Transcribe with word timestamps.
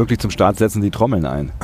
Pünktlich 0.00 0.18
zum 0.18 0.30
Start 0.30 0.56
setzen 0.56 0.80
die 0.80 0.90
Trommeln 0.90 1.26
ein. 1.26 1.52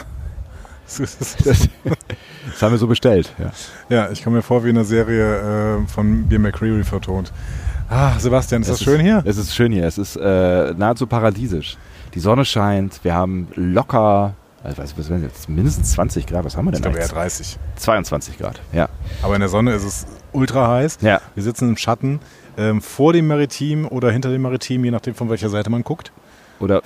Das, 0.99 1.17
das 1.43 2.63
haben 2.63 2.71
wir 2.71 2.79
so 2.79 2.87
bestellt. 2.87 3.33
Ja, 3.39 3.51
ja 3.89 4.11
ich 4.13 4.23
komme 4.23 4.37
mir 4.37 4.43
vor 4.43 4.63
wie 4.63 4.71
in 4.71 4.77
einer 4.77 4.85
Serie 4.85 5.79
äh, 5.79 5.87
von 5.89 6.29
Beer 6.29 6.39
McCreary 6.39 6.85
vertont. 6.85 7.33
Ah, 7.89 8.17
Sebastian, 8.21 8.63
ist 8.63 8.69
es 8.69 8.79
das 8.79 8.85
schön 8.85 9.01
hier? 9.01 9.21
Es 9.27 9.37
ist 9.37 9.53
schön 9.53 9.73
hier. 9.73 9.85
Es 9.85 9.99
ist 9.99 10.15
äh, 10.15 10.75
nahezu 10.75 11.09
paradiesisch. 11.09 11.77
Die 12.15 12.21
Sonne 12.21 12.45
scheint. 12.45 13.03
Wir 13.03 13.15
haben 13.15 13.49
locker, 13.57 14.35
also 14.63 14.81
was, 14.81 14.97
was 14.97 15.09
jetzt, 15.09 15.49
mindestens 15.49 15.91
20 15.93 16.25
Grad. 16.25 16.45
Was 16.45 16.57
haben 16.57 16.67
wir 16.67 16.71
denn? 16.71 16.79
Ich 16.79 16.83
glaube 16.83 16.99
eher 16.99 17.09
30. 17.09 17.59
22 17.75 18.39
Grad, 18.39 18.61
ja. 18.73 18.89
Aber 19.23 19.35
in 19.35 19.41
der 19.41 19.49
Sonne 19.49 19.73
ist 19.73 19.85
es 19.85 20.07
ultra 20.31 20.69
heiß. 20.69 20.99
Ja. 21.01 21.21
Wir 21.35 21.43
sitzen 21.43 21.71
im 21.71 21.77
Schatten 21.77 22.21
ähm, 22.57 22.81
vor 22.81 23.13
dem 23.13 23.27
Maritim 23.27 23.89
oder 23.89 24.13
hinter 24.13 24.31
dem 24.31 24.43
Maritim, 24.43 24.85
je 24.85 24.93
nachdem 24.93 25.17
von 25.17 25.31
welcher 25.31 25.49
Seite 25.49 25.69
man 25.69 25.83
guckt 25.83 26.13
oder 26.61 26.83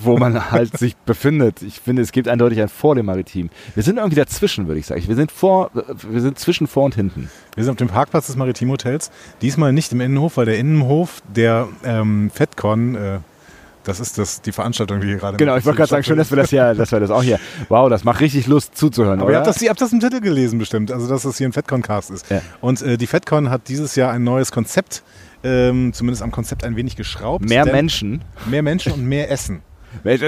wo 0.00 0.16
man 0.16 0.50
halt 0.50 0.76
sich 0.76 0.96
befindet. 0.96 1.62
Ich 1.62 1.80
finde, 1.80 2.02
es 2.02 2.12
gibt 2.12 2.28
eindeutig 2.28 2.60
ein 2.60 2.68
Vor 2.68 2.94
dem 2.94 3.06
Maritim. 3.06 3.50
Wir 3.74 3.82
sind 3.82 3.96
irgendwie 3.96 4.16
dazwischen, 4.16 4.66
würde 4.68 4.80
ich 4.80 4.86
sagen. 4.86 5.02
Wir 5.06 5.16
sind 5.16 5.32
vor, 5.32 5.70
wir 5.74 6.20
sind 6.20 6.38
zwischen 6.38 6.66
vor 6.66 6.84
und 6.84 6.94
hinten. 6.94 7.30
Wir 7.54 7.64
sind 7.64 7.72
auf 7.72 7.78
dem 7.78 7.88
Parkplatz 7.88 8.26
des 8.26 8.36
Maritim 8.36 8.70
Hotels. 8.70 9.10
Diesmal 9.40 9.72
nicht 9.72 9.92
im 9.92 10.00
Innenhof, 10.00 10.36
weil 10.36 10.46
der 10.46 10.58
Innenhof 10.58 11.22
der 11.34 11.68
ähm, 11.84 12.30
FedCon, 12.32 12.94
äh, 12.94 13.18
das 13.84 13.98
ist 13.98 14.16
das, 14.18 14.40
die 14.42 14.52
Veranstaltung, 14.52 15.00
die 15.00 15.08
hier 15.08 15.16
gerade. 15.16 15.36
Genau, 15.36 15.56
ich 15.56 15.64
wollte 15.64 15.78
gerade 15.78 15.90
sagen, 15.90 16.04
schön, 16.04 16.16
dass 16.16 16.30
wir 16.30 16.36
das 16.36 16.50
hier, 16.50 16.74
dass 16.74 16.92
wir 16.92 17.00
das 17.00 17.10
auch 17.10 17.22
hier. 17.22 17.40
Wow, 17.68 17.90
das 17.90 18.04
macht 18.04 18.20
richtig 18.20 18.46
Lust 18.46 18.76
zuzuhören. 18.76 19.18
Aber 19.18 19.26
oder? 19.26 19.32
ihr 19.32 19.36
habt, 19.38 19.46
das, 19.48 19.60
ihr 19.60 19.70
habt 19.70 19.80
das 19.80 19.92
im 19.92 20.00
Titel 20.00 20.20
gelesen 20.20 20.58
bestimmt, 20.58 20.92
also 20.92 21.08
dass 21.08 21.22
das 21.22 21.38
hier 21.38 21.48
ein 21.48 21.52
FedCon-Cast 21.52 22.10
ist. 22.12 22.30
Ja. 22.30 22.40
Und 22.60 22.80
äh, 22.82 22.96
die 22.96 23.06
FedCon 23.06 23.50
hat 23.50 23.68
dieses 23.68 23.96
Jahr 23.96 24.12
ein 24.12 24.22
neues 24.22 24.52
Konzept 24.52 25.02
ähm, 25.44 25.92
zumindest 25.92 26.22
am 26.22 26.30
Konzept 26.30 26.64
ein 26.64 26.76
wenig 26.76 26.96
geschraubt. 26.96 27.48
Mehr 27.48 27.66
Menschen. 27.66 28.22
Mehr 28.46 28.62
Menschen 28.62 28.92
und 28.92 29.06
mehr 29.06 29.30
Essen. 29.30 29.62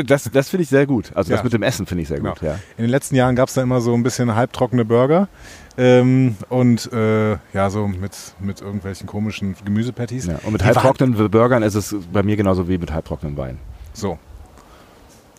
Das, 0.06 0.30
das 0.30 0.50
finde 0.50 0.64
ich 0.64 0.68
sehr 0.68 0.86
gut. 0.86 1.10
Also 1.14 1.30
ja. 1.30 1.36
das 1.36 1.44
mit 1.44 1.54
dem 1.54 1.62
Essen 1.62 1.86
finde 1.86 2.02
ich 2.02 2.08
sehr 2.08 2.18
genau. 2.18 2.32
gut. 2.34 2.42
Ja. 2.42 2.58
In 2.76 2.84
den 2.84 2.90
letzten 2.90 3.14
Jahren 3.14 3.34
gab 3.34 3.48
es 3.48 3.54
da 3.54 3.62
immer 3.62 3.80
so 3.80 3.94
ein 3.94 4.02
bisschen 4.02 4.34
halbtrockene 4.34 4.84
Burger 4.84 5.28
ähm, 5.76 6.36
und 6.48 6.92
äh, 6.92 7.32
ja, 7.52 7.70
so 7.70 7.88
mit, 7.88 8.12
mit 8.40 8.60
irgendwelchen 8.60 9.06
komischen 9.06 9.56
Gemüsepatties. 9.64 10.26
Ja. 10.26 10.38
Und 10.44 10.52
mit 10.52 10.64
halbtrockenen 10.64 11.30
Burgern 11.30 11.62
ist 11.62 11.74
es 11.74 11.96
bei 12.12 12.22
mir 12.22 12.36
genauso 12.36 12.68
wie 12.68 12.78
mit 12.78 12.92
halbtrockenen 12.92 13.36
Wein. 13.36 13.58
So. 13.92 14.18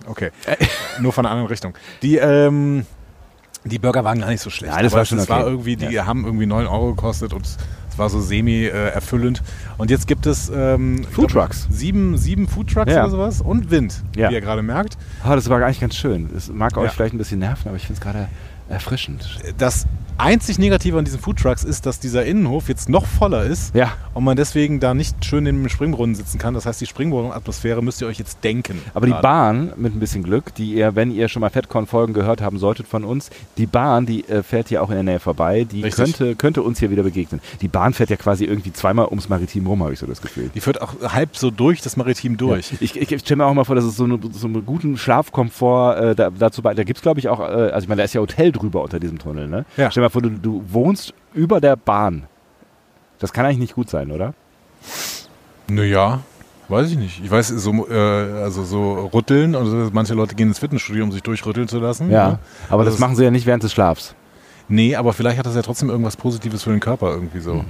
Okay. 0.08 0.32
Nur 1.00 1.14
von 1.14 1.26
einer 1.26 1.32
anderen 1.32 1.50
Richtung. 1.50 1.74
Die, 2.02 2.18
ähm, 2.18 2.86
die 3.64 3.80
Burger 3.80 4.04
waren 4.04 4.20
gar 4.20 4.30
nicht 4.30 4.42
so 4.42 4.50
schlecht. 4.50 4.74
Ja, 4.74 4.82
das 4.82 4.94
war 4.94 5.06
schon 5.06 5.20
okay. 5.20 5.30
war 5.30 5.48
irgendwie, 5.48 5.76
die 5.76 5.86
ja. 5.86 6.06
haben 6.06 6.26
irgendwie 6.26 6.46
9 6.46 6.68
Euro 6.68 6.90
gekostet 6.94 7.34
und 7.34 7.48
war 7.98 8.10
so 8.10 8.20
semi-erfüllend. 8.20 9.42
und 9.78 9.90
jetzt 9.92 10.08
gibt 10.08 10.26
es 10.26 10.52
ähm, 10.54 11.04
Food 11.12 11.32
Trucks. 11.32 11.68
Sieben, 11.70 12.18
sieben 12.18 12.48
Food 12.48 12.72
Trucks 12.74 12.92
ja. 12.92 13.02
oder 13.02 13.10
sowas 13.10 13.42
und 13.42 13.72
Wind, 13.72 14.04
ja. 14.16 14.30
wie 14.30 14.34
ihr 14.34 14.42
gerade 14.42 14.62
merkt. 14.62 14.98
Ah, 15.24 15.36
das 15.36 15.50
war 15.50 15.62
eigentlich 15.62 15.80
ganz 15.80 15.96
schön. 15.96 16.30
Das 16.34 16.50
mag 16.50 16.78
euch 16.78 16.92
vielleicht 16.92 17.14
ein 17.14 17.18
bisschen 17.18 17.40
nerven, 17.40 17.68
aber 17.68 17.78
ich 17.78 17.84
finde 17.84 18.00
es 18.00 18.02
gerade 18.02 18.28
erfrischend. 18.70 19.40
Das 19.58 19.86
einzig 20.18 20.60
Negative 20.60 20.98
an 20.98 21.06
diesen 21.06 21.20
Foodtrucks 21.20 21.64
ist, 21.64 21.86
dass 21.86 22.00
dieser 22.00 22.26
Innenhof 22.26 22.70
jetzt 22.70 22.90
noch 22.90 23.06
voller 23.06 23.44
ist 23.44 23.76
ja. 23.76 23.92
und 24.14 24.24
man 24.24 24.38
deswegen 24.38 24.80
da 24.80 24.94
nicht 24.94 25.26
schön 25.26 25.46
im 25.46 25.68
Springbrunnen 25.68 26.16
sitzen 26.16 26.40
kann. 26.40 26.54
Das 26.54 26.66
heißt, 26.66 26.80
die 26.80 26.86
Springbrunnenatmosphäre 26.86 27.84
müsst 27.84 28.02
ihr 28.02 28.08
euch 28.08 28.18
jetzt 28.18 28.44
denken. 28.44 28.82
Aber 28.94 29.08
gerade. 29.08 29.20
die 29.20 29.22
Bahn, 29.22 29.74
mit 29.76 29.96
ein 29.96 30.00
bisschen 30.00 30.24
Glück, 30.24 30.56
die 30.56 30.74
ihr, 30.74 30.96
wenn 30.96 31.12
ihr 31.12 31.28
schon 31.28 31.42
mal 31.42 31.50
FedCon-Folgen 31.50 32.14
gehört 32.14 32.42
haben 32.42 32.58
solltet 32.58 32.88
von 32.88 33.04
uns, 33.04 33.30
die 33.58 33.66
Bahn, 33.66 34.06
die 34.06 34.28
äh, 34.30 34.44
fährt 34.44 34.70
hier 34.70 34.82
auch 34.84 34.90
in 34.90 34.96
der 34.96 35.04
Nähe 35.04 35.20
vorbei, 35.20 35.66
die 35.70 35.82
könnte, 35.82 36.36
könnte 36.36 36.64
uns 36.64 36.80
hier 36.80 36.92
wieder 36.92 37.04
begegnen. 37.04 37.42
Die 37.62 37.68
Bahn 37.68 37.94
fährt 37.94 38.10
ja 38.10 38.16
quasi 38.16 38.46
irgendwie 38.46 38.72
zweimal 38.72 39.08
ums 39.08 39.30
Maritim 39.30 39.68
rum, 39.68 39.84
habe 39.84 39.94
ich 39.94 40.00
so 40.00 40.08
das 40.08 40.22
Gefühl. 40.22 40.50
Die 40.54 40.62
führt 40.62 40.82
auch 40.82 40.94
halb 41.02 41.36
so 41.36 41.52
durch 41.52 41.82
das 41.82 41.98
Maritim 41.98 42.38
durch. 42.38 42.72
Ja. 42.72 42.78
Ich, 42.80 42.96
ich, 42.96 43.12
ich 43.12 43.20
stelle 43.22 43.38
mir 43.38 43.46
auch 43.46 43.54
mal 43.54 43.66
vor, 43.66 43.76
dass 43.76 43.86
es 43.86 43.98
so, 43.98 44.06
eine, 44.06 44.20
so 44.32 44.48
einen 44.48 44.66
guten 44.66 44.98
Schlafkomfort 44.98 45.98
äh, 45.98 46.16
da, 46.16 46.30
dazu 46.30 46.62
bei. 46.62 46.74
Da 46.74 46.84
gibt 46.84 46.98
es, 46.98 47.02
glaube 47.02 47.20
ich, 47.20 47.28
auch, 47.28 47.42
äh, 47.42 47.44
also 47.44 47.84
ich 47.84 47.90
meine, 47.90 48.00
da 48.00 48.06
ist 48.06 48.14
ja 48.14 48.22
Hotel 48.22 48.52
drüber 48.56 48.82
unter 48.82 49.00
diesem 49.00 49.20
Tunnel, 49.20 49.48
ne? 49.48 49.66
Ja. 49.78 49.92
Stell 49.92 50.02
dir 50.02 50.06
mal 50.06 50.10
vor, 50.10 50.22
du, 50.22 50.30
du 50.30 50.64
wohnst 50.70 51.14
über 51.34 51.62
der 51.62 51.76
Bahn. 51.76 52.24
Das 53.20 53.34
kann 53.34 53.46
eigentlich 53.46 53.60
nicht 53.60 53.76
gut 53.76 53.90
sein, 53.90 54.12
oder? 54.12 54.34
Naja, 55.68 56.20
weiß 56.68 56.92
ich 56.92 56.98
nicht. 56.98 57.24
Ich 57.24 57.32
weiß, 57.32 57.50
so, 57.50 57.88
äh, 57.88 57.94
also 57.94 58.64
so 58.64 59.10
rütteln, 59.14 59.56
also 59.56 59.90
manche 59.94 60.14
Leute 60.14 60.36
gehen 60.36 60.50
ins 60.50 60.60
Fitnessstudio, 60.60 61.04
um 61.04 61.12
sich 61.12 61.24
durchrütteln 61.24 61.68
zu 61.68 61.80
lassen. 61.80 62.12
Ja, 62.12 62.30
ne? 62.30 62.40
aber 62.70 62.84
das, 62.84 62.96
das, 62.96 63.00
machen 63.00 63.16
sie 63.16 63.24
ja 63.24 63.32
nicht 63.32 63.46
während 63.46 63.64
des 63.64 63.72
Schlafs. 63.72 64.16
Nee, 64.68 64.96
aber 64.96 65.14
vielleicht 65.14 65.38
hat 65.38 65.46
das 65.46 65.56
ja 65.56 65.62
trotzdem 65.62 65.90
irgendwas 65.90 66.18
Positives 66.18 66.64
für 66.64 66.72
den 66.72 66.80
Körper 66.80 67.12
irgendwie 67.12 67.40
so. 67.40 67.54
Hm. 67.54 67.66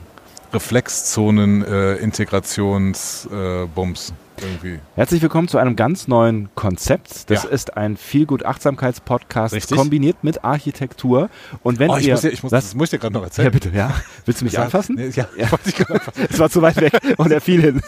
Reflexzonen, 0.53 1.65
äh, 1.65 1.95
Integrationsbums. 1.95 4.09
Äh, 4.09 4.13
irgendwie. 4.41 4.79
Herzlich 4.95 5.21
willkommen 5.21 5.47
zu 5.47 5.57
einem 5.57 5.75
ganz 5.75 6.07
neuen 6.07 6.49
Konzept. 6.55 7.29
Das 7.29 7.43
ja. 7.43 7.49
ist 7.49 7.77
ein 7.77 7.97
Feelgood-Achtsamkeits-Podcast 7.97 9.73
kombiniert 9.73 10.23
mit 10.23 10.43
Architektur. 10.43 11.29
Und 11.63 11.79
wenn 11.79 11.89
oh, 11.89 11.97
ich 11.97 12.07
ihr, 12.07 12.13
muss 12.13 12.21
dir, 12.21 12.31
ich 12.31 12.43
muss, 12.43 12.51
das 12.51 12.75
muss 12.75 12.85
ich 12.85 12.91
dir 12.91 12.99
gerade 12.99 13.13
noch 13.13 13.23
erzählen. 13.23 13.45
Ja, 13.45 13.51
bitte, 13.51 13.69
ja. 13.69 13.93
Willst 14.25 14.41
du 14.41 14.45
mich 14.45 14.53
das 14.53 14.65
anfassen? 14.65 14.95
Nee, 14.95 15.09
ja, 15.09 15.27
ja. 15.37 15.47
Ich 15.65 15.75
gerade 15.75 15.93
anfassen. 15.95 16.27
Es 16.29 16.39
war 16.39 16.49
zu 16.49 16.61
weit 16.61 16.77
weg 16.77 16.93
und 17.17 17.31
er 17.31 17.41
fiel 17.41 17.61
hin. 17.61 17.81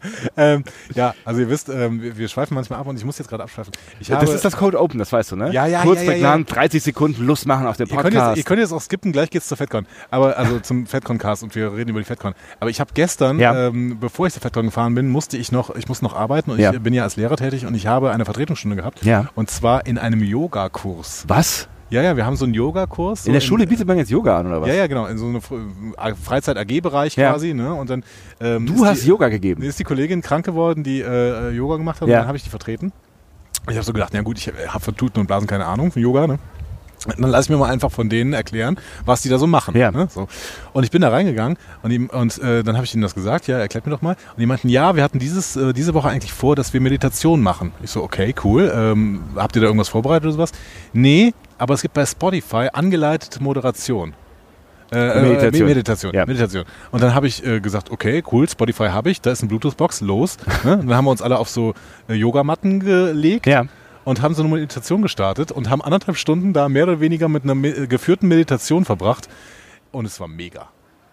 ähm, 0.36 0.64
ja, 0.94 1.14
also 1.24 1.40
ihr 1.40 1.48
wisst, 1.48 1.68
ähm, 1.68 2.02
wir, 2.02 2.16
wir, 2.16 2.28
schweifen 2.28 2.54
manchmal 2.54 2.80
ab 2.80 2.86
und 2.86 2.96
ich 2.96 3.04
muss 3.04 3.18
jetzt 3.18 3.28
gerade 3.28 3.42
abschweifen. 3.42 3.72
Das 4.08 4.30
ist 4.30 4.44
das 4.44 4.56
Code 4.56 4.80
Open, 4.80 4.98
das 4.98 5.12
weißt 5.12 5.32
du, 5.32 5.36
ne? 5.36 5.52
Ja, 5.52 5.66
ja, 5.66 5.82
Kurz 5.82 6.02
ja, 6.02 6.12
ja, 6.12 6.36
ja. 6.36 6.42
30 6.42 6.82
Sekunden 6.82 7.24
Lust 7.24 7.46
machen 7.46 7.66
auf 7.66 7.76
den 7.76 7.88
Podcast. 7.88 8.06
Ihr 8.06 8.10
könnt, 8.10 8.28
jetzt, 8.28 8.38
ihr 8.38 8.44
könnt 8.44 8.60
jetzt 8.60 8.72
auch 8.72 8.80
skippen, 8.80 9.12
gleich 9.12 9.30
geht's 9.30 9.48
zur 9.48 9.56
FedCon. 9.56 9.86
Aber, 10.10 10.36
also 10.36 10.60
zum 10.60 10.86
FedCon-Cast 10.86 11.42
und 11.42 11.54
wir 11.54 11.72
reden 11.74 11.90
über 11.90 12.00
die 12.00 12.06
FedCon. 12.06 12.34
Aber 12.60 12.70
ich 12.70 12.80
habe 12.80 12.90
gestern, 12.94 13.09
ja. 13.18 13.68
ähm, 13.68 13.98
bevor 13.98 14.26
ich 14.26 14.32
zur 14.32 14.42
FedCon 14.42 14.66
gefahren 14.66 14.94
bin, 14.94 15.08
musste 15.08 15.36
ich 15.36 15.50
noch, 15.52 15.74
ich 15.74 15.88
muss 15.88 16.02
noch 16.02 16.14
arbeiten 16.14 16.50
und 16.50 16.58
ja. 16.58 16.72
ich 16.72 16.80
bin 16.80 16.94
ja 16.94 17.02
als 17.02 17.16
Lehrer 17.16 17.36
tätig 17.36 17.66
und 17.66 17.74
ich 17.74 17.86
habe 17.86 18.10
eine 18.10 18.24
Vertretungsstunde 18.24 18.76
gehabt. 18.76 19.04
Ja. 19.04 19.28
Und 19.34 19.50
zwar 19.50 19.86
in 19.86 19.98
einem 19.98 20.22
Yoga-Kurs. 20.22 21.24
Was? 21.28 21.68
Ja, 21.90 22.02
ja, 22.02 22.16
wir 22.16 22.24
haben 22.24 22.36
so 22.36 22.44
einen 22.44 22.54
Yogakurs. 22.54 23.24
So 23.24 23.28
in 23.28 23.32
der 23.32 23.40
Schule 23.40 23.66
bietet 23.66 23.86
man 23.86 23.98
jetzt 23.98 24.10
Yoga 24.10 24.38
an, 24.38 24.46
oder 24.46 24.60
was? 24.60 24.68
Ja, 24.68 24.74
ja, 24.74 24.86
genau. 24.86 25.06
In 25.06 25.18
so 25.18 25.26
einem 25.26 25.40
Freizeit-AG-Bereich 25.42 27.16
ja. 27.16 27.32
quasi. 27.32 27.52
Ne? 27.52 27.74
Und 27.74 27.90
dann, 27.90 28.04
ähm, 28.40 28.66
du 28.66 28.84
hast 28.86 29.02
die, 29.02 29.08
Yoga 29.08 29.28
gegeben. 29.28 29.62
Ist 29.62 29.80
die 29.80 29.84
Kollegin 29.84 30.22
krank 30.22 30.44
geworden, 30.44 30.84
die 30.84 31.00
äh, 31.00 31.50
Yoga 31.50 31.76
gemacht 31.76 32.00
hat. 32.00 32.08
Ja. 32.08 32.14
Und 32.14 32.20
dann 32.20 32.28
habe 32.28 32.36
ich 32.36 32.44
die 32.44 32.50
vertreten. 32.50 32.92
Ich 33.68 33.74
habe 33.74 33.84
so 33.84 33.92
gedacht, 33.92 34.12
na 34.14 34.22
gut, 34.22 34.38
ich 34.38 34.52
habe 34.68 34.84
von 34.84 34.96
Tuten 34.96 35.20
und 35.20 35.26
Blasen 35.26 35.48
keine 35.48 35.66
Ahnung 35.66 35.90
von 35.90 36.00
Yoga. 36.00 36.28
Ne? 36.28 36.38
Dann 37.06 37.30
lass 37.30 37.46
ich 37.46 37.50
mir 37.50 37.56
mal 37.56 37.70
einfach 37.70 37.90
von 37.90 38.08
denen 38.08 38.32
erklären, 38.32 38.76
was 39.06 39.22
die 39.22 39.28
da 39.28 39.38
so 39.38 39.46
machen. 39.46 39.76
Ja. 39.76 39.90
Ne? 39.90 40.08
So. 40.10 40.28
Und 40.72 40.84
ich 40.84 40.90
bin 40.90 41.00
da 41.00 41.08
reingegangen 41.08 41.56
und, 41.82 41.90
ihm, 41.90 42.08
und 42.10 42.38
äh, 42.38 42.62
dann 42.62 42.76
habe 42.76 42.84
ich 42.84 42.94
ihnen 42.94 43.02
das 43.02 43.14
gesagt, 43.14 43.46
ja, 43.46 43.58
erklärt 43.58 43.86
mir 43.86 43.92
doch 43.92 44.02
mal. 44.02 44.16
Und 44.34 44.40
die 44.40 44.46
meinten, 44.46 44.68
ja, 44.68 44.96
wir 44.96 45.02
hatten 45.02 45.18
dieses, 45.18 45.56
äh, 45.56 45.72
diese 45.72 45.94
Woche 45.94 46.08
eigentlich 46.08 46.32
vor, 46.32 46.56
dass 46.56 46.72
wir 46.74 46.80
Meditation 46.80 47.40
machen. 47.40 47.72
Ich 47.82 47.90
so, 47.90 48.02
okay, 48.02 48.34
cool. 48.44 48.70
Ähm, 48.74 49.22
habt 49.36 49.56
ihr 49.56 49.62
da 49.62 49.66
irgendwas 49.66 49.88
vorbereitet 49.88 50.24
oder 50.24 50.32
sowas? 50.34 50.52
Nee, 50.92 51.32
aber 51.58 51.74
es 51.74 51.82
gibt 51.82 51.94
bei 51.94 52.04
Spotify 52.04 52.68
angeleitete 52.72 53.42
Moderation. 53.42 54.14
Äh, 54.92 54.98
äh 54.98 55.22
Meditation. 55.22 55.68
Meditation. 55.68 56.14
Ja. 56.14 56.26
Meditation. 56.26 56.64
Und 56.90 57.02
dann 57.02 57.14
habe 57.14 57.26
ich 57.26 57.46
äh, 57.46 57.60
gesagt, 57.60 57.90
okay, 57.90 58.22
cool, 58.30 58.48
Spotify 58.48 58.88
habe 58.88 59.10
ich, 59.10 59.20
da 59.20 59.30
ist 59.30 59.40
eine 59.40 59.48
Bluetooth-Box, 59.48 60.02
los. 60.02 60.36
ne? 60.64 60.78
Dann 60.78 60.94
haben 60.94 61.04
wir 61.04 61.12
uns 61.12 61.22
alle 61.22 61.38
auf 61.38 61.48
so 61.48 61.74
äh, 62.08 62.14
Yogamatten 62.14 62.80
gelegt. 62.80 63.46
Ja 63.46 63.66
und 64.04 64.22
haben 64.22 64.34
so 64.34 64.42
eine 64.42 64.52
Meditation 64.52 65.02
gestartet 65.02 65.52
und 65.52 65.70
haben 65.70 65.82
anderthalb 65.82 66.16
Stunden 66.16 66.52
da 66.52 66.68
mehr 66.68 66.84
oder 66.84 67.00
weniger 67.00 67.28
mit 67.28 67.44
einer 67.44 67.54
me 67.54 67.86
geführten 67.88 68.28
Meditation 68.28 68.84
verbracht. 68.84 69.28
Und 69.92 70.04
es 70.04 70.20
war 70.20 70.28
mega. 70.28 70.68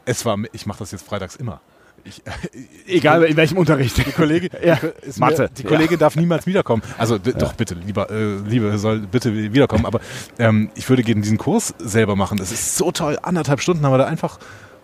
Es 0.05 0.25
war, 0.25 0.37
ich 0.53 0.65
mache 0.65 0.79
das 0.79 0.91
jetzt 0.91 1.05
freitags 1.05 1.35
immer. 1.35 1.61
Ich, 2.03 2.21
Egal 2.85 3.23
in 3.23 3.35
welchem 3.35 3.57
Unterricht. 3.57 3.97
Die 3.97 4.11
Kollegin, 4.11 4.49
ja. 4.63 4.75
die, 4.75 5.19
Mathe. 5.19 5.49
die 5.57 5.63
Kollegin 5.63 5.93
ja. 5.93 5.97
darf 5.97 6.15
niemals 6.15 6.45
wiederkommen. 6.47 6.81
Also 6.97 7.15
ja. 7.15 7.33
doch 7.33 7.53
bitte, 7.53 7.75
lieber, 7.75 8.09
äh, 8.09 8.37
Liebe 8.37 8.77
soll 8.77 8.99
bitte 8.99 9.33
wiederkommen. 9.33 9.85
Aber 9.85 9.99
ähm, 10.39 10.69
ich 10.75 10.87
würde 10.87 11.03
gerne 11.03 11.21
diesen 11.21 11.37
Kurs 11.37 11.73
selber 11.79 12.15
machen. 12.15 12.37
Das 12.37 12.51
ist 12.51 12.77
so 12.77 12.91
toll. 12.91 13.17
Anderthalb 13.21 13.61
Stunden 13.61 13.85
haben 13.85 13.91
wir 13.91 13.97
da 13.97 14.05
einfach 14.05 14.39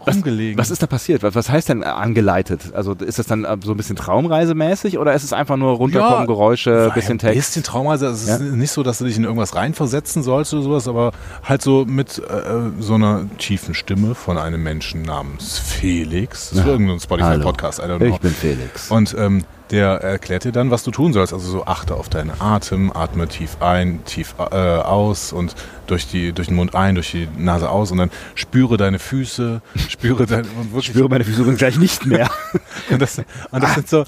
rumgelegen. 0.08 0.58
Was, 0.58 0.68
was, 0.68 0.72
ist 0.72 0.84
da 0.84 0.88
passiert? 0.88 1.24
Was, 1.24 1.36
was, 1.36 1.50
heißt 1.50 1.70
denn 1.70 1.84
angeleitet? 1.84 2.74
Also 2.74 2.94
ist 2.94 3.20
das 3.20 3.28
dann 3.28 3.46
äh, 3.46 3.58
so 3.64 3.72
ein 3.72 3.78
bisschen 3.78 3.96
Traumreisemäßig 3.96 4.98
oder 4.98 5.14
ist 5.14 5.24
es 5.24 5.34
einfach 5.34 5.58
nur 5.58 5.74
runterkommen, 5.74 6.20
ja, 6.20 6.26
Geräusche, 6.26 6.92
bisschen 6.94 7.18
Text? 7.18 7.34
Ein 7.34 7.40
bisschen 7.40 7.64
Traumreise. 7.64 8.08
Also 8.08 8.32
es 8.32 8.40
ja? 8.40 8.46
ist 8.46 8.56
nicht 8.56 8.72
so, 8.72 8.84
dass 8.84 9.00
du 9.00 9.06
dich 9.06 9.18
in 9.18 9.24
irgendwas 9.24 9.56
reinversetzen 9.56 10.24
sollst 10.24 10.54
oder 10.54 10.64
sowas, 10.64 10.88
aber 10.88 11.12
halt 11.44 11.62
so 11.62 11.86
mit 11.86 12.20
äh, 12.20 12.72
so 12.80 12.96
einer 12.96 13.26
tiefen 13.38 13.74
Stimme 13.74 14.16
von 14.16 14.38
einem 14.38 14.64
Menschen 14.64 15.02
namens 15.02 15.60
Felix. 15.60 16.50
Das 16.50 16.60
ist 16.60 16.66
ja. 16.66 16.72
irgendein 16.72 17.00
Spotify-Podcast. 17.00 17.82
Ich 18.00 18.18
bin 18.18 18.32
Felix. 18.32 18.92
Und 18.92 19.16
ähm, 19.18 19.44
der 19.74 20.02
erklärt 20.02 20.44
dir 20.44 20.52
dann, 20.52 20.70
was 20.70 20.84
du 20.84 20.92
tun 20.92 21.14
sollst. 21.14 21.34
Also 21.34 21.50
so 21.50 21.66
achte 21.66 21.96
auf 21.96 22.08
deinen 22.08 22.40
Atem, 22.40 22.96
atme 22.96 23.28
tief 23.28 23.58
ein, 23.60 24.06
tief 24.06 24.36
äh, 24.38 24.44
aus 24.56 25.34
und 25.34 25.56
durch, 25.88 26.08
die, 26.08 26.32
durch 26.32 26.48
den 26.50 26.56
Mund 26.58 26.76
ein, 26.76 26.94
durch 26.94 27.10
die 27.10 27.28
Nase 27.38 27.70
aus 27.70 27.92
und 27.92 27.98
dann 27.98 28.12
spüre 28.36 28.78
deine 28.78 29.00
Füße, 29.00 29.62
spüre 29.90 30.28
deine... 30.28 30.48
spüre 30.82 31.10
meine 31.10 31.24
Füße 31.24 31.42
übrigens 31.42 31.58
gleich 31.58 31.80
nicht 31.80 32.06
mehr. 32.06 32.30
und 32.92 33.02
das, 33.02 33.18
und 33.18 33.26
das 33.64 33.72
ah. 33.72 33.74
sind 33.74 33.90
so... 33.90 34.06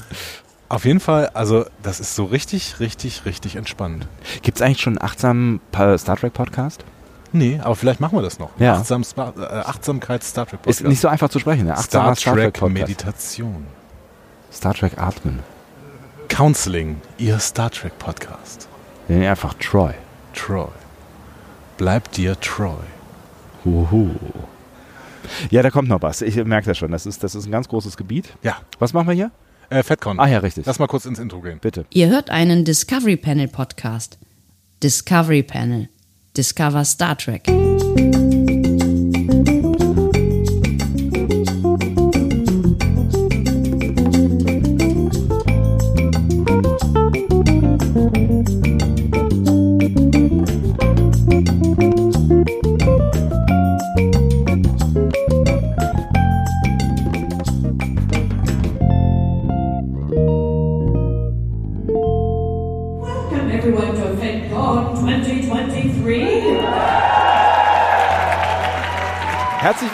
Auf 0.67 0.85
jeden 0.85 0.99
Fall, 0.99 1.29
also 1.33 1.65
das 1.83 1.99
ist 1.99 2.15
so 2.15 2.25
richtig, 2.25 2.79
richtig, 2.79 3.25
richtig 3.25 3.55
entspannend. 3.55 4.07
Gibt 4.41 4.57
es 4.57 4.61
eigentlich 4.63 4.81
schon 4.81 4.97
einen 4.97 5.07
achtsamen 5.07 5.61
Star 5.97 6.17
Trek 6.17 6.33
Podcast? 6.33 6.83
Nee, 7.33 7.59
aber 7.61 7.75
vielleicht 7.75 7.99
machen 7.99 8.17
wir 8.17 8.23
das 8.23 8.39
noch. 8.39 8.49
Ja. 8.57 8.77
Achtsam, 8.77 9.03
äh, 9.15 9.41
Achtsamkeit 9.41 10.23
Star 10.23 10.45
Trek 10.45 10.61
Podcast. 10.61 10.81
Ist 10.81 10.87
nicht 10.87 11.01
so 11.01 11.07
einfach 11.07 11.29
zu 11.29 11.37
sprechen, 11.37 11.65
ne? 11.65 11.75
Star, 11.77 12.15
Star 12.15 12.35
Trek, 12.35 12.53
Trek 12.55 12.71
Meditation. 12.71 13.67
Star 14.51 14.73
Trek 14.73 14.97
Atmen. 14.97 15.39
Counseling, 16.29 17.01
Ihr 17.17 17.39
Star 17.39 17.69
Trek 17.69 17.97
Podcast. 17.99 18.67
Ihn 19.09 19.23
einfach 19.23 19.53
Troy. 19.55 19.93
Troy. 20.33 20.69
Bleib 21.77 22.11
dir 22.11 22.39
Troy. 22.39 22.83
Huhu. 23.63 24.09
Ja, 25.49 25.61
da 25.63 25.71
kommt 25.71 25.89
noch 25.89 26.01
was. 26.01 26.21
Ich 26.21 26.35
merke 26.43 26.67
das 26.67 26.77
schon. 26.77 26.91
Das 26.91 27.05
ist, 27.05 27.23
das 27.23 27.35
ist 27.35 27.45
ein 27.45 27.51
ganz 27.51 27.67
großes 27.67 27.97
Gebiet. 27.97 28.33
Ja. 28.43 28.57
Was 28.79 28.93
machen 28.93 29.07
wir 29.07 29.13
hier? 29.15 29.31
Äh, 29.69 29.83
FedCon. 29.83 30.19
Ah 30.19 30.27
ja, 30.27 30.39
richtig. 30.39 30.65
Lass 30.65 30.79
mal 30.79 30.87
kurz 30.87 31.05
ins 31.05 31.19
Intro 31.19 31.41
gehen. 31.41 31.59
Bitte. 31.59 31.85
Ihr 31.91 32.09
hört 32.09 32.29
einen 32.29 32.65
Discovery 32.65 33.17
Panel 33.17 33.47
Podcast. 33.47 34.19
Discovery 34.83 35.43
Panel. 35.43 35.89
Discover 36.37 36.85
Star 36.85 37.17
Trek. 37.17 37.47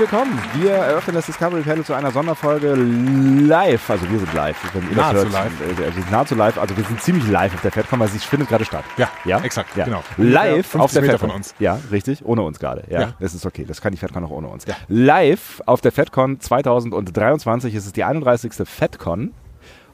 Willkommen. 0.02 0.40
Wir 0.56 0.72
eröffnen 0.72 1.16
das 1.16 1.28
Discovery 1.28 1.62
Panel 1.62 1.84
zu 1.86 1.94
einer 1.94 2.10
Sonderfolge 2.12 2.74
live. 2.74 3.88
Also 3.88 4.10
wir 4.10 4.18
sind 4.18 4.34
live. 4.34 4.58
Wenn 4.74 4.90
ihr 4.90 4.96
Nahezu 4.98 5.26
das 5.26 5.34
hört, 5.38 5.52
live. 5.60 5.62
äh, 5.62 5.78
Wir 5.78 5.92
sind 6.02 6.12
nahezu 6.12 6.34
live. 6.36 6.58
Also 6.58 6.76
wir 6.76 6.84
sind 6.84 7.02
ziemlich 7.02 7.28
live 7.30 7.54
auf 7.54 7.62
der 7.62 7.72
FedCon, 7.72 8.00
weil 8.00 8.08
sie 8.08 8.18
findet 8.18 8.50
gerade 8.50 8.66
statt. 8.66 8.84
Ja, 8.98 9.10
ja? 9.26 9.40
exakt, 9.42 9.76
Ja. 9.78 9.86
genau. 9.86 10.04
Live 10.18 10.74
auf 10.76 10.92
der 10.92 11.02
50 11.02 11.02
Meter 11.02 11.12
FedCon. 11.14 11.30
von 11.30 11.36
uns. 11.38 11.54
Ja, 11.60 11.80
richtig. 11.92 12.26
Ohne 12.26 12.42
uns 12.42 12.58
gerade. 12.60 12.84
Ja, 12.90 13.02
Ja. 13.02 13.14
das 13.20 13.36
ist 13.36 13.46
okay. 13.46 13.64
Das 13.68 13.80
kann 13.80 13.92
die 13.92 13.98
FedCon 14.00 14.24
auch 14.26 14.32
ohne 14.32 14.48
uns. 14.48 14.66
Ja. 14.66 14.74
Live 14.88 15.62
auf 15.68 15.82
der 15.82 15.92
FedCon 15.92 16.40
2023 16.40 17.76
ist 17.76 17.86
es 17.86 17.94
die 17.94 18.04
31. 18.04 18.54
FedCon. 18.68 19.32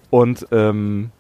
Und 0.10 0.48
ähm, 0.52 1.12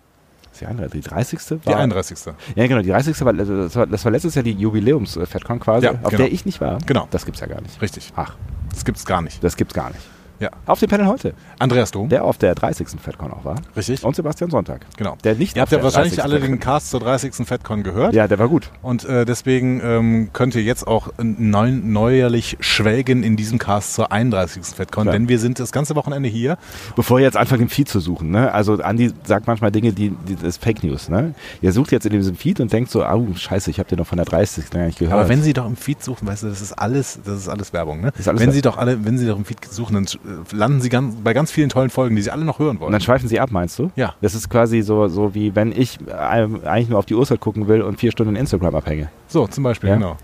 die 0.59 0.65
31. 0.65 1.01
Die 1.01 1.09
30. 1.09 1.39
Die 1.61 1.65
war- 1.67 1.77
31. 1.77 2.17
Ja, 2.55 2.67
genau. 2.67 2.81
Die 2.81 2.89
30. 2.89 3.19
war, 3.25 3.33
das 3.33 3.75
war, 3.75 3.87
das 3.87 4.03
war 4.05 4.11
letztes 4.11 4.35
Jahr 4.35 4.43
die 4.43 4.53
Jubiläums-FedCon 4.53 5.59
quasi, 5.59 5.85
Ja, 5.85 5.91
auf 5.91 5.97
genau. 6.11 6.17
der 6.17 6.31
ich 6.31 6.45
nicht 6.45 6.61
war. 6.61 6.77
Genau. 6.85 7.07
Das 7.11 7.25
gibt's 7.25 7.39
ja 7.41 7.47
gar 7.47 7.61
nicht. 7.61 7.81
Richtig. 7.81 8.11
Ach, 8.15 8.35
Das 8.71 8.85
gibt's 8.85 9.05
gar 9.05 9.21
nicht. 9.21 9.43
das 9.43 9.55
gibt's 9.57 9.73
gar 9.73 9.89
nicht. 9.89 10.01
Ja. 10.39 10.49
Auf 10.65 10.79
dem 10.79 10.89
Panel 10.89 11.07
heute, 11.07 11.33
Andreas 11.59 11.91
Dom. 11.91 12.09
der 12.09 12.23
auf 12.23 12.37
der 12.37 12.53
30. 12.55 12.87
FedCon 13.01 13.31
auch 13.31 13.43
war. 13.45 13.55
Richtig. 13.75 14.03
Und 14.03 14.15
Sebastian 14.15 14.49
Sonntag. 14.51 14.85
Genau. 14.97 15.17
Der 15.23 15.35
nicht 15.35 15.55
Ihr 15.55 15.61
habt 15.61 15.71
ja 15.71 15.81
wahrscheinlich 15.81 16.15
30. 16.15 16.23
alle 16.23 16.39
den. 16.39 16.59
Cast 16.59 16.89
zur 16.91 16.99
30. 16.99 17.47
FedCon 17.47 17.83
gehört. 17.83 18.13
Ja, 18.13 18.27
der 18.27 18.39
war 18.39 18.47
gut. 18.47 18.71
Und 18.81 19.05
äh, 19.05 19.25
deswegen 19.25 19.81
ähm, 19.83 20.29
könnt 20.33 20.55
ihr 20.55 20.63
jetzt 20.63 20.87
auch 20.87 21.09
neu, 21.21 21.71
neuerlich 21.71 22.57
schwelgen 22.59 23.23
in 23.23 23.35
diesem 23.35 23.57
Cast 23.59 23.93
zur 23.95 24.11
31. 24.11 24.63
FedCon, 24.63 25.03
Klar. 25.03 25.13
denn 25.13 25.29
wir 25.29 25.39
sind 25.39 25.59
das 25.59 25.71
ganze 25.71 25.95
Wochenende 25.95 26.29
hier. 26.29 26.57
Bevor 26.95 27.19
ihr 27.19 27.25
jetzt 27.25 27.37
anfangt, 27.37 27.61
im 27.61 27.69
Feed 27.69 27.89
zu 27.89 27.99
suchen, 27.99 28.31
ne? 28.31 28.51
Also 28.53 28.73
Andi 28.75 29.11
sagt 29.23 29.47
manchmal 29.47 29.71
Dinge, 29.71 29.93
die, 29.93 30.11
die 30.11 30.35
das 30.35 30.43
ist 30.43 30.63
Fake 30.63 30.83
News, 30.83 31.09
ne? 31.09 31.33
Ihr 31.61 31.71
sucht 31.71 31.91
jetzt 31.91 32.05
in 32.05 32.11
diesem 32.11 32.35
Feed 32.35 32.59
und 32.59 32.71
denkt 32.71 32.91
so, 32.91 33.05
oh, 33.05 33.27
scheiße, 33.35 33.69
ich 33.71 33.79
habe 33.79 33.89
den 33.89 33.97
noch 33.99 34.07
von 34.07 34.17
der 34.17 34.25
30. 34.25 34.69
gar 34.69 34.85
nicht 34.85 34.99
gehört. 34.99 35.19
Aber 35.19 35.29
wenn 35.29 35.41
Sie 35.41 35.53
doch 35.53 35.65
im 35.65 35.75
Feed 35.75 36.03
suchen, 36.03 36.27
weißt 36.27 36.43
du, 36.43 36.47
das 36.47 36.61
ist 36.61 36.73
alles, 36.73 37.19
das 37.25 37.39
ist 37.39 37.49
alles 37.49 37.73
Werbung. 37.73 38.01
Ne? 38.01 38.11
ist 38.17 38.27
alles 38.27 38.39
wenn 38.39 38.47
Werbung. 38.47 38.53
Sie 38.53 38.61
doch 38.61 38.77
alle, 38.77 39.05
wenn 39.05 39.17
Sie 39.17 39.27
doch 39.27 39.37
im 39.37 39.45
Feed 39.45 39.65
suchen, 39.69 39.95
dann 39.95 40.07
landen 40.51 40.81
Sie 40.81 40.89
ganz, 40.89 41.15
bei 41.23 41.33
ganz 41.33 41.51
vielen 41.51 41.69
tollen 41.69 41.89
Folgen, 41.89 42.15
die 42.15 42.21
Sie 42.21 42.31
alle 42.31 42.45
noch 42.45 42.59
hören 42.59 42.71
und 42.77 42.79
wollen. 42.81 42.91
dann 42.91 43.01
schweifen 43.01 43.27
sie 43.29 43.39
ab, 43.39 43.51
meinst 43.51 43.77
du? 43.79 43.91
Ja. 43.95 44.13
Das 44.21 44.35
ist 44.35 44.49
quasi 44.49 44.81
so, 44.81 45.07
so 45.07 45.33
wie 45.35 45.55
wenn 45.55 45.71
ich 45.71 45.99
äh, 46.07 46.11
eigentlich 46.13 46.89
nur 46.89 46.99
auf 46.99 47.05
die 47.05 47.15
Uhrzeit 47.15 47.39
gucken 47.39 47.67
will 47.67 47.81
und 47.81 47.99
vier 47.99 48.11
Stunden 48.11 48.35
Instagram 48.35 48.75
abhänge. 48.75 49.09
So, 49.27 49.47
zum 49.47 49.63
Beispiel, 49.63 49.89
Ja? 49.89 49.95
genau. 49.95 50.17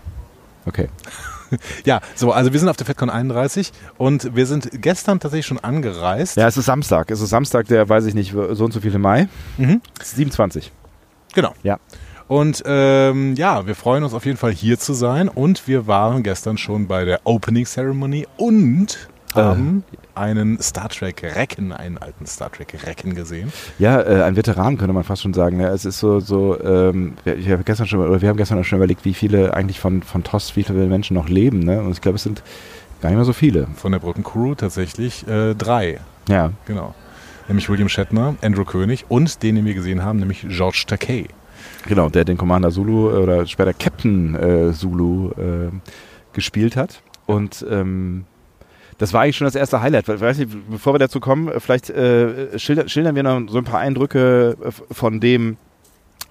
Okay. 0.66 0.88
Ja, 1.84 2.00
so, 2.16 2.32
also 2.32 2.52
wir 2.52 2.58
sind 2.58 2.68
auf 2.68 2.76
der 2.76 2.86
FedCon 2.86 3.10
31 3.10 3.70
und 3.96 4.34
wir 4.34 4.44
sind 4.46 4.70
gestern 4.82 5.20
tatsächlich 5.20 5.46
schon 5.46 5.58
angereist. 5.60 6.36
Ja, 6.36 6.48
es 6.48 6.56
ist 6.56 6.64
Samstag. 6.64 7.12
Es 7.12 7.20
ist 7.20 7.30
Samstag, 7.30 7.68
der, 7.68 7.88
weiß 7.88 8.06
ich 8.06 8.14
nicht, 8.14 8.32
so 8.32 8.64
und 8.64 8.72
so 8.72 8.80
viel 8.80 8.92
im 8.92 9.02
Mai. 9.02 9.28
Mhm. 9.58 9.80
27. 10.02 10.72
Genau. 11.34 11.52
Ja. 11.62 11.78
Und 12.26 12.62
ähm, 12.66 13.34
ja, 13.36 13.66
wir 13.68 13.74
freuen 13.76 14.02
uns 14.02 14.14
auf 14.14 14.24
jeden 14.24 14.38
Fall 14.38 14.50
hier 14.52 14.78
zu 14.80 14.94
sein 14.94 15.28
und 15.28 15.68
wir 15.68 15.86
waren 15.86 16.22
gestern 16.24 16.58
schon 16.58 16.88
bei 16.88 17.04
der 17.04 17.20
Opening 17.24 17.66
Ceremony 17.66 18.26
und 18.36 19.08
haben 19.34 19.84
einen 20.14 20.60
Star 20.60 20.88
Trek 20.88 21.22
Recken, 21.22 21.72
einen 21.72 21.98
alten 21.98 22.26
Star 22.26 22.50
Trek 22.52 22.74
Recken 22.86 23.14
gesehen. 23.14 23.52
Ja, 23.78 24.00
äh, 24.00 24.22
ein 24.22 24.36
Veteran 24.36 24.76
könnte 24.78 24.92
man 24.92 25.04
fast 25.04 25.22
schon 25.22 25.34
sagen. 25.34 25.56
Ne? 25.56 25.66
Es 25.68 25.84
ist 25.84 25.98
so, 25.98 26.20
so 26.20 26.58
ähm, 26.62 27.14
wir- 27.24 27.36
ich 27.36 27.48
habe 27.50 27.64
gestern 27.64 27.86
schon, 27.86 28.00
oder 28.00 28.20
wir 28.22 28.28
haben 28.28 28.36
gestern 28.36 28.58
auch 28.58 28.64
schon 28.64 28.78
überlegt, 28.78 29.04
wie 29.04 29.14
viele 29.14 29.54
eigentlich 29.54 29.80
von, 29.80 30.02
von 30.02 30.22
TOS, 30.24 30.54
wie 30.56 30.62
viele 30.64 30.86
Menschen 30.86 31.14
noch 31.14 31.28
leben. 31.28 31.60
Ne? 31.60 31.80
Und 31.80 31.90
ich 31.92 32.00
glaube, 32.00 32.16
es 32.16 32.22
sind 32.22 32.42
gar 33.00 33.10
nicht 33.10 33.16
mehr 33.16 33.24
so 33.24 33.32
viele. 33.32 33.66
Von 33.76 33.92
der 33.92 33.98
Brückencrew 33.98 34.54
tatsächlich 34.54 35.26
äh, 35.28 35.54
drei, 35.54 36.00
Ja, 36.28 36.52
genau. 36.66 36.94
Nämlich 37.48 37.68
William 37.68 37.90
Shatner, 37.90 38.36
Andrew 38.40 38.64
König 38.64 39.04
und 39.08 39.42
den, 39.42 39.56
den 39.56 39.64
wir 39.66 39.74
gesehen 39.74 40.02
haben, 40.02 40.18
nämlich 40.18 40.46
George 40.48 40.84
Takei. 40.86 41.26
genau, 41.86 42.08
der 42.08 42.24
den 42.24 42.38
Commander 42.38 42.70
Zulu 42.70 43.10
äh, 43.10 43.14
oder 43.18 43.46
später 43.46 43.74
Captain 43.74 44.34
äh, 44.34 44.72
Zulu 44.72 45.30
äh, 45.32 45.68
gespielt 46.32 46.76
hat. 46.76 47.02
Und 47.26 47.64
ähm, 47.70 48.24
das 48.98 49.12
war 49.12 49.22
eigentlich 49.22 49.36
schon 49.36 49.46
das 49.46 49.54
erste 49.54 49.80
Highlight. 49.80 50.08
We- 50.08 50.20
Weiß 50.20 50.38
nicht, 50.38 50.50
bevor 50.70 50.94
wir 50.94 50.98
dazu 50.98 51.20
kommen, 51.20 51.48
äh, 51.48 51.60
vielleicht 51.60 51.90
äh, 51.90 52.58
schildern, 52.58 52.88
schildern 52.88 53.14
wir 53.16 53.22
noch 53.22 53.40
so 53.48 53.58
ein 53.58 53.64
paar 53.64 53.80
Eindrücke 53.80 54.56
äh, 54.64 54.70
von 54.94 55.20
dem, 55.20 55.56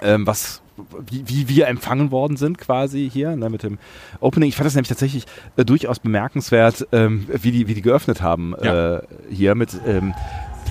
ähm, 0.02 0.26
was 0.28 0.62
wie, 1.06 1.24
wie 1.28 1.48
wir 1.50 1.68
empfangen 1.68 2.10
worden 2.10 2.36
sind 2.36 2.58
quasi 2.58 3.08
hier 3.12 3.36
ne, 3.36 3.48
mit 3.50 3.62
dem 3.62 3.78
Opening. 4.22 4.50
Ich 4.50 4.56
fand 4.56 4.66
das 4.66 4.74
nämlich 4.74 4.90
tatsächlich 4.90 5.26
äh, 5.56 5.64
durchaus 5.64 6.00
bemerkenswert, 6.00 6.88
ähm, 6.92 7.28
wie, 7.32 7.52
die, 7.52 7.68
wie 7.68 7.76
die 7.76 7.84
geöffnet 7.84 8.22
haben 8.24 8.56
Ja. 8.64 8.98
äh, 8.98 9.02
hier 9.30 9.54
mit 9.54 9.70
ähm, 9.86 10.16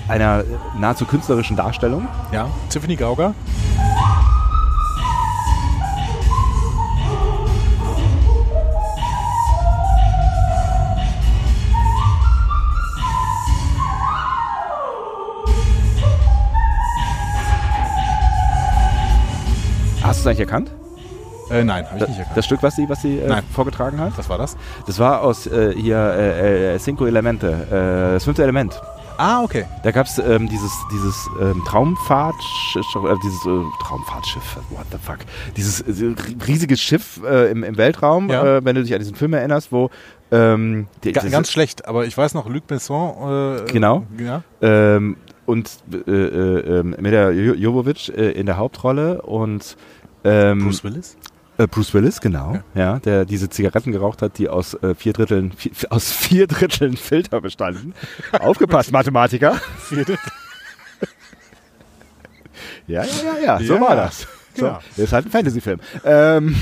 einer 0.09 0.43
nahezu 0.77 1.05
künstlerischen 1.05 1.55
Darstellung. 1.55 2.05
Ja, 2.33 2.49
Tiffany 2.69 2.97
Gauger. 2.97 3.33
Hast 20.13 20.19
du 20.23 20.29
es 20.29 20.35
eigentlich 20.37 20.47
erkannt? 20.47 20.69
Äh, 21.49 21.63
nein, 21.63 21.87
habe 21.89 21.97
ich 22.03 22.07
nicht 22.07 22.19
erkannt. 22.19 22.37
das 22.37 22.45
Stück, 22.45 22.61
was 22.61 22.75
sie, 22.75 22.87
was 22.87 23.01
sie 23.01 23.17
äh, 23.17 23.41
vorgetragen 23.51 23.99
hat? 23.99 24.15
Was 24.15 24.29
war 24.29 24.37
das? 24.37 24.55
Das 24.85 24.99
war 24.99 25.21
aus 25.23 25.47
äh, 25.47 25.73
hier 25.75 25.97
äh, 25.97 26.75
äh, 26.75 26.77
Cinco 26.77 27.07
Elemente, 27.07 27.47
äh, 27.49 28.13
das 28.13 28.23
fünfte 28.23 28.43
Element. 28.43 28.79
Ah, 29.17 29.41
okay. 29.41 29.65
Da 29.81 29.89
gab 29.89 30.05
es 30.05 30.19
ähm, 30.19 30.47
dieses, 30.49 30.71
dieses 30.91 31.27
ähm, 31.41 31.63
Traumfahrtschiff, 31.67 32.85
äh, 32.95 33.15
dieses 33.23 33.43
äh, 33.43 33.59
Traumfahrtschiff, 33.81 34.57
what 34.69 34.85
the 34.91 34.97
fuck, 35.01 35.17
dieses 35.57 35.81
äh, 35.81 36.13
riesige 36.47 36.77
Schiff 36.77 37.19
im, 37.23 37.63
im 37.63 37.75
Weltraum, 37.77 38.29
Ja. 38.29 38.63
wenn 38.63 38.75
du 38.75 38.83
dich 38.83 38.93
an 38.93 38.99
diesen 38.99 39.15
Film 39.15 39.33
erinnerst, 39.33 39.71
wo 39.71 39.89
ähm, 40.31 40.85
die, 41.03 41.11
Ga 41.11 41.21
ganz 41.27 41.51
schlecht, 41.51 41.87
aber 41.87 42.05
ich 42.05 42.15
weiß 42.15 42.35
noch, 42.35 42.47
Luc 42.47 42.67
Besson. 42.67 43.65
Genau. 43.65 44.03
Ja. 44.19 44.43
ähm, 44.61 45.17
und 45.47 45.69
äh, 45.91 46.11
äh, 46.11 46.79
ähm, 46.79 46.95
mit 46.99 47.11
der 47.13 47.31
Jo- 47.33 47.55
Jovovic 47.55 48.09
in 48.09 48.45
der 48.45 48.57
Hauptrolle 48.57 49.23
und 49.23 49.75
ähm, 50.23 50.59
Bruce 50.59 50.83
Willis? 50.83 51.17
Äh, 51.57 51.67
Bruce 51.67 51.93
Willis, 51.93 52.19
genau, 52.19 52.59
ja. 52.73 52.99
der 52.99 53.25
diese 53.25 53.49
Zigaretten 53.49 53.91
geraucht 53.91 54.21
hat, 54.21 54.37
die 54.39 54.49
aus 54.49 54.73
äh, 54.75 54.95
vier 54.95 55.13
Dritteln 55.13 55.51
vier, 55.51 55.71
aus 55.91 56.11
vier 56.11 56.47
Dritteln 56.47 56.97
Filter 56.97 57.41
bestanden. 57.41 57.93
Aufgepasst, 58.39 58.91
Mathematiker. 58.91 59.59
ja, 62.87 63.03
ja, 63.03 63.05
ja, 63.05 63.39
ja, 63.43 63.59
so 63.59 63.75
Ja, 63.75 63.81
war 63.81 63.95
das. 63.95 64.27
So, 64.55 64.65
genau. 64.65 64.79
Das 64.95 65.05
ist 65.05 65.13
halt 65.13 65.25
ein 65.25 65.31
Fantasy-Film. 65.31 65.79
Ähm, 66.05 66.55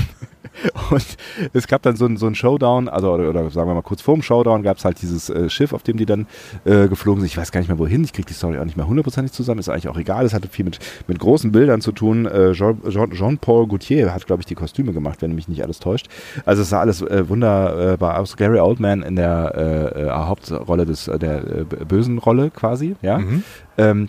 und 0.90 1.16
es 1.52 1.66
gab 1.66 1.82
dann 1.82 1.96
so 1.96 2.06
ein, 2.06 2.16
so 2.16 2.26
ein 2.26 2.34
Showdown, 2.34 2.88
also 2.88 3.12
oder, 3.12 3.30
oder 3.30 3.50
sagen 3.50 3.68
wir 3.68 3.74
mal 3.74 3.82
kurz 3.82 4.02
vorm 4.02 4.22
Showdown 4.22 4.62
gab 4.62 4.78
es 4.78 4.84
halt 4.84 5.00
dieses 5.02 5.30
äh, 5.30 5.48
Schiff, 5.48 5.72
auf 5.72 5.82
dem 5.82 5.96
die 5.96 6.06
dann 6.06 6.26
äh, 6.64 6.88
geflogen 6.88 7.20
sind. 7.20 7.26
Ich 7.28 7.36
weiß 7.36 7.52
gar 7.52 7.60
nicht 7.60 7.68
mehr 7.68 7.78
wohin, 7.78 8.04
ich 8.04 8.12
kriege 8.12 8.26
die 8.26 8.34
Story 8.34 8.58
auch 8.58 8.64
nicht 8.64 8.76
mehr 8.76 8.86
hundertprozentig 8.86 9.32
zusammen, 9.32 9.60
ist 9.60 9.68
eigentlich 9.68 9.88
auch 9.88 9.96
egal. 9.96 10.24
Es 10.24 10.34
hatte 10.34 10.48
viel 10.48 10.64
mit, 10.64 10.78
mit 11.06 11.18
großen 11.18 11.52
Bildern 11.52 11.80
zu 11.80 11.92
tun. 11.92 12.26
Äh, 12.26 12.52
Jean- 12.52 12.80
Jean- 12.88 13.10
Jean-Paul 13.12 13.66
Gaultier 13.68 14.12
hat, 14.12 14.26
glaube 14.26 14.42
ich, 14.42 14.46
die 14.46 14.54
Kostüme 14.54 14.92
gemacht, 14.92 15.22
wenn 15.22 15.34
mich 15.34 15.48
nicht 15.48 15.62
alles 15.62 15.78
täuscht. 15.80 16.08
Also 16.44 16.62
es 16.62 16.68
sah 16.68 16.80
alles 16.80 17.02
äh, 17.02 17.28
wunderbar 17.28 18.18
aus. 18.18 18.36
Gary 18.36 18.60
Oldman 18.60 19.02
in 19.02 19.16
der 19.16 19.52
äh, 19.94 20.02
äh, 20.06 20.10
Hauptrolle 20.10 20.86
des, 20.86 21.04
der 21.06 21.40
bösen 21.88 22.18
Rolle 22.18 22.50
quasi, 22.50 22.96
ja. 23.02 23.18
Mhm. 23.18 23.42
Ähm, 23.78 24.08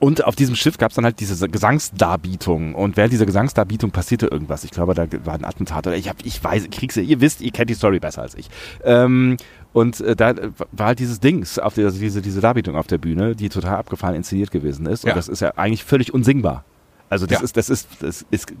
Und 0.00 0.24
auf 0.24 0.34
diesem 0.34 0.56
Schiff 0.56 0.78
gab 0.78 0.90
es 0.90 0.96
dann 0.96 1.04
halt 1.04 1.20
diese 1.20 1.46
Gesangsdarbietung. 1.48 2.74
Und 2.74 2.96
während 2.96 3.12
dieser 3.12 3.26
Gesangsdarbietung 3.26 3.90
passierte 3.90 4.26
irgendwas. 4.26 4.64
Ich 4.64 4.70
glaube, 4.70 4.94
da 4.94 5.06
war 5.24 5.34
ein 5.34 5.44
Attentat 5.44 5.86
oder 5.86 5.96
ich 5.96 6.08
hab, 6.08 6.16
ich 6.24 6.42
weiß, 6.42 6.68
krieg's, 6.70 6.96
ihr 6.96 7.20
wisst, 7.20 7.40
ihr 7.42 7.50
kennt 7.50 7.70
die 7.70 7.74
Story 7.74 8.00
besser 8.00 8.22
als 8.22 8.34
ich. 8.34 8.48
Ähm, 8.82 9.36
und 9.72 10.00
äh, 10.00 10.16
da 10.16 10.34
war 10.72 10.86
halt 10.88 10.98
dieses 10.98 11.20
Dings, 11.20 11.58
auf 11.58 11.74
der, 11.74 11.84
also 11.86 11.98
diese, 12.00 12.22
diese 12.22 12.40
Darbietung 12.40 12.76
auf 12.76 12.86
der 12.86 12.98
Bühne, 12.98 13.36
die 13.36 13.48
total 13.50 13.76
abgefahren 13.76 14.14
inszeniert 14.14 14.50
gewesen 14.50 14.86
ist. 14.86 15.04
Ja. 15.04 15.12
Und 15.12 15.16
das 15.18 15.28
ist 15.28 15.40
ja 15.40 15.52
eigentlich 15.56 15.84
völlig 15.84 16.12
unsingbar. 16.14 16.64
Also 17.10 17.26
das 17.26 17.38
Ja. 17.38 17.44
ist, 17.44 17.56
das 17.56 17.68
ist, 17.70 17.88
das 18.00 18.24
ist 18.30 18.52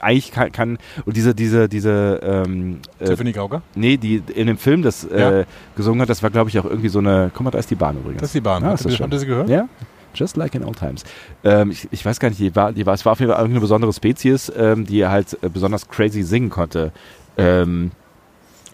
eigentlich 0.00 0.30
kann, 0.32 0.52
kann 0.52 0.78
und 1.06 1.16
diese, 1.16 1.34
diese, 1.34 1.68
diese 1.68 2.20
ähm, 2.22 2.80
äh, 2.98 3.04
Tiffany 3.06 3.32
Gauger? 3.32 3.62
Nee, 3.76 3.96
die 3.96 4.20
in 4.34 4.48
dem 4.48 4.58
Film 4.58 4.82
das 4.82 5.06
Ja. 5.10 5.40
äh, 5.40 5.44
gesungen 5.76 6.02
hat, 6.02 6.08
das 6.08 6.22
war 6.22 6.30
glaube 6.30 6.50
ich 6.50 6.58
auch 6.58 6.64
irgendwie 6.64 6.88
so 6.88 6.98
eine. 6.98 7.30
Guck 7.32 7.44
mal, 7.44 7.50
da 7.52 7.58
ist 7.58 7.70
die 7.70 7.76
Bahn 7.76 7.96
übrigens. 7.96 8.20
Das 8.20 8.30
ist 8.30 8.34
die 8.34 8.40
Bahn. 8.40 8.62
Ja, 8.62 8.70
Habt 8.70 8.80
ist 8.80 8.86
ihr- 8.86 8.88
das 8.90 8.96
schön. 8.98 9.04
habt 9.04 9.12
ihr 9.14 9.18
sie 9.20 9.26
gehört? 9.26 9.48
Ja. 9.48 9.68
Just 10.14 10.36
like 10.36 10.54
in 10.54 10.64
old 10.64 10.78
times. 10.78 11.04
Ähm, 11.44 11.70
ich, 11.70 11.88
ich 11.90 12.04
weiß 12.04 12.20
gar 12.20 12.28
nicht, 12.28 12.40
die 12.40 12.54
war, 12.54 12.72
die 12.72 12.84
war, 12.86 12.94
es 12.94 13.04
war 13.04 13.12
auf 13.12 13.20
jeden 13.20 13.30
Fall 13.32 13.40
irgendeine 13.40 13.60
besondere 13.60 13.92
Spezies, 13.92 14.52
ähm, 14.56 14.84
die 14.86 15.06
halt 15.06 15.38
äh, 15.42 15.48
besonders 15.48 15.88
crazy 15.88 16.22
singen 16.22 16.50
konnte. 16.50 16.92
Ähm, 17.36 17.92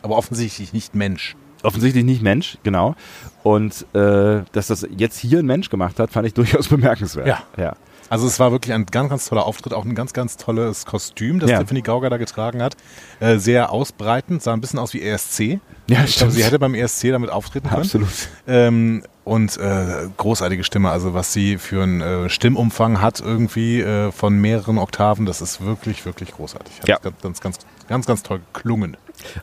Aber 0.03 0.17
offensichtlich 0.17 0.73
nicht 0.73 0.95
Mensch. 0.95 1.37
offensichtlich 1.63 2.05
nicht 2.05 2.23
Mensch, 2.23 2.59
genau. 2.63 2.95
Und 3.43 3.87
äh, 3.95 4.43
dass 4.53 4.67
das 4.67 4.87
jetzt 4.97 5.19
hier 5.19 5.39
ein 5.39 5.47
Mensch 5.47 5.71
gemacht 5.71 5.99
hat, 5.99 6.11
fand 6.11 6.27
ich 6.27 6.35
durchaus 6.41 6.69
bemerkenswert. 6.69 7.27
Ja. 7.27 7.43
ja. 7.57 7.77
Also 8.11 8.27
es 8.27 8.39
war 8.41 8.53
wirklich 8.53 8.73
ein 8.75 8.87
ganz, 8.87 9.11
ganz 9.11 9.29
toller 9.29 9.45
Auftritt, 9.47 9.73
auch 9.75 9.85
ein 9.85 9.95
ganz, 9.95 10.13
ganz 10.13 10.37
tolles 10.37 10.87
Kostüm, 10.87 11.39
das 11.41 11.51
Ja. 11.51 11.59
Tiffany 11.59 11.83
Gauger 11.83 12.11
da 12.11 12.17
getragen 12.17 12.63
hat. 12.63 12.77
Äh, 13.21 13.39
sehr 13.39 13.71
ausbreitend, 13.71 14.43
sah 14.43 14.53
ein 14.53 14.61
bisschen 14.61 14.79
aus 14.79 14.95
wie 14.95 15.03
ESC. 15.03 15.61
Ja, 15.89 16.05
ich 16.05 16.17
glaube, 16.17 16.33
sie 16.33 16.45
hätte 16.45 16.59
beim 16.59 16.75
ESC 16.75 17.11
damit 17.11 17.31
auftreten 17.31 17.69
können. 17.69 17.83
Absolut. 17.83 18.09
Ähm, 18.47 19.03
und 19.25 19.57
äh, 19.59 20.09
großartige 20.17 20.65
Stimme, 20.65 20.91
also 20.91 21.13
was 21.13 21.33
sie 21.35 21.59
für 21.59 21.83
einen 21.83 22.01
äh, 22.01 22.29
Stimmumfang 22.31 23.01
hat 23.03 23.21
irgendwie 23.21 23.81
äh, 23.81 24.11
von 24.11 24.35
mehreren 24.39 24.79
Oktaven, 24.79 25.27
das 25.27 25.43
ist 25.43 25.61
wirklich, 25.65 26.05
wirklich 26.07 26.33
großartig. 26.33 26.81
Hat 26.81 26.89
Ja. 26.89 26.99
ganz, 26.99 27.21
ganz, 27.21 27.41
ganz, 27.41 27.59
ganz, 27.89 28.07
ganz 28.07 28.23
toll 28.23 28.41
geklungen. 28.55 28.97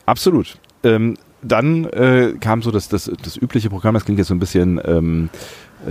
Absolut. 0.06 0.58
Ähm, 0.82 1.16
dann 1.42 1.84
äh, 1.84 2.34
kam 2.40 2.62
so 2.62 2.72
das, 2.72 2.88
das, 2.88 3.08
das 3.22 3.36
übliche 3.36 3.70
Programm, 3.70 3.94
das 3.94 4.04
klingt 4.04 4.18
jetzt 4.18 4.28
so 4.28 4.34
ein 4.34 4.40
bisschen 4.40 4.80
ähm, 4.84 5.28
äh, 5.32 5.38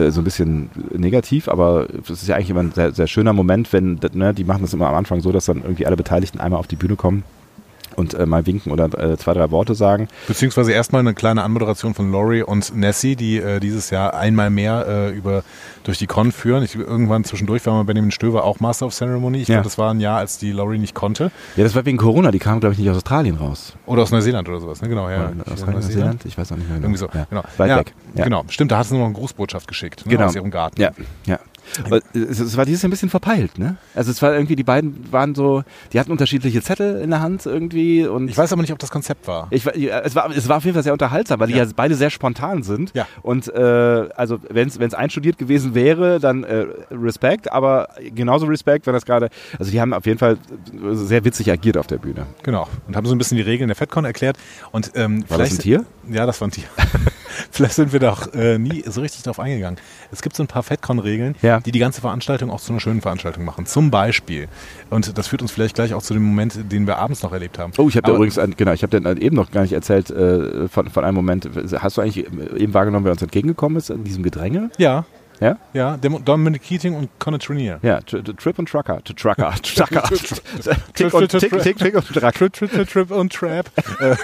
so 0.10 0.22
ein 0.22 0.24
bisschen 0.24 0.70
negativ, 0.92 1.48
aber 1.48 1.88
es 2.04 2.10
ist 2.10 2.28
ja 2.28 2.36
eigentlich 2.36 2.50
immer 2.50 2.62
ein 2.62 2.72
sehr, 2.72 2.92
sehr 2.94 3.08
schöner 3.08 3.34
Moment, 3.34 3.72
wenn, 3.72 4.00
ne, 4.14 4.34
die 4.34 4.44
machen 4.44 4.62
das 4.62 4.74
immer 4.74 4.88
am 4.88 4.96
Anfang 4.96 5.22
so, 5.22 5.32
dass 5.32 5.46
dann 5.46 5.62
irgendwie 5.62 5.86
alle 5.86 5.96
Beteiligten 5.96 6.40
einmal 6.40 6.60
auf 6.60 6.68
die 6.68 6.76
Bühne 6.76 6.96
kommen 6.96 7.24
und 7.96 8.14
äh, 8.14 8.26
mal 8.26 8.46
winken 8.46 8.72
oder 8.72 8.86
äh, 8.98 9.18
zwei, 9.18 9.34
drei 9.34 9.52
Worte 9.52 9.76
sagen. 9.76 10.08
Beziehungsweise 10.28 10.72
erstmal 10.72 11.00
eine 11.02 11.14
kleine 11.14 11.44
Anmoderation 11.44 11.94
von 11.94 12.12
Laurie 12.12 12.42
und 12.44 12.76
Nessie, 12.76 13.16
die 13.16 13.38
äh, 13.38 13.60
dieses 13.60 13.90
Jahr 13.90 14.14
einmal 14.14 14.50
mehr 14.50 14.86
äh, 14.88 15.10
über 15.12 15.44
durch 15.84 15.98
die 16.00 16.08
Con 16.08 16.32
führen. 16.32 16.64
Ich, 16.64 16.76
irgendwann 16.76 17.24
zwischendurch 17.24 17.66
war 17.66 17.74
mal 17.74 17.84
Benjamin 17.84 18.12
Stöver 18.12 18.44
auch 18.44 18.60
Master 18.60 18.88
of 18.88 18.94
Ceremony. 18.94 19.42
Ich 19.42 19.48
Ja. 19.48 19.56
glaube, 19.56 19.66
das 19.66 19.78
war 19.78 19.92
ein 19.94 20.00
Jahr, 20.00 20.18
als 20.18 20.38
die 20.38 20.52
Laurie 20.52 20.78
nicht 20.80 20.96
konnte. 20.96 21.32
Ja, 21.56 21.64
das 21.64 21.76
war 21.76 21.86
wegen 21.86 21.98
Corona, 21.98 22.32
die 22.32 22.40
kamen, 22.40 22.60
glaube 22.60 22.74
ich, 22.74 22.80
nicht 22.80 22.90
aus 22.90 22.98
Australien 22.98 23.36
raus. 23.36 23.74
Oder 23.86 24.04
aus 24.04 24.12
Neuseeland 24.12 24.48
oder 24.50 24.60
sowas, 24.60 24.82
ne? 24.82 24.90
Genau, 24.90 25.10
ja. 25.10 25.32
Oder 25.46 25.52
aus 25.54 25.66
Neuseeland? 25.66 26.26
Ich 26.26 26.38
weiß 26.38 26.52
auch 26.52 26.58
nicht 26.58 26.68
mehr 26.70 26.78
genau. 26.80 26.88
Irgendwie 26.88 27.00
so, 27.00 27.08
Ja. 27.14 27.26
genau. 27.30 27.44
Weit 27.58 27.70
ja, 27.70 27.78
weg. 27.80 27.94
Ja. 28.16 28.24
Genau, 28.24 28.44
stimmt, 28.50 28.72
da 28.72 28.80
hat 28.80 28.88
sie 28.88 28.98
noch 28.98 29.06
eine 29.06 29.14
Grußbotschaft 29.14 29.68
geschickt, 29.68 30.06
ne, 30.06 30.12
Genau. 30.14 30.26
aus 30.26 30.36
ihrem 30.36 30.50
Garten. 30.52 30.82
Ja, 30.82 30.92
ja. 31.26 31.40
Aber 31.86 32.00
es, 32.14 32.58
war 32.58 32.66
dieses 32.66 32.82
Jahr 32.82 32.88
ein 32.90 32.92
bisschen 32.92 33.10
verpeilt, 33.10 33.58
ne? 33.58 33.78
Also 33.94 34.12
es 34.12 34.22
war 34.22 34.34
irgendwie, 34.34 34.56
die 34.56 34.64
beiden 34.64 35.12
waren 35.12 35.36
so, 35.36 35.64
die 35.94 36.00
hatten 36.00 36.12
unterschiedliche 36.12 36.62
Zettel 36.62 37.02
in 37.02 37.10
der 37.10 37.22
Hand 37.22 37.46
irgendwie 37.46 38.06
und 38.08 38.30
Ich 38.30 38.38
weiß 38.38 38.52
aber 38.54 38.62
nicht, 38.62 38.72
ob 38.72 38.80
das 38.80 38.92
Konzept 38.92 39.28
war. 39.28 39.48
Ich, 39.52 39.66
ja, 39.76 40.00
es, 40.02 40.16
war, 40.16 40.30
es 40.30 40.48
war 40.48 40.58
auf 40.58 40.64
jeden 40.64 40.76
Fall 40.76 40.84
sehr 40.84 40.94
unterhaltsam, 40.94 41.40
weil 41.40 41.48
die 41.48 41.54
Ja. 41.56 41.64
ja 41.64 41.70
beide 41.76 41.96
sehr 41.96 42.10
spontan 42.10 42.64
sind. 42.64 42.92
Ja. 42.94 43.08
Und 43.22 43.54
äh, 43.54 43.60
also 44.16 44.40
wenn 44.50 44.68
es 44.70 44.94
einstudiert 44.94 45.38
gewesen 45.38 45.76
wäre, 45.76 46.20
dann 46.20 46.44
äh, 46.44 46.66
Respekt, 46.92 47.52
aber 47.52 47.90
genauso 48.14 48.46
Respekt, 48.46 48.86
wenn 48.88 48.94
das 48.94 49.06
gerade. 49.06 49.30
Also 49.60 49.72
die 49.72 49.82
haben 49.82 49.94
auf 49.94 50.06
jeden 50.06 50.20
Fall 50.20 50.38
sehr 50.94 51.26
witzig 51.26 51.52
agiert 51.52 51.78
auf 51.78 51.88
der 51.88 51.98
Bühne. 51.98 52.26
Genau. 52.44 52.68
Und 52.88 52.96
haben 52.96 53.06
so 53.06 53.14
ein 53.14 53.18
bisschen 53.18 53.38
die 53.38 53.44
Regeln 53.44 53.68
der 53.68 53.76
FedCon 53.76 54.06
erklärt. 54.06 54.38
Und, 54.72 54.92
ähm, 54.96 55.24
War 55.30 55.38
das 55.38 55.50
vielleicht- 55.50 55.54
ein 55.54 55.64
Tier? 55.64 55.86
Ja, 56.10 56.26
das 56.26 56.40
war 56.42 56.48
ein 56.48 56.52
Tier. 56.52 56.66
Vielleicht 57.52 57.74
sind 57.74 57.92
wir 57.92 58.00
da 58.00 58.12
auch 58.14 58.34
äh, 58.34 58.58
nie 58.58 58.84
so 58.88 59.02
richtig 59.02 59.24
drauf 59.24 59.40
eingegangen. 59.40 59.78
Es 60.12 60.22
gibt 60.22 60.36
so 60.38 60.44
ein 60.44 60.48
paar 60.48 60.64
FedCon-Regeln, 60.64 61.36
Ja. 61.42 61.55
Die 61.60 61.72
die 61.72 61.80
ganze 61.80 62.02
Veranstaltung 62.02 62.50
auch 62.50 62.60
zu 62.60 62.72
einer 62.74 62.80
schönen 62.80 63.02
Veranstaltung 63.02 63.46
machen. 63.46 63.66
Zum 63.66 63.92
Beispiel, 63.92 64.48
und 64.90 65.18
das 65.18 65.28
führt 65.28 65.42
uns 65.42 65.52
vielleicht 65.52 65.76
gleich 65.76 65.94
auch 65.94 66.02
zu 66.02 66.14
dem 66.14 66.24
Moment, 66.24 66.58
den 66.72 66.88
wir 66.88 66.98
abends 66.98 67.24
noch 67.24 67.34
erlebt 67.34 67.60
haben. 67.60 67.72
Oh, 67.78 67.88
ich 67.90 67.98
habe 67.98 68.08
da 68.08 68.16
übrigens, 68.16 68.38
ein, 68.38 68.56
genau, 68.58 68.72
ich 68.74 68.84
habe 68.84 69.00
dann 69.00 69.18
eben 69.18 69.36
noch 69.36 69.52
gar 69.52 69.62
nicht 69.62 69.74
erzählt 69.74 70.10
äh, 70.10 70.68
von, 70.68 70.90
von 70.90 71.04
einem 71.06 71.16
Moment. 71.16 71.50
Hast 71.80 71.98
du 71.98 72.02
eigentlich 72.02 72.26
eben 72.28 72.74
wahrgenommen, 72.74 73.06
wer 73.06 73.12
uns 73.12 73.22
entgegengekommen 73.22 73.78
ist 73.78 73.90
in 73.90 74.04
diesem 74.04 74.24
Gedränge? 74.24 74.70
Ja, 74.78 75.06
Ja? 75.40 75.58
ja, 75.74 75.98
Dominic 75.98 76.62
Keating 76.64 76.96
und 76.96 77.10
Connor 77.20 77.40
Trinier. 77.40 77.80
Ja, 77.82 77.98
Tri- 78.00 78.22
Tri- 78.24 78.36
Trip 78.38 78.58
und 78.60 78.70
Trucker. 78.70 79.02
Trucker. 79.04 79.54
Trucker. 79.62 80.04
Tick 80.04 80.96
Trip, 80.96 81.14
und 81.14 81.30
Trip, 81.32 81.42
Tick, 81.42 81.50
Trip. 81.52 81.62
Tick, 81.64 81.78
Tick 81.78 81.96
und 81.96 82.08
Trucker. 82.08 82.32
Trip, 82.32 82.54
Trip, 82.54 82.72
Trip, 82.72 82.90
Trip 82.90 83.12
und 83.12 83.34
Trap. 83.34 83.70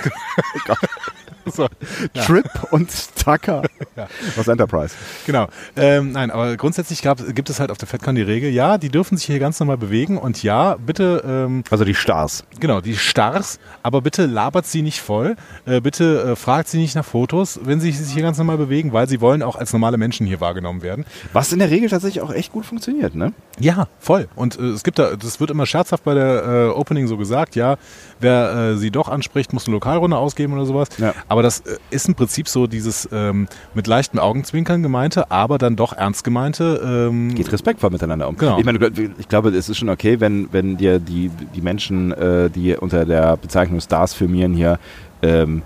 So, 1.52 1.68
Trip 2.14 2.46
und 2.72 2.90
Tucker. 3.16 3.64
Ja. 3.96 4.08
Aus 4.40 4.48
Enterprise. 4.48 4.96
genau. 5.26 5.48
Ähm, 5.76 6.12
nein, 6.14 6.32
aber 6.32 6.56
grundsätzlich 6.56 7.02
gab, 7.02 7.20
gibt 7.36 7.50
es 7.50 7.60
halt 7.60 7.72
auf 7.72 7.78
der 7.78 7.88
FedCon 7.88 8.16
die 8.16 8.22
Regel, 8.22 8.52
ja, 8.52 8.78
die 8.78 8.90
dürfen 8.90 9.18
sich 9.18 9.26
hier 9.26 9.40
ganz 9.40 9.60
normal 9.60 9.78
bewegen 9.78 10.18
und 10.18 10.44
ja, 10.44 10.76
bitte 10.76 11.24
ähm, 11.26 11.64
Also 11.70 11.84
die 11.84 11.96
Stars. 11.96 12.46
Genau, 12.60 12.80
die 12.82 12.96
Stars, 12.96 13.60
aber 13.84 14.02
bitte 14.02 14.26
labert 14.26 14.66
sie 14.66 14.82
nicht 14.82 15.02
voll, 15.02 15.36
äh, 15.66 15.82
bitte 15.82 16.32
äh, 16.32 16.36
fragt 16.36 16.70
sie 16.70 16.78
nicht 16.78 16.96
nach 16.96 17.06
Fotos, 17.06 17.60
wenn 17.64 17.80
sie 17.80 17.92
sich 17.92 18.14
hier 18.14 18.24
ganz 18.24 18.38
normal 18.38 18.58
bewegen, 18.58 18.94
weil 18.94 19.10
sie 19.10 19.20
wollen 19.20 19.44
auch 19.44 19.56
als 19.56 19.74
normale 19.74 19.98
Menschen 19.98 20.26
hier 20.26 20.40
wahrgenommen 20.40 20.82
werden. 20.82 21.06
Was 21.34 21.52
in 21.52 21.60
der 21.60 21.70
Regel 21.70 21.90
tatsächlich 21.90 22.22
auch 22.24 22.32
echt 22.32 22.52
gut 22.52 22.66
funktioniert, 22.66 23.16
ne? 23.16 23.34
Ja, 23.60 23.88
voll. 24.00 24.28
Und 24.36 24.58
äh, 24.58 24.64
es 24.64 24.84
gibt 24.84 25.00
da, 25.00 25.16
das 25.16 25.40
wird 25.40 25.52
immer 25.52 25.66
scherzhaft 25.66 26.04
bei 26.04 26.14
der 26.14 26.46
äh, 26.46 26.68
Opening 26.70 27.08
so 27.08 27.18
gesagt, 27.18 27.56
ja, 27.56 27.78
wer 28.20 28.54
äh, 28.54 28.78
sie 28.78 28.92
doch 28.92 29.10
anspricht, 29.10 29.54
muss 29.54 29.66
eine 29.66 29.74
Lokalrunde 29.74 30.18
ausgeben 30.18 30.54
oder 30.54 30.66
sowas. 30.66 30.90
Ja. 30.98 31.14
Aber 31.32 31.44
das 31.44 31.62
äh, 31.62 31.78
ist 31.92 32.10
im 32.10 32.16
Prinzip 32.16 32.50
so 32.50 32.68
dieses 32.68 33.08
ähm, 33.10 33.48
mit 33.74 33.88
leichten 33.88 34.20
Augenzwinkern 34.20 34.84
gemeinte, 34.84 35.32
aber 35.32 35.58
dann 35.58 35.78
doch 35.78 35.94
ernst 35.94 36.26
gemeinte. 36.26 36.82
Ähm, 36.84 37.34
Geht 37.34 37.50
respektvoll 37.54 37.90
miteinander 37.90 38.28
um. 38.28 38.36
Genau. 38.36 38.60
Ich 38.60 38.66
meine, 38.66 38.92
ich 39.18 39.30
glaube, 39.30 39.48
es 39.52 39.70
ist 39.70 39.78
schon 39.78 39.88
okay, 39.88 40.20
wenn, 40.20 40.52
wenn 40.52 40.76
dir 40.76 41.00
die, 41.00 41.32
die 41.56 41.62
Menschen, 41.62 42.12
äh, 42.12 42.50
die 42.50 42.76
unter 42.76 43.06
der 43.06 43.38
Bezeichnung 43.38 43.80
Stars 43.80 44.14
firmieren 44.14 44.54
hier, 44.54 44.78
ähm, 45.22 45.62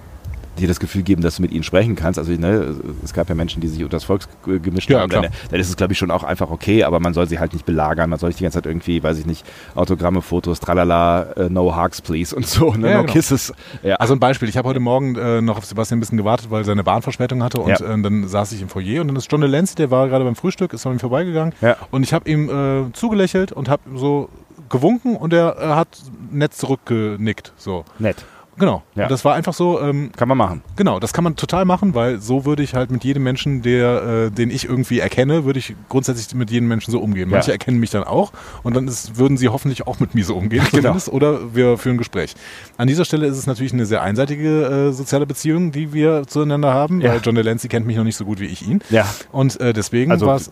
dir 0.57 0.67
das 0.67 0.79
Gefühl 0.79 1.03
geben, 1.03 1.21
dass 1.21 1.37
du 1.37 1.41
mit 1.41 1.51
ihnen 1.51 1.63
sprechen 1.63 1.95
kannst. 1.95 2.17
Also 2.19 2.31
ne, 2.31 2.75
es 3.03 3.13
gab 3.13 3.29
ja 3.29 3.35
Menschen, 3.35 3.61
die 3.61 3.67
sich 3.67 3.83
unter 3.83 3.95
das 3.97 4.03
Volk 4.05 4.21
ge- 4.45 4.59
gemischt 4.59 4.89
Ja, 4.89 5.01
haben. 5.01 5.09
Dann, 5.09 5.27
dann 5.51 5.59
ist 5.59 5.69
es, 5.69 5.77
glaube 5.77 5.93
ich, 5.93 5.99
schon 5.99 6.11
auch 6.11 6.23
einfach 6.23 6.49
okay, 6.49 6.83
aber 6.83 6.99
man 6.99 7.13
soll 7.13 7.27
sie 7.27 7.39
halt 7.39 7.53
nicht 7.53 7.65
belagern. 7.65 8.09
Man 8.09 8.19
soll 8.19 8.29
nicht 8.29 8.39
die 8.39 8.43
ganze 8.43 8.57
Zeit 8.57 8.65
irgendwie, 8.65 9.01
weiß 9.03 9.17
ich 9.19 9.25
nicht, 9.25 9.45
Autogramme, 9.75 10.21
Fotos, 10.21 10.59
tralala, 10.59 11.23
äh, 11.37 11.49
no 11.49 11.75
hugs, 11.75 12.01
please 12.01 12.35
und 12.35 12.45
so, 12.47 12.73
ne? 12.73 12.89
Ja, 12.89 12.95
no 12.97 13.01
genau. 13.01 13.13
kisses. 13.13 13.53
Ja. 13.83 13.95
Also 13.95 14.13
ein 14.13 14.19
Beispiel, 14.19 14.49
ich 14.49 14.57
habe 14.57 14.67
heute 14.69 14.79
Morgen 14.79 15.15
äh, 15.15 15.41
noch 15.41 15.57
auf 15.57 15.65
Sebastian 15.65 15.97
ein 15.97 16.01
bisschen 16.01 16.17
gewartet, 16.17 16.49
weil 16.49 16.61
er 16.61 16.65
seine 16.65 16.83
Bahnverspätung 16.83 17.43
hatte 17.43 17.59
und 17.59 17.71
äh, 17.71 17.77
dann 18.01 18.27
saß 18.27 18.51
ich 18.51 18.61
im 18.61 18.69
Foyer 18.69 19.01
und 19.01 19.07
dann 19.07 19.15
ist 19.15 19.31
John 19.31 19.41
Lenz, 19.41 19.75
der 19.75 19.91
war 19.91 20.07
gerade 20.07 20.25
beim 20.25 20.35
Frühstück, 20.35 20.73
ist 20.73 20.85
an 20.85 20.93
ihm 20.93 20.99
vorbeigegangen 20.99 21.53
und 21.91 22.03
ich 22.03 22.13
habe 22.13 22.29
ihm 22.29 22.49
äh, 22.49 22.93
zugelächelt 22.93 23.51
und 23.51 23.69
habe 23.69 23.81
so 23.95 24.29
gewunken 24.69 25.15
und 25.15 25.33
er 25.33 25.57
äh, 25.59 25.67
hat 25.75 25.87
nett 26.31 26.53
zurückgenickt. 26.53 27.53
So. 27.57 27.85
nett. 27.99 28.25
Genau. 28.57 28.83
Ja. 28.95 29.07
Das 29.07 29.25
war 29.25 29.35
einfach 29.35 29.53
so, 29.53 29.81
ähm, 29.81 30.11
Kann 30.15 30.27
man 30.29 30.37
machen. 30.37 30.61
genau, 30.77 30.99
das 30.99 31.11
kann 31.13 31.23
man 31.25 31.35
total 31.35 31.65
machen, 31.65 31.93
weil 31.93 32.21
so 32.21 32.45
würde 32.45 32.63
ich 32.63 32.73
halt 32.73 32.89
mit 32.89 33.03
jedem 33.03 33.23
Menschen, 33.23 33.61
der, 33.61 34.03
äh, 34.27 34.31
den 34.31 34.49
ich 34.49 34.65
irgendwie 34.65 34.99
erkenne, 34.99 35.43
würde 35.43 35.59
ich 35.59 35.75
grundsätzlich 35.89 36.33
mit 36.35 36.49
jedem 36.51 36.67
Menschen 36.69 36.91
so 36.91 36.99
umgehen. 37.01 37.29
Manche 37.29 37.49
Ja. 37.49 37.53
erkennen 37.53 37.79
mich 37.79 37.89
dann 37.89 38.03
auch 38.05 38.31
und 38.63 38.75
dann 38.75 38.87
ist, 38.87 39.17
würden 39.17 39.35
sie 39.37 39.49
hoffentlich 39.49 39.85
auch 39.87 39.99
mit 39.99 40.15
mir 40.15 40.23
so 40.23 40.35
umgehen, 40.35 40.63
Genau. 40.71 40.81
zumindest, 40.83 41.09
oder 41.09 41.53
wir 41.53 41.77
führen 41.77 41.95
ein 41.95 41.97
Gespräch. 41.97 42.33
An 42.77 42.87
dieser 42.87 43.03
Stelle 43.03 43.27
ist 43.27 43.37
es 43.37 43.45
natürlich 43.47 43.73
eine 43.73 43.85
sehr 43.85 44.01
einseitige 44.01 44.89
äh, 44.89 44.91
soziale 44.93 45.25
Beziehung, 45.25 45.71
die 45.73 45.91
wir 45.93 46.25
zueinander 46.27 46.73
haben, 46.73 47.01
Ja. 47.01 47.11
weil 47.11 47.21
John 47.23 47.35
Delancey 47.35 47.67
kennt 47.67 47.85
mich 47.85 47.97
noch 47.97 48.03
nicht 48.05 48.15
so 48.17 48.23
gut 48.25 48.39
wie 48.39 48.45
ich 48.45 48.65
ihn. 48.67 48.79
Ja. 48.89 49.05
Und 49.33 49.59
äh, 49.59 49.73
deswegen 49.73 50.11
Also 50.11 50.27
war 50.27 50.37
es. 50.37 50.49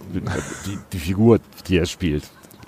die, 0.66 0.78
die 0.92 1.00
Figur, 1.00 1.40
die 1.68 1.78
er 1.78 1.86
spielt. 1.86 2.24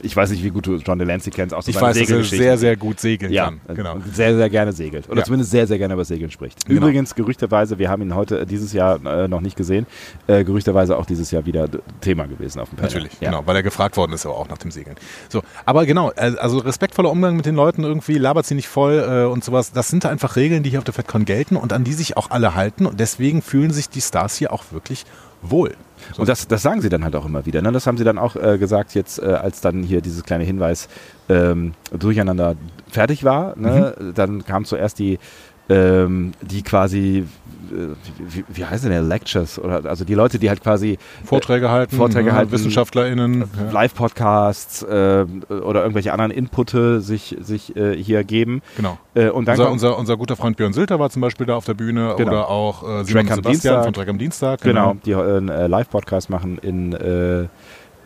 Ich 0.06 0.16
weiß 0.16 0.30
nicht, 0.30 0.44
wie 0.44 0.52
gut 0.52 0.68
du 0.68 0.76
John 0.76 1.00
Delancey 1.00 1.32
kennst, 1.32 1.54
außer 1.54 1.70
Ich 1.70 1.82
weiß, 1.82 1.98
dass 1.98 2.10
er 2.10 2.24
sehr, 2.24 2.58
sehr 2.58 2.78
gut 2.78 3.00
segeln 3.00 3.32
ja, 3.34 3.46
kann. 3.46 3.60
Genau. 3.76 3.96
und 3.96 4.16
sehr, 4.16 4.36
sehr 4.36 4.50
gerne 4.50 4.72
segelt. 4.72 5.10
Oder 5.10 5.20
Ja. 5.20 5.24
zumindest 5.26 5.52
sehr, 5.52 5.66
sehr 5.68 5.78
gerne 5.78 5.96
über 5.96 6.06
Segeln 6.06 6.32
spricht. 6.32 6.66
Genau. 6.66 6.82
Übrigens, 6.82 7.16
gerüchterweise, 7.16 7.80
wir 7.80 7.90
haben 7.90 8.04
ihn 8.04 8.16
heute 8.16 8.42
äh, 8.42 8.46
dieses 8.46 8.72
Jahr 8.74 9.04
äh, 9.06 9.28
noch 9.28 9.42
nicht 9.42 9.58
gesehen, 9.58 9.88
äh, 10.28 10.44
gerüchterweise 10.44 10.98
auch 10.98 11.06
dieses 11.06 11.32
Jahr 11.32 11.46
wieder 11.46 11.68
Thema 12.02 12.28
gewesen 12.28 12.60
auf 12.60 12.70
dem 12.70 12.78
Panel. 12.78 12.92
Natürlich, 12.92 13.14
ja. 13.20 13.32
genau, 13.32 13.46
weil 13.46 13.56
er 13.56 13.64
gefragt 13.64 13.98
worden 13.98 14.14
ist, 14.14 14.26
aber 14.26 14.38
auch 14.38 14.48
nach 14.48 14.60
dem 14.60 14.72
Segeln. 14.72 14.96
So, 15.30 15.42
aber 15.66 15.86
genau, 15.86 16.12
äh, 16.12 16.34
also 16.38 16.60
respektvoller 16.60 17.10
Umgang 17.10 17.36
mit 17.36 17.46
den 17.46 17.56
Leuten 17.56 17.84
irgendwie, 17.84 18.18
labert 18.18 18.46
sie 18.46 18.56
nicht 18.56 18.68
voll 18.68 19.04
äh, 19.08 19.26
und 19.26 19.44
sowas. 19.44 19.72
Das 19.72 19.90
sind 19.90 20.06
einfach 20.06 20.36
Regeln, 20.36 20.64
die 20.64 20.70
hier 20.70 20.80
auf 20.80 20.86
der 20.86 20.94
FedCon 20.94 21.26
gelten 21.26 21.56
und 21.56 21.74
an 21.74 21.84
die 21.84 21.94
sich 21.94 22.16
auch 22.18 22.30
alle 22.30 22.56
halten 22.56 22.86
und 22.86 23.00
deswegen 23.00 23.42
fühlen 23.42 23.72
sich 23.72 23.90
die 23.90 24.02
Stars 24.02 24.36
hier 24.36 24.54
auch 24.54 24.66
wirklich 24.72 25.06
wohl. 25.42 25.74
So. 26.14 26.22
Und 26.22 26.30
das, 26.30 26.48
das 26.48 26.62
sagen 26.62 26.82
sie 26.82 26.90
dann 26.90 27.04
halt 27.04 27.16
auch 27.16 27.26
immer 27.26 27.46
wieder. 27.46 27.62
Ne? 27.62 27.72
Das 27.72 27.88
haben 27.88 27.98
sie 27.98 28.04
dann 28.04 28.18
auch 28.18 28.36
äh, 28.36 28.58
gesagt, 28.58 28.96
jetzt 28.96 29.20
äh, 29.20 29.26
als 29.26 29.62
dann 29.62 29.84
hier 29.84 30.02
dieses 30.02 30.24
kleine 30.24 30.44
Hinweis 30.44 30.88
ähm, 31.30 31.74
durcheinander 31.92 32.56
fertig 32.90 33.24
war. 33.24 33.58
Ne? 33.58 33.96
Mhm. 34.00 34.14
Dann 34.14 34.46
kam 34.46 34.66
zuerst 34.66 35.00
die 35.00 35.20
ähm, 35.70 36.34
die 36.42 36.62
quasi 36.62 37.26
äh, 37.72 37.96
wie, 38.20 38.46
wie 38.48 38.66
heißen 38.66 38.90
denn 38.90 39.08
Lectures 39.08 39.58
oder 39.60 39.86
also 39.86 40.06
die 40.06 40.14
Leute, 40.14 40.40
die 40.40 40.50
halt 40.50 40.62
quasi 40.62 40.98
Vorträge 41.24 41.70
halten, 41.70 41.96
Vorträge 41.96 42.30
ja, 42.30 42.36
halten, 42.36 42.52
WissenschaftlerInnen, 42.52 43.42
ja. 43.42 43.72
Live-Podcasts 43.72 44.84
äh, 44.84 45.26
oder 45.50 45.82
irgendwelche 45.82 46.12
anderen 46.14 46.32
Inputte 46.32 47.02
sich, 47.02 47.36
sich 47.42 47.76
äh, 47.76 47.96
hier 48.02 48.24
geben. 48.24 48.62
Genau. 48.78 48.98
Äh, 49.16 49.30
und 49.30 49.48
dann 49.48 49.56
Unser, 49.60 49.72
unser, 49.72 49.98
unser 49.98 50.18
guter 50.18 50.36
Freund 50.36 50.58
Björn 50.58 50.74
Silter 50.74 51.00
war 51.00 51.10
zum 51.10 51.22
Beispiel 51.22 51.46
da 51.46 51.56
auf 51.56 51.66
der 51.66 51.74
Bühne 51.74 52.14
Genau. 52.18 52.30
oder 52.32 52.50
auch 52.50 52.84
äh, 52.84 52.86
Track 53.04 53.08
Simon 53.08 53.20
am 53.20 53.36
Sebastian 53.36 53.52
Dienstag. 53.54 53.84
von 53.84 53.94
Track 53.94 54.08
am 54.10 54.18
Dienstag. 54.18 54.62
genau, 54.62 54.96
die 55.06 55.12
äh, 55.12 55.16
einen 55.38 55.50
äh, 55.50 55.68
Live-Podcast 55.68 56.30
machen 56.30 56.58
in 56.62 56.94
äh, 56.94 57.48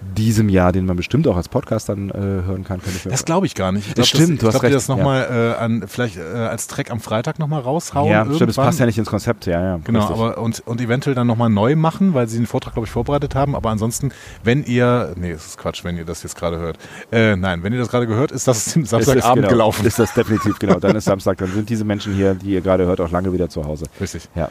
diesem 0.02 0.50
Jahr, 0.50 0.72
den 0.72 0.86
man 0.86 0.96
bestimmt 0.96 1.28
auch 1.28 1.36
als 1.36 1.50
Podcast 1.50 1.90
dann 1.90 2.10
äh, 2.10 2.14
hören 2.14 2.64
kann. 2.64 2.82
Kann 2.82 2.94
ich 2.96 3.06
mir 3.06 3.12
Das 3.12 3.26
glaube 3.26 3.46
ich 3.46 3.56
gar 3.56 3.72
nicht. 3.72 3.88
Ich 3.88 3.96
glaub, 3.96 4.08
Stimmt, 4.08 4.42
du 4.42 4.46
das, 4.46 4.56
hast 4.56 4.56
ich 4.56 4.62
glaub, 4.62 4.64
recht, 4.64 4.76
das 4.76 4.88
nochmal 4.88 5.56
äh, 5.60 5.62
an, 5.62 5.84
vielleicht 5.88 6.18
äh, 6.18 6.22
als 6.22 6.68
Track 6.68 6.92
am 6.92 7.00
Freitag 7.00 7.40
nochmal 7.40 7.62
raushauen. 7.62 8.12
ja, 8.12 8.26
stimmt, 8.26 8.50
das 8.50 8.56
passt 8.56 8.80
ja 8.80 8.86
nicht 8.86 8.98
ins 8.98 9.10
Konzept, 9.10 9.46
ja, 9.46 9.62
ja. 9.62 9.80
Genau, 9.84 10.00
richtig. 10.00 10.18
aber 10.18 10.38
und, 10.38 10.62
und 10.66 10.82
eventuell 10.82 11.16
dann 11.16 11.28
nochmal 11.28 11.50
neu 11.50 11.76
machen, 11.76 12.14
weil 12.14 12.28
sie 12.28 12.38
den 12.38 12.48
Vortrag, 12.48 12.74
glaube 12.74 12.88
ich, 12.88 12.92
vorbereitet 12.92 13.36
haben. 13.36 13.56
Aber 13.56 13.70
ansonsten, 13.70 14.12
wenn 14.44 14.64
ihr, 14.64 15.14
nee, 15.18 15.34
das 15.34 15.48
ist 15.48 15.58
Quatsch, 15.58 15.84
wenn 15.84 15.98
ihr 15.98 16.06
das 16.06 16.24
jetzt 16.24 16.36
gerade 16.36 16.58
hört. 16.60 16.78
Äh, 17.12 17.36
nein, 17.36 17.64
wenn 17.64 17.74
ihr 17.74 17.80
das 17.80 17.90
gerade 17.90 18.08
gehört, 18.08 18.32
ist 18.32 18.48
das 18.48 18.76
am 18.76 18.84
Ist 18.84 18.94
das, 18.94 19.06
Samstagabend 19.06 19.36
genau, 19.44 19.50
gelaufen. 19.50 19.86
Ist 19.86 20.00
das 20.00 20.14
definitiv, 20.14 20.60
genau. 20.60 20.80
Dann 20.80 20.96
ist 20.96 21.06
Samstag, 21.10 21.38
dann 21.38 21.52
sind 21.52 21.70
diese 21.70 21.84
Menschen 21.84 22.14
hier, 22.14 22.36
die 22.36 22.52
ihr 22.52 22.62
gerade 22.62 22.86
hört, 22.86 23.02
auch 23.02 23.12
lange 23.12 23.34
wieder 23.34 23.50
zu 23.50 23.66
Hause. 23.66 23.86
Richtig. 24.00 24.30
Ja. 24.36 24.50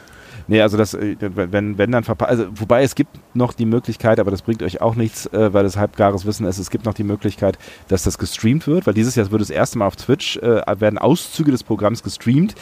Nee, 0.48 0.62
also 0.62 0.76
das, 0.78 0.94
äh, 0.94 1.16
wenn, 1.20 1.76
wenn 1.78 1.92
dann 1.92 2.04
verpa 2.04 2.24
also 2.24 2.46
wobei 2.54 2.82
es 2.82 2.94
gibt 2.94 3.18
noch 3.34 3.52
die 3.52 3.66
Möglichkeit, 3.66 4.18
aber 4.18 4.30
das 4.30 4.42
bringt 4.42 4.62
euch 4.62 4.80
auch 4.80 4.94
nichts, 4.94 5.26
äh, 5.26 5.52
weil 5.52 5.64
es 5.66 5.76
halbgares 5.76 6.24
Wissen 6.24 6.46
ist, 6.46 6.58
es 6.58 6.70
gibt 6.70 6.86
noch 6.86 6.94
die 6.94 7.04
Möglichkeit, 7.04 7.58
dass 7.88 8.02
das 8.02 8.18
gestreamt 8.18 8.66
wird, 8.66 8.86
weil 8.86 8.94
dieses 8.94 9.14
Jahr 9.14 9.30
wird 9.30 9.42
das 9.42 9.50
erste 9.50 9.78
Mal 9.78 9.86
auf 9.86 9.96
Twitch, 9.96 10.38
äh, 10.38 10.62
werden 10.80 10.98
Auszüge 10.98 11.50
des 11.52 11.62
Programms 11.62 12.02
gestreamt. 12.02 12.54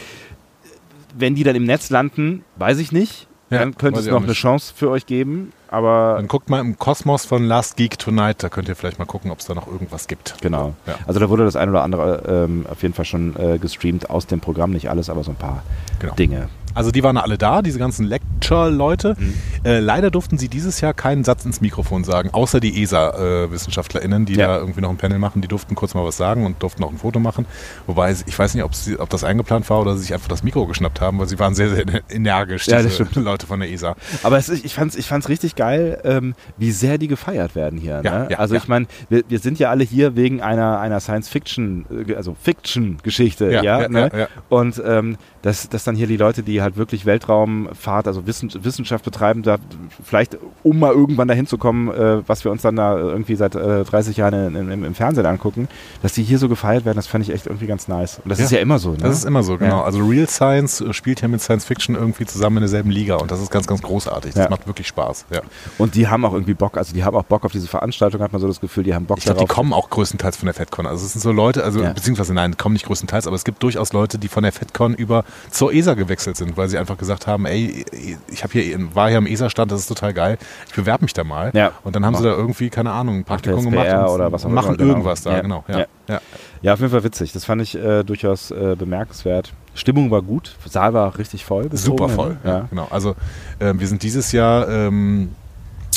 Wenn 1.17 1.35
die 1.35 1.45
dann 1.45 1.57
im 1.57 1.65
Netz 1.65 1.89
landen, 1.91 2.45
weiß 2.57 2.79
ich 2.79 2.93
nicht. 2.93 3.29
Ja, 3.49 3.61
dann 3.61 3.77
könnte 3.77 4.01
es 4.01 4.07
noch 4.07 4.25
eine. 4.25 4.33
Chance 4.33 4.75
für 4.75 4.91
euch 4.91 5.07
geben, 5.07 5.53
aber 5.69 6.15
Dann 6.17 6.27
guckt 6.27 6.51
mal 6.51 6.59
im 6.59 6.77
Kosmos 6.81 7.25
von 7.25 7.45
Last 7.45 7.77
Geek 7.77 7.97
Tonight, 7.97 8.43
da 8.43 8.49
könnt 8.49 8.69
ihr 8.69 8.75
vielleicht 8.75 8.99
mal 8.99 9.05
gucken, 9.05 9.31
ob 9.31 9.39
es 9.39 9.47
da 9.47 9.55
noch 9.55 9.69
irgendwas 9.69 10.09
gibt. 10.09 10.35
genau. 10.43 10.75
Ja. 10.85 10.97
Also 11.07 11.21
da 11.21 11.31
wurde 11.31 11.45
das 11.45 11.55
ein 11.55 11.69
oder 11.69 11.85
andere 11.85 12.25
ähm, 12.27 12.67
auf 12.69 12.83
jeden 12.83 12.93
Fall 12.93 13.05
schon 13.05 13.37
äh, 13.37 13.59
gestreamt 13.59 14.11
aus 14.11 14.27
dem 14.27 14.41
Programm, 14.41 14.73
nicht 14.73 14.91
alles, 14.91 15.09
aber 15.09 15.23
so 15.23 15.31
ein 15.31 15.37
paar 15.37 15.63
Genau. 16.01 16.15
Dinge. 16.17 16.49
Also 16.77 16.93
die 16.93 17.03
waren 17.03 17.17
alle 17.17 17.37
da, 17.39 17.63
diese 17.63 17.79
ganzen 17.81 18.07
Lecture-Leute. 18.07 19.17
Mhm. 19.19 19.35
Äh, 19.65 19.81
leider 19.81 20.11
durften 20.13 20.39
sie 20.39 20.49
dieses 20.49 20.81
Jahr 20.81 20.95
keinen 20.95 21.25
Satz 21.25 21.45
ins 21.45 21.61
Mikrofon 21.61 22.05
sagen, 22.05 22.31
außer 22.33 22.61
die 22.61 22.83
ESA-WissenschaftlerInnen, 22.83 24.27
die 24.27 24.35
Ja. 24.35 24.47
da 24.49 24.59
irgendwie 24.59 24.81
noch 24.81 24.91
ein 24.91 24.97
Panel 24.97 25.19
machen, 25.19 25.43
die 25.43 25.49
durften 25.49 25.75
kurz 25.75 25.95
mal 25.95 26.05
was 26.05 26.17
sagen 26.17 26.47
und 26.47 26.63
durften 26.63 26.85
auch 26.85 26.91
ein 26.91 26.99
Foto 26.99 27.19
machen. 27.19 27.47
Wobei, 27.87 28.15
ich 28.27 28.39
weiß 28.39 28.55
nicht, 28.55 28.63
ob, 28.65 28.75
sie, 28.75 28.99
ob 28.99 29.09
das 29.11 29.25
eingeplant 29.25 29.69
war 29.71 29.81
oder 29.81 29.95
sie 29.97 30.03
sich 30.03 30.15
einfach 30.15 30.29
das 30.29 30.43
Mikro 30.43 30.67
geschnappt 30.67 31.01
haben, 31.01 31.19
weil 31.19 31.27
sie 31.29 31.39
waren 31.39 31.55
sehr, 31.55 31.71
sehr 31.71 31.85
energisch, 32.11 32.67
Ja, 32.69 32.83
das 32.83 32.97
diese. 32.99 33.21
Leute 33.21 33.47
von 33.47 33.61
der 33.61 33.71
ESA. 33.71 33.97
Aber 34.23 34.37
es 34.39 34.49
ist, 34.49 34.65
ich 34.65 34.75
fand's, 34.75 34.95
ich 34.97 35.07
fand's 35.07 35.29
richtig 35.29 35.57
geil, 35.57 36.01
ähm, 36.05 36.35
wie 36.59 36.71
sehr 36.71 36.99
die 36.99 37.09
gefeiert 37.09 37.55
werden 37.55 37.79
hier. 37.79 38.03
Ja, 38.05 38.19
ne? 38.25 38.29
ja, 38.31 38.39
also 38.39 38.55
ich 38.55 38.69
meine, 38.69 38.87
wir, 39.09 39.23
wir 39.29 39.39
sind 39.39 39.59
ja 39.59 39.71
alle 39.71 39.85
hier 39.85 40.17
wegen 40.17 40.43
einer, 40.43 40.79
einer 40.81 41.01
Science-Fiction, 41.01 41.87
äh, 42.09 42.15
also 42.15 42.37
Fiction-Geschichte, 42.41 43.51
ja, 43.51 43.63
Ja, 43.63 43.81
ja, 43.83 43.89
ne? 43.89 44.29
Und 44.49 44.83
ähm, 44.87 45.17
dass, 45.47 45.69
dass 45.69 45.85
dann 45.85 45.95
hier 45.95 46.09
die 46.09 46.17
Leute, 46.17 46.43
die 46.43 46.61
halt 46.61 46.77
wirklich 46.77 47.07
Weltraumfahrt, 47.07 48.09
also 48.09 48.27
Wissen, 48.27 48.51
Wissenschaft 48.65 49.05
betreiben, 49.05 49.43
da 49.45 49.59
vielleicht 50.05 50.37
um 50.65 50.79
mal 50.81 50.93
irgendwann 50.93 51.29
dahin 51.29 51.47
zu 51.47 51.57
kommen, 51.57 51.89
äh, 51.89 52.27
was 52.29 52.43
wir 52.45 52.51
uns 52.51 52.63
dann 52.63 52.75
da 52.75 52.99
irgendwie 52.99 53.37
seit 53.37 53.55
äh, 53.55 53.85
30 53.85 54.17
Jahren 54.17 54.57
in, 54.57 54.71
im, 54.73 54.85
im 54.85 54.95
Fernsehen 54.95 55.25
angucken, 55.27 55.69
dass 56.03 56.13
die 56.15 56.25
hier 56.25 56.39
so 56.39 56.49
gefeiert 56.49 56.85
werden, 56.85 56.97
das 56.97 57.07
fand 57.07 57.23
ich 57.25 57.33
echt 57.33 57.47
irgendwie 57.47 57.67
ganz 57.67 57.87
nice. 57.87 58.21
Und 58.25 58.31
das 58.31 58.39
Ja. 58.41 58.45
ist 58.47 58.51
ja 58.51 58.59
immer 58.59 58.79
so. 58.81 58.91
Ne? 58.91 58.97
Das 58.99 59.17
ist 59.17 59.25
immer 59.25 59.43
so, 59.45 59.57
genau. 59.57 59.79
Ja. 59.79 59.85
Also 59.85 60.05
Real 60.05 60.29
Science 60.29 60.81
äh, 60.81 60.93
spielt 60.93 61.21
ja 61.23 61.29
mit 61.29 61.41
Science 61.41 61.65
Fiction 61.65 61.95
irgendwie 61.95 62.27
zusammen 62.27 62.57
in 62.57 62.63
derselben 62.63 62.91
Liga 62.91 63.15
und 63.17 63.31
das 63.31 63.41
ist 63.41 63.51
ganz, 63.53 63.69
ganz 63.69 63.83
großartig. 63.83 64.35
Das 64.35 64.45
Ja. 64.45 64.51
macht 64.51 64.67
wirklich 64.67 64.89
Spaß. 64.89 65.27
Ja. 65.33 65.43
Und 65.79 65.95
die 65.95 66.09
haben 66.09 66.25
auch 66.25 66.33
irgendwie 66.33 66.55
Bock, 66.55 66.77
also 66.77 66.93
die 66.93 67.05
haben 67.05 67.17
auch 67.17 67.23
Bock 67.25 67.45
auf 67.45 67.53
diese 67.53 67.69
Veranstaltung, 67.69 68.21
hat 68.21 68.33
man 68.33 68.41
so 68.41 68.49
das 68.49 68.61
Gefühl, 68.61 68.83
die 68.83 68.95
haben 68.95 69.07
Bock 69.07 69.19
Ich 69.19 69.25
glaube, 69.25 69.39
die 69.39 69.45
darauf. 69.47 69.55
kommen 69.57 69.73
auch 69.73 69.91
größtenteils 69.91 70.37
von 70.37 70.47
der 70.47 70.55
FedCon. 70.55 70.87
Also 70.87 71.07
es 71.07 71.13
sind 71.13 71.23
so 71.23 71.31
Leute, 71.33 71.63
also 71.63 71.81
beziehungsweise 71.83 72.35
nein, 72.35 72.57
kommen 72.57 72.73
nicht 72.73 72.87
größtenteils, 72.87 73.29
aber 73.29 73.37
es 73.37 73.45
gibt 73.45 73.63
durchaus 73.63 73.93
Leute, 73.93 74.19
die 74.19 74.27
von 74.29 74.43
der 74.43 74.51
FedCon 74.53 74.95
über 74.95 75.25
zur 75.51 75.73
ESA 75.73 75.95
gewechselt 75.95 76.37
sind, 76.37 76.57
weil 76.57 76.69
sie 76.69 76.79
einfach 76.79 76.99
gesagt 76.99 77.27
haben, 77.27 77.47
ey, 77.47 77.85
ich 78.31 78.43
habe 78.43 78.53
hier 78.53 78.95
war 78.95 79.09
hier 79.09 79.19
am 79.19 79.27
ESA-Stand, 79.27 79.71
das 79.73 79.81
ist 79.81 79.87
total 79.87 80.13
geil, 80.15 80.39
ich 80.69 80.75
bewerbe 80.75 81.05
mich 81.05 81.13
da 81.13 81.25
mal. 81.25 81.51
Ja. 81.55 81.73
Und 81.85 81.97
dann 81.97 82.05
haben 82.05 82.17
sie 82.17 82.23
da 82.23 82.31
irgendwie, 82.31 82.71
keine 82.71 82.93
Ahnung, 82.93 83.19
ein 83.19 83.25
Praktikum 83.25 83.71
gemacht 83.71 83.89
und 83.89 84.15
oder 84.15 84.33
was 84.33 84.45
auch 84.45 84.51
machen 84.51 84.69
immer, 84.69 84.77
genau. 84.77 84.91
irgendwas 84.91 85.23
da, 85.23 85.37
Ja. 85.37 85.41
genau. 85.41 85.65
Ja. 85.69 85.79
Ja. 85.79 85.87
Ja. 86.09 86.21
Ja, 86.63 86.73
auf 86.73 86.81
jeden 86.81 86.91
Fall 86.91 87.05
witzig. 87.05 87.33
Das 87.33 87.45
fand 87.45 87.63
ich 87.63 87.75
äh, 87.77 88.03
durchaus 88.03 88.51
äh, 88.51 88.75
bemerkenswert. 88.77 89.53
Stimmung 89.75 90.11
war 90.11 90.23
gut, 90.23 90.57
Saal 90.65 90.95
war 90.95 91.19
richtig 91.19 91.45
voll. 91.45 91.69
Super 91.73 92.09
voll. 92.09 92.39
Ja. 92.45 92.67
Genau. 92.71 92.89
Also 92.91 93.15
ähm, 93.61 93.79
wir 93.79 93.87
sind 93.87 94.03
dieses 94.03 94.33
Jahr 94.33 94.69
ähm, 94.69 95.35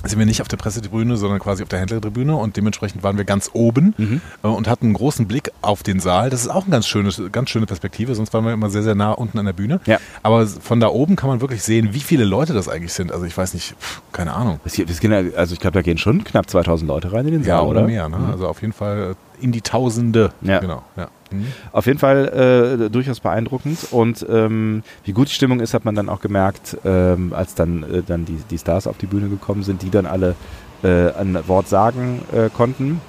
sind 0.05 0.17
wir 0.17 0.25
nicht 0.25 0.41
auf 0.41 0.47
der 0.47 0.57
Pressetribüne, 0.57 1.17
sondern 1.17 1.39
quasi 1.39 1.61
auf 1.61 1.69
der 1.69 1.79
Händlertribüne 1.79 2.35
und 2.35 2.55
dementsprechend 2.55 3.03
waren 3.03 3.17
wir 3.17 3.25
ganz 3.25 3.49
oben 3.53 3.93
Mhm. 3.97 4.21
äh, 4.43 4.47
und 4.47 4.67
hatten 4.69 4.85
einen 4.85 4.93
großen 4.93 5.27
Blick 5.27 5.51
auf 5.61 5.83
den 5.83 5.99
Saal. 5.99 6.29
Das 6.29 6.41
ist 6.41 6.47
auch 6.47 6.63
eine 6.63 6.71
ganz 6.71 6.87
schöne, 6.87 7.11
ganz 7.31 7.49
schöne 7.49 7.65
Perspektive, 7.65 8.15
sonst 8.15 8.33
waren 8.33 8.45
wir 8.45 8.53
immer 8.53 8.69
sehr, 8.69 8.83
sehr 8.83 8.95
nah 8.95 9.11
unten 9.11 9.37
an 9.39 9.45
der 9.45 9.53
Bühne. 9.53 9.81
Ja. 9.85 9.97
Aber 10.23 10.47
von 10.47 10.79
da 10.79 10.87
oben 10.87 11.15
kann 11.15 11.29
man 11.29 11.41
wirklich 11.41 11.63
sehen, 11.63 11.89
wie 11.93 11.99
viele 11.99 12.23
Leute 12.23 12.53
das 12.53 12.69
eigentlich 12.69 12.93
sind. 12.93 13.11
Also 13.11 13.25
ich 13.25 13.37
weiß 13.37 13.53
nicht, 13.53 13.75
keine 14.13 14.33
Ahnung. 14.33 14.59
Also 14.63 15.53
ich 15.53 15.59
glaube, 15.59 15.73
da 15.73 15.81
gehen 15.81 15.97
schon 15.97 16.23
knapp 16.23 16.49
2000 16.49 16.87
Leute 16.87 17.11
rein 17.11 17.25
in 17.27 17.33
den 17.33 17.43
Saal, 17.43 17.57
Ja, 17.57 17.61
oder, 17.63 17.83
mehr. 17.83 18.07
Ne? 18.09 18.17
Also 18.31 18.47
auf 18.47 18.61
jeden 18.61 18.73
Fall 18.73 19.11
äh, 19.11 19.15
in 19.41 19.51
die 19.51 19.61
Tausende. 19.61 20.31
Ja. 20.41 20.59
Genau. 20.59 20.83
Ja. 20.95 21.09
Mhm. 21.31 21.47
Auf 21.71 21.85
jeden 21.85 21.99
Fall 21.99 22.79
äh, 22.83 22.89
durchaus 22.89 23.19
beeindruckend. 23.19 23.87
Und 23.91 24.25
ähm, 24.29 24.83
wie 25.03 25.13
gut 25.13 25.29
die 25.29 25.33
Stimmung 25.33 25.59
ist, 25.59 25.73
hat 25.73 25.85
man 25.85 25.95
dann 25.95 26.09
auch 26.09 26.21
gemerkt, 26.21 26.77
ähm, 26.85 27.33
als 27.33 27.55
dann, 27.55 27.83
äh, 27.83 28.03
dann 28.05 28.25
die, 28.25 28.37
die 28.49 28.57
Stars 28.57 28.87
auf 28.87 28.97
die 28.97 29.05
Bühne 29.05 29.29
gekommen 29.29 29.63
sind, 29.63 29.81
die 29.81 29.89
dann 29.89 30.05
alle 30.05 30.35
äh, 30.83 31.11
ein 31.13 31.37
Wort 31.47 31.67
sagen 31.67 32.21
äh, 32.33 32.49
konnten. 32.49 33.01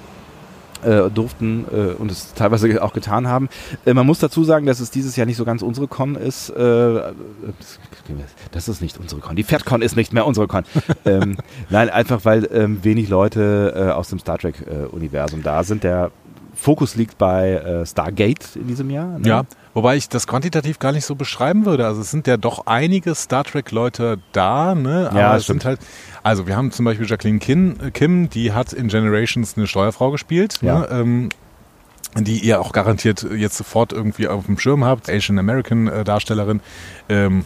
Äh, 0.83 1.11
durften 1.11 1.65
äh, 1.71 1.93
und 1.93 2.09
es 2.09 2.33
teilweise 2.33 2.81
auch 2.83 2.91
getan 2.91 3.27
haben. 3.27 3.49
Man 3.85 4.07
muss 4.07 4.17
dazu 4.17 4.43
sagen, 4.43 4.65
dass 4.65 4.79
es 4.79 4.89
dieses 4.89 5.15
Jahr 5.15 5.27
nicht 5.27 5.37
so 5.37 5.45
ganz 5.45 5.61
unsere 5.61 5.87
Con 5.87 6.15
ist. 6.15 6.51
Das 8.51 8.67
ist 8.67 8.81
nicht 8.81 8.97
unsere 8.97 9.21
Con. 9.21 9.35
Die 9.35 9.43
FatCon 9.43 9.83
ist 9.83 9.95
nicht 9.95 10.11
mehr 10.11 10.25
unsere 10.25 10.47
Con. 10.47 10.63
ähm, 11.05 11.37
nein, 11.69 11.91
einfach 11.91 12.25
weil 12.25 12.49
ähm, 12.51 12.83
wenig 12.83 13.09
Leute 13.09 13.73
äh, 13.75 13.91
aus 13.91 14.09
dem 14.09 14.17
Star 14.17 14.39
Trek-Universum 14.39 15.43
da 15.43 15.63
sind. 15.63 15.83
Der 15.83 16.09
Fokus 16.61 16.95
liegt 16.95 17.17
bei 17.17 17.53
äh, 17.53 17.85
Stargate 17.87 18.55
in 18.55 18.67
diesem 18.67 18.89
Jahr. 18.91 19.17
ne? 19.17 19.27
Ja, 19.27 19.43
wobei 19.73 19.95
ich 19.97 20.09
das 20.09 20.27
quantitativ 20.27 20.77
gar 20.77 20.91
nicht 20.91 21.05
so 21.05 21.15
beschreiben 21.15 21.65
würde. 21.65 21.87
Also 21.87 22.01
es 22.01 22.11
sind 22.11 22.27
ja 22.27 22.37
doch 22.37 22.67
einige 22.67 23.15
Star 23.15 23.43
Trek-Leute 23.43 24.19
da, 24.31 24.75
ne? 24.75 25.07
Aber 25.09 25.19
Ja, 25.19 25.35
es 25.35 25.47
sind 25.47 25.65
halt, 25.65 25.79
also 26.21 26.45
wir 26.45 26.55
haben 26.55 26.71
zum 26.71 26.85
Beispiel 26.85 27.07
Jacqueline 27.09 27.39
Kim, 27.39 27.77
äh, 27.83 27.89
Kim 27.89 28.29
die 28.29 28.53
hat 28.53 28.73
in 28.73 28.89
Generations 28.89 29.57
eine 29.57 29.65
Steuerfrau 29.65 30.11
gespielt, 30.11 30.59
Ja. 30.61 30.79
ne? 30.81 30.87
ähm, 30.91 31.29
die 32.19 32.39
ihr 32.39 32.59
auch 32.61 32.73
garantiert 32.73 33.25
jetzt 33.35 33.57
sofort 33.57 33.91
irgendwie 33.93 34.27
auf 34.27 34.45
dem 34.45 34.59
Schirm 34.59 34.83
habt, 34.85 35.09
Asian 35.09 35.39
American 35.39 35.87
äh, 35.87 36.03
Darstellerin. 36.03 36.59
Ähm, 37.09 37.45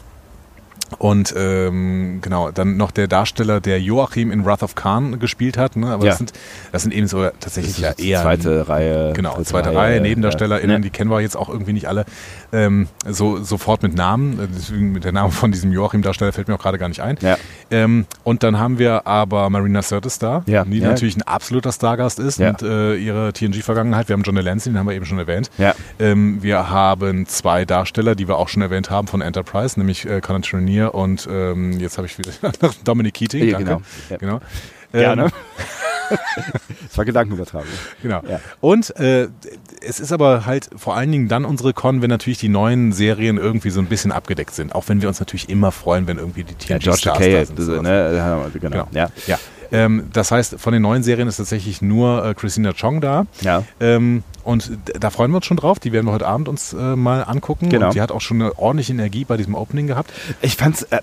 und 1.00 1.34
ähm, 1.38 2.20
genau, 2.22 2.52
dann 2.52 2.78
noch 2.78 2.92
der 2.92 3.08
Darsteller, 3.08 3.60
der 3.60 3.82
Joachim 3.82 4.32
in 4.32 4.46
Wrath 4.46 4.64
of 4.64 4.76
Khan 4.76 5.20
gespielt 5.20 5.58
hat. 5.58 5.76
Ne? 5.76 5.88
Aber 5.88 6.04
Ja. 6.06 6.10
das, 6.12 6.18
sind, 6.20 6.34
das 6.72 6.84
sind 6.84 6.94
eben 6.94 7.08
so 7.08 7.24
tatsächlich 7.40 7.78
ja 7.80 7.92
eher 7.98 8.22
zweite 8.22 8.70
Reihe. 8.70 9.14
Genau, 9.14 9.42
zweite 9.44 9.74
Reihe, 9.76 9.98
äh, 9.98 10.00
NebendarstellerInnen, 10.02 10.78
ja. 10.78 10.80
die 10.82 10.90
kennen 10.92 11.10
wir 11.10 11.20
jetzt 11.22 11.36
auch 11.36 11.50
irgendwie 11.50 11.74
nicht 11.74 11.88
alle 11.88 12.06
ähm, 12.54 12.88
so 13.10 13.44
sofort 13.44 13.84
mit 13.84 13.96
Namen. 13.96 14.40
Äh, 14.40 14.48
Deswegen 14.56 14.92
mit 14.92 15.04
der 15.04 15.12
Name 15.12 15.32
von 15.32 15.52
diesem 15.52 15.72
Joachim-Darsteller 15.72 16.32
fällt 16.32 16.48
mir 16.48 16.56
auch 16.56 16.62
gerade 16.62 16.78
gar 16.78 16.88
nicht 16.88 17.02
ein. 17.02 17.18
Ja. 17.22 17.38
Ähm, 17.72 18.06
und 18.24 18.44
dann 18.44 18.60
haben 18.60 18.78
wir 18.80 19.08
aber 19.08 19.50
Marina 19.50 19.82
Sirtis 19.82 20.20
da, 20.20 20.44
Ja. 20.46 20.64
die 20.66 20.82
natürlich 20.82 21.18
ein 21.18 21.24
absoluter 21.24 21.72
Stargast 21.72 22.20
ist 22.20 22.40
mit 22.40 22.62
äh, 22.62 22.96
ihrer 22.96 23.34
TNG-Vergangenheit. 23.34 24.08
Wir 24.08 24.14
haben 24.14 24.24
John 24.24 24.36
Delancey, 24.36 24.72
den 24.72 24.78
haben 24.80 24.88
wir 24.88 24.94
eben 24.96 25.06
schon 25.06 25.18
erwähnt. 25.20 25.50
Ähm, 26.00 26.42
wir 26.44 26.70
haben 26.70 27.26
zwei 27.26 27.66
Darsteller, 27.66 28.16
die 28.16 28.28
wir 28.28 28.38
auch 28.38 28.50
schon 28.50 28.62
erwähnt 28.62 28.90
haben 28.90 29.08
von 29.08 29.22
Enterprise, 29.22 29.80
nämlich 29.80 30.06
äh, 30.08 30.22
Conan 30.22 30.44
Trenier 30.76 30.94
und 30.94 31.28
ähm, 31.30 31.80
jetzt 31.80 31.98
habe 31.98 32.08
ich 32.08 32.18
wieder 32.18 32.32
Dominic 32.84 33.14
Keating. 33.16 33.46
Ja, 33.46 33.58
danke. 33.60 33.66
genau. 33.66 33.82
Ja. 34.10 34.18
genau. 34.18 34.40
Gerne. 34.92 35.24
Ähm, 35.26 35.32
Das 36.88 36.98
war 37.00 37.06
Gedankenübertragung. 37.06 37.68
Genau. 38.04 38.22
Ja. 38.30 38.40
Und 38.62 38.96
äh, 39.00 39.28
es 39.82 40.00
ist 40.00 40.12
aber 40.12 40.46
halt 40.46 40.70
vor 40.76 40.96
allen 40.96 41.12
Dingen 41.12 41.28
dann 41.28 41.46
unsere 41.46 41.74
Con, 41.74 42.04
wenn 42.04 42.12
natürlich 42.12 42.38
die 42.38 42.48
neuen 42.48 42.92
Serien 42.92 43.38
irgendwie 43.38 43.72
so 43.72 43.80
ein 43.80 43.88
bisschen 43.88 44.12
abgedeckt 44.12 44.54
sind. 44.54 44.76
Auch 44.76 44.88
wenn 44.88 45.02
wir 45.02 45.08
uns 45.08 45.20
natürlich 45.20 45.50
immer 45.50 45.72
freuen, 45.72 46.06
wenn 46.06 46.20
irgendwie 46.20 46.44
die 46.44 46.54
Ja, 46.68 46.78
TNG 46.78 46.84
George 46.84 47.00
Stars 47.00 47.18
Takei, 47.18 47.32
da 47.34 47.46
sind. 47.46 47.58
das, 47.58 47.68
ne, 47.68 48.52
genau. 48.54 48.70
Genau. 48.70 48.88
Ja. 48.92 49.10
Ja. 49.26 49.40
Ähm, 49.76 50.04
das 50.14 50.32
heißt, 50.32 50.56
von 50.60 50.74
den 50.74 50.82
neuen 50.82 51.04
Serien 51.04 51.28
ist 51.28 51.38
tatsächlich 51.38 51.82
nur 51.82 52.24
äh, 52.26 52.34
Christina 52.34 52.74
Chong 52.74 53.02
da. 53.02 53.26
Ja. 53.42 53.64
Ähm, 53.80 54.24
und 54.44 54.72
da 55.00 55.10
freuen 55.10 55.32
wir 55.32 55.38
uns 55.38 55.46
schon 55.48 55.58
drauf. 55.58 55.80
Die 55.80 55.92
werden 55.92 56.06
wir 56.06 56.12
heute 56.14 56.28
Abend 56.28 56.48
uns 56.48 56.72
äh, 56.74 56.96
mal 56.96 57.24
angucken. 57.24 57.70
Genau. 57.70 57.88
Und 57.88 57.96
die 57.96 58.02
hat 58.02 58.12
auch 58.12 58.22
schon 58.22 58.42
eine 58.42 58.58
ordentliche 58.60 58.94
Energie 58.94 59.26
bei 59.26 59.38
diesem 59.38 59.56
Opening 59.56 59.88
gehabt. 59.88 60.14
Ich 60.42 60.56
fand's 60.56 60.84
äh, 60.84 61.00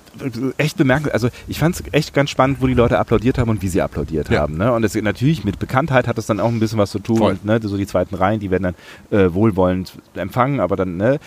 echt 0.59 0.77
bemerkenswert, 0.77 1.15
also 1.15 1.29
ich 1.49 1.59
fand's 1.59 1.83
echt 1.93 2.15
ganz 2.15 2.31
spannend, 2.31 2.59
wo 2.61 2.67
die 2.69 2.75
Leute 2.75 2.99
applaudiert 2.99 3.39
haben 3.39 3.51
und 3.51 3.61
wie 3.63 3.69
sie 3.69 3.83
applaudiert 3.83 4.29
Ja. 4.31 4.43
haben. 4.43 4.57
Ne? 4.57 4.73
Und 4.73 4.83
das, 4.83 4.95
natürlich 4.95 5.45
mit 5.45 5.59
Bekanntheit 5.59 6.07
hat 6.07 6.19
das 6.19 6.27
dann 6.27 6.39
auch 6.41 6.49
ein 6.49 6.61
bisschen 6.61 6.79
was 6.79 6.91
zu 6.93 7.01
tun. 7.01 7.21
Und, 7.21 7.45
ne, 7.45 7.59
so 7.63 7.77
die 7.77 7.87
zweiten 7.87 8.15
Reihen, 8.15 8.39
die 8.39 8.51
werden 8.51 8.75
dann 9.11 9.19
äh, 9.21 9.35
wohlwollend 9.35 9.93
empfangen, 10.15 10.61
aber 10.61 10.77
dann, 10.77 10.97
ne? 10.97 11.19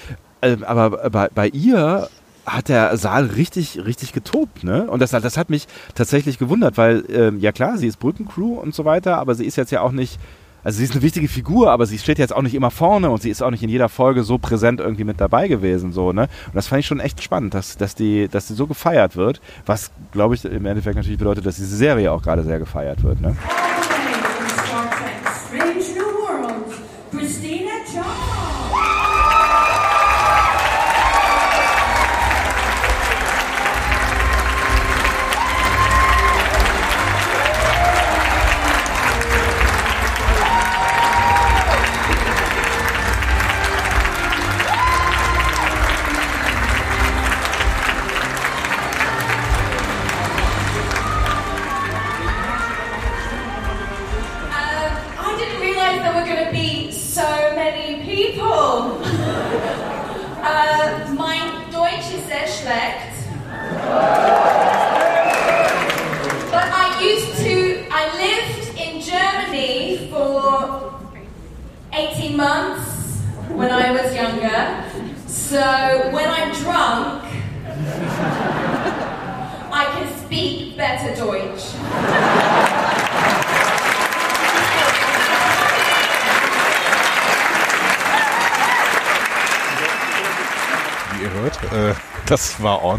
äh, 0.41 0.55
aber 0.65 1.09
bei, 1.09 1.29
bei 1.35 1.47
ihr 1.49 2.07
hat 2.45 2.69
der 2.69 2.95
Saal 2.97 3.25
richtig, 3.25 3.85
richtig 3.85 4.13
getobt, 4.13 4.63
ne? 4.63 4.89
Und 4.89 5.01
das, 5.01 5.11
das 5.11 5.37
hat 5.37 5.49
mich 5.49 5.67
tatsächlich 5.95 6.37
gewundert, 6.37 6.77
weil, 6.77 7.03
ähm, 7.09 7.39
ja 7.39 7.51
klar, 7.51 7.77
sie 7.77 7.87
ist 7.87 7.97
Brückencrew 7.97 8.59
und 8.59 8.75
so 8.75 8.85
weiter, 8.85 9.17
aber 9.17 9.35
sie 9.35 9.45
ist 9.45 9.55
jetzt 9.55 9.71
ja 9.71 9.81
auch 9.81 9.91
nicht, 9.91 10.19
also 10.63 10.77
sie 10.77 10.83
ist 10.83 10.93
eine 10.93 11.01
wichtige 11.01 11.27
Figur, 11.27 11.71
aber 11.71 11.85
sie 11.85 11.97
steht 11.97 12.17
jetzt 12.19 12.35
auch 12.35 12.41
nicht 12.41 12.55
immer 12.55 12.71
vorne 12.71 13.09
und 13.09 13.21
sie 13.21 13.29
ist 13.29 13.41
auch 13.41 13.51
nicht 13.51 13.63
in 13.63 13.69
jeder 13.69 13.89
Folge 13.89 14.23
so 14.23 14.37
präsent 14.37 14.79
irgendwie 14.79 15.03
mit 15.03 15.21
dabei 15.21 15.47
gewesen, 15.47 15.91
so, 15.91 16.11
ne? 16.11 16.23
Und 16.47 16.55
das 16.55 16.67
fand 16.67 16.79
ich 16.79 16.87
schon 16.87 16.99
echt 16.99 17.21
spannend, 17.21 17.53
dass, 17.53 17.77
dass 17.77 17.95
die, 17.95 18.27
dass 18.27 18.47
die 18.47 18.53
so 18.53 18.67
gefeiert 18.67 19.15
wird, 19.15 19.41
was, 19.65 19.91
glaube 20.11 20.35
ich, 20.35 20.45
im 20.45 20.65
Endeffekt 20.65 20.95
natürlich 20.95 21.19
bedeutet, 21.19 21.45
dass 21.45 21.57
diese 21.57 21.75
Serie 21.75 22.11
auch 22.11 22.21
gerade 22.21 22.43
sehr 22.43 22.59
gefeiert 22.59 23.03
wird, 23.03 23.21
ne? 23.21 23.35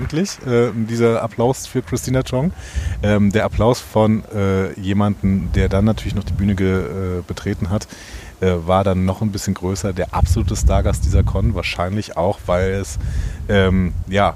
Ordentlich, 0.07 0.39
äh, 0.47 0.71
dieser 0.73 1.23
Applaus 1.23 1.67
für 1.67 1.83
Christina 1.83 2.23
Chong. 2.23 2.53
Ähm, 3.03 3.33
der 3.33 3.45
Applaus 3.45 3.81
von 3.81 4.23
äh, 4.35 4.73
jemandem, 4.79 5.51
der 5.55 5.69
dann 5.69 5.85
natürlich 5.85 6.15
noch 6.15 6.25
die 6.25 6.33
Bühne 6.33 6.55
ge, 6.55 7.19
äh, 7.19 7.23
betreten 7.27 7.71
hat, 7.71 7.89
äh, 8.41 8.53
war 8.67 8.85
dann 8.85 9.05
noch 9.05 9.23
ein 9.23 9.33
bisschen 9.33 9.55
größer. 9.55 9.93
Der 9.93 10.15
absolute 10.15 10.55
Stargast 10.55 11.05
dieser 11.05 11.23
Con, 11.23 11.55
wahrscheinlich 11.55 12.17
auch, 12.17 12.39
weil 12.47 12.73
es, 12.73 12.99
ähm, 13.49 13.95
ja, 14.07 14.35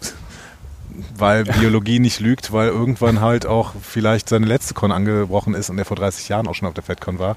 weil 1.16 1.44
Biologie 1.44 2.00
nicht 2.00 2.18
lügt, 2.18 2.52
weil 2.52 2.68
irgendwann 2.68 3.20
halt 3.20 3.46
auch 3.46 3.74
vielleicht 3.80 4.28
seine 4.28 4.46
letzte 4.46 4.74
Con 4.74 4.90
angebrochen 4.90 5.54
ist 5.54 5.70
und 5.70 5.78
er 5.78 5.84
vor 5.84 5.96
30 5.96 6.28
Jahren 6.28 6.48
auch 6.48 6.54
schon 6.54 6.66
auf 6.66 6.74
der 6.74 6.82
FedCon 6.82 7.20
war, 7.20 7.36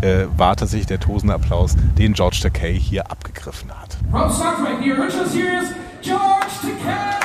äh, 0.00 0.24
war 0.38 0.56
tatsächlich 0.56 0.86
der 0.86 1.00
tosende 1.00 1.34
Applaus, 1.34 1.76
den 1.98 2.14
George 2.14 2.38
Takei 2.42 2.72
hier 2.72 3.10
abgegriffen 3.10 3.70
hat. 3.70 3.98
From 4.10 4.30
Trek, 4.30 4.82
the 4.82 4.92
original 4.92 5.26
series, 5.28 5.74
George 6.02 6.37
Takei! 6.60 7.17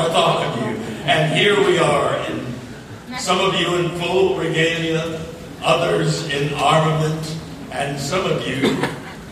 Uh, 0.00 0.08
Derek 0.08 0.12
Bartholomew. 0.12 0.76
And 1.04 1.36
here 1.36 1.56
we 1.66 1.78
are, 1.78 2.16
in, 2.30 3.18
some 3.18 3.40
of 3.40 3.54
you 3.60 3.76
in 3.76 3.98
full 4.00 4.36
regalia, 4.36 5.20
others 5.62 6.28
in 6.28 6.52
armament, 6.54 7.36
and 7.72 7.98
some 7.98 8.30
of 8.30 8.46
you 8.46 8.76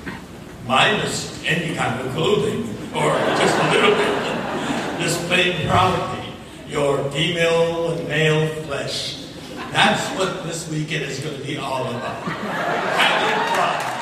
minus 0.66 1.42
any 1.44 1.74
kind 1.74 2.00
of 2.00 2.12
clothing 2.14 2.62
or 2.94 3.12
just 3.36 3.56
a 3.58 3.70
little 3.70 3.94
bit, 3.94 4.98
displaying 4.98 5.68
proudly 5.68 6.34
your 6.68 7.10
female 7.12 7.92
and 7.92 8.08
male 8.08 8.46
flesh. 8.64 9.26
That's 9.72 10.18
what 10.18 10.44
this 10.44 10.68
weekend 10.70 11.04
is 11.04 11.20
going 11.20 11.36
to 11.36 11.44
be 11.44 11.56
all 11.58 11.86
about. 11.88 12.22
Having 12.22 13.56
fun. 13.56 13.97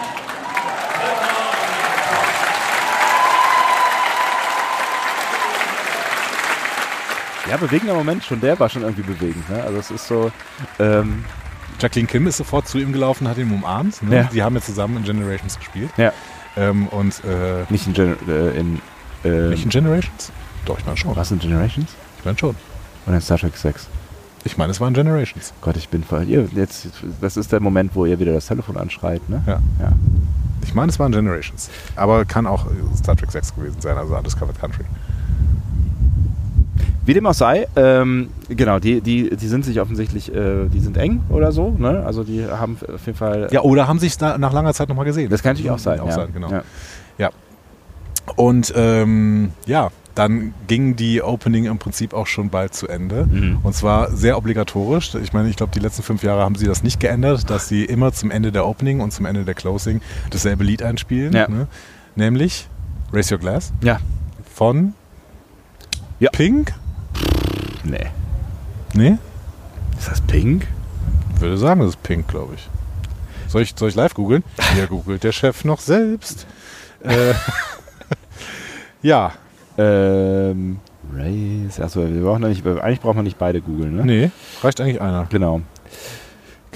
Ja, 7.50 7.56
bewegender 7.56 7.94
Moment, 7.94 8.24
schon 8.24 8.40
der 8.40 8.58
war 8.58 8.68
schon 8.68 8.82
irgendwie 8.82 9.02
bewegend, 9.02 9.48
ne? 9.48 9.62
Also 9.62 9.78
es 9.78 9.90
ist 9.90 10.08
so, 10.08 10.32
ähm, 10.78 11.24
Jacqueline 11.80 12.08
Kim 12.08 12.26
ist 12.26 12.38
sofort 12.38 12.66
zu 12.66 12.78
ihm 12.78 12.92
gelaufen, 12.92 13.28
hat 13.28 13.38
ihn 13.38 13.50
umarmt. 13.50 14.02
Ne? 14.02 14.16
Ja. 14.16 14.22
Die 14.32 14.42
haben 14.42 14.54
ja 14.54 14.60
zusammen 14.60 14.96
in 14.98 15.04
Generations 15.04 15.58
gespielt. 15.58 15.90
ja, 15.96 16.12
Ähm, 16.56 16.88
und 16.88 17.22
äh, 17.24 17.64
nicht 17.68 17.86
in, 17.86 17.92
Gen 17.92 18.16
äh, 18.28 18.58
in, 18.58 18.80
äh, 19.24 19.48
nicht 19.50 19.64
in 19.64 19.70
Generations? 19.70 20.32
Doch, 20.64 20.78
ich 20.78 20.86
meine 20.86 20.96
schon. 20.96 21.14
was 21.14 21.30
in 21.30 21.38
Generations? 21.38 21.90
Ich 22.18 22.24
meine 22.24 22.38
schon. 22.38 22.56
Oder 23.06 23.16
in 23.16 23.20
Star 23.20 23.38
Trek 23.38 23.56
6? 23.56 23.88
Ich 24.44 24.56
meine, 24.56 24.70
es 24.70 24.80
war 24.80 24.88
in 24.88 24.94
Generations. 24.94 25.52
Gott, 25.60 25.76
ich 25.76 25.88
bin 25.88 26.02
voll. 26.04 26.24
Ihr, 26.24 26.48
jetzt, 26.54 26.88
das 27.20 27.36
ist 27.36 27.52
der 27.52 27.60
Moment, 27.60 27.94
wo 27.94 28.06
ihr 28.06 28.18
wieder 28.18 28.32
das 28.32 28.46
Telefon 28.46 28.76
anschreit, 28.76 29.28
ne? 29.28 29.42
Ja. 29.46 29.60
ja. 29.80 29.92
Ich 30.64 30.74
meine, 30.74 30.90
es 30.90 30.98
war 30.98 31.06
in 31.06 31.12
Generations. 31.12 31.68
Aber 31.94 32.24
kann 32.24 32.46
auch 32.46 32.66
Star 32.96 33.16
Trek 33.16 33.30
6 33.30 33.54
gewesen 33.54 33.80
sein, 33.80 33.96
also 33.96 34.16
Undiscovered 34.16 34.58
Country. 34.58 34.84
Wie 37.06 37.14
dem 37.14 37.24
auch 37.26 37.34
sei, 37.34 37.68
ähm, 37.76 38.30
genau, 38.48 38.80
die, 38.80 39.00
die, 39.00 39.34
die 39.36 39.48
sind 39.48 39.64
sich 39.64 39.80
offensichtlich, 39.80 40.34
äh, 40.34 40.66
die 40.66 40.80
sind 40.80 40.96
eng 40.96 41.22
oder 41.28 41.52
so, 41.52 41.70
ne? 41.78 42.04
Also 42.04 42.24
die 42.24 42.44
haben 42.44 42.76
auf 42.92 43.06
jeden 43.06 43.16
Fall. 43.16 43.48
Ja, 43.52 43.62
oder 43.62 43.86
haben 43.86 44.00
sich 44.00 44.18
nach 44.20 44.52
langer 44.52 44.74
Zeit 44.74 44.88
nochmal 44.88 45.04
gesehen. 45.04 45.30
das 45.30 45.42
kann 45.42 45.52
natürlich 45.52 45.70
auch 45.70 45.78
sein. 45.78 46.00
Auch 46.00 46.08
ja. 46.08 46.12
sein, 46.12 46.28
genau. 46.32 46.50
Ja. 46.50 46.62
Ja. 47.18 47.30
Und 48.34 48.72
ähm, 48.76 49.52
ja, 49.66 49.90
dann 50.16 50.54
ging 50.66 50.96
die 50.96 51.22
Opening 51.22 51.66
im 51.66 51.78
Prinzip 51.78 52.12
auch 52.12 52.26
schon 52.26 52.48
bald 52.50 52.74
zu 52.74 52.88
Ende. 52.88 53.26
Mhm. 53.26 53.58
Und 53.62 53.74
zwar 53.74 54.10
sehr 54.10 54.36
obligatorisch. 54.36 55.14
Ich 55.14 55.32
meine, 55.32 55.48
ich 55.48 55.56
glaube, 55.56 55.72
die 55.72 55.78
letzten 55.78 56.02
fünf 56.02 56.22
Jahre 56.22 56.42
haben 56.42 56.54
sie 56.56 56.66
das 56.66 56.82
nicht 56.82 56.98
geändert, 56.98 57.48
dass 57.50 57.68
sie 57.68 57.84
immer 57.84 58.12
zum 58.12 58.30
Ende 58.30 58.50
der 58.50 58.66
Opening 58.66 59.00
und 59.00 59.12
zum 59.12 59.26
Ende 59.26 59.44
der 59.44 59.54
Closing 59.54 60.00
dasselbe 60.30 60.64
Lied 60.64 60.82
einspielen. 60.82 61.34
Ja. 61.34 61.48
Ne? 61.48 61.68
Nämlich 62.16 62.66
Raise 63.12 63.34
Your 63.34 63.40
Glass 63.40 63.72
ja. 63.82 64.00
von 64.52 64.94
Ja. 66.18 66.30
Pink? 66.30 66.74
Nee. 67.86 68.06
Nee? 68.94 69.18
Ist 69.98 70.08
das 70.08 70.20
pink? 70.20 70.66
Ich 71.34 71.40
würde 71.40 71.56
sagen, 71.58 71.80
das 71.80 71.90
ist 71.90 72.02
pink, 72.02 72.28
glaube 72.28 72.54
ich. 72.54 72.68
Soll 73.48 73.62
ich, 73.62 73.74
soll 73.76 73.88
ich 73.88 73.94
live 73.94 74.14
googeln? 74.14 74.42
Hier 74.74 74.86
googelt 74.86 75.22
der 75.22 75.32
Chef 75.32 75.64
noch 75.64 75.80
selbst. 75.80 76.46
Äh, 77.02 77.34
ja, 79.02 79.32
Ähm, 79.78 80.80
Race. 81.14 81.80
Achso, 81.80 82.00
wir 82.08 82.22
brauchen 82.22 82.42
nicht, 82.48 82.66
eigentlich 82.66 83.00
braucht 83.00 83.16
man 83.16 83.24
nicht 83.24 83.38
beide 83.38 83.60
googeln, 83.60 83.96
ne? 83.96 84.04
nee, 84.04 84.30
reicht 84.62 84.80
eigentlich 84.80 85.00
einer. 85.00 85.26
Genau. 85.30 85.60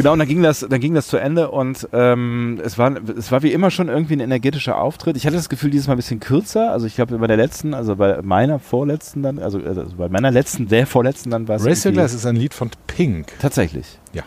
Genau, 0.00 0.14
und 0.14 0.18
dann 0.18 0.28
ging 0.28 0.42
das, 0.42 0.60
dann 0.60 0.80
ging 0.80 0.94
das 0.94 1.08
zu 1.08 1.18
Ende 1.18 1.50
und 1.50 1.86
ähm, 1.92 2.58
es, 2.64 2.78
war, 2.78 2.96
es 3.18 3.30
war 3.30 3.42
wie 3.42 3.52
immer 3.52 3.70
schon 3.70 3.88
irgendwie 3.88 4.14
ein 4.14 4.20
energetischer 4.20 4.80
Auftritt. 4.80 5.14
Ich 5.18 5.26
hatte 5.26 5.36
das 5.36 5.50
Gefühl, 5.50 5.68
dieses 5.68 5.88
Mal 5.88 5.92
ein 5.92 5.98
bisschen 5.98 6.20
kürzer. 6.20 6.72
Also 6.72 6.86
ich 6.86 6.94
glaube, 6.94 7.18
bei 7.18 7.26
der 7.26 7.36
letzten, 7.36 7.74
also 7.74 7.96
bei 7.96 8.22
meiner 8.22 8.58
vorletzten 8.58 9.22
dann, 9.22 9.38
also, 9.38 9.58
also 9.58 9.84
bei 9.98 10.08
meiner 10.08 10.30
letzten, 10.30 10.68
der 10.68 10.86
vorletzten 10.86 11.28
dann 11.28 11.48
war 11.48 11.56
es. 11.56 11.66
Race 11.66 11.82
Glass 11.82 12.14
ist 12.14 12.24
ein 12.24 12.34
Lied 12.34 12.54
von 12.54 12.70
Pink. 12.86 13.38
Tatsächlich. 13.40 13.98
Ja. 14.14 14.22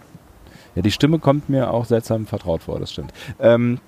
Ja, 0.76 0.84
die 0.84 0.92
Stimme 0.92 1.18
kommt 1.18 1.50
mir 1.50 1.72
auch 1.72 1.86
seltsam 1.86 2.28
vertraut 2.28 2.62
vor, 2.62 2.80
das 2.80 2.92
stimmt. 2.92 3.12
Ähm, 3.40 3.80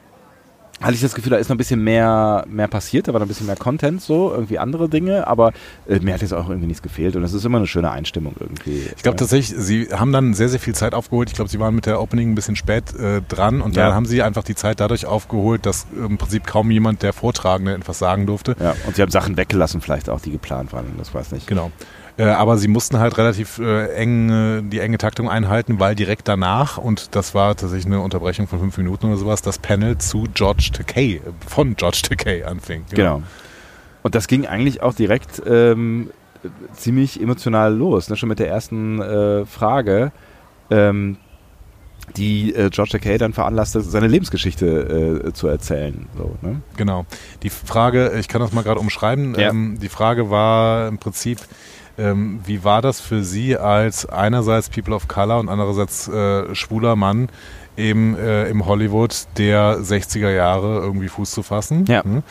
hatte 0.82 0.94
ich 0.94 1.02
das 1.02 1.16
Gefühl, 1.16 1.32
da 1.32 1.38
ist 1.38 1.48
noch 1.50 1.56
ein 1.56 1.58
bisschen 1.58 1.84
mehr, 1.84 2.46
mehr 2.50 2.68
passiert, 2.68 3.08
da 3.08 3.14
war 3.14 3.20
noch 3.20 3.26
ein 3.26 3.30
bisschen 3.30 3.46
mehr 3.48 3.56
Content, 3.56 4.02
so, 4.02 4.32
irgendwie 4.34 4.60
andere 4.60 4.90
Dinge, 4.90 5.26
aber 5.26 5.54
äh, 5.88 6.00
mir 6.00 6.14
hat 6.14 6.22
jetzt 6.22 6.34
auch 6.34 6.50
irgendwie 6.50 6.68
nichts 6.68 6.82
gefehlt 6.82 7.16
und 7.16 7.24
es 7.24 7.34
ist 7.34 7.46
immer 7.46 7.58
eine 7.60 7.68
schöne 7.68 7.90
Einstimmung 7.92 8.36
irgendwie. 8.40 8.90
Ich 8.96 9.02
glaube 9.04 9.16
tatsächlich, 9.16 9.58
sie 9.58 9.88
haben 9.94 10.12
dann 10.12 10.34
sehr, 10.34 10.50
sehr 10.50 10.60
viel 10.60 10.76
Zeit 10.76 10.94
aufgeholt. 10.94 11.30
Ich 11.30 11.36
glaube, 11.36 11.50
sie 11.50 11.60
waren 11.60 11.74
mit 11.76 11.86
der 11.86 12.02
Opening 12.02 12.32
ein 12.32 12.36
bisschen 12.36 12.56
spät 12.58 12.94
äh, 12.96 13.22
dran 13.22 13.62
und 13.62 13.76
Ja. 13.76 13.86
dann 13.86 13.96
haben 13.96 14.06
sie 14.06 14.22
einfach 14.22 14.44
die 14.44 14.56
Zeit 14.56 14.80
dadurch 14.82 15.06
aufgeholt, 15.06 15.66
dass 15.66 15.88
im 15.96 16.18
Prinzip 16.18 16.46
kaum 16.46 16.70
jemand 16.72 17.04
der 17.04 17.14
Vortragende 17.14 17.74
etwas 17.74 17.98
sagen 18.00 18.26
durfte. 18.26 18.56
Ja, 18.60 18.76
und 18.86 18.96
sie 18.98 19.02
haben 19.02 19.12
Sachen 19.12 19.38
weggelassen, 19.38 19.80
vielleicht 19.82 20.10
auch, 20.10 20.20
die 20.20 20.32
geplant 20.32 20.74
waren, 20.74 20.86
das 20.98 21.14
weiß 21.14 21.32
nicht. 21.32 21.48
Genau. 21.48 21.72
Äh, 22.18 22.24
aber 22.24 22.58
sie 22.58 22.70
mussten 22.70 22.98
halt 23.00 23.18
relativ 23.18 23.60
äh, 23.60 23.94
eng 23.94 24.30
äh, 24.30 24.62
die 24.64 24.80
enge 24.80 24.98
Taktung 24.98 25.30
einhalten, 25.30 25.80
weil 25.80 25.96
direkt 25.96 26.28
danach, 26.30 26.78
und 26.78 27.14
das 27.16 27.36
war 27.36 27.56
tatsächlich 27.58 27.86
eine 27.88 28.00
Unterbrechung 28.00 28.48
von 28.48 28.60
fünf 28.60 28.78
Minuten 28.78 29.08
oder 29.08 29.18
sowas, 29.18 29.42
das 29.42 29.60
Panel 29.60 29.98
zu 29.98 30.24
George 30.34 30.70
Takei, 30.72 31.20
von 31.46 31.76
George 31.76 32.02
Takei 32.08 32.46
anfing. 32.46 32.86
Genau. 32.90 33.22
Und 34.02 34.16
das 34.16 34.28
ging 34.28 34.46
eigentlich 34.46 34.82
auch 34.82 34.94
direkt 34.94 35.42
ähm, 35.46 36.10
ziemlich 36.74 37.22
emotional 37.22 37.74
los, 37.76 38.10
ne? 38.10 38.16
schon 38.16 38.30
mit 38.30 38.40
der 38.40 38.48
ersten 38.48 39.02
äh, 39.02 39.46
Frage, 39.46 40.12
ähm, 40.70 41.18
die 42.16 42.54
äh, 42.54 42.70
George 42.70 42.92
Takei 42.92 43.18
dann 43.18 43.34
veranlasste, 43.34 43.82
seine 43.82 44.08
Lebensgeschichte 44.08 45.24
äh, 45.26 45.34
zu 45.34 45.48
erzählen. 45.48 46.08
So, 46.16 46.36
ne? 46.42 46.62
Genau. 46.78 47.06
Die 47.44 47.50
Frage, 47.50 48.14
ich 48.20 48.28
kann 48.28 48.42
das 48.42 48.54
mal 48.54 48.64
gerade 48.64 48.80
umschreiben, 48.80 49.36
Ja. 49.38 49.50
ähm, 49.50 49.80
die 49.82 49.90
Frage 49.90 50.30
war 50.30 50.88
im 50.88 50.98
Prinzip, 51.00 51.40
ähm, 51.98 52.42
wie 52.46 52.64
war 52.64 52.82
das 52.82 53.00
für 53.00 53.24
Sie 53.24 53.58
als 53.58 54.06
einerseits 54.06 54.70
People 54.70 54.94
of 54.96 55.08
Color 55.08 55.40
und 55.40 55.50
andererseits 55.50 56.08
äh, 56.08 56.54
schwuler 56.56 56.96
Mann 56.96 57.30
eben 57.78 58.18
äh, 58.18 58.48
im 58.50 58.66
Hollywood 58.66 59.28
der 59.38 59.78
60er 59.80 60.30
Jahre 60.30 60.80
irgendwie 60.80 61.08
Fuß 61.10 61.32
zu 61.32 61.44
fassen? 61.44 61.86
Ja. 61.88 62.04
Hm? 62.04 62.24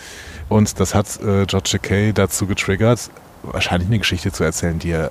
Und 0.49 0.81
das 0.81 0.95
hat 0.95 1.07
äh, 1.23 1.47
George 1.47 1.71
Takei 1.73 2.13
dazu 2.15 2.47
getriggert, 2.47 3.11
wahrscheinlich 3.43 3.89
eine 3.89 3.99
Geschichte 3.99 4.33
zu 4.33 4.45
erzählen, 4.45 4.79
die 4.79 4.91
er 4.91 5.07
äh, 5.07 5.11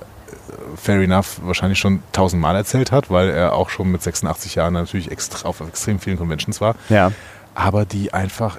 fair 0.76 1.00
enough 1.00 1.40
wahrscheinlich 1.44 1.78
schon 1.78 2.02
tausendmal 2.12 2.56
erzählt 2.56 2.92
hat, 2.92 3.10
weil 3.10 3.30
er 3.30 3.52
auch 3.54 3.70
schon 3.70 3.90
mit 3.90 4.02
86 4.02 4.54
Jahren 4.56 4.74
natürlich 4.74 5.10
extra, 5.10 5.48
auf 5.48 5.60
extrem 5.60 5.98
vielen 6.00 6.18
Conventions 6.18 6.60
war 6.60 6.74
Ja. 6.88 7.12
aber 7.54 7.84
die 7.84 8.12
einfach 8.14 8.58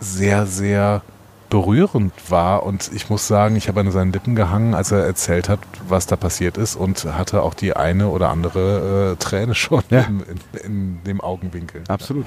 sehr, 0.00 0.46
sehr 0.46 1.02
berührend 1.48 2.12
war. 2.30 2.62
Und 2.64 2.90
ich 2.94 3.08
muss 3.10 3.26
sagen, 3.26 3.56
ich 3.56 3.68
habe 3.68 3.80
an 3.80 3.90
seinen 3.90 4.12
Lippen 4.12 4.34
gehangen, 4.34 4.74
als 4.74 4.90
er 4.92 5.04
erzählt 5.04 5.48
hat, 5.48 5.60
was 5.88 6.06
da 6.06 6.16
passiert 6.16 6.56
ist 6.58 6.76
und 6.76 7.04
hatte 7.04 7.42
auch 7.42 7.54
die 7.54 7.74
eine 7.76 8.08
oder 8.08 8.30
andere 8.30 9.12
äh, 9.12 9.16
Träne 9.16 9.54
schon 9.56 9.82
Ja. 9.90 10.00
in, 10.02 10.20
in, 10.20 10.60
in 10.64 11.00
dem 11.04 11.20
Augenwinkel. 11.20 11.82
Absolut. 11.88 12.26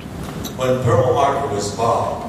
When 0.58 0.82
Pearl 0.84 1.16
Harbor 1.16 1.56
was 1.56 1.70
bombed, 1.76 2.26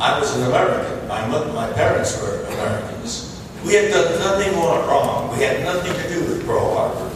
I 0.00 0.18
was 0.20 0.34
an 0.36 0.42
American. 0.44 1.06
My, 1.08 1.20
my 1.52 1.72
parents 1.74 2.20
were 2.20 2.46
Americans. 2.54 3.40
We 3.64 3.74
had 3.74 3.92
done 3.92 4.18
nothing 4.18 4.54
more 4.56 4.78
wrong. 4.88 5.30
We 5.36 5.44
had 5.44 5.62
nothing 5.64 5.92
to 5.92 6.08
do 6.12 6.20
with 6.28 6.44
Pearl 6.46 6.74
Harbor. 6.74 7.08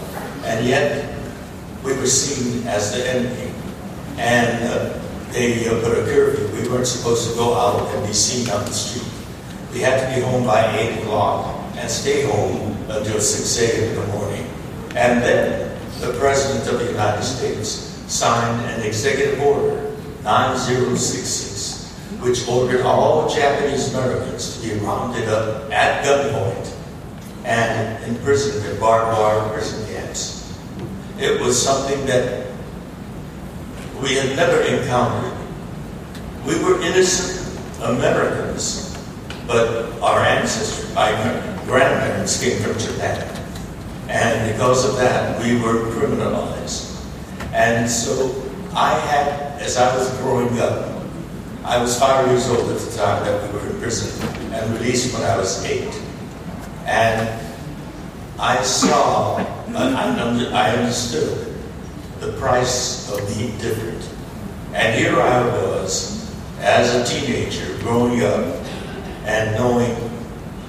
And 0.44 0.64
yet, 0.64 1.04
we 1.82 1.92
were 1.92 2.06
seen 2.06 2.64
as 2.68 2.92
the 2.94 3.02
enemy. 3.10 3.50
And 4.18 4.62
uh, 4.70 4.92
they 5.36 5.64
put 5.64 5.92
a 5.92 6.02
curfew. 6.06 6.48
We 6.56 6.66
weren't 6.66 6.86
supposed 6.86 7.28
to 7.28 7.36
go 7.36 7.54
out 7.54 7.94
and 7.94 8.06
be 8.06 8.14
seen 8.14 8.48
on 8.48 8.64
the 8.64 8.72
street. 8.72 9.06
We 9.72 9.80
had 9.80 10.00
to 10.00 10.14
be 10.14 10.24
home 10.24 10.46
by 10.46 10.74
8 10.74 11.02
o'clock 11.02 11.76
and 11.76 11.90
stay 11.90 12.24
home 12.24 12.72
until 12.88 13.20
6 13.20 13.58
a.m. 13.60 13.84
in 13.84 13.94
the 14.00 14.06
morning. 14.16 14.46
And 14.96 15.22
then 15.22 15.78
the 16.00 16.18
President 16.18 16.66
of 16.72 16.80
the 16.80 16.90
United 16.90 17.22
States 17.22 17.68
signed 18.08 18.64
an 18.64 18.80
executive 18.86 19.38
order, 19.42 19.94
9066, 20.24 21.92
which 22.22 22.48
ordered 22.48 22.80
all 22.86 23.28
Japanese 23.28 23.92
Americans 23.92 24.56
to 24.56 24.66
be 24.66 24.74
rounded 24.80 25.28
up 25.28 25.70
at 25.70 26.02
gunpoint 26.02 26.72
and 27.44 28.02
imprisoned 28.04 28.64
in 28.64 28.80
barbed 28.80 29.18
wire 29.18 29.52
prison 29.52 29.86
camps. 29.92 30.58
It 31.18 31.38
was 31.42 31.62
something 31.62 32.06
that 32.06 32.45
we 34.02 34.14
had 34.14 34.36
never 34.36 34.60
encountered. 34.62 35.32
We 36.46 36.62
were 36.62 36.80
innocent 36.80 37.58
Americans, 37.82 38.96
but 39.46 39.92
our 40.00 40.20
ancestors, 40.20 40.94
my 40.94 41.10
grandparents 41.66 42.42
came 42.42 42.62
from 42.62 42.78
Japan. 42.78 43.32
And 44.08 44.52
because 44.52 44.88
of 44.88 44.96
that, 44.96 45.42
we 45.42 45.60
were 45.60 45.90
criminalized. 45.92 47.04
And 47.52 47.90
so 47.90 48.42
I 48.74 48.98
had, 48.98 49.60
as 49.60 49.76
I 49.76 49.96
was 49.96 50.08
growing 50.18 50.58
up, 50.60 51.02
I 51.64 51.78
was 51.78 51.98
five 51.98 52.28
years 52.28 52.48
old 52.48 52.70
at 52.70 52.78
the 52.78 52.96
time 52.96 53.24
that 53.24 53.52
we 53.52 53.58
were 53.58 53.66
in 53.66 53.80
prison 53.80 54.28
and 54.52 54.72
released 54.74 55.12
when 55.12 55.24
I 55.24 55.36
was 55.36 55.64
eight. 55.64 55.92
And 56.84 57.28
I 58.38 58.62
saw, 58.62 59.38
I, 59.74 60.50
I 60.52 60.76
understood 60.76 61.45
the 62.26 62.32
price 62.38 63.08
of 63.12 63.18
being 63.28 63.56
different. 63.58 64.02
And 64.74 64.98
here 64.98 65.20
I 65.20 65.46
was, 65.46 66.34
as 66.58 66.94
a 66.94 67.04
teenager, 67.04 67.78
growing 67.78 68.22
up 68.24 68.44
and 69.24 69.54
knowing 69.54 69.94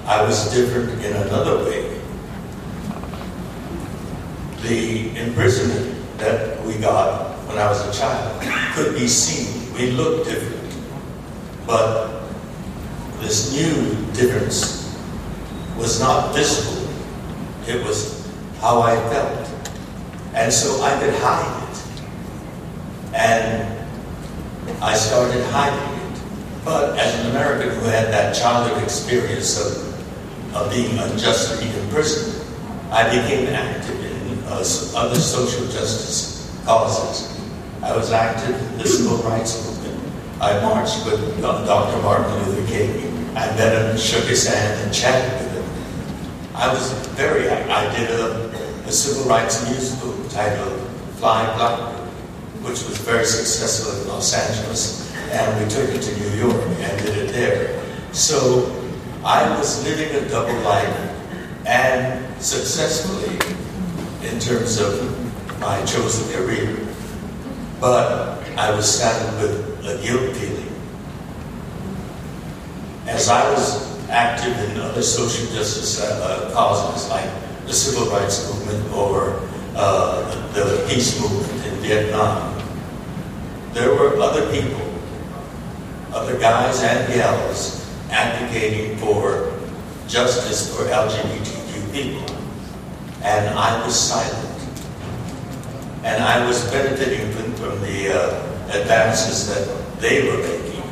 I 0.06 0.22
was 0.22 0.54
different 0.54 1.04
in 1.04 1.16
another 1.16 1.64
way. 1.64 2.00
The 4.62 5.18
imprisonment 5.18 5.96
that 6.18 6.64
we 6.64 6.78
got 6.78 7.36
when 7.48 7.58
I 7.58 7.68
was 7.68 7.86
a 7.88 8.00
child 8.00 8.40
could 8.74 8.94
be 8.94 9.08
seen. 9.08 9.74
We 9.74 9.90
looked 9.90 10.28
different. 10.28 10.74
But 11.66 12.22
this 13.20 13.52
new 13.52 13.96
difference 14.12 14.96
was 15.76 16.00
not 16.00 16.34
visible. 16.34 16.88
It 17.66 17.84
was 17.84 18.30
how 18.60 18.80
I 18.80 18.94
felt. 19.10 19.47
And 20.38 20.52
so 20.52 20.80
I 20.82 20.96
could 21.00 21.14
hide 21.14 21.68
it. 21.68 21.82
And 23.12 23.88
I 24.80 24.94
started 24.94 25.44
hiding 25.46 25.98
it. 25.98 26.22
But 26.64 26.96
as 26.96 27.12
an 27.18 27.32
American 27.32 27.70
who 27.70 27.86
had 27.86 28.06
that 28.12 28.36
childhood 28.36 28.80
experience 28.84 29.58
of, 29.58 30.54
of 30.54 30.70
being 30.70 30.96
unjustly 30.96 31.66
imprisoned, 31.80 32.40
I 32.92 33.02
became 33.10 33.48
active 33.48 33.98
in 34.04 34.38
uh, 34.44 34.62
other 34.94 35.18
social 35.18 35.66
justice 35.72 36.56
causes. 36.64 37.36
I 37.82 37.96
was 37.96 38.12
active 38.12 38.54
in 38.54 38.78
the 38.78 38.86
civil 38.86 39.16
rights 39.28 39.66
movement. 39.66 40.12
I 40.40 40.60
marched 40.60 41.04
with 41.04 41.44
uh, 41.44 41.66
Dr. 41.66 42.00
Martin 42.00 42.32
Luther 42.44 42.66
King. 42.68 43.36
I 43.36 43.46
met 43.56 43.90
him, 43.90 43.98
shook 43.98 44.24
his 44.24 44.46
hand, 44.46 44.84
and 44.84 44.94
chatted 44.94 45.32
with 45.42 45.52
him. 45.54 46.54
I 46.54 46.72
was 46.72 46.92
very, 47.16 47.48
I 47.48 47.96
did 47.98 48.08
a, 48.10 48.86
a 48.86 48.92
civil 48.92 49.28
rights 49.28 49.68
musical 49.68 50.17
titled 50.30 50.80
Fly 51.16 51.44
Blackbird, 51.56 52.08
which 52.62 52.84
was 52.84 52.98
very 52.98 53.24
successful 53.24 54.00
in 54.00 54.08
Los 54.08 54.34
Angeles, 54.34 55.12
and 55.30 55.62
we 55.62 55.68
took 55.70 55.88
it 55.90 56.02
to 56.02 56.20
New 56.20 56.48
York 56.48 56.62
and 56.80 57.04
did 57.04 57.16
it 57.18 57.32
there. 57.32 57.82
So 58.12 58.74
I 59.24 59.48
was 59.58 59.84
living 59.84 60.14
a 60.14 60.28
double 60.28 60.58
life 60.60 61.08
and 61.66 62.42
successfully 62.42 63.34
in 64.28 64.38
terms 64.38 64.80
of 64.80 65.60
my 65.60 65.84
chosen 65.84 66.32
career. 66.32 66.76
But 67.80 68.42
I 68.56 68.70
was 68.70 68.88
saddled 68.88 69.42
with 69.42 69.86
a 69.86 70.02
guilt 70.02 70.36
feeling. 70.36 70.72
As 73.06 73.28
I 73.28 73.50
was 73.52 73.88
active 74.08 74.56
in 74.70 74.80
other 74.80 75.02
social 75.02 75.46
justice 75.54 76.00
uh, 76.00 76.48
uh, 76.48 76.52
causes 76.52 77.08
like 77.10 77.30
the 77.66 77.72
civil 77.72 78.10
rights 78.10 78.48
movement 78.48 78.94
or 78.94 79.40
uh, 79.78 80.52
the, 80.54 80.84
peace 80.88 81.20
movement 81.20 81.66
in 81.66 81.74
Vietnam, 81.76 82.52
there 83.72 83.90
were 83.90 84.18
other 84.18 84.50
people, 84.50 84.82
other 86.12 86.38
guys 86.38 86.82
and 86.82 87.06
gals 87.12 87.88
advocating 88.10 88.96
for 88.98 89.52
justice 90.08 90.74
for 90.74 90.84
LGBTQ 90.84 91.92
people. 91.92 92.34
and 93.22 93.48
I 93.58 93.84
was 93.84 93.98
silent. 93.98 94.46
And 96.02 96.22
I 96.22 96.44
was 96.46 96.68
benefiting 96.70 97.30
from, 97.32 97.52
from 97.54 97.80
the 97.82 98.14
uh, 98.14 98.78
advances 98.80 99.48
that 99.48 100.00
they 100.00 100.28
were 100.28 100.38
making. 100.38 100.82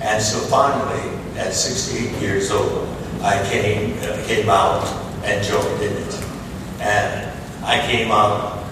And 0.00 0.22
so 0.22 0.38
finally, 0.46 1.18
at 1.36 1.52
16 1.52 2.20
years 2.20 2.50
old, 2.50 2.88
I 3.22 3.42
came, 3.50 3.98
uh, 4.02 4.22
came 4.26 4.48
out 4.48 4.86
and 5.24 5.44
joined 5.44 5.82
in 5.82 5.92
it. 5.92 6.24
And 6.80 7.23
I 7.64 7.80
came 7.86 8.10
out 8.10 8.62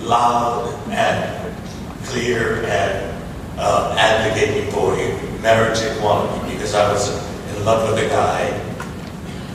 loud 0.00 0.68
and 0.90 1.56
clear 2.04 2.62
and 2.64 3.14
uh, 3.58 3.96
advocating 3.98 4.70
for 4.70 4.94
him, 4.94 5.40
marriage 5.40 5.80
equality 5.80 6.52
because 6.52 6.74
I 6.74 6.92
was 6.92 7.08
in 7.56 7.64
love 7.64 7.90
with 7.90 8.04
a 8.04 8.08
guy 8.08 8.50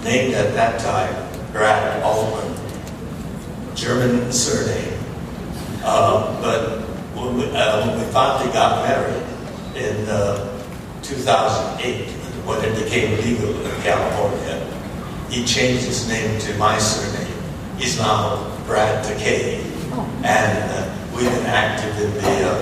named 0.03 0.33
at 0.33 0.53
that 0.55 0.79
time 0.79 1.51
Brad 1.51 2.01
Altman, 2.01 2.55
German 3.75 4.31
surname. 4.31 4.99
Uh, 5.83 6.41
but 6.41 6.81
when 7.15 7.37
we, 7.37 7.45
uh, 7.55 7.87
when 7.87 7.99
we 7.99 8.11
finally 8.11 8.51
got 8.51 8.87
married 8.87 9.23
in 9.75 10.09
uh, 10.09 10.63
2008, 11.03 12.09
when 12.45 12.63
it 12.65 12.83
became 12.83 13.19
legal 13.21 13.49
in 13.61 13.81
California, 13.81 14.65
he 15.29 15.45
changed 15.45 15.85
his 15.85 16.07
name 16.07 16.39
to 16.41 16.57
my 16.57 16.77
surname. 16.79 17.35
He's 17.77 17.99
now 17.99 18.48
Brad 18.69 19.03
Takei, 19.03 19.63
and 20.23 20.71
uh, 20.71 20.95
we've 21.15 21.25
been 21.25 21.47
active 21.47 21.99
in 21.99 22.13
the 22.13 22.47
uh, 22.47 22.53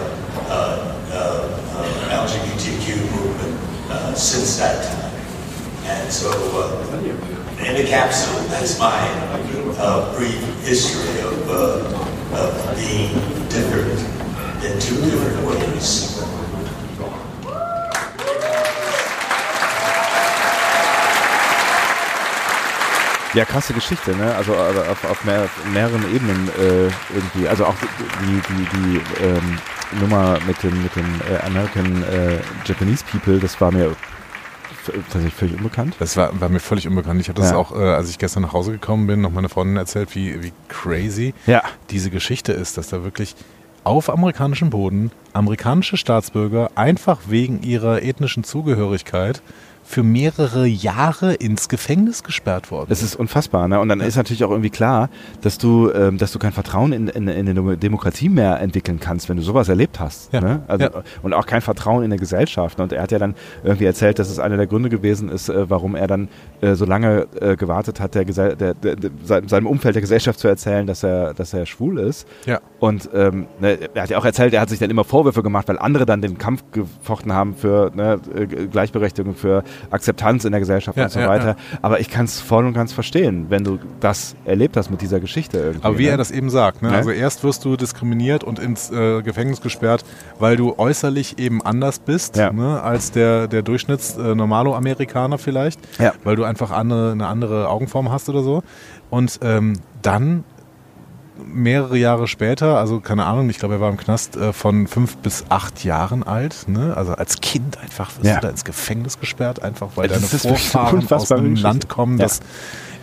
uh, 0.48 1.12
uh, 1.12 2.26
LGBTQ 2.26 2.96
movement 3.12 3.92
uh, 3.92 4.14
since 4.14 4.58
that 4.58 4.86
time. 4.88 5.12
And 5.84 6.10
so, 6.10 6.32
uh, 6.32 6.98
in 7.60 7.76
a 7.76 7.86
capsule, 7.86 8.40
that's 8.48 8.80
my 8.80 8.88
uh, 9.80 10.16
brief 10.16 10.40
history 10.64 11.20
of, 11.24 11.50
uh, 11.50 12.40
of 12.40 12.76
being 12.78 13.12
different 13.50 14.00
in 14.64 14.80
two 14.80 14.96
different 15.12 15.46
ways. 15.46 16.24
Ja, 23.38 23.46
krasse 23.46 23.74
Geschichte, 23.74 24.16
ne? 24.16 24.34
Also 24.36 24.54
äh, 24.54 24.90
auf, 24.92 25.04
auf 25.10 25.24
mehr, 25.24 25.48
mehreren 25.72 26.04
Ebenen 26.14 26.50
äh, 26.60 26.90
irgendwie. 27.14 27.48
Also 27.48 27.66
auch 27.66 27.76
die, 28.24 28.42
die, 28.50 28.78
die 28.78 29.24
ähm, 29.24 29.58
Nummer 30.02 30.40
mit 30.48 30.62
den, 30.64 30.82
mit 30.82 30.96
den 30.96 31.06
äh, 31.32 31.46
American 31.46 32.04
äh, 32.04 32.40
Japanese 32.66 33.04
People, 33.12 33.40
das 33.40 33.62
war 33.62 33.72
mir 33.72 33.96
tatsächlich 35.10 35.34
völlig 35.34 35.56
unbekannt. 35.58 35.96
Das 36.00 36.18
war, 36.18 36.40
war 36.42 36.50
mir 36.50 36.60
völlig 36.60 36.88
unbekannt. 36.88 37.22
Ich 37.22 37.30
habe 37.30 37.40
das 37.40 37.52
Ja. 37.52 37.58
auch, 37.58 37.74
äh, 37.76 37.84
als 37.84 38.10
ich 38.10 38.18
gestern 38.18 38.42
nach 38.44 38.54
Hause 38.54 38.72
gekommen 38.72 39.06
bin, 39.06 39.22
noch 39.22 39.32
meine 39.32 39.50
Freundin 39.50 39.78
erzählt, 39.78 40.16
wie, 40.16 40.42
wie 40.44 40.52
crazy 40.70 41.34
Ja. 41.46 41.62
diese 41.92 42.10
Geschichte 42.10 42.54
ist, 42.54 42.78
dass 42.78 42.88
da 42.90 43.04
wirklich 43.04 43.36
auf 43.84 44.10
amerikanischem 44.10 44.70
Boden 44.70 45.12
amerikanische 45.34 45.96
Staatsbürger 45.98 46.72
einfach 46.76 47.20
wegen 47.28 47.62
ihrer 47.64 48.02
ethnischen 48.02 48.44
Zugehörigkeit 48.44 49.42
für 49.90 50.04
mehrere 50.04 50.68
Jahre 50.68 51.34
ins 51.34 51.70
Gefängnis 51.70 52.24
gesperrt 52.24 52.72
worden 52.72 52.88
Das 52.90 53.02
ist 53.02 53.16
unfassbar, 53.16 53.70
ne? 53.70 53.80
Und 53.80 53.88
dann 53.88 54.02
ist 54.02 54.18
natürlich 54.18 54.44
auch 54.44 54.52
irgendwie 54.52 54.70
klar, 54.70 55.10
dass 55.42 55.58
du, 55.58 55.90
ähm, 55.94 56.18
dass 56.18 56.34
du 56.34 56.40
kein 56.40 56.52
Vertrauen 56.52 56.92
in, 56.92 57.08
in, 57.08 57.28
in 57.30 57.48
eine 57.50 57.78
Demokratie 57.78 58.28
mehr 58.28 58.60
entwickeln 58.60 59.00
kannst, 59.00 59.30
wenn 59.30 59.38
du 59.38 59.44
sowas 59.44 59.70
erlebt 59.70 60.02
hast. 60.02 60.34
Ja. 60.34 60.42
Ne? 60.42 60.62
Also, 60.68 60.84
Ja. 60.86 60.92
Und 61.24 61.34
auch 61.34 61.46
kein 61.46 61.62
Vertrauen 61.62 62.04
in 62.04 62.10
der 62.10 62.20
Gesellschaft. 62.20 62.80
Und 62.82 62.92
er 62.92 63.02
hat 63.02 63.12
ja 63.14 63.18
dann 63.20 63.34
irgendwie 63.64 63.86
erzählt, 63.86 64.20
dass 64.20 64.30
es 64.30 64.40
einer 64.40 64.58
der 64.58 64.68
Gründe 64.68 64.90
gewesen 64.90 65.30
ist, 65.30 65.48
äh, 65.48 65.70
warum 65.70 65.96
er 65.96 66.08
dann 66.08 66.28
äh, 66.60 66.76
so 66.76 66.84
lange 66.86 67.28
äh, 67.40 67.56
gewartet 67.56 68.02
hat, 68.02 68.14
der, 68.14 68.26
der, 68.26 68.56
der, 68.56 68.74
der, 68.74 68.96
se- 69.24 69.44
seinem 69.48 69.68
Umfeld 69.68 69.96
der 69.96 70.02
Gesellschaft 70.02 70.40
zu 70.40 70.50
erzählen, 70.50 70.86
dass 70.86 71.02
er, 71.04 71.34
dass 71.34 71.54
er 71.54 71.66
schwul 71.66 72.00
ist. 72.00 72.28
Ja. 72.46 72.60
Und 72.80 73.10
ähm, 73.14 73.48
ne, 73.62 73.78
er 73.94 74.02
hat 74.04 74.10
ja 74.10 74.18
auch 74.18 74.26
erzählt, 74.26 74.54
er 74.54 74.60
hat 74.62 74.70
sich 74.70 74.80
dann 74.80 74.90
immer 74.90 75.06
Vorwürfe 75.06 75.44
gemacht, 75.44 75.70
weil 75.70 75.80
andere 75.80 76.06
dann 76.06 76.22
den 76.22 76.38
Kampf 76.38 76.64
gefochten 76.74 77.32
haben 77.32 77.56
für 77.56 77.90
ne, 77.96 78.20
äh, 78.36 78.46
Gleichberechtigung, 78.68 79.34
für 79.34 79.64
Akzeptanz 79.92 80.46
in 80.46 80.52
der 80.52 80.60
Gesellschaft 80.60 80.98
Ja, 80.98 81.06
und 81.06 81.12
so 81.12 81.20
ja, 81.20 81.28
weiter. 81.30 81.48
ja. 81.50 81.56
Aber 81.82 82.00
ich 82.00 82.10
kann 82.10 82.26
es 82.26 82.40
voll 82.40 82.66
und 82.66 82.74
ganz 82.74 82.94
verstehen, 82.94 83.46
wenn 83.50 83.64
du 83.64 83.80
das 84.00 84.36
erlebt 84.46 84.78
hast 84.78 84.90
mit 84.92 85.02
dieser 85.02 85.20
Geschichte 85.20 85.58
irgendwie. 85.58 85.86
Aber 85.86 85.98
wie 85.98 86.04
ne? 86.06 86.10
er 86.12 86.18
das 86.18 86.32
eben 86.32 86.50
sagt, 86.50 86.82
ne? 86.82 86.90
Ne? 86.92 86.96
also 86.98 87.12
erst 87.12 87.44
wirst 87.44 87.66
du 87.66 87.76
diskriminiert 87.78 88.44
und 88.44 88.60
ins 88.60 88.92
äh, 88.92 89.22
Gefängnis 89.22 89.62
gesperrt, 89.62 90.04
weil 90.40 90.56
du 90.56 90.76
äußerlich 90.78 91.38
eben 91.40 91.62
anders 91.62 92.00
bist 92.00 92.36
ne? 92.38 92.82
als 92.82 93.12
der, 93.12 93.48
der 93.48 93.62
Durchschnitts-Normalo-Amerikaner 93.62 95.38
vielleicht, 95.38 95.80
Ja. 96.00 96.14
weil 96.24 96.36
du 96.36 96.44
einfach 96.44 96.72
andere, 96.72 97.12
eine 97.12 97.28
andere 97.28 97.70
Augenform 97.70 98.12
hast 98.12 98.30
oder 98.30 98.42
so. 98.44 98.64
Und 99.10 99.40
ähm, 99.42 99.74
dann 100.02 100.44
mehrere 101.46 101.98
Jahre 101.98 102.28
später, 102.28 102.78
also 102.78 103.00
keine 103.00 103.26
Ahnung, 103.26 103.50
ich 103.50 103.60
glaube, 103.60 103.76
er 103.76 103.82
war 103.82 103.90
im 103.90 103.98
Knast 103.98 104.36
äh, 104.36 104.54
von 104.54 104.88
fünf 104.88 105.18
bis 105.18 105.46
acht 105.50 105.84
Jahren 105.84 106.24
alt, 106.24 106.66
ne? 106.68 106.96
also 106.96 107.14
als 107.14 107.40
Kind 107.42 107.78
einfach 107.80 108.12
wirst 108.18 108.26
Ja. 108.26 108.36
du 108.36 108.42
da 108.42 108.50
ins 108.50 108.66
Gefängnis 108.66 109.20
gesperrt, 109.20 109.62
einfach 109.64 109.90
weil 109.96 110.08
Das 110.08 110.22
deine 110.22 110.34
ist 110.34 110.42
Vorfahren 110.48 111.08
aus 111.12 111.32
einem. 111.32 111.56
Land 111.56 111.90
kommen, 111.90 112.18
Ja. 112.18 112.26
das 112.26 112.40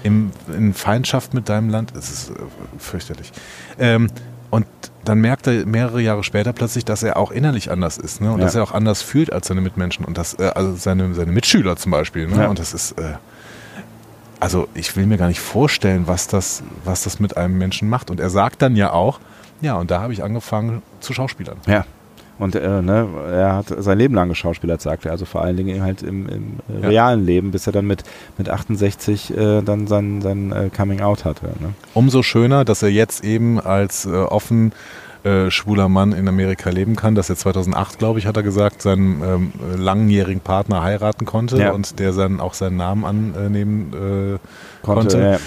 im, 0.02 0.32
in 0.56 0.74
Feindschaft 0.74 1.32
mit 1.34 1.48
deinem 1.48 1.70
Land, 1.70 1.92
es 1.96 2.10
ist 2.10 2.30
äh, 2.30 2.34
fürchterlich. 2.78 3.32
Ähm, 3.78 4.08
und 4.50 4.66
dann 5.04 5.18
merkt 5.20 5.46
er 5.46 5.66
mehrere 5.66 6.00
Jahre 6.00 6.22
später 6.24 6.52
plötzlich, 6.52 6.84
dass 6.84 7.02
er 7.02 7.16
auch 7.16 7.30
innerlich 7.30 7.70
anders 7.70 7.98
ist 7.98 8.20
ne? 8.20 8.30
und 8.32 8.38
Ja. 8.38 8.44
dass 8.44 8.54
er 8.54 8.62
auch 8.62 8.72
anders 8.72 9.02
fühlt 9.02 9.32
als 9.32 9.48
seine 9.48 9.60
Mitmenschen 9.60 10.04
und 10.04 10.16
das, 10.18 10.34
äh, 10.38 10.50
also 10.54 10.74
seine, 10.76 11.12
seine 11.14 11.32
Mitschüler 11.32 11.76
zum 11.76 11.90
Beispiel. 11.92 12.26
Ne? 12.28 12.48
Und 12.48 12.58
das 12.58 12.72
ist, 12.74 12.92
äh, 12.98 13.14
also 14.44 14.68
ich 14.74 14.94
will 14.94 15.06
mir 15.06 15.16
gar 15.16 15.28
nicht 15.28 15.40
vorstellen, 15.40 16.02
was 16.06 16.28
das, 16.28 16.62
was 16.84 17.04
das 17.04 17.18
mit 17.18 17.38
einem 17.38 17.56
Menschen 17.56 17.88
macht. 17.88 18.10
Und 18.10 18.20
er 18.20 18.28
sagt 18.28 18.60
dann 18.60 18.76
ja 18.76 18.92
auch, 18.92 19.18
ja, 19.62 19.74
und 19.76 19.90
da 19.90 20.02
habe 20.02 20.12
ich 20.12 20.22
angefangen 20.22 20.82
zu 21.00 21.14
Schauspielern. 21.14 21.56
Ja. 21.66 21.86
Und 22.38 22.54
äh, 22.54 22.82
ne, 22.82 23.08
er 23.32 23.54
hat 23.54 23.66
sein 23.78 23.96
Leben 23.96 24.14
lang 24.14 24.28
geschauspielert, 24.28 24.82
sagt 24.82 25.06
er. 25.06 25.12
Also 25.12 25.24
vor 25.24 25.40
allen 25.40 25.56
Dingen 25.56 25.80
halt 25.82 26.02
im, 26.02 26.28
im 26.28 26.42
äh, 26.68 26.82
Ja. 26.82 26.88
realen 26.88 27.24
Leben, 27.24 27.52
bis 27.52 27.66
er 27.66 27.72
dann 27.72 27.86
mit, 27.86 28.02
mit 28.36 28.50
68 28.50 29.34
äh, 29.34 29.62
dann 29.62 29.86
sein, 29.86 30.20
sein 30.20 30.52
äh, 30.52 30.68
Coming 30.68 31.00
Out 31.00 31.24
hatte. 31.24 31.46
Ne? 31.60 31.72
Umso 31.94 32.22
schöner, 32.22 32.66
dass 32.66 32.82
er 32.82 32.90
jetzt 32.90 33.24
eben 33.24 33.58
als 33.58 34.04
äh, 34.04 34.10
offen 34.10 34.72
äh, 35.24 35.50
schwuler 35.50 35.88
Mann 35.88 36.12
in 36.12 36.28
Amerika 36.28 36.70
leben 36.70 36.96
kann, 36.96 37.14
dass 37.14 37.30
er 37.30 37.36
2008, 37.36 37.98
glaube 37.98 38.18
ich, 38.18 38.26
hat 38.26 38.36
er 38.36 38.42
gesagt, 38.42 38.82
seinen 38.82 39.22
ähm, 39.22 39.52
langjährigen 39.76 40.40
Partner 40.40 40.82
heiraten 40.82 41.24
konnte 41.24 41.56
Ja. 41.58 41.72
und 41.72 41.98
der 41.98 42.12
dann 42.12 42.40
auch 42.40 42.54
seinen 42.54 42.76
Namen 42.76 43.04
annehmen 43.04 43.92
äh, 43.92 44.38
Konnte, 44.84 45.16
konnte. 45.16 45.18
ja. 45.20 45.38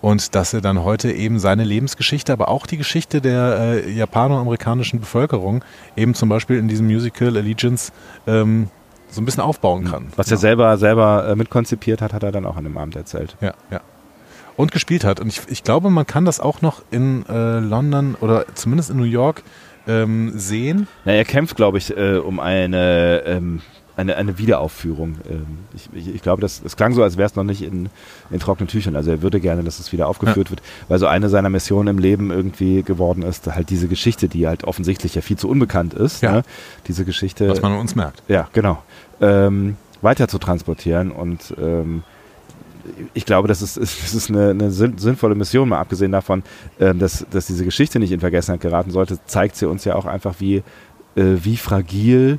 Und 0.00 0.34
dass 0.34 0.52
er 0.52 0.60
dann 0.60 0.84
heute 0.84 1.10
eben 1.12 1.38
seine 1.38 1.64
Lebensgeschichte, 1.64 2.32
aber 2.32 2.48
auch 2.48 2.66
die 2.66 2.76
Geschichte 2.76 3.20
der 3.22 3.56
äh, 3.86 3.90
japanoamerikanischen 3.90 5.00
Bevölkerung 5.00 5.64
eben 5.96 6.14
zum 6.14 6.28
Beispiel 6.28 6.58
in 6.58 6.68
diesem 6.68 6.86
Musical 6.86 7.36
Allegiance 7.36 7.90
ähm, 8.26 8.68
so 9.10 9.22
ein 9.22 9.24
bisschen 9.24 9.42
aufbauen 9.42 9.84
kann. 9.84 10.08
Was 10.16 10.30
er 10.30 10.36
selber, 10.36 10.76
selber 10.76 11.26
äh, 11.28 11.36
mitkonzipiert 11.36 12.02
hat, 12.02 12.12
hat 12.12 12.22
er 12.22 12.32
dann 12.32 12.44
auch 12.44 12.56
an 12.56 12.64
dem 12.64 12.76
Abend 12.76 12.96
erzählt. 12.96 13.36
Ja, 13.40 13.54
ja. 13.70 13.80
Und 14.56 14.72
gespielt 14.72 15.04
hat. 15.04 15.20
Und 15.20 15.28
ich, 15.28 15.42
ich 15.48 15.64
glaube, 15.64 15.90
man 15.90 16.06
kann 16.06 16.24
das 16.24 16.40
auch 16.40 16.62
noch 16.62 16.82
in 16.90 17.26
äh, 17.26 17.58
London 17.58 18.14
oder 18.20 18.46
zumindest 18.54 18.90
in 18.90 18.96
New 18.96 19.04
York 19.04 19.42
ähm, 19.86 20.32
sehen. 20.36 20.88
Na, 21.04 21.12
er 21.12 21.24
kämpft, 21.24 21.56
glaube 21.56 21.78
ich, 21.78 21.96
äh, 21.96 22.16
um 22.16 22.40
eine, 22.40 23.22
ähm, 23.26 23.60
eine, 23.96 24.16
eine 24.16 24.38
Wiederaufführung. 24.38 25.16
Ähm, 25.28 25.58
ich, 25.74 25.88
ich, 25.92 26.14
ich 26.14 26.22
glaube, 26.22 26.40
das, 26.40 26.62
es 26.64 26.76
klang 26.76 26.94
so, 26.94 27.02
als 27.02 27.16
wäre 27.16 27.26
es 27.26 27.36
noch 27.36 27.44
nicht 27.44 27.62
in, 27.62 27.90
in 28.30 28.40
trockenen 28.40 28.68
Tüchern. 28.68 28.96
Also 28.96 29.10
er 29.10 29.22
würde 29.22 29.40
gerne, 29.40 29.62
dass 29.62 29.78
es 29.78 29.92
wieder 29.92 30.08
aufgeführt 30.08 30.50
wird, 30.50 30.62
weil 30.88 30.98
so 30.98 31.06
eine 31.06 31.28
seiner 31.28 31.50
Missionen 31.50 31.88
im 31.88 31.98
Leben 31.98 32.30
irgendwie 32.30 32.82
geworden 32.82 33.22
ist, 33.22 33.46
halt 33.52 33.70
diese 33.70 33.88
Geschichte, 33.88 34.28
die 34.28 34.46
halt 34.46 34.64
offensichtlich 34.64 35.14
ja 35.14 35.22
viel 35.22 35.36
zu 35.36 35.48
unbekannt 35.48 35.94
ist. 35.94 36.22
Ja. 36.22 36.32
Ne? 36.32 36.42
Diese 36.86 37.04
Geschichte. 37.04 37.48
Was 37.48 37.62
man 37.62 37.72
an 37.72 37.78
uns 37.78 37.94
merkt. 37.94 38.22
ja, 38.28 38.48
genau. 38.52 38.82
Ähm, 39.20 39.76
weiter 40.02 40.28
zu 40.28 40.38
transportieren 40.38 41.10
und 41.10 41.54
ähm, 41.58 42.02
ich 43.14 43.24
glaube, 43.26 43.48
das 43.48 43.62
ist, 43.62 43.76
das 43.80 44.14
ist 44.14 44.30
eine, 44.30 44.50
eine 44.50 44.70
sinn- 44.70 44.98
sinnvolle 44.98 45.34
Mission, 45.34 45.68
mal 45.68 45.78
abgesehen 45.78 46.12
davon, 46.12 46.42
ähm, 46.80 46.98
dass, 46.98 47.24
dass 47.30 47.46
diese 47.46 47.64
Geschichte 47.64 47.98
nicht 47.98 48.12
in 48.12 48.20
Vergessenheit 48.20 48.60
geraten 48.60 48.90
sollte, 48.90 49.18
zeigt 49.26 49.56
sie 49.56 49.66
uns 49.68 49.84
ja 49.84 49.94
auch 49.94 50.06
einfach, 50.06 50.36
wie, 50.38 50.56
äh, 51.16 51.36
wie 51.42 51.56
fragil 51.56 52.38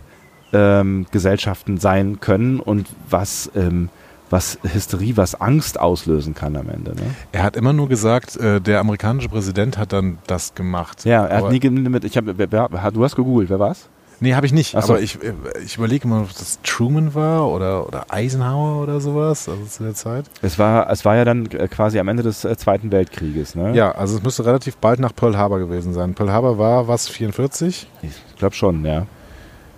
ähm, 0.53 1.05
Gesellschaften 1.11 1.77
sein 1.77 2.19
können 2.19 2.59
und 2.59 2.87
was, 3.09 3.51
ähm, 3.55 3.89
was 4.29 4.57
Hysterie, 4.63 5.17
was 5.17 5.39
Angst 5.39 5.79
auslösen 5.79 6.33
kann 6.33 6.55
am 6.55 6.69
Ende. 6.69 6.91
Ne? 6.95 7.01
Er 7.31 7.43
hat 7.43 7.55
immer 7.55 7.73
nur 7.73 7.89
gesagt, 7.89 8.37
äh, 8.37 8.59
der 8.59 8.79
amerikanische 8.79 9.29
Präsident 9.29 9.77
hat 9.77 9.93
dann 9.93 10.17
das 10.27 10.55
gemacht. 10.55 11.05
Ja, 11.05 11.25
er 11.25 11.43
hat 11.43 11.51
nie 11.51 11.59
mit, 11.69 12.03
ich 12.03 12.17
hab, 12.17 12.25
wer, 12.25 12.51
wer, 12.51 12.91
du 12.91 13.03
hast 13.03 13.15
gegoogelt, 13.15 13.49
wer 13.49 13.59
war's? 13.59 13.87
Nee, 14.19 14.33
habe 14.35 14.45
ich 14.45 14.53
nicht. 14.53 14.71
So. 14.71 14.77
Aber 14.77 14.99
ich, 15.01 15.21
äh, 15.23 15.33
ich 15.63 15.77
überlege 15.77 16.07
mal, 16.07 16.21
ob 16.21 16.29
das 16.37 16.59
Truman 16.63 17.13
war 17.15 17.47
oder, 17.49 17.85
oder 17.87 18.05
Eisenhower 18.09 18.81
oder 18.83 18.99
sowas, 19.01 19.49
also 19.49 19.63
zu 19.65 19.83
der 19.83 19.93
Zeit. 19.93 20.25
Es 20.41 20.57
war, 20.57 20.89
es 20.89 21.03
war 21.05 21.15
ja 21.15 21.25
dann 21.25 21.45
äh, 21.47 21.67
quasi 21.67 21.99
am 21.99 22.07
Ende 22.07 22.23
des 22.23 22.45
äh, 22.45 22.55
Zweiten 22.57 22.91
Weltkrieges. 22.91 23.55
Ne? 23.55 23.75
Ja, 23.75 23.91
also 23.91 24.15
es 24.17 24.23
müsste 24.23 24.45
relativ 24.45 24.77
bald 24.77 24.99
nach 24.99 25.13
Pearl 25.15 25.37
Harbor 25.37 25.59
gewesen 25.59 25.93
sein. 25.93 26.13
Pearl 26.15 26.31
Harbor 26.31 26.57
war 26.57 26.87
was, 26.87 27.07
44? 27.09 27.87
Ich 28.03 28.35
glaube 28.37 28.55
schon, 28.55 28.85
ja. 28.85 29.05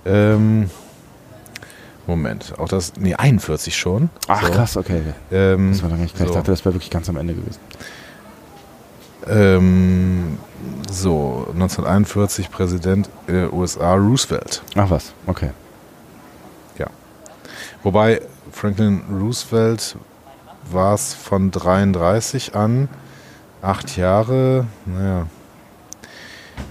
Ähm, 0.06 0.70
Moment, 2.06 2.54
auch 2.58 2.70
das, 2.70 2.94
nee, 2.98 3.16
41 3.16 3.76
schon. 3.76 4.10
Ach 4.30 4.46
So. 4.46 4.52
krass, 4.54 4.78
okay. 4.78 5.02
Ähm, 5.32 5.72
Das 5.74 5.84
war 5.84 5.90
dann 5.90 6.00
nicht 6.02 6.16
klar. 6.16 6.26
Ich 6.28 6.32
so. 6.34 6.38
dachte, 6.40 6.52
das 6.52 6.64
wäre 6.64 6.74
wirklich 6.76 6.90
ganz 6.90 7.10
am 7.10 7.18
Ende 7.18 7.34
gewesen. 7.34 7.60
Ähm, 9.30 10.38
so, 10.89 11.47
1941 11.53 12.49
Präsident 12.49 13.09
der 13.28 13.53
USA 13.53 13.93
Roosevelt. 13.95 14.61
Ach 14.75 14.89
was, 14.89 15.13
okay. 15.25 15.51
Wobei 17.84 18.21
Franklin 18.51 19.01
Roosevelt 19.09 19.95
war 20.71 20.93
es 20.93 21.13
von 21.13 21.51
33 21.51 22.55
an, 22.55 22.89
acht 23.61 23.95
Jahre, 23.95 24.65
naja. 24.86 25.28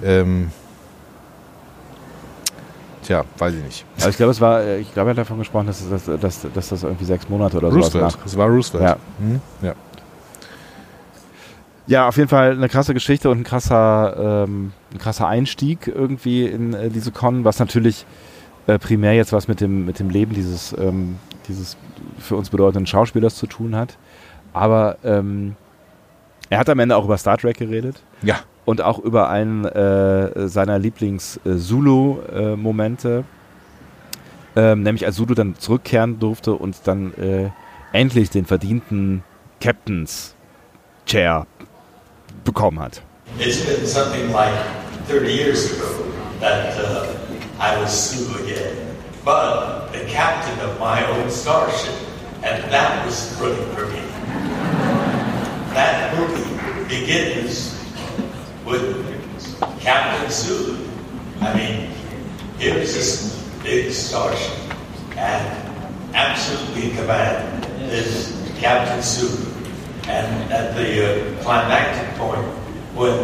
Ähm, 0.04 0.50
tja, 3.02 3.24
weiß 3.38 3.54
ich 3.54 3.64
nicht. 3.64 3.86
Also 3.96 4.10
ich 4.10 4.16
glaube, 4.18 4.32
es 4.32 4.40
war, 4.42 4.60
äh, 4.60 4.80
ich 4.80 4.92
glaube, 4.92 5.08
er 5.08 5.12
hat 5.12 5.18
davon 5.18 5.38
gesprochen, 5.38 5.68
dass, 5.68 5.88
dass, 5.88 6.04
dass, 6.04 6.46
dass 6.52 6.68
das 6.68 6.82
irgendwie 6.82 7.06
sechs 7.06 7.28
Monate 7.30 7.56
oder 7.56 7.70
so 7.70 7.78
Roosevelt, 7.78 8.18
es 8.26 8.36
war 8.36 8.48
Roosevelt. 8.48 8.82
Ja. 8.84 8.96
Hm? 9.18 9.40
ja. 9.62 9.74
Ja, 11.88 12.08
auf 12.08 12.16
jeden 12.16 12.28
Fall 12.28 12.50
eine 12.52 12.68
krasse 12.68 12.94
Geschichte 12.94 13.30
und 13.30 13.38
ein 13.40 13.44
krasser, 13.44 14.44
ähm, 14.48 14.72
ein 14.92 14.98
krasser 14.98 15.28
Einstieg 15.28 15.86
irgendwie 15.86 16.44
in 16.46 16.74
äh, 16.74 16.90
diese 16.90 17.12
Con, 17.12 17.44
was 17.44 17.60
natürlich 17.60 18.04
äh, 18.66 18.76
primär 18.78 19.12
jetzt 19.14 19.32
was 19.32 19.46
mit 19.46 19.60
dem, 19.60 19.86
mit 19.86 20.00
dem 20.00 20.10
Leben 20.10 20.34
dieses, 20.34 20.74
ähm, 20.78 21.16
dieses 21.48 21.76
für 22.18 22.34
uns 22.34 22.50
bedeutenden 22.50 22.86
Schauspielers 22.86 23.36
zu 23.36 23.46
tun 23.46 23.76
hat. 23.76 23.96
Aber 24.52 24.96
ähm, 25.04 25.54
er 26.50 26.58
hat 26.58 26.68
am 26.68 26.80
Ende 26.80 26.96
auch 26.96 27.04
über 27.04 27.18
Star 27.18 27.38
Trek 27.38 27.58
geredet 27.58 28.02
Ja. 28.22 28.40
und 28.64 28.82
auch 28.82 28.98
über 28.98 29.28
einen 29.28 29.64
äh, 29.64 30.48
seiner 30.48 30.80
Lieblings-Zulu-Momente, 30.80 33.22
ähm, 34.56 34.82
nämlich 34.82 35.06
als 35.06 35.14
Zulu 35.16 35.34
dann 35.34 35.54
zurückkehren 35.56 36.18
durfte 36.18 36.54
und 36.54 36.76
dann 36.84 37.14
äh, 37.14 37.50
endlich 37.92 38.30
den 38.30 38.44
verdienten 38.46 39.22
Captain's 39.60 40.34
Chair 41.06 41.46
bekommen 42.46 42.80
hat. 42.80 43.02
It's 43.38 43.62
been 43.66 43.86
something 43.86 44.32
like 44.32 44.54
30 45.08 45.32
years 45.32 45.72
ago 45.72 45.90
that 46.40 46.78
uh, 46.78 47.12
I 47.58 47.78
was 47.80 47.90
Sue 47.92 48.44
again, 48.44 48.96
but 49.24 49.92
the 49.92 50.04
captain 50.06 50.58
of 50.60 50.78
my 50.78 51.04
own 51.06 51.30
starship, 51.30 51.94
and 52.42 52.62
that 52.72 53.04
was 53.04 53.36
thrilling 53.36 53.68
for 53.74 53.86
me. 53.86 54.00
That 55.74 56.16
movie 56.16 56.88
begins 56.88 57.74
with 58.64 59.04
Captain 59.80 60.30
Sulu. 60.30 60.78
I 61.40 61.54
mean, 61.54 61.90
here's 62.58 62.94
this 62.94 63.42
big 63.62 63.92
starship, 63.92 64.56
and 65.16 66.14
absolutely 66.14 66.90
in 66.90 66.96
command 66.96 67.64
is 67.92 68.32
Captain 68.58 69.02
Sulu. 69.02 69.55
And 70.08 70.52
at 70.52 70.74
the 70.76 71.36
uh, 71.36 71.42
climactic 71.42 72.16
point, 72.18 72.46
when 72.94 73.18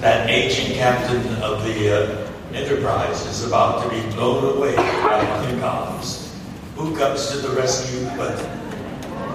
that 0.00 0.28
ancient 0.30 0.74
captain 0.74 1.42
of 1.42 1.64
the 1.64 2.24
uh, 2.24 2.28
Enterprise 2.54 3.26
is 3.26 3.46
about 3.46 3.82
to 3.82 3.90
be 3.90 4.00
blown 4.14 4.56
away 4.56 4.74
by 4.74 5.20
the 5.20 5.46
Klingons, 5.46 6.32
who 6.76 6.96
comes 6.96 7.30
to 7.30 7.38
the 7.38 7.50
rescue 7.50 8.08
but 8.16 8.36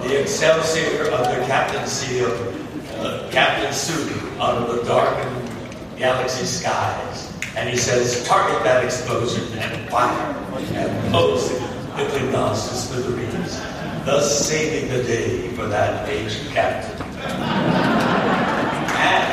the 0.02 0.20
Excelsior 0.20 1.12
of 1.12 1.20
the 1.20 1.46
captaincy 1.46 2.18
of 2.24 2.32
uh, 2.98 3.28
Captain 3.30 3.72
Sulu 3.72 4.40
out 4.40 4.58
of 4.58 4.76
the 4.76 4.82
darkened 4.82 5.48
galaxy 5.96 6.44
skies. 6.44 7.32
And 7.56 7.70
he 7.70 7.76
says, 7.76 8.26
target 8.26 8.64
that 8.64 8.84
explosion 8.84 9.46
and 9.58 9.88
fire 9.88 10.34
and 10.74 11.12
blows 11.12 11.50
the 11.50 12.04
Klingons 12.10 12.68
to 12.68 12.74
smithereens, 12.74 13.60
thus 14.04 14.46
saving 14.46 14.90
the 14.90 15.02
day 15.02 15.48
for 15.56 15.66
that 15.66 16.06
aged 16.08 16.50
captain. 16.50 17.00
And 18.96 19.32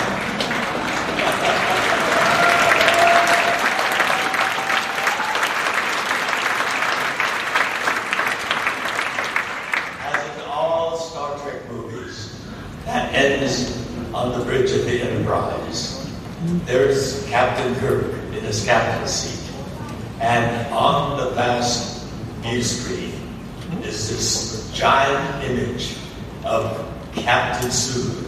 as 10.00 10.36
in 10.36 10.42
all 10.48 10.98
Star 10.98 11.38
Trek 11.40 11.70
movies, 11.70 12.40
that 12.86 13.14
ends 13.14 13.78
on 14.14 14.40
the 14.40 14.46
bridge 14.46 14.72
of 14.72 14.86
the 14.86 15.02
Enterprise. 15.02 16.10
There's 16.66 17.28
Captain 17.28 17.76
Kirk 17.76 18.14
in 18.34 18.44
his 18.44 18.64
captain's 18.64 19.12
seat, 19.12 19.54
and 20.22 20.74
on 20.74 21.18
the 21.18 21.32
vast 21.32 22.06
view 22.42 22.64
screen 22.64 23.12
is 23.84 24.10
this 24.10 24.72
giant 24.74 25.41
image 25.52 25.98
of 26.46 26.88
Captain 27.14 27.72
Sulu. 27.72 28.26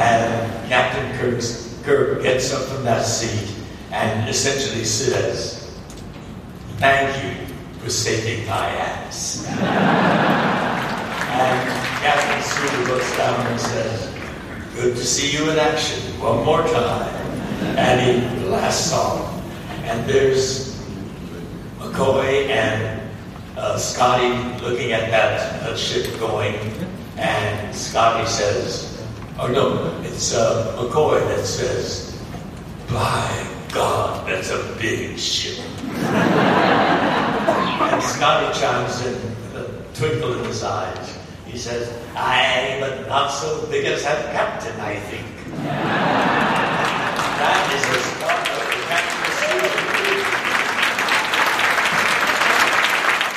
And 0.00 0.68
Captain 0.68 1.18
Kirk's, 1.18 1.80
Kirk 1.84 2.22
gets 2.22 2.52
up 2.52 2.62
from 2.68 2.84
that 2.84 3.04
seat 3.04 3.54
and 3.90 4.28
essentially 4.28 4.84
says, 4.84 5.64
Thank 6.78 7.24
you 7.24 7.46
for 7.80 7.90
saving 7.90 8.46
my 8.46 8.66
ass. 8.66 9.46
And 11.38 11.68
Captain 12.02 12.42
Sulu 12.42 12.94
looks 12.94 13.16
down 13.16 13.46
and 13.46 13.60
says, 13.60 14.14
Good 14.74 14.96
to 14.96 15.04
see 15.04 15.36
you 15.36 15.50
in 15.50 15.58
action 15.58 16.00
one 16.20 16.44
more 16.44 16.62
time. 16.62 17.08
And 17.76 18.00
he 18.00 18.44
blasts 18.44 18.92
off. 18.92 19.34
And 19.84 20.08
there's 20.08 20.76
McCoy 21.78 22.48
and 22.48 22.97
uh, 23.58 23.76
Scotty 23.76 24.28
looking 24.64 24.92
at 24.92 25.10
that 25.10 25.62
uh, 25.62 25.76
ship 25.76 26.18
going. 26.18 26.54
And 27.16 27.74
Scotty 27.74 28.26
says, 28.26 29.04
Oh 29.38 29.48
no, 29.48 30.00
it's 30.02 30.34
uh, 30.34 30.76
McCoy 30.78 31.20
that 31.28 31.44
says, 31.44 32.16
By 32.88 33.46
God, 33.72 34.26
that's 34.28 34.50
a 34.50 34.76
big 34.78 35.18
ship. 35.18 35.64
And 37.80 38.02
Scotty 38.02 38.58
chimes 38.58 39.06
in 39.06 39.14
with 39.14 39.56
a 39.56 39.98
twinkle 39.98 40.38
in 40.38 40.44
his 40.44 40.62
eyes. 40.62 41.18
He 41.46 41.56
says, 41.58 41.88
Aye, 42.14 42.76
but 42.80 43.08
not 43.08 43.28
so 43.28 43.66
big 43.70 43.86
as 43.86 44.02
that 44.04 44.32
captain, 44.32 44.78
I 44.80 44.96
think. 45.00 45.26
that 47.38 47.72
is 47.74 47.96
a 47.96 48.00
start 48.16 48.47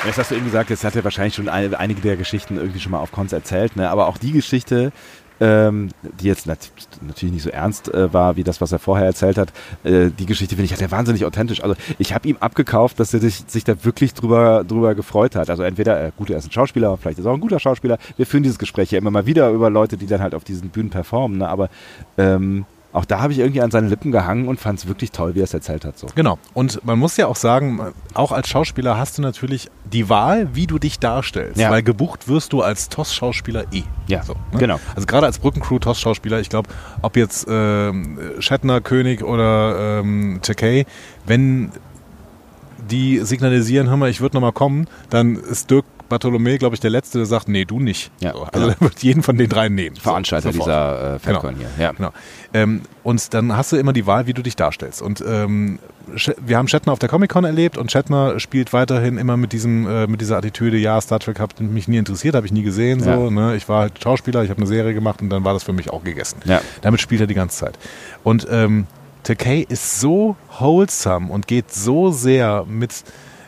Jetzt 0.04 0.18
hast 0.18 0.32
du 0.32 0.34
eben 0.34 0.44
gesagt, 0.44 0.70
jetzt 0.70 0.82
hat 0.82 0.96
er 0.96 1.04
wahrscheinlich 1.04 1.36
schon 1.36 1.48
ein, 1.48 1.74
einige 1.74 2.00
der 2.00 2.16
Geschichten 2.16 2.56
irgendwie 2.56 2.80
schon 2.80 2.90
mal 2.90 2.98
auf 2.98 3.12
Cons 3.12 3.32
erzählt, 3.32 3.76
ne? 3.76 3.88
aber 3.88 4.08
auch 4.08 4.18
die 4.18 4.32
Geschichte, 4.32 4.90
ähm, 5.40 5.90
die 6.20 6.26
jetzt 6.26 6.46
nat 6.46 6.70
natürlich 7.00 7.34
nicht 7.34 7.42
so 7.44 7.50
ernst 7.50 7.92
äh, 7.94 8.12
war, 8.12 8.36
wie 8.36 8.42
das, 8.42 8.60
was 8.60 8.72
er 8.72 8.80
vorher 8.80 9.06
erzählt 9.06 9.38
hat, 9.38 9.52
äh, 9.84 10.10
die 10.10 10.26
Geschichte 10.26 10.56
finde 10.56 10.66
ich, 10.66 10.72
hat 10.72 10.80
er 10.80 10.90
wahnsinnig 10.90 11.24
authentisch. 11.24 11.62
Also 11.62 11.76
ich 11.98 12.12
habe 12.14 12.28
ihm 12.28 12.36
abgekauft, 12.40 12.98
dass 12.98 13.14
er 13.14 13.20
sich, 13.20 13.44
sich 13.46 13.62
da 13.62 13.84
wirklich 13.84 14.12
drüber, 14.14 14.64
drüber 14.64 14.96
gefreut 14.96 15.36
hat. 15.36 15.50
Also 15.50 15.62
entweder, 15.62 16.04
äh, 16.04 16.10
gut, 16.16 16.30
er 16.30 16.38
ist 16.38 16.46
ein 16.46 16.52
Schauspieler, 16.52 16.96
vielleicht 16.96 17.20
ist 17.20 17.24
er 17.24 17.30
auch 17.30 17.36
ein 17.36 17.40
guter 17.40 17.60
Schauspieler. 17.60 17.98
Wir 18.16 18.26
führen 18.26 18.42
dieses 18.42 18.58
Gespräch 18.58 18.90
ja 18.90 18.98
immer 18.98 19.12
mal 19.12 19.26
wieder 19.26 19.50
über 19.50 19.70
Leute, 19.70 19.96
die 19.96 20.06
dann 20.06 20.20
halt 20.20 20.34
auf 20.34 20.42
diesen 20.44 20.70
Bühnen 20.70 20.90
performen, 20.90 21.38
ne? 21.38 21.48
aber 21.48 21.70
ähm, 22.18 22.64
auch 22.92 23.04
da 23.04 23.20
habe 23.20 23.32
ich 23.32 23.38
irgendwie 23.38 23.62
an 23.62 23.70
seinen 23.70 23.88
Lippen 23.88 24.12
gehangen 24.12 24.48
und 24.48 24.60
fand 24.60 24.78
es 24.78 24.86
wirklich 24.86 25.12
toll, 25.12 25.34
wie 25.34 25.40
er 25.40 25.44
es 25.44 25.54
erzählt 25.54 25.84
hat. 25.84 25.98
So. 25.98 26.08
Genau. 26.14 26.38
Und 26.52 26.84
man 26.84 26.98
muss 26.98 27.16
ja 27.16 27.26
auch 27.26 27.36
sagen, 27.36 27.80
auch 28.14 28.32
als 28.32 28.48
Schauspieler 28.48 28.98
hast 28.98 29.18
du 29.18 29.22
natürlich 29.22 29.70
die 29.84 30.08
Wahl, 30.08 30.48
wie 30.54 30.66
du 30.66 30.78
dich 30.78 30.98
darstellst. 30.98 31.58
Ja. 31.58 31.70
Weil 31.70 31.82
gebucht 31.82 32.28
wirst 32.28 32.52
du 32.52 32.60
als 32.60 32.88
TOS-Schauspieler 32.90 33.64
eh. 33.72 33.84
Ja, 34.08 34.22
so, 34.22 34.34
genau. 34.58 34.78
Also 34.94 35.06
gerade 35.06 35.26
als 35.26 35.38
Brückencrew 35.38 35.78
TOS-Schauspieler, 35.78 36.40
ich 36.40 36.50
glaube, 36.50 36.68
ob 37.00 37.16
jetzt 37.16 37.46
ähm, 37.48 38.18
Shatner, 38.40 38.80
König 38.80 39.24
oder 39.24 40.00
ähm, 40.00 40.40
Takei, 40.42 40.84
wenn 41.24 41.72
die 42.90 43.20
signalisieren, 43.20 43.88
hör 43.88 43.96
mal, 43.96 44.10
ich 44.10 44.20
würde 44.20 44.36
nochmal 44.36 44.52
kommen, 44.52 44.86
dann 45.08 45.36
ist 45.36 45.70
Dirk 45.70 45.84
Bartholomä, 46.12 46.58
glaube 46.58 46.74
ich, 46.74 46.80
der 46.80 46.90
Letzte, 46.90 47.18
der 47.18 47.26
sagt, 47.26 47.48
nee, 47.48 47.64
du 47.64 47.80
nicht. 47.80 48.10
Ja, 48.20 48.32
so, 48.32 48.42
also 48.44 48.50
genau. 48.52 48.68
er 48.68 48.80
wird 48.80 49.02
jeden 49.02 49.22
von 49.22 49.36
den 49.36 49.48
dreien 49.48 49.74
nehmen. 49.74 49.96
So, 49.96 50.02
Veranstalter 50.02 50.52
sofort. 50.52 50.68
dieser 50.68 51.14
äh, 51.14 51.18
FatCon 51.18 51.54
Genau. 51.56 51.68
hier. 51.76 51.82
Ja. 51.84 51.92
Genau. 51.92 52.12
Ähm, 52.54 52.82
und 53.02 53.32
dann 53.34 53.56
hast 53.56 53.72
du 53.72 53.76
immer 53.76 53.92
die 53.92 54.06
Wahl, 54.06 54.26
wie 54.26 54.34
du 54.34 54.42
dich 54.42 54.54
darstellst. 54.56 55.00
Und 55.02 55.24
ähm, 55.26 55.78
wir 56.44 56.58
haben 56.58 56.68
Shatner 56.68 56.92
auf 56.92 56.98
der 56.98 57.08
Comic-Con 57.08 57.44
erlebt 57.44 57.78
und 57.78 57.90
Shatner 57.90 58.38
spielt 58.40 58.72
weiterhin 58.72 59.18
immer 59.18 59.36
mit 59.36 59.52
diesem 59.52 59.86
äh, 59.88 60.06
mit 60.06 60.20
dieser 60.20 60.36
Attitüde, 60.36 60.76
ja, 60.76 61.00
Star 61.00 61.18
Trek 61.20 61.38
hat 61.40 61.58
mich 61.60 61.88
nie 61.88 61.96
interessiert, 61.96 62.34
habe 62.34 62.44
ich 62.46 62.52
nie 62.52 62.62
gesehen. 62.62 63.00
So, 63.00 63.08
Ja. 63.10 63.30
ne? 63.30 63.56
Ich 63.56 63.68
war 63.68 63.82
halt 63.82 64.02
Schauspieler, 64.02 64.42
ich 64.44 64.50
habe 64.50 64.58
eine 64.58 64.66
Serie 64.66 64.94
gemacht 64.94 65.22
und 65.22 65.30
dann 65.30 65.44
war 65.44 65.54
das 65.54 65.62
für 65.64 65.72
mich 65.72 65.90
auch 65.90 66.04
gegessen. 66.04 66.38
Ja. 66.44 66.60
Damit 66.82 67.00
spielt 67.00 67.20
er 67.22 67.26
die 67.26 67.34
ganze 67.34 67.56
Zeit. 67.58 67.78
Und 68.24 68.46
ähm, 68.50 68.86
Takei 69.22 69.64
ist 69.68 70.00
so 70.00 70.36
wholesome 70.58 71.28
und 71.32 71.46
geht 71.46 71.72
so 71.72 72.10
sehr 72.10 72.64
mit 72.68 72.92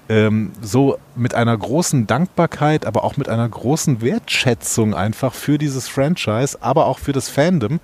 ähm, 0.08 0.52
so 0.60 0.98
mit 1.16 1.34
einer 1.34 1.56
großen 1.56 2.06
Dankbarkeit, 2.06 2.86
aber 2.86 3.04
auch 3.04 3.16
mit 3.16 3.28
einer 3.28 3.48
großen 3.48 4.00
Wertschätzung 4.02 4.94
einfach 4.94 5.34
für 5.34 5.58
dieses 5.58 5.88
Franchise, 5.88 6.58
aber 6.60 6.86
auch 6.86 6.98
für 6.98 7.12
das 7.12 7.28
Fandom, 7.28 7.80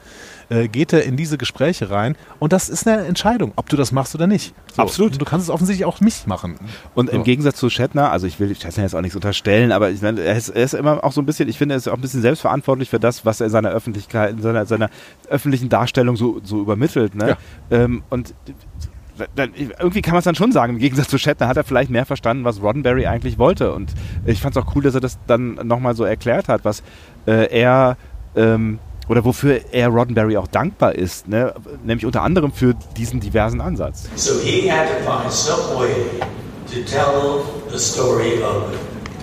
äh, 0.51 0.69
geht 0.69 0.93
er 0.93 1.05
in 1.05 1.17
diese 1.17 1.39
Gespräche 1.39 1.91
rein. 1.91 2.17
Und 2.41 2.53
das 2.53 2.69
ist 2.69 2.87
eine 2.87 3.07
Entscheidung, 3.07 3.53
ob 3.57 3.69
du 3.69 3.77
das 3.77 3.93
machst 3.93 4.15
oder 4.15 4.27
nicht. 4.27 4.53
So. 4.75 4.83
Absolut. 4.83 5.13
Und 5.13 5.21
du 5.21 5.25
kannst 5.25 5.45
es 5.45 5.51
offensichtlich 5.51 5.85
auch 5.87 6.01
nicht 6.01 6.27
machen. 6.27 6.57
Und 6.95 7.11
So. 7.11 7.17
im 7.17 7.23
Gegensatz 7.23 7.57
zu 7.57 7.71
Shatner, 7.71 8.11
also 8.11 8.27
ich 8.27 8.41
will 8.41 8.55
Shatner 8.55 8.83
jetzt 8.83 8.95
auch 8.95 9.01
nichts 9.01 9.17
unterstellen, 9.17 9.73
aber 9.73 9.91
ich 9.91 10.03
meine, 10.03 10.21
er 10.21 10.37
ist, 10.37 10.49
er 10.49 10.65
ist 10.65 10.75
immer 10.75 11.03
auch 11.05 11.13
so 11.13 11.23
ein 11.23 11.27
bisschen, 11.27 11.49
ich 11.49 11.57
finde, 11.57 11.75
er 11.75 11.79
ist 11.79 11.89
auch 11.89 11.95
ein 11.95 12.01
bisschen 12.01 12.23
selbstverantwortlich 12.23 12.91
für 12.91 13.01
das, 13.01 13.25
was 13.25 13.41
er 13.41 13.47
in 13.47 13.53
seiner 13.53 13.71
Öffentlichkeit, 13.71 14.33
in 14.33 14.43
seiner, 14.43 14.67
seiner 14.67 14.91
öffentlichen 15.29 15.69
Darstellung 15.69 16.17
so, 16.17 16.41
so 16.43 16.61
übermittelt. 16.61 17.15
Ne? 17.15 17.37
Ähm, 17.71 18.03
und 18.11 18.35
dann, 19.35 19.53
irgendwie 19.55 20.03
kann 20.03 20.13
man 20.13 20.19
es 20.21 20.25
dann 20.25 20.35
schon 20.35 20.53
sagen, 20.53 20.75
im 20.75 20.79
Gegensatz 20.79 21.09
zu 21.09 21.19
Shatner 21.19 21.49
hat 21.49 21.57
er 21.57 21.65
vielleicht 21.65 21.91
mehr 21.91 22.07
verstanden, 22.07 22.45
was 22.45 22.63
Roddenberry 22.63 23.07
eigentlich 23.07 23.39
wollte. 23.39 23.73
Und 23.73 23.93
ich 24.27 24.41
fand 24.41 24.57
es 24.57 24.63
auch 24.63 24.75
cool, 24.75 24.83
dass 24.83 24.95
er 24.95 25.01
das 25.01 25.19
dann 25.27 25.55
nochmal 25.63 25.95
so 25.95 26.05
erklärt 26.05 26.49
hat, 26.49 26.65
was 26.65 26.83
äh, 27.27 27.51
er 27.51 27.97
ähm, 28.37 28.79
oder 29.09 29.25
wofür 29.25 29.61
er 29.73 29.89
Roddenberry 29.89 30.37
auch 30.37 30.47
dankbar 30.47 30.95
ist, 30.95 31.27
ne? 31.27 31.53
nämlich 31.85 32.07
unter 32.07 32.23
anderem 32.23 32.53
für 32.53 32.75
diesen 32.97 33.19
diversen 33.19 33.61
Ansatz. 33.61 34.09
So 34.15 34.41
he 34.41 34.71
had 34.71 34.87
to 34.87 34.95
find 35.05 35.33
some 35.33 35.77
way 35.77 35.93
to 36.73 36.81
tell 36.89 37.43
the 37.71 37.79
story 37.79 38.41
of 38.43 38.73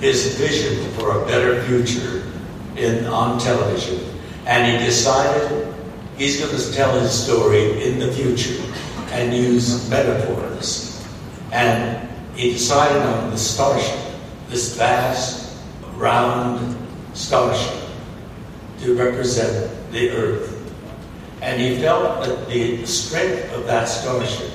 his 0.02 0.38
vision 0.38 0.78
for 0.98 1.12
a 1.12 1.26
better 1.26 1.62
future 1.64 2.24
in 2.76 3.08
on 3.08 3.40
television. 3.40 3.98
And 4.46 4.66
he 4.66 4.86
decided 4.86 5.50
he's 6.18 6.40
going 6.42 6.56
to 6.56 6.72
tell 6.74 7.00
his 7.00 7.12
story 7.12 7.82
in 7.82 8.00
the 8.00 8.12
future 8.12 8.62
and 9.12 9.34
use 9.34 9.90
metaphors. 9.90 11.06
And 11.52 12.10
he 12.36 12.52
decided 12.52 13.02
on 13.02 13.32
the 13.32 13.38
starship, 13.38 14.00
this 14.50 14.76
vast, 14.78 15.58
round 15.96 16.78
starship 17.14 17.90
to 18.80 18.96
represent 18.96 19.92
the 19.92 20.10
Earth. 20.12 20.54
And 21.42 21.62
he 21.62 21.78
felt 21.80 22.26
that 22.26 22.48
the 22.48 22.86
strength 22.86 23.52
of 23.54 23.66
that 23.66 23.86
starship 23.86 24.52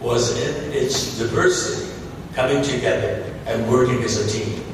was 0.00 0.38
in 0.40 0.72
its 0.72 1.18
diversity, 1.18 1.92
coming 2.34 2.62
together 2.62 3.34
and 3.46 3.68
working 3.70 4.02
as 4.02 4.16
a 4.16 4.28
team. 4.30 4.64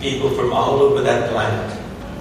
People 0.00 0.30
from 0.30 0.52
all 0.52 0.80
over 0.80 1.02
that 1.02 1.30
planet 1.30 1.79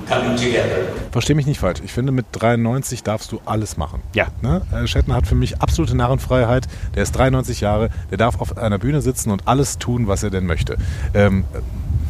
coming 0.10 0.36
together. 0.36 0.88
Versteh 1.12 1.34
mich 1.34 1.46
nicht 1.46 1.60
falsch. 1.60 1.82
Ich 1.84 1.94
finde, 1.94 2.12
mit 2.12 2.26
93 2.32 3.04
darfst 3.04 3.32
du 3.32 3.42
alles 3.46 3.78
machen. 3.78 4.02
Ja. 4.14 4.28
Ne? 4.42 4.62
Äh, 4.72 4.88
Shatner 4.88 5.16
hat 5.16 5.28
für 5.28 5.36
mich 5.36 5.62
absolute 5.62 5.96
Narrenfreiheit. 5.96 6.68
Der 6.96 7.04
ist 7.04 7.12
93 7.14 7.62
Jahre. 7.62 7.90
Der 8.10 8.18
darf 8.18 8.42
auf 8.42 8.58
einer 8.58 8.80
Bühne 8.80 9.02
sitzen 9.02 9.32
und 9.32 9.48
alles 9.48 9.78
tun, 9.78 10.08
was 10.08 10.24
er 10.24 10.30
denn 10.30 10.46
möchte. 10.46 10.78
Ähm, 11.14 11.46
äh, 11.54 11.60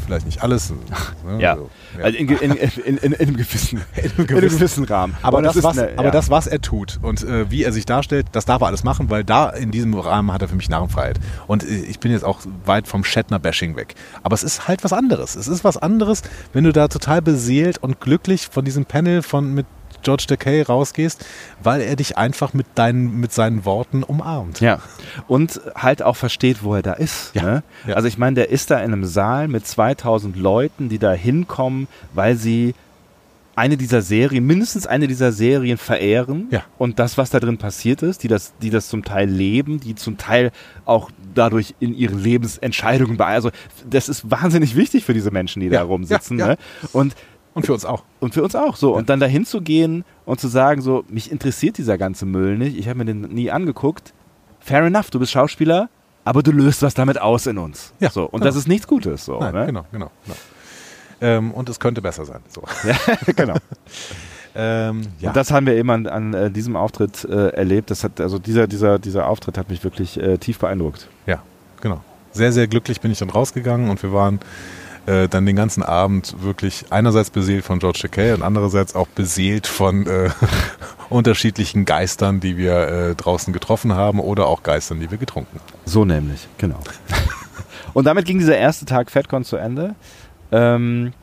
vielleicht 0.06 0.26
nicht 0.26 0.42
alles. 0.44 0.72
Ne? 0.72 1.42
Ja. 1.42 1.56
So, 1.56 1.70
Also 2.02 2.18
in, 2.18 2.30
in, 2.30 2.52
in, 2.52 2.98
in, 2.98 2.98
in, 2.98 3.14
einem 3.16 3.38
gewissen, 3.38 3.82
in 3.96 4.12
einem 4.18 4.28
gewissen 4.28 4.84
Rahmen. 4.86 5.16
Aber, 5.22 5.42
das, 5.42 5.62
was, 5.64 5.78
eine- 5.78 5.94
aber 5.94 6.06
ja. 6.06 6.12
das, 6.12 6.30
was 6.30 6.48
er 6.48 6.62
tut 6.62 7.00
und 7.02 7.24
äh, 7.24 7.50
wie 7.52 7.64
er 7.64 7.72
sich 7.72 7.86
darstellt, 7.86 8.28
das 8.32 8.46
darf 8.46 8.62
er 8.62 8.68
alles 8.68 8.84
machen, 8.84 9.10
weil 9.10 9.24
da 9.24 9.50
in 9.50 9.72
diesem 9.72 9.94
Rahmen 9.94 10.32
hat 10.32 10.42
er 10.42 10.48
für 10.48 10.56
mich 10.56 10.70
Narrenfreiheit. 10.70 11.20
Und 11.48 11.64
äh, 11.64 11.68
ich 11.68 12.00
bin 12.00 12.12
jetzt 12.12 12.24
auch 12.24 12.40
weit 12.66 12.88
vom 12.88 13.04
Shatner-Bashing 13.04 13.76
weg. 13.76 13.96
Aber 14.24 14.34
es 14.34 14.44
ist 14.44 14.68
halt 14.68 14.84
was 14.84 14.94
anderes. 14.94 15.36
Es 15.36 15.48
ist 15.48 15.64
was 15.64 15.78
anderes, 15.78 16.22
wenn 16.54 16.64
du 16.64 16.72
da 16.72 16.88
total 16.88 17.22
beseelt 17.22 17.78
und 17.80 18.00
glücklich 18.00 18.48
von 18.52 18.66
diesem 18.66 18.86
Panel 18.86 19.22
von 19.22 19.54
mit 19.54 19.66
George 20.04 20.26
Takei 20.28 20.64
rausgehst, 20.64 21.26
weil 21.64 21.82
er 21.82 21.96
dich 21.96 22.18
einfach 22.18 22.54
mit, 22.54 22.68
deinen, 22.76 23.20
mit 23.20 23.32
seinen 23.34 23.66
Worten 23.66 24.04
umarmt. 24.04 24.60
Ja, 24.62 24.80
und 25.28 25.60
halt 25.76 26.02
auch 26.02 26.16
versteht, 26.16 26.64
wo 26.64 26.76
er 26.76 26.82
da 26.82 26.94
ist. 26.94 27.34
Ja. 27.36 27.44
Ne? 27.44 27.64
Ja. 27.88 27.96
Also 27.96 28.08
ich 28.08 28.18
meine, 28.18 28.36
der 28.36 28.50
ist 28.50 28.72
da 28.72 28.78
in 28.80 28.94
einem 28.94 29.06
Saal 29.06 29.48
mit 29.48 29.66
2000 29.68 30.36
Leuten, 30.36 30.90
die 30.90 31.00
da 31.00 31.12
hinkommen, 31.14 31.88
weil 32.14 32.36
sie 32.36 32.74
eine 33.56 33.76
dieser 33.76 34.02
Serien, 34.02 34.46
mindestens 34.48 34.88
eine 34.88 35.06
dieser 35.08 35.34
Serien 35.34 35.78
verehren 35.78 36.48
Ja. 36.50 36.64
und 36.78 36.98
das, 36.98 37.18
was 37.18 37.30
da 37.30 37.42
drin 37.42 37.58
passiert 37.58 38.02
ist, 38.04 38.24
die 38.24 38.30
das, 38.30 38.54
die 38.62 38.70
das 38.70 38.88
zum 38.88 39.04
Teil 39.04 39.30
leben, 39.30 39.82
die 39.82 39.96
zum 39.96 40.18
Teil 40.18 40.52
auch 40.86 41.12
dadurch 41.36 41.76
in 41.82 41.94
ihren 41.94 42.24
Lebensentscheidungen 42.24 43.18
beeinflussen. 43.18 43.54
Also 43.54 43.86
das 43.90 44.08
ist 44.08 44.32
wahnsinnig 44.32 44.78
wichtig 44.78 45.04
für 45.04 45.14
diese 45.14 45.32
Menschen, 45.32 45.60
die 45.60 45.66
Ja, 45.66 45.80
da 45.80 45.84
rumsitzen. 45.84 46.40
ja, 46.40 46.46
ja. 46.48 46.52
Ne? 46.54 46.58
Und 46.94 47.16
Und 47.60 47.66
für 47.66 47.74
uns 47.74 47.86
auch. 47.86 48.04
und 48.20 48.34
für 48.34 48.44
uns 48.44 48.56
auch 48.56 48.76
so. 48.76 48.96
Und 48.96 49.10
dann 49.10 49.20
dahin 49.20 49.46
zu 49.46 49.62
gehen 49.62 50.04
und 50.26 50.40
zu 50.40 50.48
sagen, 50.48 50.82
so, 50.82 51.04
mich 51.10 51.32
interessiert 51.32 51.78
dieser 51.78 51.98
ganze 51.98 52.26
Müll 52.26 52.58
nicht, 52.58 52.78
ich 52.78 52.88
habe 52.88 53.00
mir 53.00 53.06
den 53.06 53.22
nie 53.22 53.52
angeguckt. 53.52 54.14
Fair 54.60 54.84
enough, 54.84 55.10
du 55.10 55.20
bist 55.20 55.32
Schauspieler, 55.32 55.90
aber 56.26 56.44
du 56.44 56.52
löst 56.52 56.82
was 56.82 56.94
damit 56.94 57.20
aus 57.20 57.48
in 57.48 57.58
uns. 57.58 57.94
Ja, 58.00 58.10
so. 58.10 58.24
Und 58.26 58.42
genau. 58.42 58.46
das 58.46 58.56
ist 58.56 58.68
nichts 58.68 58.88
Gutes. 58.88 59.26
So, 59.26 59.40
Nein, 59.40 59.54
ne? 59.54 59.66
genau, 59.68 59.86
genau. 59.92 60.12
genau. 60.26 60.38
Ähm, 61.22 61.52
und 61.52 61.70
es 61.70 61.80
könnte 61.80 62.02
besser 62.02 62.26
sein. 62.26 62.42
So. 62.48 62.64
Ja, 62.88 62.96
genau. 63.36 63.56
Ähm, 64.56 65.02
ja. 65.20 65.30
Und 65.30 65.36
das 65.36 65.52
haben 65.52 65.66
wir 65.66 65.76
eben 65.76 65.90
an, 65.90 66.08
an 66.08 66.34
äh, 66.34 66.52
diesem 66.52 66.76
Auftritt 66.76 67.24
äh, 67.26 67.50
erlebt. 67.50 67.92
Das 67.92 68.04
hat, 68.04 68.20
also 68.20 68.40
dieser, 68.40 68.68
dieser, 68.68 69.00
dieser 69.00 69.28
Auftritt 69.28 69.58
hat 69.58 69.70
mich 69.70 69.84
wirklich 69.84 70.20
äh, 70.20 70.38
tief 70.38 70.60
beeindruckt. 70.60 71.08
Ja, 71.26 71.42
genau. 71.82 72.04
Sehr, 72.32 72.52
sehr 72.52 72.68
glücklich 72.68 73.02
bin 73.02 73.12
ich 73.12 73.20
dann 73.20 73.30
rausgegangen 73.30 73.90
und 73.90 74.02
wir 74.04 74.14
waren 74.14 74.40
äh, 75.06 75.28
dann 75.28 75.46
den 75.46 75.56
ganzen 75.56 75.84
Abend 75.84 76.36
wirklich 76.42 76.86
einerseits 76.90 77.30
beseelt 77.30 77.66
von 77.66 77.80
George 77.80 78.00
Takei 78.02 78.34
und 78.34 78.44
andererseits 78.44 78.96
auch 78.96 79.08
beseelt 79.08 79.68
von 79.68 80.08
äh, 80.08 80.30
unterschiedlichen 81.10 81.86
Geistern, 81.86 82.40
die 82.40 82.58
wir 82.58 82.88
äh, 82.88 83.16
draußen 83.16 83.54
getroffen 83.54 83.94
haben 83.94 84.20
oder 84.20 84.48
auch 84.48 84.64
Geistern, 84.64 85.00
die 85.00 85.10
wir 85.12 85.18
getrunken 85.18 85.60
haben. 85.60 85.80
So 85.86 86.06
nämlich, 86.06 86.48
genau. 86.58 86.80
und 87.94 88.06
damit 88.06 88.26
ging 88.26 88.40
dieser 88.40 88.58
erste 88.58 88.86
Tag 88.86 89.10
FedCon 89.12 89.44
zu 89.44 89.58
Ende. 89.58 89.96
Ähm, 90.52 91.14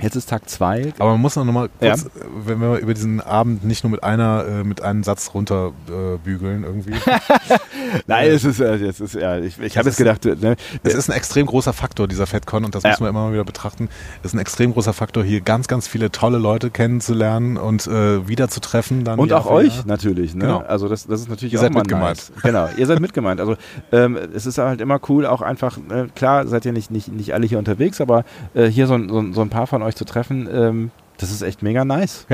jetzt 0.00 0.16
ist 0.16 0.28
Tag 0.28 0.48
zwei. 0.48 0.92
Aber 0.98 1.12
man 1.12 1.20
muss 1.20 1.36
noch 1.36 1.44
mal 1.44 1.68
kurz, 1.68 1.80
Ja. 1.80 1.94
äh, 1.94 2.24
wenn 2.44 2.60
wir 2.60 2.78
über 2.78 2.94
diesen 2.94 3.20
Abend 3.20 3.64
nicht 3.64 3.84
nur 3.84 3.90
mit 3.90 4.02
einer, 4.04 4.44
äh, 4.46 4.64
mit 4.64 4.80
einem 4.82 5.02
Satz 5.02 5.30
runterbügeln 5.34 6.64
äh, 6.64 6.66
irgendwie. 6.66 6.94
Nein, 8.06 8.30
es 8.30 8.44
ist, 8.44 8.60
äh, 8.60 8.74
es 8.76 9.00
ist 9.00 9.14
ja, 9.14 9.38
ich, 9.38 9.58
ich 9.58 9.78
habe 9.78 9.88
jetzt 9.88 9.96
gedacht, 9.96 10.24
äh, 10.26 10.36
ne, 10.36 10.56
Es 10.82 10.94
ist 10.94 11.08
ein 11.10 11.16
extrem 11.16 11.46
großer 11.46 11.72
Faktor, 11.72 12.08
dieser 12.08 12.26
FedCon, 12.26 12.64
und 12.64 12.74
das 12.74 12.82
Ja. 12.82 12.90
müssen 12.90 13.04
wir 13.04 13.08
immer 13.08 13.24
mal 13.26 13.32
wieder 13.32 13.44
betrachten. 13.44 13.88
Es 14.22 14.26
ist 14.30 14.34
ein 14.34 14.38
extrem 14.40 14.72
großer 14.72 14.92
Faktor, 14.92 15.24
hier 15.24 15.40
ganz, 15.40 15.68
ganz 15.68 15.86
viele 15.88 16.10
tolle 16.10 16.38
Leute 16.38 16.70
kennenzulernen 16.70 17.56
und 17.56 17.86
äh, 17.86 18.26
wiederzutreffen. 18.28 19.04
Dann 19.04 19.18
Und 19.18 19.32
auch 19.32 19.46
euch 19.46 19.76
Jahr. 19.76 19.86
natürlich. 19.86 20.34
Ne? 20.34 20.44
Genau. 20.46 20.58
Also 20.60 20.88
das, 20.88 21.06
das 21.06 21.20
ist 21.20 21.28
natürlich 21.28 21.52
Ihr 21.54 21.58
auch 21.60 21.62
seid 21.64 21.72
mal 21.72 21.80
mitgemeint. 21.80 22.30
Nice. 22.34 22.42
Genau, 22.42 22.68
ihr 22.76 22.86
seid 22.86 23.00
mitgemeint. 23.00 23.40
Also 23.40 23.56
ähm, 23.92 24.18
es 24.34 24.46
ist 24.46 24.58
halt 24.58 24.80
immer 24.80 25.00
cool, 25.08 25.26
auch 25.26 25.42
einfach, 25.42 25.78
äh, 25.90 26.06
klar 26.14 26.46
seid 26.46 26.64
ihr 26.64 26.72
nicht, 26.72 26.90
nicht, 26.90 27.08
nicht 27.12 27.34
alle 27.34 27.46
hier 27.46 27.58
unterwegs, 27.58 28.00
aber 28.00 28.24
äh, 28.54 28.66
hier 28.66 28.86
so, 28.86 28.98
so, 29.08 29.32
so 29.32 29.40
ein 29.42 29.48
paar 29.50 29.66
von 29.66 29.82
euch 29.82 29.85
zu 29.94 30.04
treffen, 30.04 30.48
ähm, 30.50 30.90
das 31.18 31.30
ist 31.30 31.42
echt 31.42 31.62
mega 31.62 31.84
nice. 31.84 32.26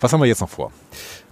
Was 0.00 0.12
haben 0.12 0.20
wir 0.20 0.26
jetzt 0.26 0.40
noch 0.40 0.48
vor? 0.48 0.72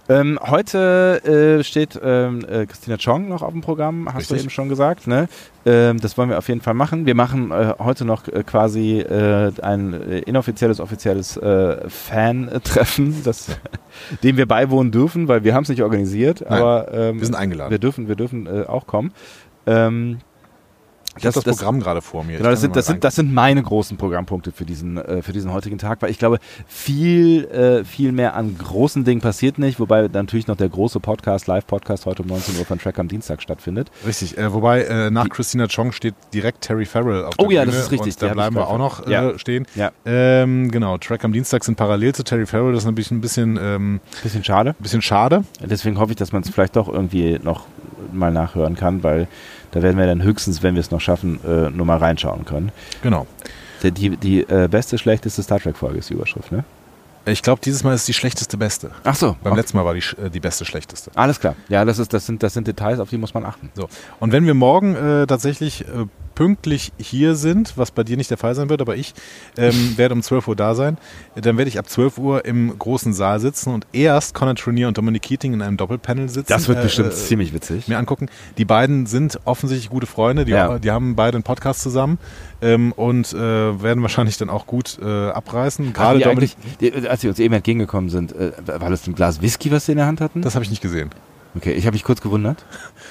Ähm, 0.09 0.39
heute 0.41 1.59
äh, 1.59 1.63
steht 1.65 1.99
ähm, 2.01 2.45
äh, 2.45 2.65
Christina 2.65 2.95
Chong 2.97 3.27
noch 3.27 3.41
auf 3.41 3.51
dem 3.51 3.59
Programm, 3.61 4.07
hast 4.07 4.29
du 4.29 4.35
Richtig. 4.35 4.43
eben 4.43 4.49
schon 4.51 4.69
gesagt. 4.69 5.05
Ne? 5.05 5.27
Ähm, 5.65 5.99
das 5.99 6.17
wollen 6.17 6.29
wir 6.29 6.37
auf 6.37 6.47
jeden 6.47 6.61
Fall 6.61 6.75
machen. 6.75 7.05
Wir 7.05 7.15
machen 7.15 7.51
äh, 7.51 7.73
heute 7.79 8.05
noch 8.05 8.25
äh, 8.29 8.43
quasi 8.43 8.99
äh, 8.99 9.51
ein 9.61 9.93
äh, 9.93 10.19
inoffizielles, 10.19 10.79
offizielles 10.79 11.37
Fan-Treffen, 11.87 13.21
dem 14.23 14.37
wir 14.37 14.45
beiwohnen 14.45 14.91
dürfen, 14.93 15.27
weil 15.27 15.43
wir 15.43 15.53
haben 15.53 15.63
es 15.63 15.69
nicht 15.69 15.83
organisiert, 15.83 16.41
Nein, 16.41 16.61
aber 16.61 16.93
ähm, 16.93 17.19
wir 17.19 17.25
sind 17.25 17.35
eingeladen. 17.35 17.71
wir 17.71 17.79
dürfen, 17.79 18.07
wir 18.07 18.15
dürfen 18.15 18.65
auch 18.65 18.87
kommen. 18.87 19.11
Ich 21.17 21.25
habe 21.25 21.33
das, 21.41 21.57
Programm 21.57 21.79
gerade 21.79 22.01
vor 22.01 22.23
mir. 22.23 22.37
Genau, 22.37 22.49
das 22.49 22.61
sind, 22.61 22.75
das, 22.75 22.85
sind, 22.87 23.03
das 23.03 23.15
sind 23.15 23.33
meine 23.33 23.61
großen 23.63 23.97
Programmpunkte 23.97 24.51
für 24.51 24.65
diesen, 24.65 24.97
äh, 24.97 25.21
für 25.21 25.33
diesen 25.33 25.51
heutigen 25.53 25.77
Tag, 25.77 26.01
weil 26.01 26.09
ich 26.11 26.19
glaube, 26.19 26.39
viel, 26.67 27.45
äh, 27.45 27.83
viel 27.83 28.11
mehr 28.11 28.35
an 28.35 28.57
großen 28.57 29.03
Dingen 29.03 29.21
passiert 29.21 29.57
nicht, 29.57 29.79
wobei 29.79 30.07
natürlich 30.11 30.47
noch 30.47 30.55
der 30.57 30.69
große 30.69 30.99
Podcast, 30.99 31.47
Live-Podcast 31.47 32.05
heute 32.05 32.23
um 32.23 32.29
19 32.29 32.57
Uhr 32.57 32.65
von 32.65 32.79
Track 32.79 32.99
am 32.99 33.07
Dienstag 33.07 33.41
stattfindet. 33.41 33.89
Richtig, 34.05 34.37
äh, 34.37 34.53
wobei 34.53 34.81
äh, 34.83 35.09
nach 35.09 35.29
Christina 35.29 35.67
Chong 35.67 35.91
steht 35.91 36.15
direkt 36.33 36.61
Terry 36.61 36.85
Farrell 36.85 37.25
auf 37.25 37.35
Oh 37.37 37.47
der 37.47 37.51
ja, 37.53 37.61
Bühne 37.63 37.75
das 37.75 37.85
ist 37.85 37.91
richtig, 37.91 38.15
da 38.17 38.27
die 38.27 38.33
bleiben 38.33 38.55
wir 38.55 38.67
auch 38.67 38.77
noch 38.77 39.05
äh, 39.07 39.11
Ja. 39.11 39.37
stehen. 39.39 39.65
Ja. 39.75 39.91
Ähm, 40.05 40.71
genau, 40.71 40.97
Track 40.97 41.23
am 41.23 41.33
Dienstag 41.33 41.63
sind 41.63 41.75
parallel 41.75 42.13
zu 42.13 42.23
Terry 42.23 42.45
Farrell. 42.45 42.71
Das 42.73 42.83
ist 42.83 42.85
natürlich 42.85 43.11
ein 43.11 43.21
bisschen, 43.21 43.57
ähm, 43.61 43.99
Bisschen 44.23 44.43
schade. 44.43 44.75
bisschen 44.79 45.01
schade. 45.01 45.43
Deswegen 45.63 45.99
hoffe 45.99 46.11
ich, 46.11 46.17
dass 46.17 46.31
man 46.31 46.43
es 46.43 46.49
vielleicht 46.49 46.75
doch 46.75 46.87
irgendwie 46.87 47.39
noch 47.41 47.65
mal 48.13 48.31
nachhören 48.31 48.75
kann, 48.75 49.03
weil 49.03 49.27
da 49.71 49.81
werden 49.81 49.97
wir 49.97 50.05
dann 50.05 50.23
höchstens, 50.23 50.63
wenn 50.63 50.75
wir 50.75 50.81
es 50.81 50.91
noch 50.91 51.01
schaffen, 51.01 51.39
äh, 51.45 51.69
nur 51.69 51.85
mal 51.85 51.97
reinschauen 51.97 52.45
können. 52.45 52.71
Genau. 53.01 53.27
Die, 53.83 53.91
die, 53.91 54.17
die 54.17 54.41
äh, 54.41 54.67
beste, 54.69 54.97
schlechteste 54.97 55.43
Star 55.43 55.59
Trek-Folge 55.59 55.99
ist 55.99 56.09
die 56.09 56.13
Überschrift, 56.13 56.51
ne? 56.51 56.63
Ich 57.25 57.43
glaube, 57.43 57.59
dieses 57.63 57.83
Mal 57.83 57.93
ist 57.93 58.07
die 58.07 58.13
schlechteste 58.13 58.55
beste. 58.55 58.91
Ach 59.03 59.15
so. 59.15 59.35
Beim 59.43 59.51
okay. 59.51 59.61
letzten 59.61 59.77
Mal 59.77 59.83
war 59.83 59.93
die, 59.93 60.03
äh, 60.21 60.29
die 60.29 60.39
beste 60.39 60.63
schlechteste. 60.63 61.11
Alles 61.13 61.39
klar. 61.39 61.55
Ja, 61.67 61.83
das, 61.83 61.99
ist, 61.99 62.13
das, 62.13 62.25
sind, 62.25 62.41
das 62.41 62.53
sind 62.53 62.67
Details, 62.67 62.99
auf 62.99 63.09
die 63.09 63.17
muss 63.17 63.33
man 63.33 63.45
achten. 63.45 63.69
So. 63.73 63.89
Und 64.19 64.31
wenn 64.31 64.45
wir 64.45 64.53
morgen 64.53 64.95
äh, 64.95 65.27
tatsächlich 65.27 65.81
äh, 65.81 66.05
pünktlich 66.37 66.91
hier 66.99 67.33
sind, 67.33 67.73
was 67.77 67.89
bei 67.89 68.03
dir 68.03 68.15
nicht 68.15 68.29
der 68.29 68.37
Fall 68.37 68.53
sein 68.53 68.69
wird, 68.69 68.79
aber 68.79 68.95
ich 68.95 69.15
ähm, 69.57 69.93
werde 69.97 70.13
um 70.13 70.21
12 70.21 70.47
Uhr 70.49 70.55
da 70.55 70.75
sein. 70.75 70.99
Dann 71.33 71.57
werde 71.57 71.67
ich 71.67 71.79
ab 71.79 71.89
12 71.89 72.19
Uhr 72.19 72.45
im 72.45 72.77
großen 72.77 73.11
Saal 73.11 73.39
sitzen 73.39 73.73
und 73.73 73.87
erst 73.91 74.35
Conor 74.35 74.53
Tronier 74.53 74.87
und 74.87 74.99
Dominic 74.99 75.23
Keating 75.23 75.53
in 75.53 75.63
einem 75.63 75.77
Doppelpanel 75.77 76.29
sitzen. 76.29 76.45
Das 76.49 76.67
wird 76.67 76.77
äh, 76.77 76.83
bestimmt 76.83 77.09
äh, 77.09 77.15
ziemlich 77.15 77.53
witzig. 77.55 77.87
mir 77.87 77.97
angucken. 77.97 78.27
Die 78.59 78.65
beiden 78.65 79.07
sind 79.07 79.39
offensichtlich 79.45 79.89
gute 79.89 80.05
Freunde, 80.05 80.45
die, 80.45 80.51
Ja. 80.51 80.77
die 80.77 80.91
haben 80.91 81.15
beide 81.15 81.37
einen 81.37 81.43
Podcast 81.43 81.81
zusammen 81.81 82.19
ähm, 82.61 82.91
und 82.91 83.33
äh, 83.33 83.37
werden 83.81 84.03
wahrscheinlich 84.03 84.37
dann 84.37 84.51
auch 84.51 84.67
gut 84.67 84.99
äh, 85.01 85.29
abreißen. 85.31 85.91
Gerade 85.91 86.19
Dominic, 86.19 86.51
die, 86.81 86.93
als 87.07 87.21
sie 87.21 87.29
uns 87.29 87.39
eben 87.39 87.55
entgegengekommen 87.55 88.11
sind, 88.11 88.33
äh, 88.35 88.51
war 88.67 88.91
das 88.91 89.07
ein 89.07 89.15
Glas 89.15 89.41
Whisky, 89.41 89.71
was 89.71 89.87
sie 89.87 89.93
in 89.93 89.97
der 89.97 90.05
Hand 90.05 90.21
hatten? 90.21 90.43
das 90.43 90.53
habe 90.53 90.63
ich 90.63 90.69
nicht 90.69 90.83
gesehen. 90.83 91.09
okay, 91.55 91.71
ich 91.73 91.87
habe 91.87 91.95
mich 91.95 92.03
kurz 92.03 92.21
gewundert. 92.21 92.63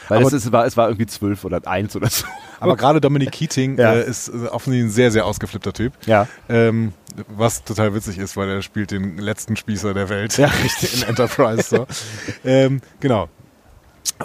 Weil 0.08 0.18
Aber- 0.18 0.26
es, 0.28 0.32
ist, 0.32 0.52
war, 0.52 0.66
es 0.66 0.76
war 0.76 0.88
irgendwie 0.88 1.06
zwölf 1.06 1.44
oder 1.44 1.66
eins 1.66 1.96
oder 1.96 2.08
so. 2.08 2.24
Aber 2.60 2.76
gerade 2.76 3.00
Dominic 3.00 3.32
Keating 3.32 3.78
Ja. 3.78 3.94
äh, 3.94 4.08
ist 4.08 4.28
äh, 4.28 4.46
offensichtlich 4.48 4.84
ein 4.84 4.90
sehr, 4.90 5.10
sehr 5.10 5.26
ausgeflippter 5.26 5.72
Typ. 5.72 5.92
Ja. 6.06 6.26
Ähm, 6.48 6.92
was 7.28 7.64
total 7.64 7.94
witzig 7.94 8.18
ist, 8.18 8.36
weil 8.36 8.48
er 8.48 8.62
spielt 8.62 8.90
den 8.90 9.18
letzten 9.18 9.56
Spießer 9.56 9.94
der 9.94 10.08
Welt 10.08 10.36
Ja. 10.38 10.50
in 10.94 11.02
Enterprise. 11.02 11.62
So. 11.62 11.86
ähm, 12.44 12.80
genau. 13.00 13.28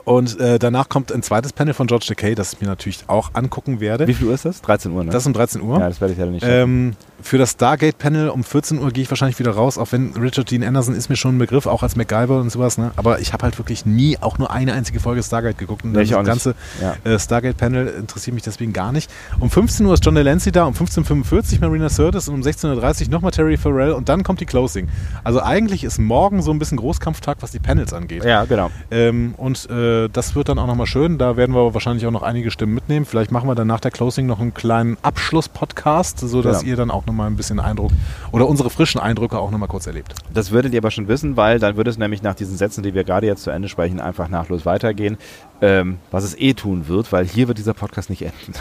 Und 0.05 0.39
äh, 0.39 0.57
danach 0.59 0.87
kommt 0.89 1.11
ein 1.11 1.21
zweites 1.23 1.51
Panel 1.53 1.73
von 1.73 1.87
George 1.87 2.05
Takei, 2.07 2.33
das 2.35 2.53
ich 2.53 2.61
mir 2.61 2.67
natürlich 2.67 3.03
auch 3.07 3.31
angucken 3.33 3.79
werde. 3.81 4.07
Wie 4.07 4.13
viel 4.13 4.27
Uhr 4.27 4.33
ist 4.35 4.45
das? 4.45 4.61
13 4.61 4.91
Uhr, 4.91 5.03
ne? 5.03 5.11
Das 5.11 5.23
ist 5.23 5.27
um 5.27 5.33
13 5.33 5.61
Uhr. 5.61 5.79
ja, 5.79 5.89
das 5.89 5.99
werde 5.99 6.13
ich 6.13 6.19
leider 6.19 6.31
nicht. 6.31 6.45
Ähm, 6.47 6.93
für 7.23 7.37
das 7.37 7.51
Stargate-Panel 7.51 8.29
um 8.29 8.43
14 8.43 8.79
Uhr 8.79 8.91
gehe 8.91 9.03
ich 9.03 9.09
wahrscheinlich 9.09 9.39
wieder 9.39 9.51
raus, 9.51 9.77
auch 9.77 9.91
wenn 9.91 10.13
Richard 10.13 10.51
Dean 10.51 10.63
Anderson 10.63 10.95
ist 10.95 11.09
mir 11.09 11.15
schon 11.15 11.35
ein 11.35 11.39
Begriff, 11.39 11.65
auch 11.67 11.83
als 11.83 11.95
MacGyver 11.95 12.39
und 12.39 12.49
sowas. 12.51 12.77
Ne? 12.77 12.91
Aber 12.95 13.19
ich 13.19 13.33
habe 13.33 13.43
halt 13.43 13.57
wirklich 13.57 13.85
nie 13.85 14.17
auch 14.21 14.37
nur 14.37 14.51
eine 14.51 14.73
einzige 14.73 14.99
Folge 14.99 15.23
Stargate 15.23 15.57
geguckt. 15.57 15.83
Und 15.83 15.91
Nee, 15.93 16.05
das 16.05 16.25
ganze 16.25 16.55
Ja. 16.81 16.95
äh, 17.09 17.19
Stargate-Panel 17.19 17.87
interessiert 17.87 18.33
mich 18.33 18.43
deswegen 18.43 18.73
gar 18.73 18.91
nicht. 18.91 19.09
Um 19.39 19.49
15 19.49 19.85
Uhr 19.85 19.93
ist 19.93 20.05
John 20.05 20.15
Delancey 20.15 20.51
da, 20.51 20.65
um 20.65 20.73
15.45 20.73 21.53
Uhr 21.61 21.67
Marina 21.67 21.89
Sirtis 21.89 22.27
und 22.27 22.35
um 22.35 22.41
16.30 22.41 23.05
Uhr 23.05 23.09
nochmal 23.11 23.31
Terry 23.31 23.57
Farrell 23.57 23.91
und 23.93 24.09
dann 24.09 24.23
kommt 24.23 24.39
die 24.41 24.45
Closing. 24.45 24.87
Also 25.23 25.41
eigentlich 25.41 25.83
ist 25.83 25.99
morgen 25.99 26.41
so 26.41 26.51
ein 26.51 26.59
bisschen 26.59 26.77
Großkampftag, 26.77 27.37
was 27.41 27.51
die 27.51 27.59
Panels 27.59 27.93
angeht. 27.93 28.23
ja, 28.23 28.45
genau. 28.45 28.69
Ähm, 28.89 29.33
und 29.37 29.69
äh, 29.69 30.09
das 30.09 30.35
wird 30.35 30.49
dann 30.49 30.59
auch 30.59 30.67
nochmal 30.67 30.87
schön. 30.87 31.17
Da 31.17 31.37
werden 31.37 31.55
wir 31.55 31.73
wahrscheinlich 31.73 32.05
auch 32.05 32.11
noch 32.11 32.23
einige 32.23 32.51
Stimmen 32.51 32.73
mitnehmen. 32.73 33.05
Vielleicht 33.05 33.31
machen 33.31 33.47
wir 33.47 33.55
dann 33.55 33.67
nach 33.67 33.79
der 33.79 33.91
Closing 33.91 34.25
noch 34.25 34.39
einen 34.39 34.53
kleinen 34.53 34.97
Abschluss-Podcast, 35.01 36.19
sodass 36.19 36.59
Genau. 36.59 36.69
ihr 36.71 36.75
dann 36.75 36.91
auch 36.91 37.05
nochmal 37.11 37.27
ein 37.29 37.35
bisschen 37.35 37.59
Eindruck 37.59 37.91
oder 38.31 38.47
unsere 38.47 38.69
frischen 38.69 38.99
Eindrücke 39.01 39.37
auch 39.37 39.51
nochmal 39.51 39.67
kurz 39.69 39.85
erlebt. 39.87 40.13
Das 40.33 40.51
würdet 40.51 40.73
ihr 40.73 40.79
aber 40.79 40.91
schon 40.91 41.07
wissen, 41.07 41.35
weil 41.37 41.59
dann 41.59 41.75
würde 41.75 41.89
es 41.89 41.97
nämlich 41.97 42.21
nach 42.23 42.35
diesen 42.35 42.57
Sätzen, 42.57 42.83
die 42.83 42.93
wir 42.93 43.03
gerade 43.03 43.27
jetzt 43.27 43.43
zu 43.43 43.49
Ende 43.51 43.67
sprechen, 43.69 43.99
einfach 43.99 44.29
nahtlos 44.29 44.65
weitergehen. 44.65 45.17
Ähm, 45.61 45.97
was 46.09 46.23
es 46.23 46.37
eh 46.39 46.53
tun 46.53 46.87
wird, 46.87 47.11
weil 47.11 47.25
hier 47.27 47.47
wird 47.47 47.57
dieser 47.57 47.73
Podcast 47.73 48.09
nicht 48.09 48.21
enden. 48.23 48.53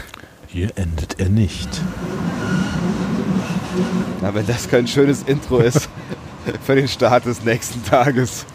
Hier 0.47 0.69
endet 0.75 1.19
er 1.19 1.29
nicht. 1.29 1.81
Na, 4.21 4.33
wenn 4.33 4.45
das 4.45 4.69
kein 4.69 4.85
schönes 4.87 5.23
Intro 5.23 5.59
ist 5.59 5.89
für 6.63 6.75
den 6.75 6.87
Start 6.87 7.25
des 7.25 7.43
nächsten 7.43 7.83
Tages. 7.85 8.45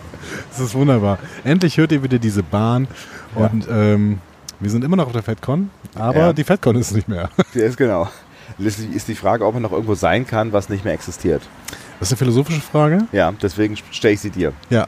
Das 0.50 0.60
ist 0.60 0.74
wunderbar. 0.74 1.18
Endlich 1.44 1.76
hört 1.78 1.92
ihr 1.92 2.02
wieder 2.02 2.18
diese 2.18 2.42
Bahn 2.42 2.86
und 3.34 3.66
ähm, 3.70 4.18
wir 4.60 4.70
sind 4.70 4.84
immer 4.84 4.96
noch 4.96 5.06
auf 5.06 5.12
der 5.12 5.22
FedCon, 5.22 5.70
aber 5.94 6.18
Ja. 6.18 6.32
die 6.32 6.44
FedCon 6.44 6.76
ist 6.76 6.92
nicht 6.92 7.08
mehr. 7.08 7.28
Der 7.54 7.66
ist 7.66 7.76
genau. 7.76 8.08
Letztlich 8.58 8.94
ist 8.94 9.08
die 9.08 9.14
Frage, 9.14 9.44
ob 9.44 9.54
man 9.54 9.62
noch 9.62 9.72
irgendwo 9.72 9.94
sein 9.94 10.26
kann, 10.26 10.52
was 10.52 10.68
nicht 10.68 10.84
mehr 10.84 10.94
existiert. 10.94 11.42
Das 11.98 12.08
ist 12.08 12.12
eine 12.12 12.18
philosophische 12.18 12.60
Frage. 12.60 13.06
Ja, 13.12 13.32
deswegen 13.32 13.76
stelle 13.90 14.14
ich 14.14 14.20
sie 14.20 14.30
dir. 14.30 14.52
Ja. 14.70 14.86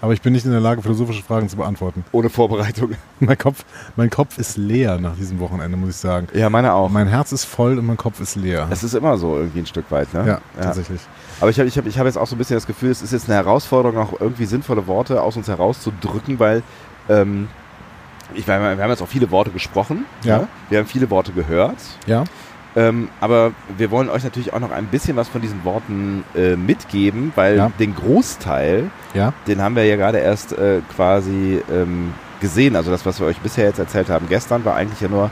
Aber 0.00 0.12
ich 0.12 0.20
bin 0.20 0.34
nicht 0.34 0.44
in 0.44 0.50
der 0.50 0.60
Lage, 0.60 0.82
philosophische 0.82 1.22
Fragen 1.22 1.48
zu 1.48 1.56
beantworten. 1.56 2.04
Ohne 2.12 2.28
Vorbereitung. 2.28 2.90
Mein 3.20 3.38
Kopf, 3.38 3.64
mein 3.96 4.10
Kopf 4.10 4.36
ist 4.36 4.58
leer 4.58 4.98
nach 4.98 5.16
diesem 5.16 5.40
Wochenende, 5.40 5.78
muss 5.78 5.90
ich 5.90 5.96
sagen. 5.96 6.28
Ja, 6.34 6.50
meine 6.50 6.74
auch. 6.74 6.90
Mein 6.90 7.08
Herz 7.08 7.32
ist 7.32 7.46
voll 7.46 7.78
und 7.78 7.86
mein 7.86 7.96
Kopf 7.96 8.20
ist 8.20 8.36
leer. 8.36 8.68
Es 8.70 8.82
ist 8.82 8.92
immer 8.92 9.16
so 9.16 9.36
irgendwie 9.36 9.60
ein 9.60 9.66
Stück 9.66 9.90
weit, 9.90 10.12
ne? 10.12 10.26
ja, 10.26 10.40
tatsächlich. 10.62 11.00
Aber 11.40 11.48
ich 11.48 11.58
habe 11.58 11.68
ich 11.68 11.78
hab, 11.78 11.86
ich 11.86 11.98
hab 11.98 12.04
jetzt 12.04 12.18
auch 12.18 12.26
so 12.26 12.34
ein 12.34 12.38
bisschen 12.38 12.56
das 12.56 12.66
Gefühl, 12.66 12.90
es 12.90 13.00
ist 13.00 13.12
jetzt 13.12 13.30
eine 13.30 13.36
Herausforderung, 13.36 13.96
auch 13.96 14.20
irgendwie 14.20 14.44
sinnvolle 14.44 14.86
Worte 14.86 15.22
aus 15.22 15.38
uns 15.38 15.48
herauszudrücken, 15.48 16.38
weil 16.38 16.62
ähm, 17.08 17.48
ich, 18.34 18.46
wir 18.46 18.54
haben 18.54 18.90
jetzt 18.90 19.00
auch 19.00 19.08
viele 19.08 19.30
Worte 19.30 19.52
gesprochen. 19.52 20.04
Ja. 20.22 20.40
ne? 20.40 20.48
Wir 20.68 20.80
haben 20.80 20.86
viele 20.86 21.08
Worte 21.08 21.32
gehört. 21.32 21.78
Ja. 22.06 22.24
Ähm, 22.76 23.08
aber 23.20 23.52
wir 23.78 23.90
wollen 23.92 24.08
euch 24.08 24.24
natürlich 24.24 24.52
auch 24.52 24.58
noch 24.60 24.72
ein 24.72 24.86
bisschen 24.86 25.16
was 25.16 25.28
von 25.28 25.40
diesen 25.40 25.64
Worten 25.64 26.24
äh, 26.34 26.56
mitgeben, 26.56 27.32
weil 27.36 27.56
Ja. 27.56 27.70
den 27.78 27.94
Großteil, 27.94 28.90
Ja. 29.14 29.32
den 29.46 29.62
haben 29.62 29.76
wir 29.76 29.84
ja 29.84 29.94
gerade 29.96 30.18
erst 30.18 30.52
äh, 30.58 30.80
quasi 30.94 31.62
ähm, 31.72 32.12
gesehen. 32.40 32.74
Also 32.74 32.90
das, 32.90 33.06
was 33.06 33.20
wir 33.20 33.26
euch 33.28 33.38
bisher 33.38 33.66
jetzt 33.66 33.78
erzählt 33.78 34.08
haben 34.10 34.28
gestern, 34.28 34.64
war 34.64 34.74
eigentlich 34.74 35.00
ja 35.00 35.08
nur 35.08 35.30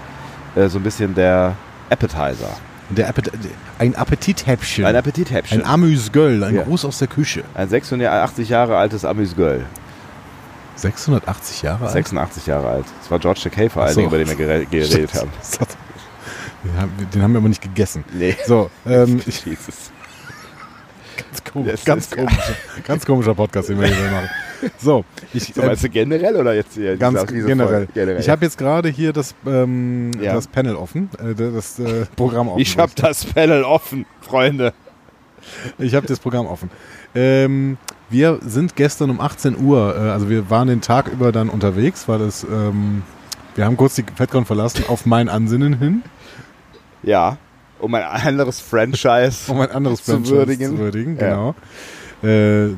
äh, 0.55 0.69
so 0.69 0.79
ein 0.79 0.83
bisschen 0.85 1.15
der 1.17 1.55
Appetizer. 1.91 2.49
Der 2.91 3.09
Appet 3.09 3.31
ein 3.79 3.97
Appetithäppchen. 3.97 4.85
Ein 4.85 4.97
Appetithäppchen. 4.97 5.63
Ein 5.63 5.67
Amüsgöl, 5.67 6.45
ein 6.45 6.55
Ja. 6.55 6.63
Gruß 6.63 6.85
aus 6.85 6.99
der 6.99 7.09
Küche. 7.09 7.43
Ein 7.55 7.69
86 7.69 8.51
Jahre 8.51 8.77
altes 8.77 9.05
Amüsgöl. 9.05 9.65
680 10.77 11.63
Jahre 11.63 11.85
alt. 11.85 11.93
86 11.93 12.47
Jahre 12.47 12.69
alt. 12.69 12.85
Das 13.01 13.11
war 13.11 13.19
George 13.19 13.41
Takei 13.45 13.69
vor 13.69 13.83
allen. 13.85 13.95
Dingen, 13.97 14.09
über 14.09 14.19
den 14.19 14.29
wir 14.29 14.37
gere- 14.37 14.67
geredet 14.71 15.15
haben. 15.15 15.31
Den 17.13 17.23
haben, 17.23 17.33
wir- 17.33 17.39
aber 17.39 17.49
nicht 17.49 17.63
gegessen. 17.63 18.05
Nee. 18.13 18.37
So, 18.47 18.71
ähm, 18.87 19.21
ich, 19.27 19.45
Jesus. 19.47 19.91
ganz, 21.17 21.45
komisch, 21.45 21.85
ganz, 21.85 22.11
komischer, 22.11 22.55
ganz 22.87 23.05
komischer 23.07 23.35
Podcast, 23.35 23.69
den 23.69 23.81
wir 23.81 23.89
hier 23.89 24.11
machen. 24.11 24.29
So, 24.79 25.05
ich, 25.35 25.53
So, 25.55 25.63
äh, 25.63 25.67
meinst 25.67 25.83
du 25.83 25.89
generell 25.89 26.37
oder 26.37 26.55
jetzt 26.55 26.75
hier? 26.75 26.97
ganz 26.97 27.27
generell. 27.27 27.89
Generell. 27.93 28.21
Ich 28.21 28.29
habe 28.29 28.45
jetzt 28.45 28.57
gerade 28.59 28.89
hier 28.91 29.13
das, 29.13 29.35
ähm, 29.45 30.13
Ja. 30.21 30.35
das 30.35 30.47
Panel 30.47 30.77
offen, 30.77 31.11
äh, 31.19 31.35
das 31.35 31.81
äh, 31.81 32.07
Programm 32.15 32.49
offen. 32.49 32.61
ich 32.61 32.79
habe 32.79 32.93
das 32.95 33.25
Panel 33.25 33.65
offen, 33.65 34.07
Freunde. 34.21 34.73
Ich 35.79 35.97
habe 35.97 36.07
das 36.07 36.21
Programm 36.21 36.47
offen. 36.47 36.71
Ähm, 37.17 37.77
wir 38.09 38.39
sind 38.43 38.77
gestern 38.77 39.11
um 39.11 39.21
18 39.21 39.59
Uhr, 39.59 39.97
äh, 39.97 40.11
also 40.11 40.31
wir 40.31 40.49
waren 40.49 40.69
den 40.69 40.81
Tag 40.81 41.09
über 41.09 41.33
dann 41.33 41.49
unterwegs, 41.49 42.07
weil 42.07 42.21
es, 42.21 42.45
ähm, 42.45 43.03
wir 43.57 43.65
haben 43.65 43.77
kurz 43.77 43.97
die 43.97 44.05
FedCon 44.15 44.45
verlassen, 44.45 44.85
auf 44.87 45.07
mein 45.07 45.29
Ansinnen 45.29 45.77
hin, 45.79 46.03
Ja, 47.03 47.37
um 47.81 47.95
ein 47.95 48.03
anderes 48.05 48.61
Franchise. 48.61 49.51
um 49.51 49.61
ein 49.61 49.71
anderes 49.71 50.05
Zu 50.05 50.13
Franchise 50.13 50.35
würdigen. 50.37 50.71
zu 50.71 50.79
würdigen. 50.79 51.17
Ja. 51.19 51.29
Genau. 51.29 51.55
Äh, 52.23 52.75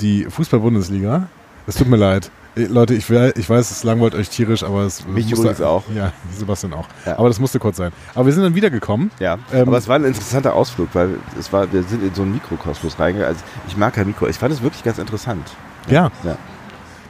die 0.00 0.24
Fußball-Bundesliga. 0.24 1.28
Es 1.66 1.76
tut 1.76 1.88
mir 1.88 1.96
leid. 1.96 2.30
Äh, 2.56 2.64
Leute, 2.64 2.94
ich, 2.94 3.08
we- 3.10 3.32
ich 3.36 3.48
weiß, 3.48 3.70
es 3.70 3.84
langweilt 3.84 4.14
euch 4.16 4.28
tierisch, 4.28 4.64
aber 4.64 4.80
es 4.82 5.06
Mich 5.06 5.26
musste- 5.30 5.42
übrigens 5.42 5.60
auch. 5.60 5.84
Ja, 5.94 6.12
Sebastian 6.36 6.72
auch. 6.72 6.86
Ja. 7.06 7.16
Aber 7.18 7.28
das 7.28 7.38
musste 7.38 7.60
kurz 7.60 7.76
sein. 7.76 7.92
Aber 8.14 8.26
wir 8.26 8.32
sind 8.32 8.42
dann 8.42 8.54
wiedergekommen. 8.56 9.10
Ja, 9.20 9.38
Ähm, 9.52 9.68
aber 9.68 9.78
es 9.78 9.86
war 9.86 9.96
ein 9.96 10.04
interessanter 10.04 10.54
Ausflug, 10.54 10.88
weil 10.94 11.10
es 11.38 11.52
war, 11.52 11.72
wir 11.72 11.82
sind 11.84 12.02
in 12.02 12.12
so 12.14 12.22
einen 12.22 12.32
Mikrokosmos 12.32 12.98
reingegangen. 12.98 13.36
Also 13.36 13.44
ich 13.68 13.76
mag 13.76 13.94
kein 13.94 14.06
Mikro. 14.08 14.26
Ich 14.26 14.36
fand 14.36 14.52
es 14.52 14.62
wirklich 14.62 14.82
ganz 14.82 14.98
interessant. 14.98 15.46
Ja. 15.88 16.10
Ja. 16.24 16.36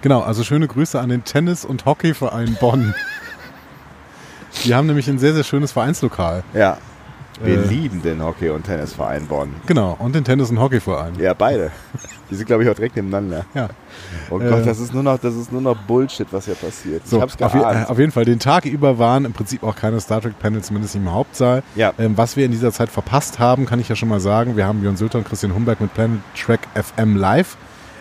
Genau, 0.02 0.20
also 0.20 0.44
schöne 0.44 0.66
Grüße 0.68 0.98
an 1.00 1.08
den 1.10 1.24
Tennis- 1.24 1.64
und 1.64 1.86
Hockeyverein 1.86 2.56
Bonn. 2.60 2.94
Die 4.64 4.74
haben 4.74 4.86
nämlich 4.86 5.08
ein 5.08 5.18
sehr, 5.18 5.34
sehr 5.34 5.44
schönes 5.44 5.72
Vereinslokal. 5.72 6.42
Ja. 6.54 6.78
Wir 7.42 7.58
Äh. 7.58 7.66
lieben 7.68 8.02
den 8.02 8.22
Hockey- 8.22 8.50
und 8.50 8.64
Tennisverein 8.64 9.26
Bonn. 9.26 9.54
Genau, 9.66 9.96
und 9.98 10.14
den 10.14 10.24
Tennis- 10.24 10.50
und 10.50 10.60
Hockeyverein. 10.60 11.14
Ja, 11.18 11.32
beide. 11.32 11.70
Die 12.30 12.34
sind, 12.34 12.44
glaube 12.46 12.62
ich, 12.64 12.68
auch 12.68 12.74
direkt 12.74 12.96
nebeneinander. 12.96 13.46
Ja. 13.54 13.68
Oh 14.28 14.38
Äh. 14.38 14.48
Gott, 14.50 14.66
das 14.66 14.78
ist 14.78 14.92
nur 14.92 15.02
noch, 15.02 15.18
das 15.18 15.34
ist 15.34 15.50
nur 15.50 15.62
noch 15.62 15.74
Bullshit, 15.74 16.26
was 16.32 16.44
hier 16.44 16.54
passiert. 16.54 17.06
So, 17.08 17.16
ich 17.16 17.22
hab's 17.22 17.40
auf, 17.40 17.54
je, 17.54 17.60
geahnt. 17.60 17.88
äh, 17.88 17.90
auf 17.90 17.98
jeden 17.98 18.12
Fall, 18.12 18.26
den 18.26 18.40
Tag 18.40 18.66
über 18.66 18.98
waren 18.98 19.24
im 19.24 19.32
Prinzip 19.32 19.62
auch 19.62 19.74
keine 19.74 19.98
Star 20.00 20.20
Trek-Panels, 20.20 20.66
zumindest 20.66 20.94
nicht 20.94 21.02
im 21.06 21.12
Hauptsaal. 21.12 21.62
Ja. 21.76 21.94
Ähm, 21.98 22.18
was 22.18 22.36
wir 22.36 22.44
in 22.44 22.50
dieser 22.50 22.72
Zeit 22.72 22.90
verpasst 22.90 23.38
haben, 23.38 23.64
kann 23.64 23.80
ich 23.80 23.88
ja 23.88 23.96
schon 23.96 24.10
mal 24.10 24.20
sagen. 24.20 24.58
Wir 24.58 24.66
haben 24.66 24.80
Björn 24.80 24.98
Sülter 24.98 25.16
und 25.16 25.24
Christian 25.26 25.54
Humberg 25.54 25.80
mit 25.80 25.94
Planet 25.94 26.20
Trek 26.38 26.60
FM 26.74 27.16
live 27.16 27.56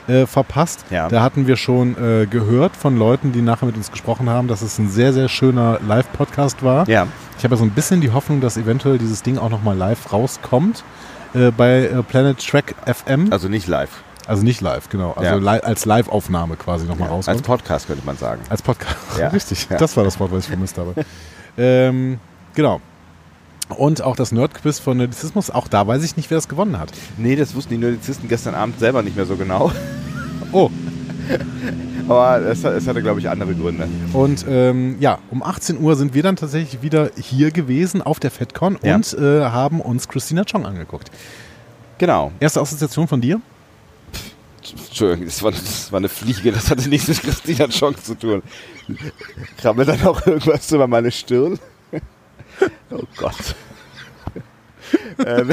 äh, 0.09 0.25
verpasst. 0.27 0.83
Ja. 0.89 1.07
Da 1.07 1.21
hatten 1.21 1.47
wir 1.47 1.55
schon 1.55 1.95
äh, 1.97 2.25
gehört 2.25 2.75
von 2.75 2.97
Leuten, 2.97 3.31
die 3.31 3.41
nachher 3.41 3.65
mit 3.67 3.77
uns 3.77 3.91
gesprochen 3.91 4.29
haben, 4.29 4.47
dass 4.47 4.61
es 4.61 4.77
ein 4.79 4.89
sehr, 4.89 5.13
sehr 5.13 5.29
schöner 5.29 5.79
Live-Podcast 5.87 6.63
war. 6.63 6.87
ja, 6.89 7.07
Ich 7.37 7.43
habe 7.43 7.55
ja 7.55 7.59
so 7.59 7.63
ein 7.65 7.69
bisschen 7.71 8.01
die 8.01 8.11
Hoffnung, 8.11 8.41
dass 8.41 8.57
eventuell 8.57 8.97
dieses 8.97 9.21
Ding 9.23 9.37
auch 9.37 9.49
nochmal 9.49 9.77
live 9.77 10.11
rauskommt 10.11 10.83
äh, 11.33 11.51
bei 11.51 11.85
äh, 11.85 12.03
Planet 12.03 12.37
Trek 12.45 12.75
FM. 12.85 13.31
also 13.31 13.47
nicht 13.47 13.67
live. 13.67 13.89
Also 14.27 14.43
nicht 14.43 14.61
live, 14.61 14.89
genau. 14.89 15.13
Also 15.13 15.39
Ja. 15.39 15.53
li 15.55 15.59
als 15.61 15.85
Live-Aufnahme 15.85 16.55
quasi 16.55 16.85
nochmal 16.85 17.09
Ja, 17.09 17.15
als 17.15 17.27
rauskommt. 17.27 17.45
Podcast 17.47 17.87
könnte 17.87 18.05
man 18.05 18.15
sagen. 18.17 18.41
Als 18.49 18.61
Podcast. 18.61 18.95
Richtig, 19.33 19.67
das 19.69 19.95
war 19.97 20.03
das 20.03 20.19
Wort, 20.19 20.31
was 20.31 20.43
ich 20.43 20.49
vermisst 20.49 20.77
habe. 20.77 20.93
ähm, 21.57 22.19
genau. 22.53 22.79
Und 23.69 24.01
auch 24.01 24.15
das 24.15 24.31
Nerdquiz 24.31 24.79
von 24.79 24.97
Nerdizismus, 24.97 25.49
auch 25.51 25.67
da 25.67 25.85
weiß 25.87 26.03
ich 26.03 26.17
nicht, 26.17 26.29
wer 26.31 26.37
das 26.37 26.47
gewonnen 26.47 26.79
hat. 26.79 26.91
Nee, 27.17 27.35
das 27.35 27.53
wussten 27.55 27.71
die 27.73 27.77
Nerdizisten 27.77 28.27
gestern 28.27 28.55
Abend 28.55 28.79
selber 28.79 29.03
nicht 29.03 29.15
mehr 29.15 29.25
so 29.25 29.35
genau. 29.35 29.71
Oh, 30.51 30.71
Aber 32.07 32.41
es, 32.41 32.63
es 32.63 32.87
hatte, 32.87 33.03
glaube 33.03 33.19
ich, 33.19 33.29
andere 33.29 33.53
Gründe. 33.53 33.87
und 34.13 34.43
ähm, 34.49 34.95
ja, 34.99 35.19
um 35.29 35.43
18 35.43 35.79
Uhr 35.79 35.95
sind 35.95 36.15
wir 36.15 36.23
dann 36.23 36.35
tatsächlich 36.37 36.81
wieder 36.81 37.11
hier 37.15 37.51
gewesen 37.51 38.01
auf 38.01 38.19
der 38.19 38.31
FedCon 38.31 38.79
Ja. 38.81 38.95
und 38.95 39.13
äh, 39.13 39.41
haben 39.45 39.79
uns 39.79 40.07
Christina 40.07 40.43
Chong 40.43 40.65
angeguckt. 40.65 41.11
Genau. 41.99 42.31
Erste 42.39 42.61
Assoziation 42.61 43.07
von 43.07 43.21
dir? 43.21 43.39
Entschuldigung, 44.87 45.25
das 45.25 45.43
war, 45.43 45.51
das 45.51 45.91
war 45.91 45.97
eine 45.97 46.09
Fliege, 46.09 46.51
das 46.51 46.71
hatte 46.71 46.89
nichts 46.89 47.07
mit 47.09 47.21
Christina 47.21 47.67
Chong 47.67 47.95
zu 48.01 48.15
tun. 48.15 48.41
Krabbelt 49.57 49.89
dann 49.89 50.01
auch 50.07 50.25
irgendwas 50.25 50.71
über 50.71 50.87
meine 50.87 51.11
Stirn? 51.11 51.59
Oh 52.91 53.03
Gott. 53.17 53.55
ähm, 55.25 55.51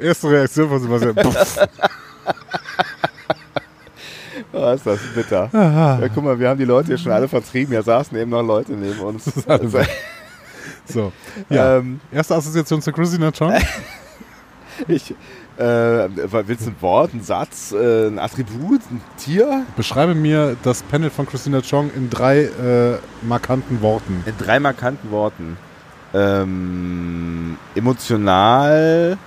Erste 0.00 0.30
Reaktion 0.30 0.68
von 0.68 0.80
Sebastian. 0.80 1.16
Oh, 4.52 4.70
ist 4.72 4.86
das 4.86 4.98
bitter. 5.14 5.50
Ja, 5.52 6.00
guck 6.12 6.24
mal, 6.24 6.38
wir 6.38 6.48
haben 6.48 6.58
die 6.58 6.64
Leute 6.64 6.88
hier 6.88 6.98
schon 6.98 7.12
alle 7.12 7.28
vertrieben. 7.28 7.72
Ja, 7.74 7.82
saßen 7.82 8.16
eben 8.16 8.30
noch 8.30 8.42
Leute 8.42 8.72
neben 8.72 8.98
uns. 9.00 9.46
Also, 9.46 9.80
So. 10.86 11.12
Ja. 11.50 11.76
ähm, 11.76 12.00
Erste 12.10 12.34
Assoziation 12.34 12.80
zu 12.80 12.90
Christina 12.92 13.30
Chong. 13.30 13.52
ich, 14.88 15.10
äh, 15.58 15.64
willst 16.46 16.66
du 16.66 16.70
ein 16.70 16.76
Wort, 16.80 17.12
ein 17.12 17.22
Satz, 17.22 17.72
äh, 17.72 18.06
ein 18.08 18.18
Attribut, 18.18 18.80
ein 18.90 19.00
Tier? 19.18 19.66
Beschreibe 19.76 20.14
mir 20.14 20.56
das 20.62 20.82
Panel 20.82 21.10
von 21.10 21.26
Christina 21.26 21.60
Chong 21.60 21.90
in 21.94 22.08
drei 22.08 22.44
äh, 22.44 22.98
markanten 23.22 23.82
Worten. 23.82 24.22
In 24.24 24.36
drei 24.38 24.60
markanten 24.60 25.10
Worten. 25.10 25.58
Ähm, 26.14 27.56
emotional. 27.74 29.18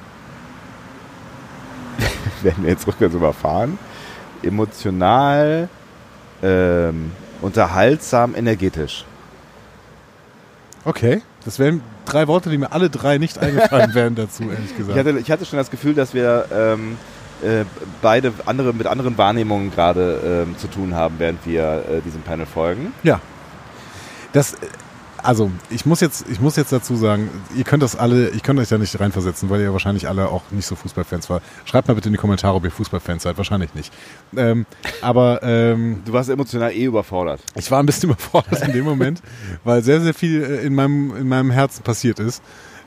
werden 2.41 2.63
wir 2.63 2.71
jetzt 2.71 2.87
rückwärts 2.87 3.15
überfahren. 3.15 3.77
Emotional. 4.43 5.69
Ähm, 6.43 7.11
unterhaltsam, 7.41 8.35
energetisch. 8.35 9.05
Okay. 10.85 11.21
Das 11.45 11.59
wären 11.59 11.81
drei 12.05 12.27
Worte, 12.27 12.49
die 12.49 12.57
mir 12.57 12.71
alle 12.71 12.89
drei 12.89 13.17
nicht 13.17 13.37
eingefallen 13.37 13.93
wären 13.93 14.15
dazu, 14.15 14.43
ehrlich 14.43 14.71
Ich 14.71 14.77
gesagt. 14.77 14.97
hatte, 14.97 15.19
ich 15.19 15.31
hatte 15.31 15.45
schon 15.45 15.57
das 15.57 15.69
Gefühl, 15.69 15.93
dass 15.93 16.13
wir 16.13 16.45
ähm, 16.53 16.97
äh, 17.43 17.65
beide 18.01 18.33
andere, 18.45 18.73
mit 18.73 18.87
anderen 18.87 19.17
Wahrnehmungen 19.17 19.71
gerade 19.71 20.45
ähm, 20.47 20.57
zu 20.57 20.67
tun 20.67 20.95
haben, 20.95 21.15
während 21.19 21.45
wir 21.45 21.83
äh, 21.89 22.01
diesem 22.01 22.21
Panel 22.21 22.45
folgen. 22.45 22.93
Ja. 23.03 23.19
Das, 24.33 24.55
also, 25.23 25.51
ich 25.69 25.85
muss 25.85 25.99
jetzt, 25.99 26.25
ich 26.29 26.39
muss 26.39 26.55
jetzt 26.55 26.71
dazu 26.71 26.95
sagen, 26.95 27.29
ihr 27.55 27.63
könnt 27.63 27.83
das 27.83 27.95
alle, 27.95 28.29
ich 28.29 28.43
könnte 28.43 28.61
euch 28.61 28.69
da 28.69 28.77
nicht 28.77 28.99
reinversetzen, 28.99 29.49
weil 29.49 29.61
ihr 29.61 29.71
wahrscheinlich 29.73 30.07
alle 30.07 30.29
auch 30.29 30.43
nicht 30.51 30.65
so 30.65 30.75
Fußballfans 30.75 31.29
war. 31.29 31.41
Schreibt 31.65 31.87
mal 31.87 31.93
bitte 31.93 32.09
in 32.09 32.13
die 32.13 32.19
Kommentare, 32.19 32.55
ob 32.55 32.63
ihr 32.65 32.71
Fußballfans 32.71 33.23
seid. 33.23 33.37
Wahrscheinlich 33.37 33.73
nicht. 33.73 33.93
Ähm, 34.35 34.65
aber 35.01 35.41
ähm, 35.43 36.01
Du 36.05 36.13
warst 36.13 36.29
emotional 36.29 36.71
eh 36.71 36.85
überfordert. 36.85 37.41
ich 37.55 37.69
war 37.71 37.79
ein 37.81 37.85
bisschen 37.85 38.09
überfordert 38.11 38.61
in 38.61 38.73
dem 38.73 38.85
Moment, 38.85 39.21
weil 39.63 39.83
sehr, 39.83 40.01
sehr 40.01 40.13
viel 40.13 40.43
äh, 40.43 40.65
in 40.65 40.75
meinem, 40.75 41.15
in 41.15 41.27
meinem 41.27 41.51
Herzen 41.51 41.83
passiert 41.83 42.19
ist. 42.19 42.41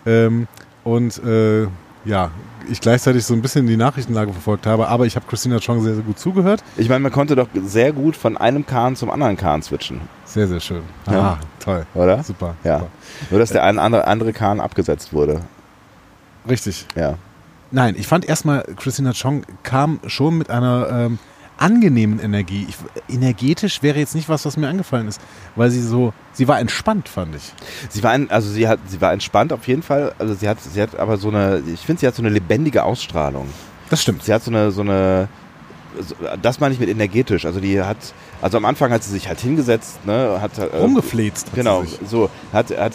Ähm, 0.06 0.48
und 0.82 1.22
äh, 1.24 1.66
ja, 2.04 2.30
ich 2.70 2.80
gleichzeitig 2.80 3.24
so 3.24 3.34
ein 3.34 3.42
bisschen 3.42 3.66
die 3.66 3.76
Nachrichtenlage 3.76 4.32
verfolgt 4.32 4.66
habe, 4.66 4.88
aber 4.88 5.06
ich 5.06 5.16
habe 5.16 5.26
Christina 5.26 5.58
Chong 5.60 5.82
sehr, 5.82 5.94
sehr 5.94 6.02
gut 6.04 6.18
zugehört. 6.18 6.62
Ich 6.76 6.88
meine, 6.88 7.00
man 7.00 7.12
konnte 7.12 7.36
doch 7.36 7.48
sehr 7.64 7.92
gut 7.92 8.16
von 8.16 8.36
einem 8.36 8.66
Kahn 8.66 8.96
zum 8.96 9.10
anderen 9.10 9.36
Kahn 9.36 9.62
switchen, 9.62 10.00
Sehr, 10.24 10.46
sehr 10.48 10.60
schön. 10.60 10.82
Ja. 11.10 11.20
Ah, 11.20 11.38
toll. 11.60 11.86
oder? 11.94 12.22
Super. 12.22 12.54
Ja. 12.64 12.78
super. 12.80 12.90
Nur, 13.30 13.40
dass 13.40 13.50
der 13.50 13.64
ein 13.64 13.78
andere, 13.78 14.06
andere 14.06 14.32
Kahn 14.32 14.60
abgesetzt 14.60 15.12
wurde. 15.12 15.40
Richtig. 16.48 16.86
Ja. 16.94 17.14
Nein, 17.70 17.96
ich 17.98 18.06
fand 18.06 18.24
erstmal, 18.24 18.64
Christina 18.76 19.12
Chong 19.12 19.42
kam 19.62 20.00
schon 20.06 20.38
mit 20.38 20.50
einer 20.50 20.88
ähm, 20.90 21.18
angenehmen 21.56 22.18
Energie. 22.20 22.66
Ich, 22.68 22.76
energetisch 23.14 23.82
wäre 23.82 23.98
jetzt 23.98 24.14
nicht 24.14 24.28
was, 24.28 24.44
was 24.44 24.56
mir 24.56 24.68
angefallen 24.68 25.08
ist, 25.08 25.20
weil 25.56 25.70
sie 25.70 25.82
so, 25.82 26.12
sie 26.32 26.48
war 26.48 26.58
entspannt, 26.60 27.08
fand 27.08 27.36
ich. 27.36 27.52
Sie 27.88 28.02
war, 28.02 28.10
ein, 28.10 28.30
also 28.30 28.50
sie 28.50 28.68
hat, 28.68 28.80
sie 28.86 29.00
war 29.00 29.12
entspannt 29.12 29.52
auf 29.52 29.66
jeden 29.68 29.82
Fall. 29.82 30.14
Also 30.18 30.34
sie 30.34 30.48
hat, 30.48 30.58
sie 30.60 30.80
hat 30.80 30.98
aber 30.98 31.16
so 31.16 31.28
eine, 31.28 31.62
ich 31.72 31.80
finde, 31.80 32.00
sie 32.00 32.06
hat 32.06 32.14
so 32.14 32.22
eine 32.22 32.30
lebendige 32.30 32.84
Ausstrahlung. 32.84 33.48
Das 33.90 34.02
stimmt. 34.02 34.24
Sie 34.24 34.32
hat 34.32 34.42
so 34.42 34.50
eine, 34.50 34.70
so 34.70 34.80
eine, 34.80 35.28
das 36.42 36.60
meine 36.60 36.74
ich 36.74 36.80
mit 36.80 36.88
energetisch. 36.88 37.44
Also 37.46 37.60
die 37.60 37.80
hat, 37.80 37.96
also 38.42 38.56
am 38.56 38.64
Anfang 38.64 38.90
hat 38.92 39.02
sie 39.02 39.10
sich 39.10 39.28
halt 39.28 39.40
hingesetzt, 39.40 40.04
ne, 40.06 40.38
hat 40.40 40.58
äh, 40.58 40.64
Rumgefläzt. 40.76 41.48
hat 41.48 41.54
Genau, 41.54 41.84
so 42.06 42.30
hat, 42.52 42.76
hat 42.76 42.92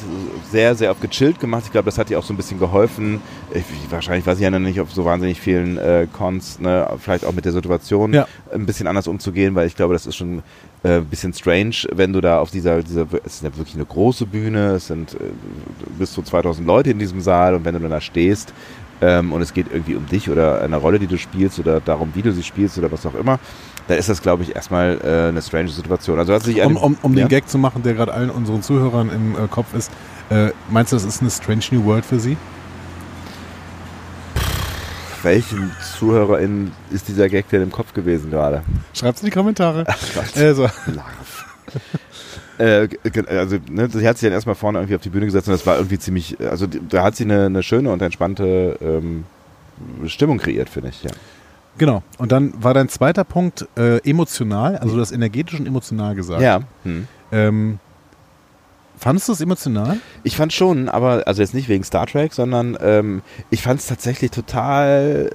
sehr, 0.51 0.75
sehr 0.75 0.91
auf 0.91 0.99
gechillt 0.99 1.39
gemacht. 1.39 1.63
Ich 1.65 1.71
glaube, 1.71 1.85
das 1.85 1.97
hat 1.97 2.09
ihr 2.09 2.19
auch 2.19 2.23
so 2.23 2.33
ein 2.33 2.37
bisschen 2.37 2.59
geholfen. 2.59 3.21
Ich, 3.53 3.63
wahrscheinlich 3.89 4.25
war 4.25 4.35
sie 4.35 4.43
ja 4.43 4.51
noch 4.51 4.59
nicht 4.59 4.79
auf 4.79 4.91
so 4.91 5.05
wahnsinnig 5.05 5.39
vielen 5.39 5.77
äh, 5.77 6.07
Cons, 6.11 6.59
ne, 6.59 6.87
vielleicht 6.99 7.25
auch 7.25 7.33
mit 7.33 7.45
der 7.45 7.51
Situation 7.53 8.13
Ja. 8.13 8.27
ein 8.53 8.65
bisschen 8.65 8.87
anders 8.87 9.07
umzugehen, 9.07 9.55
weil 9.55 9.67
ich 9.67 9.75
glaube, 9.75 9.93
das 9.93 10.05
ist 10.05 10.15
schon 10.15 10.43
äh, 10.83 10.97
ein 10.97 11.05
bisschen 11.05 11.33
strange, 11.33 11.75
wenn 11.93 12.13
du 12.13 12.21
da 12.21 12.39
auf 12.39 12.51
dieser, 12.51 12.81
dieser, 12.83 13.07
es 13.25 13.35
ist 13.35 13.43
ja 13.43 13.55
wirklich 13.57 13.75
eine 13.75 13.85
große 13.85 14.25
Bühne, 14.25 14.71
es 14.75 14.87
sind 14.87 15.13
äh, 15.15 15.17
bis 15.97 16.13
zu 16.13 16.21
2000 16.21 16.65
Leute 16.67 16.91
in 16.91 16.99
diesem 16.99 17.21
Saal 17.21 17.55
und 17.55 17.65
wenn 17.65 17.73
du 17.73 17.79
dann 17.81 17.91
da 17.91 18.01
stehst 18.01 18.53
ähm, 19.01 19.31
und 19.33 19.41
es 19.41 19.53
geht 19.53 19.67
irgendwie 19.71 19.95
um 19.95 20.05
dich 20.05 20.29
oder 20.29 20.61
eine 20.61 20.77
Rolle, 20.77 20.99
die 20.99 21.07
du 21.07 21.17
spielst 21.17 21.59
oder 21.59 21.79
darum, 21.81 22.11
wie 22.15 22.21
du 22.21 22.31
sie 22.31 22.43
spielst 22.43 22.77
oder 22.77 22.91
was 22.91 23.05
auch 23.05 23.15
immer, 23.15 23.39
da 23.87 23.95
ist 23.95 24.09
das, 24.09 24.21
glaube 24.21 24.43
ich, 24.43 24.55
erstmal 24.55 24.99
äh, 25.03 25.29
eine 25.29 25.41
strange 25.41 25.69
Situation. 25.69 26.19
Also 26.19 26.33
Um, 26.33 26.39
eine- 26.49 26.79
um, 26.79 26.97
um 27.01 27.13
ja? 27.13 27.25
den 27.25 27.29
Gag 27.29 27.49
zu 27.49 27.57
machen, 27.57 27.81
der 27.83 27.93
gerade 27.95 28.13
allen 28.13 28.29
unseren 28.29 28.61
Zuhörern 28.61 29.09
im 29.09 29.35
äh, 29.35 29.47
Kopf 29.47 29.73
ist, 29.73 29.91
äh, 30.29 30.49
meinst 30.69 30.91
du, 30.91 30.95
das 30.95 31.05
ist 31.05 31.21
eine 31.21 31.31
Strange 31.31 31.63
New 31.71 31.85
World 31.85 32.05
für 32.05 32.19
sie? 32.19 32.37
Welchen 35.21 35.71
ZuhörerInnen 35.97 36.71
ist 36.91 37.09
dieser 37.09 37.27
Gag 37.27 37.49
denn 37.49 37.61
im 37.61 37.71
Kopf 37.71 37.93
gewesen 37.93 38.31
gerade? 38.31 38.63
Schreibt's 38.93 39.21
in 39.21 39.25
die 39.25 39.31
Kommentare. 39.31 39.83
Gott. 40.15 40.37
Also, 40.37 40.61
Larv. 40.85 41.45
Äh, 42.60 42.89
also, 43.28 43.57
ne, 43.70 43.89
sie 43.89 44.07
hat 44.07 44.18
sich 44.18 44.28
dann 44.28 44.34
erstmal 44.34 44.55
vorne 44.55 44.80
irgendwie 44.80 44.95
auf 44.95 45.01
die 45.01 45.10
Bühne 45.10 45.26
gesetzt 45.26 45.47
und 45.47 45.53
das 45.53 45.66
war 45.66 45.78
irgendwie 45.78 45.97
ziemlich, 45.97 46.38
also 46.39 46.68
da 46.68 47.03
hat 47.03 47.16
sie 47.16 47.24
eine, 47.24 47.45
eine 47.45 47.64
schöne 47.64 47.91
und 47.91 48.01
entspannte 48.01 48.78
ähm, 48.82 49.24
Stimmung 50.07 50.38
kreiert, 50.38 50.70
finde 50.70 50.89
ich, 50.89 51.03
ja. 51.03 51.12
genau. 51.78 52.03
Und 52.18 52.32
dann 52.32 52.53
war 52.62 52.74
dein 52.74 52.89
zweiter 52.89 53.24
Punkt 53.24 53.68
äh, 53.78 53.97
emotional, 54.07 54.78
also 54.78 54.95
du 54.95 55.01
hast 55.01 55.12
energetisch 55.12 55.60
und 55.60 55.68
emotional 55.68 56.16
gesagt. 56.16 56.41
Ja. 56.41 56.62
Hm. 56.84 57.07
Ähm, 57.32 57.80
fandest 58.97 59.30
du 59.30 59.32
es 59.32 59.41
emotional? 59.41 59.97
Ich 60.24 60.36
fand 60.36 60.51
schon, 60.51 60.89
aber 60.89 61.24
also 61.28 61.41
jetzt 61.41 61.53
nicht 61.53 61.70
wegen 61.70 61.86
Star 61.86 62.07
Trek, 62.07 62.34
sondern 62.34 62.78
ähm, 62.82 63.22
ich 63.49 63.62
fand 63.62 63.80
es 63.80 63.88
tatsächlich 63.88 64.32
total 64.32 65.32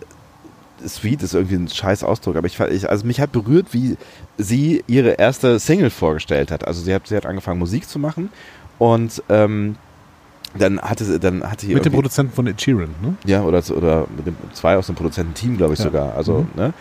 sweet, 0.87 1.22
ist 1.22 1.35
irgendwie 1.35 1.57
ein 1.57 1.68
scheiß 1.68 2.05
Ausdruck, 2.05 2.37
aber 2.37 2.47
ich, 2.47 2.57
fand- 2.57 2.72
ich 2.72 2.89
also 2.91 3.07
mich 3.07 3.20
hat 3.20 3.33
berührt, 3.33 3.68
wie 3.72 3.97
sie 4.39 4.83
ihre 4.87 5.11
erste 5.12 5.59
Single 5.59 5.91
vorgestellt 5.91 6.51
hat. 6.51 6.66
Also 6.66 6.83
sie 6.83 6.95
hat, 6.95 7.07
sie 7.07 7.16
hat 7.16 7.27
angefangen 7.27 7.59
Musik 7.59 7.89
zu 7.89 7.99
machen 7.99 8.31
und 8.79 9.22
ähm, 9.29 9.77
dann 10.57 10.81
hatte 10.81 11.05
sie, 11.05 11.18
dann 11.18 11.43
hatte 11.51 11.66
sie 11.66 11.75
Mit 11.75 11.85
dem 11.85 11.93
Produzenten 11.93 12.33
von 12.33 12.47
Ed 12.47 12.61
Sheeran, 12.61 12.91
ne? 13.03 13.14
Ja, 13.25 13.43
oder, 13.43 13.62
oder 13.77 14.07
mit 14.16 14.27
dem 14.27 14.37
zwei 14.53 14.77
aus 14.77 14.87
dem 14.87 14.95
Produzententeam, 14.95 15.57
glaube 15.57 15.72
ich 15.75 15.81
Ja. 15.81 15.85
sogar. 15.87 16.14
Also, 16.14 16.39
Mhm. 16.55 16.61
ne? 16.61 16.72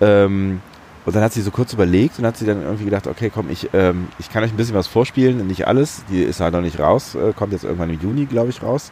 Ähm, 0.00 0.60
und 1.04 1.14
dann 1.14 1.22
hat 1.22 1.32
sie 1.32 1.40
so 1.42 1.50
kurz 1.52 1.72
überlegt 1.72 2.18
und 2.18 2.26
hat 2.26 2.36
sie 2.36 2.46
dann 2.46 2.62
irgendwie 2.62 2.84
gedacht, 2.84 3.06
okay, 3.06 3.30
komm, 3.32 3.48
ich, 3.50 3.68
ähm, 3.72 4.08
ich 4.18 4.28
kann 4.30 4.42
euch 4.42 4.50
ein 4.52 4.56
bisschen 4.56 4.74
was 4.74 4.86
vorspielen, 4.88 5.46
nicht 5.46 5.66
alles. 5.66 6.02
Die 6.10 6.22
ist 6.22 6.40
halt 6.40 6.52
noch 6.52 6.60
nicht 6.60 6.78
raus, 6.80 7.14
äh, 7.14 7.32
kommt 7.32 7.52
jetzt 7.52 7.64
irgendwann 7.64 7.90
im 7.90 8.00
Juni, 8.00 8.26
glaube 8.26 8.50
ich, 8.50 8.62
raus. 8.62 8.90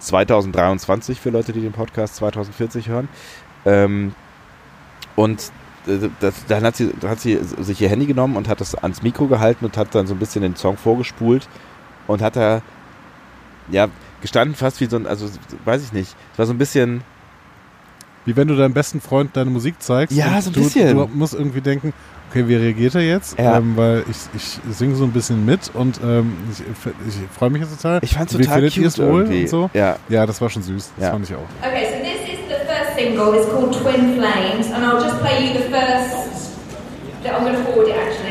2023 0.00 1.20
für 1.20 1.30
Leute, 1.30 1.52
die 1.52 1.60
den 1.60 1.72
Podcast 1.72 2.16
2040 2.16 2.88
hören. 2.88 3.08
Ähm, 3.64 4.14
und 5.16 5.40
äh, 5.86 6.08
das, 6.20 6.34
dann 6.48 6.64
hat 6.64 6.76
sie, 6.76 6.90
hat 7.06 7.20
sie 7.20 7.38
sich 7.60 7.80
ihr 7.80 7.88
Handy 7.88 8.06
genommen 8.06 8.36
und 8.36 8.48
hat 8.48 8.60
das 8.60 8.74
ans 8.74 9.02
Mikro 9.02 9.26
gehalten 9.26 9.64
und 9.64 9.76
hat 9.76 9.94
dann 9.94 10.06
so 10.06 10.14
ein 10.14 10.18
bisschen 10.18 10.42
den 10.42 10.56
Song 10.56 10.76
vorgespult 10.76 11.48
und 12.06 12.22
hat 12.22 12.36
da 12.36 12.62
ja 13.70 13.88
gestanden 14.20 14.54
fast 14.56 14.80
wie 14.80 14.86
so 14.86 14.96
ein, 14.96 15.06
also 15.06 15.28
weiß 15.64 15.82
ich 15.84 15.92
nicht, 15.92 16.14
es 16.32 16.38
war 16.38 16.46
so 16.46 16.52
ein 16.52 16.58
bisschen 16.58 17.02
Wie 18.24 18.36
wenn 18.36 18.46
du 18.48 18.54
deinem 18.56 18.72
besten 18.74 19.00
Freund 19.00 19.36
deine 19.36 19.50
Musik 19.50 19.76
zeigst. 19.82 20.16
Ja, 20.16 20.36
und 20.36 20.42
so 20.42 20.50
ein 20.50 20.52
du, 20.54 20.62
bisschen. 20.62 20.96
Du 20.96 21.08
musst 21.12 21.34
irgendwie 21.34 21.60
denken, 21.60 21.92
okay, 22.30 22.46
wie 22.46 22.54
reagiert 22.54 22.94
er 22.94 23.00
jetzt? 23.02 23.36
Ja. 23.38 23.58
Ähm, 23.58 23.76
weil 23.76 24.04
ich, 24.08 24.16
ich 24.34 24.60
singe 24.76 24.94
so 24.94 25.02
ein 25.04 25.10
bisschen 25.10 25.44
mit 25.44 25.70
und 25.74 25.98
ähm, 26.04 26.32
ich, 26.52 26.60
ich 27.08 27.14
freue 27.36 27.50
mich 27.50 27.62
jetzt 27.62 27.76
total. 27.82 27.98
Ich 28.02 28.14
fand's 28.14 28.38
Wie 28.38 28.42
total 28.44 28.60
findet 28.60 28.76
ihr 28.76 28.86
es 28.86 28.94
cute 28.94 29.06
wohl 29.08 29.22
irgendwie. 29.22 29.42
und 29.42 29.48
so? 29.48 29.70
Ja. 29.74 29.96
Ja, 30.08 30.24
das 30.24 30.40
war 30.40 30.50
schon 30.50 30.62
süß. 30.62 30.92
Das 30.96 31.04
Ja. 31.04 31.10
fand 31.10 31.28
ich 31.28 31.34
auch. 31.34 31.40
Okay, 31.60 31.86
so 31.96 32.01
single. 32.94 33.32
It's 33.34 33.50
called 33.50 33.72
Twin 33.80 34.16
Flames, 34.16 34.66
and 34.66 34.84
I'll 34.84 35.00
just 35.00 35.18
play 35.20 35.46
you 35.46 35.54
the 35.54 35.64
first. 35.70 36.30
That 37.22 37.34
I'm 37.34 37.44
going 37.44 37.54
to 37.54 37.64
forward 37.64 37.88
it 37.88 37.96
actually. 37.96 38.21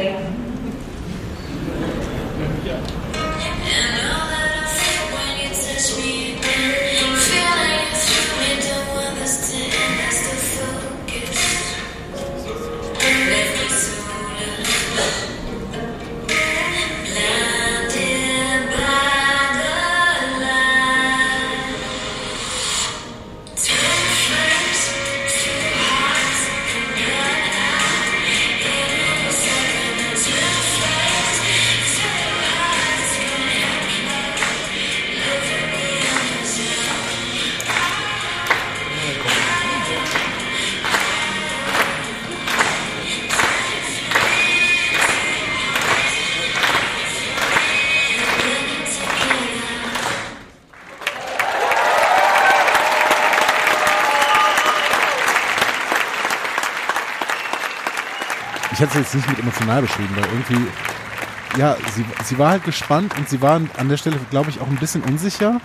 Hätte 58.81 58.99
es 58.99 59.13
jetzt 59.13 59.15
nicht 59.15 59.29
mit 59.29 59.39
emotional 59.39 59.81
beschrieben, 59.81 60.09
weil 60.15 60.25
irgendwie, 60.25 61.59
ja, 61.59 61.77
sie, 61.95 62.05
sie 62.23 62.37
war 62.37 62.51
halt 62.51 62.63
gespannt 62.63 63.13
und 63.17 63.29
sie 63.29 63.41
war 63.41 63.61
an 63.77 63.89
der 63.89 63.97
Stelle, 63.97 64.17
glaube 64.29 64.49
ich, 64.49 64.59
auch 64.59 64.67
ein 64.67 64.77
bisschen 64.77 65.03
unsicher, 65.03 65.61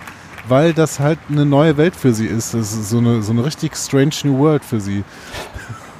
weil 0.47 0.73
das 0.73 0.99
halt 0.99 1.19
eine 1.29 1.45
neue 1.45 1.77
Welt 1.77 1.95
für 1.95 2.13
sie 2.13 2.27
ist. 2.27 2.53
Das 2.53 2.73
ist 2.73 2.89
so 2.89 2.99
eine, 2.99 3.21
so 3.23 3.31
eine 3.31 3.43
richtig 3.43 3.75
strange 3.75 4.13
new 4.23 4.37
world 4.37 4.63
für 4.63 4.79
sie. 4.79 5.03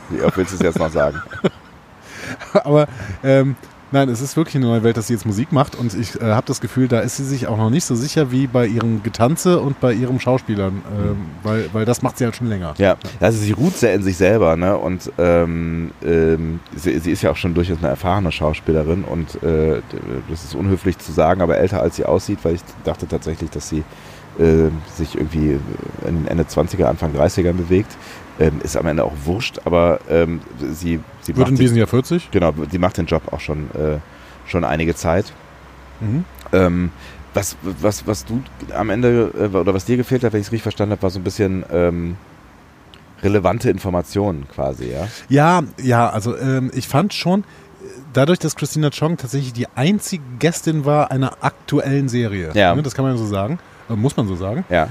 Wie 0.09 0.21
oft 0.21 0.37
willst 0.37 0.53
du 0.53 0.57
es 0.57 0.61
jetzt 0.61 0.79
noch 0.79 0.91
sagen? 0.91 1.21
Aber 2.53 2.87
ähm, 3.23 3.55
nein, 3.91 4.09
es 4.09 4.21
ist 4.21 4.37
wirklich 4.37 4.55
eine 4.55 4.65
neue 4.65 4.83
Welt, 4.83 4.97
dass 4.97 5.07
sie 5.07 5.13
jetzt 5.13 5.25
Musik 5.25 5.51
macht 5.51 5.75
und 5.75 5.93
ich 5.93 6.19
äh, 6.21 6.25
habe 6.25 6.45
das 6.47 6.61
Gefühl, 6.61 6.87
da 6.87 6.99
ist 6.99 7.17
sie 7.17 7.23
sich 7.23 7.47
auch 7.47 7.57
noch 7.57 7.69
nicht 7.69 7.85
so 7.85 7.95
sicher 7.95 8.31
wie 8.31 8.47
bei 8.47 8.65
ihrem 8.67 9.03
Getanze 9.03 9.59
und 9.59 9.79
bei 9.79 9.93
ihrem 9.93 10.19
Schauspielern, 10.19 10.81
ähm, 10.91 11.25
weil, 11.43 11.69
weil 11.73 11.85
das 11.85 12.01
macht 12.01 12.17
sie 12.17 12.25
halt 12.25 12.35
schon 12.35 12.47
länger. 12.47 12.73
Ja, 12.77 12.97
also 13.19 13.39
sie 13.39 13.51
ruht 13.51 13.77
sehr 13.77 13.93
in 13.93 14.03
sich 14.03 14.17
selber, 14.17 14.55
ne? 14.55 14.77
Und 14.77 15.11
ähm, 15.17 15.91
ähm, 16.03 16.59
sie, 16.75 16.99
sie 16.99 17.11
ist 17.11 17.21
ja 17.21 17.31
auch 17.31 17.37
schon 17.37 17.53
durchaus 17.53 17.77
eine 17.79 17.87
erfahrene 17.87 18.31
Schauspielerin 18.31 19.03
und 19.03 19.41
äh, 19.43 19.81
das 20.29 20.43
ist 20.43 20.55
unhöflich 20.55 20.97
zu 20.97 21.11
sagen, 21.11 21.41
aber 21.41 21.57
älter 21.57 21.81
als 21.81 21.95
sie 21.95 22.05
aussieht, 22.05 22.39
weil 22.43 22.55
ich 22.55 22.61
dachte 22.83 23.07
tatsächlich, 23.07 23.49
dass 23.49 23.69
sie 23.69 23.83
äh, 24.39 24.69
sich 24.93 25.15
irgendwie 25.15 25.59
in 26.05 26.27
Ende 26.27 26.43
20er, 26.43 26.85
Anfang 26.85 27.13
30er 27.13 27.53
bewegt. 27.53 27.97
Ähm, 28.39 28.61
ist 28.63 28.77
am 28.77 28.85
Ende 28.85 29.03
auch 29.03 29.13
wurscht, 29.25 29.59
aber 29.65 29.99
ähm, 30.09 30.41
sie, 30.71 30.99
sie 31.21 31.35
Wird 31.35 31.47
in 31.47 31.53
macht 31.53 31.61
diesem 31.61 31.77
Jahr 31.77 31.87
40? 31.87 32.29
Genau, 32.31 32.53
sie 32.69 32.77
macht 32.77 32.97
den 32.97 33.05
Job 33.07 33.23
auch 33.31 33.39
schon, 33.39 33.69
äh, 33.73 33.97
schon 34.45 34.63
einige 34.63 34.93
Zeit. 34.95 35.33
Mhm. 35.99 36.23
Ähm, 36.53 36.91
was, 37.33 37.55
was, 37.63 38.05
was 38.05 38.25
du 38.25 38.41
am 38.75 38.89
Ende, 38.91 39.31
äh, 39.37 39.55
oder 39.55 39.73
was 39.73 39.85
dir 39.85 39.97
gefehlt 39.97 40.23
hat, 40.23 40.33
wenn 40.33 40.41
ich 40.41 40.47
es 40.47 40.51
richtig 40.51 40.63
verstanden 40.63 40.91
habe, 40.91 41.01
war 41.01 41.09
so 41.09 41.19
ein 41.19 41.23
bisschen 41.23 41.65
ähm, 41.71 42.15
relevante 43.23 43.69
Informationen 43.71 44.47
quasi, 44.53 44.91
ja? 44.91 45.07
Ja, 45.29 45.63
ja, 45.81 46.09
also 46.09 46.37
ähm, 46.37 46.71
ich 46.75 46.87
fand 46.87 47.13
schon, 47.15 47.43
dadurch, 48.13 48.39
dass 48.39 48.55
Christina 48.55 48.89
Chong 48.91 49.17
tatsächlich 49.17 49.53
die 49.53 49.67
einzige 49.75 50.23
Gästin 50.39 50.85
war 50.85 51.09
einer 51.11 51.33
aktuellen 51.41 52.09
Serie, 52.09 52.51
Ja. 52.53 52.75
ne, 52.75 52.83
das 52.83 52.93
kann 52.93 53.05
man 53.05 53.17
so 53.17 53.25
sagen, 53.25 53.57
äh, 53.89 53.95
muss 53.95 54.15
man 54.15 54.27
so 54.27 54.35
sagen, 54.35 54.63
Ja. 54.69 54.89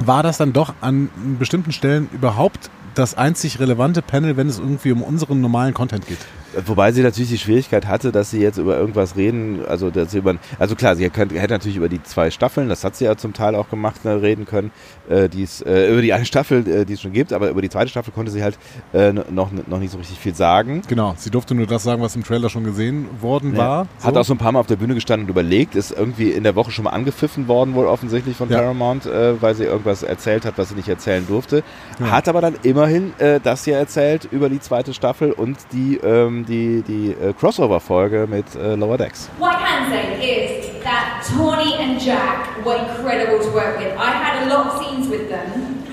War 0.00 0.22
das 0.22 0.38
dann 0.38 0.52
doch 0.52 0.74
an 0.80 1.10
bestimmten 1.38 1.72
Stellen 1.72 2.08
überhaupt 2.12 2.70
das 2.94 3.14
einzig 3.14 3.60
relevante 3.60 4.02
Panel, 4.02 4.36
wenn 4.36 4.48
es 4.48 4.58
irgendwie 4.58 4.92
um 4.92 5.02
unseren 5.02 5.40
normalen 5.40 5.74
Content 5.74 6.06
geht. 6.06 6.18
Wobei 6.66 6.92
sie 6.92 7.02
natürlich 7.02 7.30
die 7.30 7.38
Schwierigkeit 7.38 7.86
hatte, 7.86 8.12
dass 8.12 8.30
sie 8.30 8.40
jetzt 8.40 8.58
über 8.58 8.76
irgendwas 8.76 9.16
reden, 9.16 9.60
also 9.68 9.90
dass 9.90 10.10
sie 10.12 10.18
über, 10.18 10.34
also 10.58 10.74
klar, 10.74 10.96
sie 10.96 11.04
hätte 11.04 11.52
natürlich 11.52 11.76
über 11.76 11.88
die 11.88 12.02
zwei 12.02 12.30
Staffeln, 12.30 12.68
das 12.68 12.84
hat 12.84 12.96
sie 12.96 13.04
ja 13.04 13.16
zum 13.16 13.32
Teil 13.32 13.54
auch 13.54 13.68
gemacht, 13.70 14.04
ne, 14.04 14.20
reden 14.20 14.44
können, 14.46 14.70
äh, 15.08 15.28
die's, 15.28 15.62
äh, 15.62 15.90
über 15.92 16.02
die 16.02 16.12
eine 16.12 16.24
Staffel, 16.30 16.66
äh, 16.68 16.84
die 16.84 16.94
es 16.94 17.00
schon 17.00 17.12
gibt, 17.12 17.32
aber 17.32 17.50
über 17.50 17.62
die 17.62 17.68
zweite 17.68 17.88
Staffel 17.90 18.12
konnte 18.12 18.32
sie 18.32 18.42
halt 18.42 18.58
äh, 18.92 19.12
noch, 19.12 19.50
noch 19.66 19.78
nicht 19.78 19.92
so 19.92 19.98
richtig 19.98 20.18
viel 20.18 20.34
sagen. 20.34 20.82
Genau, 20.88 21.14
sie 21.16 21.30
durfte 21.30 21.54
nur 21.54 21.66
das 21.66 21.82
sagen, 21.82 22.02
was 22.02 22.16
im 22.16 22.24
Trailer 22.24 22.48
schon 22.50 22.64
gesehen 22.64 23.06
worden 23.20 23.56
war. 23.56 23.86
Hat 24.02 24.16
auch 24.16 24.24
so 24.24 24.34
ein 24.34 24.38
paar 24.38 24.52
Mal 24.52 24.60
auf 24.60 24.66
der 24.66 24.76
Bühne 24.76 24.94
gestanden 24.94 25.26
und 25.26 25.30
überlegt, 25.30 25.74
ist 25.74 25.92
irgendwie 25.92 26.30
in 26.30 26.42
der 26.44 26.54
Woche 26.56 26.70
schon 26.70 26.84
mal 26.84 26.90
angepfiffen 26.90 27.48
worden, 27.48 27.74
wohl 27.74 27.86
offensichtlich 27.86 28.36
von 28.36 28.48
Ja. 28.48 28.58
Paramount, 28.58 29.06
äh, 29.06 29.40
weil 29.40 29.54
sie 29.54 29.64
irgendwas 29.64 30.02
erzählt 30.02 30.44
hat, 30.44 30.54
was 30.56 30.70
sie 30.70 30.74
nicht 30.74 30.88
erzählen 30.88 31.26
durfte. 31.26 31.62
Hat 32.00 32.28
aber 32.28 32.40
dann 32.40 32.54
immerhin 32.62 33.12
äh, 33.18 33.40
das 33.42 33.64
hier 33.64 33.76
erzählt 33.76 34.28
über 34.30 34.48
die 34.48 34.60
zweite 34.60 34.94
Staffel 34.94 35.32
und 35.32 35.58
die, 35.72 35.96
ähm, 35.98 36.39
die, 36.44 36.82
die 36.86 37.10
äh, 37.12 37.32
Crossover-Folge 37.32 38.26
mit 38.28 38.54
äh, 38.54 38.74
Lower 38.74 38.98
Decks. 38.98 39.28
What 39.38 39.54
I 39.54 39.64
can 39.64 39.90
say 39.90 40.04
is 40.20 40.82
that 40.84 41.24
Tawny 41.28 41.74
and 41.74 42.00
Jack 42.00 42.64
were 42.64 42.76
incredible 42.76 43.38
to 43.38 43.50
work 43.52 43.78
with. 43.78 43.96
I 43.96 44.10
had 44.10 44.46
a 44.46 44.54
lot 44.54 44.66
of 44.66 44.82
scenes 44.82 45.08
with 45.08 45.28
them, 45.28 45.84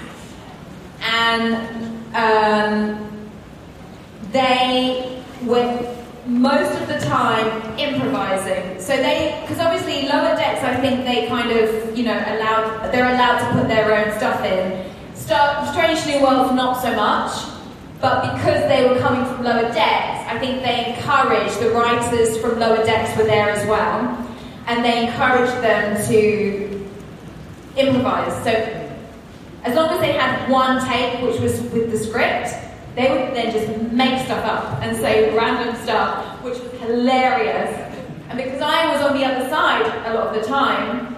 and 1.01 1.55
um, 2.15 3.29
they 4.31 5.21
were 5.45 5.95
most 6.25 6.79
of 6.81 6.87
the 6.87 6.99
time 6.99 7.77
improvising. 7.77 8.79
So 8.79 8.97
they, 8.97 9.37
because 9.41 9.59
obviously 9.59 10.07
lower 10.07 10.35
decks, 10.35 10.63
I 10.63 10.75
think 10.81 11.05
they 11.05 11.27
kind 11.27 11.51
of, 11.51 11.97
you 11.97 12.03
know, 12.03 12.17
allowed 12.17 12.91
they're 12.91 13.13
allowed 13.13 13.39
to 13.39 13.59
put 13.59 13.67
their 13.67 13.93
own 13.93 14.17
stuff 14.17 14.43
in. 14.43 14.85
Star, 15.15 15.65
Strange 15.71 16.05
New 16.05 16.21
Worlds, 16.23 16.53
not 16.53 16.81
so 16.81 16.95
much. 16.95 17.53
But 17.99 18.35
because 18.35 18.61
they 18.69 18.87
were 18.87 18.99
coming 18.99 19.25
from 19.25 19.43
lower 19.43 19.73
decks, 19.73 20.16
I 20.37 20.39
think 20.39 20.61
they 20.61 20.93
encouraged 20.93 21.59
the 21.59 21.71
writers 21.71 22.37
from 22.37 22.59
lower 22.59 22.77
decks 22.85 23.17
were 23.17 23.23
there 23.23 23.49
as 23.49 23.67
well, 23.67 24.23
and 24.67 24.85
they 24.85 25.07
encouraged 25.07 25.63
them 25.63 25.97
to 26.09 26.87
improvise. 27.75 28.31
So 28.43 28.51
as 29.63 29.75
long 29.75 29.89
as 29.89 29.99
they 29.99 30.11
had 30.11 30.47
one 30.47 30.85
take, 30.85 31.23
which 31.23 31.41
was 31.41 31.59
with 31.71 31.89
the 31.89 31.97
script, 31.97 32.49
they 32.93 33.09
would 33.09 33.35
then 33.35 33.51
just 33.51 33.91
make 33.91 34.23
stuff 34.25 34.45
up 34.45 34.79
and 34.83 34.95
say 34.95 35.35
random 35.35 35.75
stuff, 35.81 36.43
which 36.43 36.59
was 36.59 36.71
hilarious. 36.81 37.75
And 38.29 38.37
because 38.37 38.61
I 38.61 38.93
was 38.93 39.09
on 39.09 39.17
the 39.17 39.25
other 39.25 39.49
side 39.49 39.87
a 40.05 40.13
lot 40.13 40.27
of 40.27 40.39
the 40.39 40.47
time, 40.47 41.15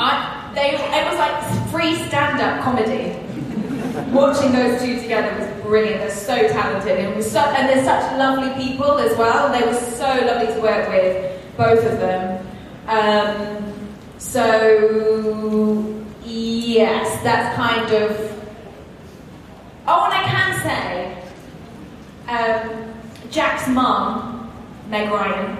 I, 0.00 0.50
they, 0.52 0.74
it 0.74 1.06
was 1.08 1.16
like 1.16 1.70
free 1.70 1.94
stand-up 2.08 2.64
comedy. 2.64 3.25
Watching 4.12 4.52
those 4.52 4.80
two 4.82 5.00
together 5.00 5.38
was 5.38 5.62
brilliant. 5.62 6.00
They're 6.00 6.10
so 6.10 6.48
talented, 6.48 6.98
and, 6.98 7.24
so, 7.24 7.40
and 7.40 7.68
they're 7.68 7.84
such 7.84 8.18
lovely 8.18 8.50
people 8.62 8.98
as 8.98 9.16
well. 9.16 9.52
They 9.52 9.66
were 9.66 9.74
so 9.74 10.06
lovely 10.06 10.54
to 10.54 10.60
work 10.60 10.88
with, 10.88 11.56
both 11.56 11.84
of 11.84 11.98
them. 11.98 12.46
Um, 12.86 13.98
so 14.18 15.94
yes, 16.24 17.22
that's 17.22 17.56
kind 17.56 17.90
of. 17.92 18.32
Oh, 19.88 20.04
and 20.04 20.14
I 20.14 20.22
can 20.24 20.52
say, 20.62 21.22
um, 22.28 22.94
Jack's 23.30 23.68
mum, 23.68 24.52
Meg 24.88 25.10
Ryan, 25.10 25.56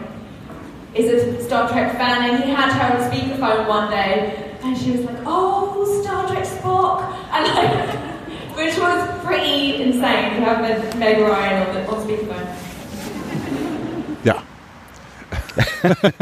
is 0.94 1.10
a 1.10 1.44
Star 1.44 1.68
Trek 1.68 1.92
fan, 1.96 2.30
and 2.30 2.44
he 2.44 2.50
had 2.50 2.72
her 2.72 2.96
on 2.96 3.10
speakerphone 3.10 3.68
one 3.68 3.90
day, 3.90 4.56
and 4.62 4.76
she 4.76 4.92
was 4.92 5.00
like, 5.02 5.18
"Oh, 5.24 6.02
Star 6.02 6.26
Trek 6.28 6.44
Spock," 6.44 7.02
and 7.32 7.54
like, 7.54 8.15
which 8.56 8.78
was 8.80 9.08
pretty 9.24 9.82
insane 9.82 10.36
to 10.36 10.44
have 10.44 10.60
Meg- 10.62 10.96
Meg 10.98 11.18
Ryan 11.18 11.66
on, 11.66 11.74
the, 11.74 11.88
on 11.92 12.02
speakerphone. 12.02 12.46
Ja, 14.24 14.36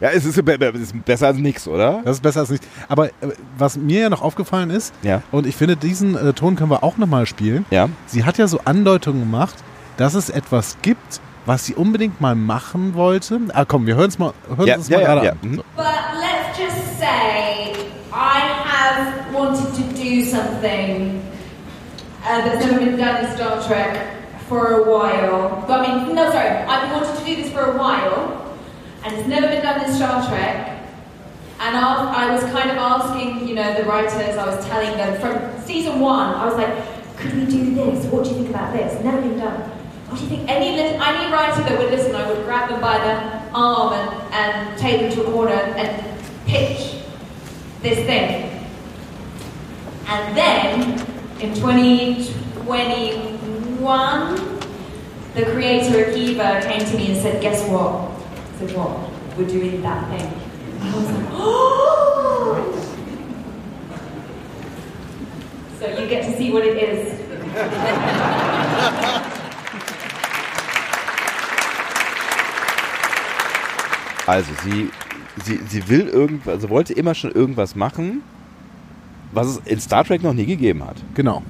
Ja, 0.00 0.08
es 0.10 0.24
ist, 0.24 0.44
be- 0.44 0.58
be- 0.58 0.72
es 0.74 0.80
ist 0.80 1.04
besser 1.04 1.28
als 1.28 1.36
nichts, 1.36 1.68
oder? 1.68 2.02
das 2.04 2.16
ist 2.16 2.22
besser 2.22 2.40
als 2.40 2.50
nicht. 2.50 2.64
Aber 2.88 3.06
äh, 3.06 3.10
was 3.56 3.76
mir 3.76 4.00
ja 4.00 4.10
noch 4.10 4.20
aufgefallen 4.22 4.70
ist, 4.70 4.92
Ja. 5.02 5.22
und 5.30 5.46
ich 5.46 5.54
finde, 5.54 5.76
diesen 5.76 6.16
äh, 6.16 6.32
Ton 6.32 6.56
können 6.56 6.70
wir 6.70 6.82
auch 6.82 6.96
nochmal 6.96 7.26
spielen. 7.26 7.64
Ja. 7.70 7.88
Sie 8.06 8.24
hat 8.24 8.36
ja 8.38 8.48
so 8.48 8.60
Andeutungen 8.64 9.20
gemacht, 9.20 9.54
dass 9.98 10.14
es 10.14 10.28
etwas 10.28 10.76
gibt, 10.82 11.20
was 11.46 11.66
sie 11.66 11.74
unbedingt 11.74 12.20
mal 12.20 12.34
machen 12.34 12.94
wollte. 12.94 13.38
Ah, 13.52 13.64
komm, 13.64 13.86
wir 13.86 13.94
hören 13.94 14.08
es 14.08 14.18
mal, 14.18 14.32
hören 14.56 14.66
Ja, 14.66 14.76
uns 14.76 14.88
ja, 14.88 14.98
mal 14.98 15.02
ja, 15.04 15.14
gerade 15.14 15.26
ja. 15.26 15.32
an. 15.32 15.38
Mhm. 15.42 15.56
But 15.76 15.86
let's 16.18 16.58
just 16.58 16.98
say 16.98 17.72
I 18.12 18.40
have 18.64 19.32
wanted 19.32 19.72
to 19.76 19.82
do 19.94 20.24
something 20.28 21.21
uh, 22.22 22.44
that's 22.44 22.64
never 22.64 22.84
been 22.84 22.96
done 22.96 23.24
in 23.24 23.36
Star 23.36 23.62
Trek 23.66 24.22
for 24.48 24.82
a 24.82 24.90
while. 24.90 25.64
But 25.66 25.80
I 25.80 26.04
mean, 26.04 26.14
no, 26.14 26.30
sorry, 26.30 26.48
I've 26.48 26.82
been 26.82 27.00
wanting 27.00 27.18
to 27.20 27.24
do 27.24 27.42
this 27.42 27.52
for 27.52 27.62
a 27.62 27.76
while, 27.76 28.58
and 29.04 29.16
it's 29.16 29.28
never 29.28 29.48
been 29.48 29.62
done 29.62 29.84
in 29.84 29.92
Star 29.92 30.26
Trek. 30.28 30.68
And 31.58 31.76
I, 31.76 32.26
I 32.26 32.32
was 32.32 32.42
kind 32.44 32.70
of 32.70 32.76
asking, 32.76 33.46
you 33.46 33.54
know, 33.54 33.74
the 33.74 33.84
writers, 33.84 34.12
I 34.12 34.46
was 34.46 34.64
telling 34.66 34.96
them 34.96 35.20
from 35.20 35.64
season 35.64 36.00
one, 36.00 36.34
I 36.34 36.46
was 36.46 36.56
like, 36.56 37.16
could 37.16 37.34
we 37.34 37.46
do 37.46 37.74
this? 37.74 38.04
What 38.06 38.24
do 38.24 38.30
you 38.30 38.36
think 38.36 38.50
about 38.50 38.72
this? 38.72 39.02
Never 39.04 39.20
been 39.20 39.38
done. 39.38 39.60
What 40.08 40.18
do 40.18 40.24
you 40.24 40.28
think? 40.28 40.50
Any, 40.50 40.78
any 40.78 41.32
writer 41.32 41.62
that 41.62 41.78
would 41.78 41.90
listen, 41.90 42.14
I 42.14 42.30
would 42.30 42.44
grab 42.44 42.68
them 42.68 42.80
by 42.80 42.98
the 42.98 43.56
arm 43.56 43.94
and, 43.94 44.34
and 44.34 44.78
take 44.78 45.00
them 45.00 45.12
to 45.12 45.28
a 45.28 45.32
corner 45.32 45.52
and 45.52 46.18
pitch 46.46 46.96
this 47.80 48.04
thing. 48.06 48.50
And 50.08 50.36
then 50.36 51.11
in 51.42 51.52
2021, 51.54 54.36
the 55.34 55.44
creator 55.46 56.04
Akiva 56.04 56.62
came 56.62 56.84
to 56.88 56.96
me 56.96 57.10
and 57.12 57.20
said, 57.20 57.42
Guess 57.42 57.68
what? 57.68 57.92
I 57.92 58.12
said, 58.58 58.70
What? 58.76 59.10
We're 59.36 59.48
doing 59.48 59.82
that 59.82 60.08
thing. 60.08 60.32
I 60.80 60.94
was 60.94 61.10
like, 61.10 61.26
Oh! 61.32 62.78
So 65.80 65.86
you 65.98 66.06
get 66.08 66.24
to 66.26 66.36
see 66.38 66.52
what 66.52 66.64
it 66.64 66.76
is. 66.76 67.18
Also 74.24 74.52
sie, 74.62 74.88
sie, 75.44 75.58
sie 75.68 75.88
will 75.88 76.06
irgendwas, 76.08 76.54
also 76.54 76.70
wollte 76.70 76.92
immer 76.92 77.16
schon 77.16 77.32
irgendwas 77.32 77.74
machen, 77.74 78.22
was 79.32 79.46
es 79.46 79.56
in 79.64 79.80
Star 79.80 80.04
Trek 80.04 80.22
noch 80.22 80.32
nie 80.32 80.46
gegeben 80.46 80.84
hat. 80.84 80.96
Genau. 81.14 81.42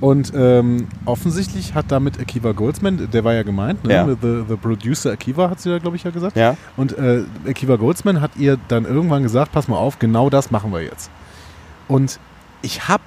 Und 0.00 0.32
ähm, 0.36 0.88
offensichtlich 1.06 1.74
hat 1.74 1.86
damit 1.88 2.20
Akiva 2.20 2.52
Goldsman, 2.52 3.08
der 3.10 3.24
war 3.24 3.32
ja 3.32 3.42
gemeint, 3.42 3.84
ne? 3.84 3.94
Ja. 3.94 4.06
The, 4.06 4.44
the 4.46 4.56
Producer 4.56 5.12
Akiva 5.12 5.48
hat 5.48 5.60
sie 5.60 5.70
da, 5.70 5.78
glaube 5.78 5.96
ich, 5.96 6.04
ja 6.04 6.10
gesagt. 6.10 6.36
Ja. 6.36 6.56
Und 6.76 6.96
äh, 6.98 7.22
Akiva 7.48 7.76
Goldsman 7.76 8.20
hat 8.20 8.32
ihr 8.36 8.58
dann 8.68 8.84
irgendwann 8.84 9.22
gesagt, 9.22 9.52
pass 9.52 9.68
mal 9.68 9.78
auf, 9.78 9.98
genau 9.98 10.28
das 10.28 10.50
machen 10.50 10.70
wir 10.72 10.82
jetzt. 10.82 11.10
Und 11.88 12.20
ich 12.60 12.88
hab 12.88 13.00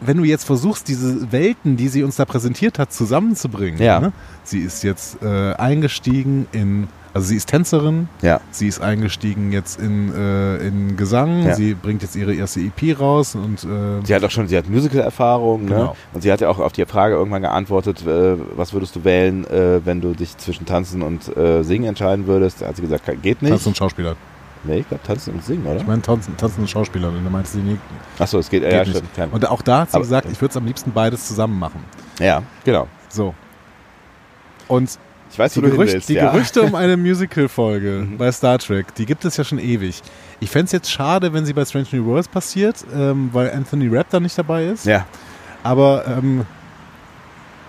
wenn 0.00 0.16
du 0.16 0.24
jetzt 0.24 0.44
versuchst, 0.44 0.88
diese 0.88 1.32
Welten, 1.32 1.76
die 1.76 1.88
sie 1.88 2.02
uns 2.02 2.16
da 2.16 2.24
präsentiert 2.24 2.78
hat, 2.78 2.92
zusammenzubringen. 2.92 3.80
Ja. 3.80 4.00
Ne? 4.00 4.12
Sie 4.44 4.60
ist 4.60 4.84
jetzt 4.84 5.22
äh, 5.22 5.54
eingestiegen 5.54 6.46
in, 6.52 6.88
also 7.14 7.26
sie 7.28 7.36
ist 7.36 7.48
Tänzerin, 7.48 8.08
Ja. 8.22 8.40
sie 8.50 8.68
ist 8.68 8.80
eingestiegen 8.80 9.52
jetzt 9.52 9.80
in, 9.80 10.14
äh, 10.14 10.56
in 10.58 10.96
Gesang, 10.96 11.44
Ja. 11.46 11.54
sie 11.54 11.74
bringt 11.74 12.02
jetzt 12.02 12.16
ihre 12.16 12.34
erste 12.34 12.60
EP 12.60 12.92
raus 12.98 13.34
und 13.34 13.64
äh, 13.64 14.04
Sie 14.04 14.14
hat 14.14 14.22
auch 14.24 14.30
schon, 14.30 14.46
sie 14.48 14.56
hat 14.56 14.68
Musical-Erfahrung, 14.68 15.64
ne? 15.64 15.68
Genau. 15.70 15.96
Und 16.12 16.22
sie 16.22 16.30
hat 16.32 16.40
ja 16.40 16.48
auch 16.48 16.58
auf 16.58 16.72
die 16.72 16.84
Frage 16.86 17.14
irgendwann 17.14 17.42
geantwortet, 17.42 18.06
äh, 18.06 18.36
was 18.56 18.72
würdest 18.72 18.96
du 18.96 19.04
wählen, 19.04 19.46
äh, 19.48 19.80
wenn 19.84 20.00
du 20.00 20.12
dich 20.14 20.36
zwischen 20.38 20.66
Tanzen 20.66 21.02
und 21.02 21.36
äh, 21.36 21.62
Singen 21.62 21.86
entscheiden 21.88 22.26
würdest? 22.26 22.62
Da 22.62 22.66
hat 22.68 22.76
sie 22.76 22.82
gesagt, 22.82 23.04
geht 23.22 23.42
nicht. 23.42 23.50
Tanzen 23.50 23.68
und 23.68 23.76
Schauspieler. 23.76 24.16
Nee, 24.64 24.78
ich 24.80 24.88
glaube 24.88 25.02
Tanzen 25.04 25.34
und 25.34 25.44
Singen, 25.44 25.64
oder? 25.66 25.76
Ich 25.76 25.86
meine 25.86 26.02
Tanzen, 26.02 26.36
Tanzen 26.36 26.62
und 26.62 26.68
Schauspieler. 26.70 27.08
Und 27.08 27.24
da 27.24 27.30
meinte 27.30 27.48
sie, 27.48 27.58
nee, 27.60 27.76
Achso, 28.18 28.38
es 28.40 28.50
geht, 28.50 28.62
geht 28.64 28.72
ja, 28.72 28.80
nicht. 28.84 28.90
stimmt. 29.12 29.32
Und 29.32 29.48
auch 29.48 29.62
da 29.62 29.80
hat 29.82 29.90
sie 29.90 29.94
Aber- 29.96 30.02
gesagt, 30.04 30.28
ich 30.32 30.40
würde 30.40 30.50
es 30.50 30.56
am 30.56 30.66
liebsten 30.66 30.92
beides 30.92 31.26
zusammen 31.28 31.58
machen. 31.58 31.80
ja, 32.18 32.42
genau. 32.64 32.88
So. 33.08 33.34
Und 34.66 34.98
Ich 35.30 35.38
weiß, 35.38 35.52
die, 35.54 35.62
wo 35.62 35.66
Gerücht, 35.68 35.92
willst, 35.94 36.08
die 36.08 36.14
ja. 36.14 36.30
Gerüchte 36.30 36.62
um 36.62 36.74
eine 36.74 36.96
Musical-Folge 36.96 37.90
Mhm. 38.10 38.18
bei 38.18 38.30
Star 38.32 38.58
Trek, 38.58 38.94
die 38.96 39.06
gibt 39.06 39.24
es 39.24 39.36
ja 39.36 39.44
schon 39.44 39.58
ewig. 39.58 40.02
Ich 40.40 40.50
fände 40.50 40.66
es 40.66 40.72
jetzt 40.72 40.90
schade, 40.90 41.32
wenn 41.32 41.44
sie 41.44 41.52
bei 41.52 41.64
Strange 41.64 41.86
New 41.92 42.04
Worlds 42.06 42.28
passiert, 42.28 42.84
ähm, 42.94 43.30
weil 43.32 43.50
Anthony 43.52 43.88
Rapp 43.88 44.06
da 44.10 44.20
nicht 44.20 44.38
dabei 44.38 44.66
ist. 44.66 44.86
Ja, 44.86 45.04
Aber 45.62 46.06
ähm, 46.06 46.46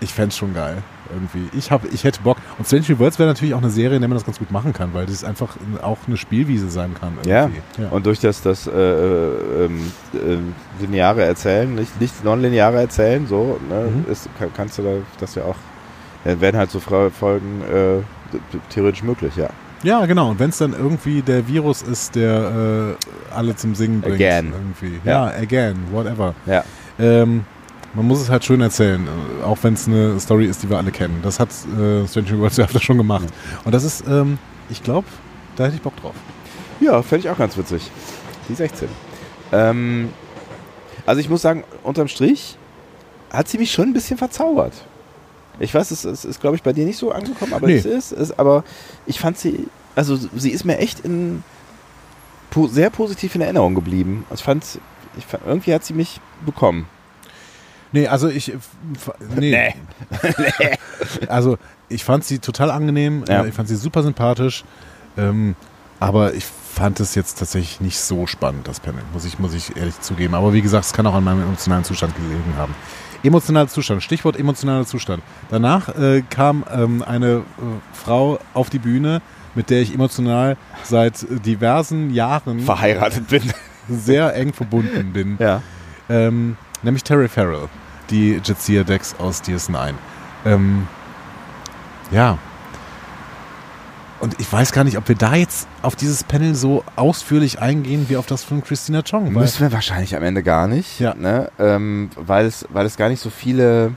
ich 0.00 0.12
fände 0.12 0.28
es 0.30 0.36
schon 0.36 0.54
geil. 0.54 0.78
Irgendwie. 1.12 1.48
Ich, 1.58 1.72
hab, 1.72 1.92
ich 1.92 2.04
hätte 2.04 2.20
Bock. 2.22 2.36
Und 2.56 2.66
Strange 2.66 2.84
New 2.90 2.98
Worlds 3.00 3.18
wäre 3.18 3.28
natürlich 3.28 3.52
auch 3.54 3.58
eine 3.58 3.70
Serie, 3.70 3.96
in 3.96 4.00
der 4.00 4.08
man 4.08 4.16
das 4.16 4.24
ganz 4.24 4.38
gut 4.38 4.52
machen 4.52 4.72
kann, 4.72 4.94
weil 4.94 5.06
das 5.06 5.24
einfach 5.24 5.56
auch 5.82 5.98
eine 6.06 6.16
Spielwiese 6.16 6.70
sein 6.70 6.94
kann. 6.94 7.14
ja. 7.26 7.50
ja. 7.76 7.88
Und 7.90 8.06
durch 8.06 8.20
das, 8.20 8.40
das 8.42 8.68
äh, 8.68 8.70
äh, 8.70 9.64
ähm, 9.64 9.92
äh, 10.14 10.80
lineare 10.80 11.24
Erzählen, 11.24 11.74
nicht, 11.74 12.00
nicht 12.00 12.22
nonlineare 12.24 12.78
Erzählen, 12.80 13.26
so, 13.26 13.58
ne, 13.68 13.90
Mhm. 13.90 14.10
ist, 14.12 14.28
kann, 14.38 14.50
kannst 14.56 14.78
du 14.78 14.82
da 14.82 14.90
das 15.18 15.34
ja 15.34 15.42
auch, 15.42 15.56
ja, 16.24 16.40
werden 16.40 16.56
halt 16.56 16.70
so 16.70 16.80
Folgen 16.80 17.62
äh, 17.62 18.02
theoretisch 18.70 19.02
möglich, 19.02 19.36
ja. 19.36 19.48
Ja, 19.82 20.04
genau. 20.04 20.30
Und 20.30 20.38
wenn 20.38 20.50
es 20.50 20.58
dann 20.58 20.74
irgendwie 20.74 21.22
der 21.22 21.48
Virus 21.48 21.82
ist, 21.82 22.14
der 22.14 22.96
äh, 23.30 23.34
alle 23.34 23.56
zum 23.56 23.74
Singen 23.74 24.02
bringt. 24.02 24.16
Again. 24.16 24.52
Irgendwie. 24.52 25.00
Ja. 25.04 25.30
Ja, 25.30 25.38
again, 25.38 25.76
whatever. 25.90 26.34
Ja. 26.44 26.64
Ähm, 26.98 27.44
man 27.94 28.06
muss 28.06 28.20
es 28.20 28.28
halt 28.28 28.44
schön 28.44 28.60
erzählen, 28.60 29.06
äh, 29.06 29.44
auch 29.44 29.58
wenn 29.62 29.74
es 29.74 29.88
eine 29.88 30.20
Story 30.20 30.46
ist, 30.46 30.62
die 30.62 30.70
wir 30.70 30.76
alle 30.76 30.90
kennen. 30.90 31.20
Das 31.22 31.40
hat 31.40 31.48
äh, 31.48 32.06
Stranger 32.06 32.38
Worlds 32.38 32.58
ja 32.58 32.64
öfter 32.64 32.80
schon 32.80 32.98
gemacht. 32.98 33.26
Und 33.64 33.74
das 33.74 33.84
ist, 33.84 34.04
ähm, 34.06 34.38
ich 34.68 34.82
glaube, 34.82 35.06
da 35.56 35.64
hätte 35.64 35.76
ich 35.76 35.82
Bock 35.82 35.96
drauf. 35.96 36.14
Ja, 36.80 37.02
fände 37.02 37.26
ich 37.26 37.30
auch 37.32 37.38
ganz 37.38 37.56
witzig. 37.56 37.90
Die 38.48 38.54
16. 38.54 38.88
Ähm, 39.52 40.10
also 41.06 41.20
ich 41.20 41.28
muss 41.28 41.42
sagen, 41.42 41.64
unterm 41.82 42.08
Strich 42.08 42.58
hat 43.32 43.48
sie 43.48 43.58
mich 43.58 43.72
schon 43.72 43.88
ein 43.88 43.92
bisschen 43.92 44.18
verzaubert. 44.18 44.86
Ich 45.60 45.74
weiß, 45.74 45.90
es, 45.92 46.04
es 46.04 46.24
ist, 46.24 46.40
glaube 46.40 46.56
ich, 46.56 46.62
bei 46.62 46.72
dir 46.72 46.84
nicht 46.84 46.98
so 46.98 47.12
angekommen, 47.12 47.52
aber 47.52 47.66
Nee. 47.66 47.76
es 47.76 47.84
ist, 47.84 48.12
es, 48.12 48.36
aber 48.38 48.64
ich 49.06 49.20
fand 49.20 49.38
sie, 49.38 49.68
also 49.94 50.18
sie 50.36 50.50
ist 50.50 50.64
mir 50.64 50.78
echt 50.78 51.00
in 51.00 51.44
po, 52.50 52.66
sehr 52.66 52.90
positiv 52.90 53.34
in 53.34 53.42
Erinnerung 53.42 53.74
geblieben. 53.74 54.24
Also 54.30 54.40
Ich 54.40 54.44
fand, 54.44 54.64
ich 55.18 55.26
fand, 55.26 55.44
irgendwie 55.46 55.74
hat 55.74 55.84
sie 55.84 55.92
mich 55.94 56.20
bekommen. 56.44 56.86
Nee, 57.92 58.06
also 58.06 58.28
ich. 58.28 58.54
f- 58.54 58.70
Nee. 59.36 59.74
also 61.28 61.58
ich 61.88 62.04
fand 62.04 62.24
sie 62.24 62.38
total 62.38 62.70
angenehm. 62.70 63.24
Ja. 63.28 63.44
Äh, 63.44 63.48
ich 63.48 63.54
fand 63.54 63.68
sie 63.68 63.76
super 63.76 64.02
sympathisch. 64.02 64.64
Ähm, 65.18 65.56
aber 65.98 66.34
ich 66.34 66.44
fand 66.44 67.00
es 67.00 67.14
jetzt 67.14 67.38
tatsächlich 67.38 67.80
nicht 67.80 67.98
so 67.98 68.26
spannend, 68.26 68.68
das 68.68 68.80
Panel, 68.80 69.02
muss 69.12 69.24
ich, 69.24 69.38
muss 69.38 69.52
ich 69.54 69.76
ehrlich 69.76 70.00
zugeben. 70.00 70.34
Aber 70.34 70.52
wie 70.52 70.62
gesagt, 70.62 70.84
es 70.86 70.92
kann 70.92 71.06
auch 71.06 71.14
an 71.14 71.24
meinem 71.24 71.42
emotionalen 71.42 71.84
Zustand 71.84 72.14
gelegen 72.16 72.54
haben. 72.56 72.74
Emotionaler 73.22 73.68
Zustand, 73.68 74.02
Stichwort 74.02 74.38
emotionaler 74.38 74.86
Zustand. 74.86 75.22
Danach 75.50 75.88
äh, 75.96 76.22
kam 76.28 76.64
ähm, 76.72 77.02
eine 77.02 77.36
äh, 77.36 77.42
Frau 77.92 78.38
auf 78.54 78.70
die 78.70 78.78
Bühne, 78.78 79.20
mit 79.54 79.70
der 79.70 79.82
ich 79.82 79.92
emotional 79.94 80.56
seit 80.84 81.26
diversen 81.44 82.10
Jahren 82.10 82.60
Verheiratet 82.60 83.28
bin. 83.28 83.42
sehr 83.88 84.34
eng 84.36 84.52
verbunden 84.52 85.12
bin. 85.12 85.36
ja. 85.38 85.62
Ähm, 86.08 86.56
nämlich 86.82 87.04
Terry 87.04 87.28
Farrell, 87.28 87.68
die 88.10 88.40
Jadzia 88.42 88.82
Dex 88.82 89.14
aus 89.18 89.42
DS9. 89.42 89.94
Ähm, 90.44 90.88
ja. 92.10 92.38
Und 94.20 94.38
ich 94.38 94.52
weiß 94.52 94.72
gar 94.72 94.84
nicht, 94.84 94.98
ob 94.98 95.08
wir 95.08 95.16
da 95.16 95.34
jetzt 95.34 95.66
auf 95.80 95.96
dieses 95.96 96.24
Panel 96.24 96.54
so 96.54 96.84
ausführlich 96.96 97.60
eingehen 97.60 98.06
wie 98.10 98.16
auf 98.18 98.26
das 98.26 98.44
von 98.44 98.62
Christina 98.62 99.02
Chong. 99.02 99.32
Müssen 99.32 99.60
wir 99.62 99.72
wahrscheinlich 99.72 100.14
am 100.14 100.22
Ende 100.22 100.42
gar 100.42 100.68
nicht, 100.68 101.00
Ja. 101.00 101.14
ne? 101.14 101.50
ähm, 101.58 102.10
weil, 102.16 102.44
es, 102.44 102.66
weil 102.70 102.84
es 102.84 102.96
gar 102.98 103.08
nicht 103.08 103.20
so 103.20 103.30
viele. 103.30 103.92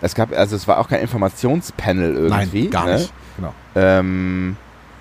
Es 0.00 0.14
gab, 0.14 0.32
also 0.32 0.56
es 0.56 0.66
war 0.66 0.78
auch 0.78 0.88
kein 0.88 1.00
Informationspanel 1.00 2.14
irgendwie. 2.14 2.62
nein, 2.62 2.70
gar 2.70 2.86
ne? 2.86 2.94
nicht. 2.94 3.12
Genau. 3.36 3.54
Ähm, 3.74 4.56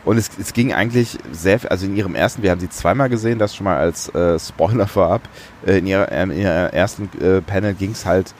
und 0.05 0.17
es, 0.17 0.29
es 0.37 0.51
ging 0.51 0.73
eigentlich 0.73 1.17
sehr, 1.31 1.59
viel- 1.59 1.69
also 1.69 1.85
in 1.85 1.95
ihrem 1.95 2.13
ersten, 2.15 2.43
wir 2.43 2.51
haben 2.51 2.59
sie 2.59 2.69
zweimal 2.69 3.07
gesehen, 3.07 3.39
das 3.39 3.55
schon 3.55 3.63
mal 3.63 3.77
als 3.77 4.09
äh, 4.13 4.37
Spoiler 4.37 4.87
vorab. 4.87 5.21
Äh, 5.65 5.77
in, 5.77 5.87
ihrer, 5.87 6.11
in 6.11 6.31
ihrem 6.31 6.69
ersten 6.71 7.09
äh, 7.21 7.39
Panel 7.41 7.73
ging 7.73 7.91
es 7.91 8.05
halt 8.05 8.33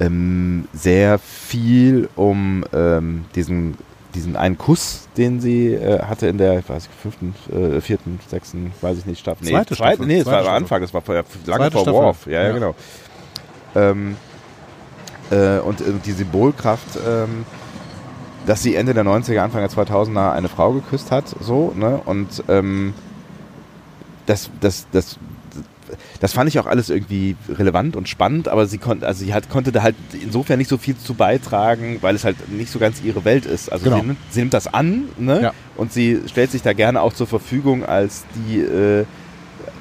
ähm, 0.00 0.68
sehr 0.72 1.18
viel 1.18 2.08
um 2.14 2.64
ähm, 2.72 3.24
diesen, 3.34 3.76
diesen 4.18 4.36
einen 4.36 4.58
Kuss, 4.58 5.08
den 5.16 5.40
sie 5.40 5.72
äh, 5.74 6.02
hatte 6.02 6.26
in 6.26 6.38
der, 6.38 6.58
ich 6.58 6.68
weiß 6.68 6.88
nicht, 6.88 7.00
fünften, 7.00 7.34
äh, 7.52 7.80
vierten, 7.80 8.18
sechsten, 8.28 8.72
weiß 8.80 8.98
ich 8.98 9.06
nicht, 9.06 9.20
Staffel. 9.20 9.44
Nee, 9.44 9.50
Zweite 9.52 9.76
zweite, 9.76 9.94
Staffel. 9.94 10.06
Nee, 10.06 10.18
es 10.18 10.26
war 10.26 10.40
am. 10.40 10.48
Anfang, 10.48 10.80
das 10.80 10.92
war 10.92 11.02
vor, 11.02 11.14
lange 11.46 11.70
vor 11.70 11.82
Staffel. 11.82 11.92
Worf. 11.92 12.26
Ja, 12.26 12.42
ja, 12.42 12.48
Ja. 12.48 12.52
genau. 12.52 12.74
Ähm, 13.76 14.16
äh, 15.30 15.58
und 15.60 15.80
äh, 15.80 15.84
die 16.04 16.12
Symbolkraft, 16.12 16.98
ähm, 17.06 17.44
dass 18.46 18.62
sie 18.62 18.74
Ende 18.74 18.92
der 18.92 19.04
90er, 19.04 19.38
Anfang 19.38 19.60
der 19.60 19.70
2000er 19.70 20.32
eine 20.32 20.48
Frau 20.48 20.72
geküsst 20.72 21.12
hat, 21.12 21.24
so, 21.40 21.72
ne? 21.76 22.00
Und 22.04 22.42
ähm, 22.48 22.94
das, 24.26 24.50
das, 24.60 24.86
das, 24.90 25.18
das 26.20 26.32
fand 26.32 26.48
ich 26.48 26.58
auch 26.58 26.66
alles 26.66 26.90
irgendwie 26.90 27.36
relevant 27.48 27.94
und 27.94 28.08
spannend, 28.08 28.48
aber 28.48 28.66
sie 28.66 28.78
konnte, 28.78 29.06
also 29.06 29.24
sie 29.24 29.32
hat, 29.32 29.48
konnte 29.48 29.70
da 29.72 29.82
halt 29.82 29.94
insofern 30.20 30.58
nicht 30.58 30.68
so 30.68 30.76
viel 30.76 30.96
zu 30.96 31.14
beitragen, 31.14 31.98
weil 32.00 32.14
es 32.16 32.24
halt 32.24 32.48
nicht 32.50 32.70
so 32.72 32.78
ganz 32.78 33.00
ihre 33.02 33.24
Welt 33.24 33.46
ist. 33.46 33.70
Also 33.70 33.84
Genau. 33.84 33.96
sie, 34.00 34.06
nimmt, 34.06 34.18
sie 34.30 34.40
nimmt 34.40 34.54
das 34.54 34.66
an, 34.72 35.04
ne? 35.18 35.40
Ja. 35.42 35.52
Und 35.76 35.92
sie 35.92 36.20
stellt 36.26 36.50
sich 36.50 36.62
da 36.62 36.72
gerne 36.72 37.00
auch 37.02 37.12
zur 37.12 37.26
Verfügung 37.28 37.84
als 37.84 38.24
die, 38.34 38.58
äh, 38.58 39.04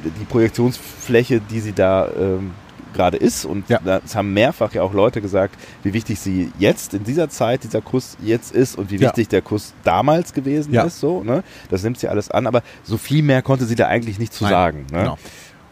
die 0.03 0.25
Projektionsfläche, 0.25 1.39
die 1.41 1.59
sie 1.59 1.73
da 1.73 2.07
ähm, 2.19 2.51
gerade 2.93 3.17
ist. 3.17 3.45
Und 3.45 3.69
Ja. 3.69 3.79
das 3.83 4.15
haben 4.15 4.33
mehrfach 4.33 4.73
ja 4.73 4.81
auch 4.83 4.93
Leute 4.93 5.21
gesagt, 5.21 5.55
wie 5.83 5.93
wichtig 5.93 6.19
sie 6.19 6.51
jetzt 6.59 6.93
in 6.93 7.03
dieser 7.03 7.29
Zeit, 7.29 7.63
dieser 7.63 7.81
Kuss 7.81 8.17
jetzt 8.21 8.53
ist 8.53 8.77
und 8.77 8.89
wie 8.91 8.95
Ja. 8.95 9.01
wichtig 9.07 9.27
der 9.29 9.41
Kuss 9.41 9.73
damals 9.83 10.33
gewesen 10.33 10.73
Ja. 10.73 10.83
ist. 10.83 10.99
So, 10.99 11.23
ne? 11.23 11.43
Das 11.69 11.83
nimmt 11.83 11.99
sie 11.99 12.07
alles 12.07 12.29
an, 12.31 12.47
aber 12.47 12.61
so 12.83 12.97
viel 12.97 13.23
mehr 13.23 13.41
konnte 13.41 13.65
sie 13.65 13.75
da 13.75 13.87
eigentlich 13.87 14.19
nicht 14.19 14.33
zu 14.33 14.43
Nein, 14.43 14.51
sagen. 14.51 14.77
Ne? 14.91 14.99
Genau. 14.99 15.17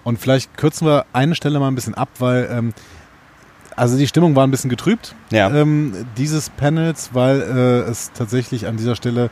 Und 0.06 0.18
vielleicht 0.20 0.56
kürzen 0.56 0.88
wir 0.88 1.06
eine 1.12 1.36
Stelle 1.36 1.60
mal 1.60 1.68
ein 1.68 1.76
bisschen 1.76 1.96
ab, 1.96 2.08
weil 2.20 2.48
ähm, 2.50 2.74
also 3.76 3.98
die 3.98 4.08
Stimmung 4.08 4.36
war 4.38 4.48
ein 4.48 4.52
bisschen 4.52 4.70
getrübt 4.70 5.14
Ja. 5.32 5.50
ähm, 5.50 5.94
dieses 6.16 6.50
Panels, 6.50 7.10
weil 7.12 7.42
äh, 7.42 7.90
es 7.92 8.14
tatsächlich 8.14 8.68
an 8.68 8.78
dieser 8.78 8.96
Stelle, 8.96 9.30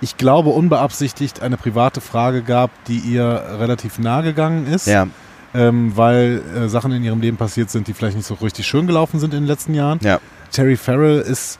ich 0.00 0.16
glaube 0.16 0.48
unbeabsichtigt, 0.50 1.42
eine 1.42 1.58
private 1.58 2.00
Frage 2.00 2.40
gab, 2.42 2.70
die 2.86 2.96
ihr 2.98 3.24
relativ 3.58 3.98
nahe 3.98 4.22
gegangen 4.22 4.66
ist, 4.66 4.86
ja, 4.86 5.08
ähm, 5.54 5.92
weil 5.96 6.40
äh, 6.56 6.68
Sachen 6.70 6.92
in 6.92 7.04
ihrem 7.04 7.20
Leben 7.20 7.36
passiert 7.36 7.68
sind, 7.70 7.86
die 7.86 7.92
vielleicht 7.92 8.16
nicht 8.16 8.26
so 8.26 8.34
richtig 8.34 8.66
schön 8.66 8.86
gelaufen 8.86 9.20
sind 9.20 9.34
in 9.34 9.40
den 9.40 9.46
letzten 9.46 9.74
Jahren. 9.74 9.98
ja, 10.02 10.18
Terry 10.50 10.76
Farrell 10.76 11.18
ist 11.20 11.58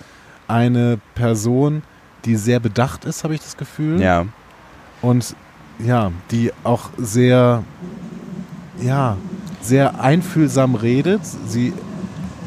eine 0.48 0.98
Person, 1.14 1.82
die 2.24 2.36
sehr 2.36 2.60
bedacht 2.60 3.04
ist, 3.04 3.24
habe 3.24 3.34
ich 3.34 3.40
das 3.40 3.56
Gefühl. 3.58 4.00
Ja, 4.00 4.24
und 5.02 5.34
ja, 5.84 6.12
die 6.30 6.52
auch 6.64 6.90
sehr, 6.96 7.64
ja, 8.84 9.16
sehr 9.60 10.00
einfühlsam 10.00 10.74
redet. 10.74 11.20
Sie 11.46 11.72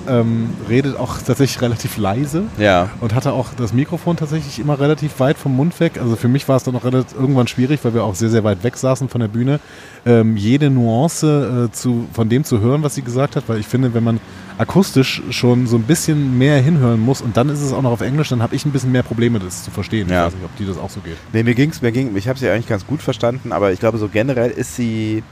ähm, 0.07 0.49
redet 0.69 0.97
auch 0.97 1.17
tatsächlich 1.17 1.61
relativ 1.61 1.97
leise 1.97 2.43
ja, 2.57 2.89
und 3.01 3.13
hatte 3.13 3.33
auch 3.33 3.49
das 3.57 3.73
Mikrofon 3.73 4.17
tatsächlich 4.17 4.59
immer 4.59 4.79
relativ 4.79 5.19
weit 5.19 5.37
vom 5.37 5.55
Mund 5.55 5.79
weg. 5.79 5.99
Also 5.99 6.15
für 6.15 6.27
mich 6.27 6.47
war 6.47 6.57
es 6.57 6.63
dann 6.63 6.75
auch 6.75 6.83
relativ, 6.83 7.17
irgendwann 7.17 7.47
schwierig, 7.47 7.83
weil 7.83 7.93
wir 7.93 8.03
auch 8.03 8.15
sehr, 8.15 8.29
sehr 8.29 8.43
weit 8.43 8.63
weg 8.63 8.77
saßen 8.77 9.09
von 9.09 9.21
der 9.21 9.27
Bühne, 9.27 9.59
ähm, 10.05 10.37
jede 10.37 10.69
Nuance 10.69 11.69
äh, 11.69 11.71
zu, 11.71 12.07
von 12.13 12.29
dem 12.29 12.43
zu 12.43 12.59
hören, 12.59 12.83
was 12.83 12.95
sie 12.95 13.01
gesagt 13.01 13.35
hat, 13.35 13.45
weil 13.47 13.59
ich 13.59 13.67
finde, 13.67 13.93
wenn 13.93 14.03
man 14.03 14.19
akustisch 14.57 15.21
schon 15.31 15.67
so 15.67 15.75
ein 15.75 15.83
bisschen 15.83 16.37
mehr 16.37 16.61
hinhören 16.61 16.99
muss 16.99 17.21
und 17.21 17.35
dann 17.35 17.49
ist 17.49 17.61
es 17.61 17.73
auch 17.73 17.81
noch 17.81 17.91
auf 17.91 18.01
Englisch, 18.01 18.29
dann 18.29 18.41
habe 18.41 18.55
ich 18.55 18.65
ein 18.65 18.71
bisschen 18.71 18.91
mehr 18.91 19.03
Probleme, 19.03 19.39
das 19.39 19.63
zu 19.63 19.71
verstehen. 19.71 20.09
Ja. 20.09 20.27
Ich 20.27 20.33
weiß 20.33 20.39
nicht, 20.39 20.45
ob 20.45 20.55
dir 20.57 20.67
das 20.67 20.77
auch 20.77 20.89
so 20.89 21.01
geht. 21.01 21.17
Nee, 21.33 21.43
mir 21.43 21.55
ging's, 21.55 21.81
mir 21.81 21.91
ging, 21.91 22.15
ich 22.15 22.27
habe 22.27 22.39
sie 22.39 22.49
eigentlich 22.49 22.67
ganz 22.67 22.85
gut 22.85 23.01
verstanden, 23.01 23.51
aber 23.51 23.71
ich 23.71 23.79
glaube, 23.79 23.97
so 23.97 24.07
generell 24.07 24.51
ist 24.51 24.75
sie 24.75 25.23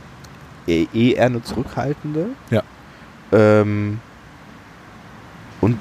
eh, 0.68 0.88
eh 0.94 1.12
eher 1.14 1.26
eine 1.26 1.44
zurückhaltende. 1.44 2.28
Ja. 2.50 2.64
Ähm, 3.32 4.00
und 5.62 5.78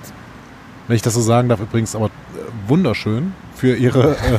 Wenn 0.88 0.96
ich 0.96 1.02
das 1.02 1.14
so 1.14 1.20
sagen 1.20 1.48
darf, 1.48 1.60
übrigens 1.60 1.94
aber 1.94 2.06
äh, 2.06 2.10
wunderschön 2.68 3.34
für 3.54 3.74
ihre, 3.76 4.12
äh, 4.12 4.38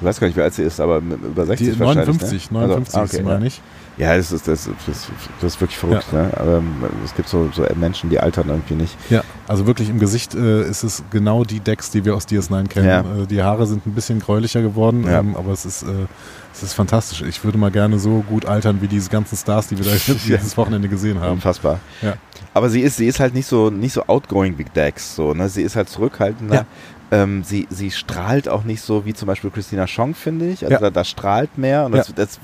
Ich 0.00 0.04
weiß 0.04 0.20
gar 0.20 0.26
nicht, 0.26 0.36
wie 0.36 0.42
alt 0.42 0.54
sie 0.54 0.62
ist, 0.62 0.80
aber 0.80 0.98
über 0.98 1.46
60 1.46 1.66
Die 1.74 1.80
wahrscheinlich. 1.80 2.06
59, 2.06 2.50
ne? 2.50 2.58
59 2.60 2.94
also, 2.94 3.04
ist 3.04 3.10
sie, 3.10 3.16
okay, 3.18 3.26
meine 3.26 3.46
ich. 3.46 3.56
Ja, 3.56 3.62
das 3.98 4.32
ist, 4.32 4.48
das, 4.48 4.68
das, 4.86 5.08
das 5.40 5.54
ist 5.54 5.60
wirklich 5.60 5.78
verrückt. 5.78 6.12
Ne? 6.12 6.30
Aber 6.36 6.58
ähm, 6.58 6.84
es 7.04 7.14
gibt 7.14 7.28
so, 7.28 7.48
so 7.52 7.64
Menschen, 7.76 8.10
die 8.10 8.18
altern 8.18 8.48
irgendwie 8.48 8.74
nicht. 8.74 8.96
Ja, 9.10 9.22
also 9.46 9.66
wirklich 9.66 9.88
im 9.88 9.98
Gesicht 10.00 10.34
äh, 10.34 10.62
ist 10.68 10.82
es 10.82 11.02
genau 11.10 11.44
die 11.44 11.60
Decks, 11.60 11.90
die 11.90 12.04
wir 12.04 12.14
aus 12.16 12.26
DS9 12.26 12.68
kennen. 12.68 12.86
Ja. 12.88 13.00
Äh, 13.00 13.26
die 13.26 13.42
Haare 13.42 13.66
sind 13.66 13.86
ein 13.86 13.92
bisschen 13.94 14.18
gräulicher 14.20 14.62
geworden, 14.62 15.04
Ja. 15.06 15.20
ähm, 15.20 15.36
aber 15.36 15.52
es 15.52 15.64
ist, 15.64 15.82
äh, 15.84 16.06
es 16.52 16.62
ist 16.62 16.72
fantastisch. 16.72 17.22
Ich 17.22 17.42
würde 17.44 17.58
mal 17.58 17.70
gerne 17.70 17.98
so 17.98 18.24
gut 18.28 18.46
altern 18.46 18.80
wie 18.80 18.88
diese 18.88 19.10
ganzen 19.10 19.36
Stars, 19.36 19.68
die 19.68 19.78
wir 19.78 19.84
da 19.84 19.90
dieses 20.26 20.56
Wochenende 20.56 20.88
gesehen 20.88 21.20
haben. 21.20 21.32
Unfassbar. 21.34 21.78
Ja. 22.02 22.14
Aber 22.52 22.70
sie 22.70 22.80
ist, 22.80 22.96
sie 22.96 23.06
ist 23.06 23.20
halt 23.20 23.34
nicht 23.34 23.46
so, 23.46 23.70
nicht 23.70 23.92
so 23.92 24.04
outgoing 24.06 24.58
wie 24.58 24.64
Dex. 24.64 25.14
So, 25.16 25.34
ne? 25.34 25.48
Sie 25.48 25.62
ist 25.62 25.76
halt 25.76 25.88
zurückhaltender. 25.88 26.54
Ja. 26.54 26.66
Ähm, 27.10 27.44
sie, 27.44 27.66
sie 27.70 27.90
strahlt 27.90 28.48
auch 28.48 28.64
nicht 28.64 28.80
so 28.80 29.04
wie 29.04 29.14
zum 29.14 29.26
Beispiel 29.26 29.50
Christina 29.50 29.86
Schong, 29.86 30.14
finde 30.14 30.48
ich. 30.48 30.62
Also 30.64 30.74
Ja. 30.74 30.80
da, 30.80 30.90
da 30.90 31.04
strahlt 31.04 31.58
mehr. 31.58 31.84
Und 31.86 31.92
das, 31.92 32.12
das, 32.14 32.38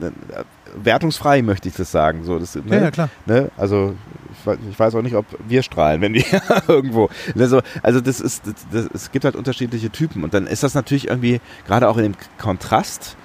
äh, 0.00 0.10
wertungsfrei 0.74 1.42
möchte 1.42 1.68
ich 1.68 1.74
das 1.74 1.90
sagen. 1.90 2.24
So, 2.24 2.38
das, 2.38 2.54
ne? 2.54 2.62
Ja, 2.68 2.82
ja, 2.82 2.90
klar. 2.90 3.08
Ne? 3.26 3.50
Also 3.56 3.94
ich 4.70 4.78
weiß, 4.78 4.94
auch 4.94 5.02
nicht, 5.02 5.16
ob 5.16 5.26
wir 5.48 5.62
strahlen, 5.62 6.00
wenn 6.00 6.14
wir 6.14 6.24
irgendwo. 6.68 7.08
Also, 7.36 7.62
also 7.82 8.00
das 8.00 8.20
ist, 8.20 8.46
das, 8.46 8.54
das, 8.70 8.88
es 8.92 9.12
gibt 9.12 9.24
halt 9.24 9.36
unterschiedliche 9.36 9.90
Typen 9.90 10.24
und 10.24 10.34
dann 10.34 10.46
ist 10.46 10.62
das 10.62 10.74
natürlich 10.74 11.08
irgendwie 11.08 11.40
gerade 11.66 11.88
auch 11.88 11.96
in 11.96 12.04
dem 12.04 12.14
Kontrast 12.38 13.16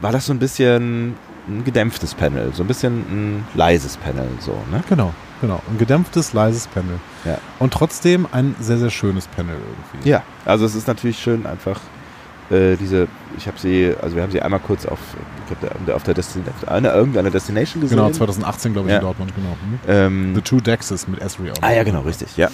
war 0.00 0.12
das 0.12 0.26
so 0.26 0.32
ein 0.32 0.38
bisschen 0.38 1.14
ein 1.48 1.64
gedämpftes 1.64 2.14
Panel, 2.14 2.52
so 2.54 2.62
ein 2.62 2.66
bisschen 2.66 3.00
ein 3.00 3.46
leises 3.54 3.96
Panel, 3.96 4.28
so 4.40 4.52
ne? 4.70 4.82
Genau, 4.88 5.12
genau. 5.40 5.60
Ein 5.70 5.78
gedämpftes, 5.78 6.32
leises 6.32 6.66
Panel. 6.68 7.00
Ja. 7.24 7.38
Und 7.58 7.72
trotzdem 7.72 8.26
ein 8.30 8.54
sehr, 8.60 8.78
sehr 8.78 8.90
schönes 8.90 9.26
Panel 9.28 9.56
irgendwie. 9.56 10.08
Ja, 10.08 10.22
also 10.44 10.64
es 10.64 10.74
ist 10.74 10.86
natürlich 10.86 11.18
schön 11.18 11.46
einfach 11.46 11.80
äh, 12.52 12.76
diese, 12.76 13.08
ich 13.36 13.46
habe 13.46 13.58
sie, 13.58 13.92
also 14.00 14.14
wir 14.14 14.22
haben 14.22 14.30
sie 14.30 14.40
einmal 14.42 14.60
kurz 14.60 14.86
auf, 14.86 14.98
ich 15.50 15.58
glaub, 15.58 15.86
der- 15.86 15.96
auf 15.96 16.02
der 16.02 16.14
Destination, 16.14 16.68
eine, 16.68 16.90
irgendeiner 16.92 17.30
Destination 17.30 17.80
gesehen. 17.80 17.96
Genau, 17.98 18.10
2018, 18.10 18.72
glaube 18.74 18.88
ich, 18.88 18.92
Ja. 18.92 18.98
in 18.98 19.04
Dortmund, 19.04 19.32
genau. 19.34 19.48
Mhm. 19.50 19.78
Ähm, 19.88 20.34
The 20.34 20.42
Two 20.42 20.60
Dexes 20.60 21.08
mit 21.08 21.20
Esri 21.20 21.50
auch. 21.50 21.56
Ah 21.62 21.72
ja, 21.72 21.82
genau, 21.82 22.00
richtig, 22.02 22.36
ja. 22.36 22.48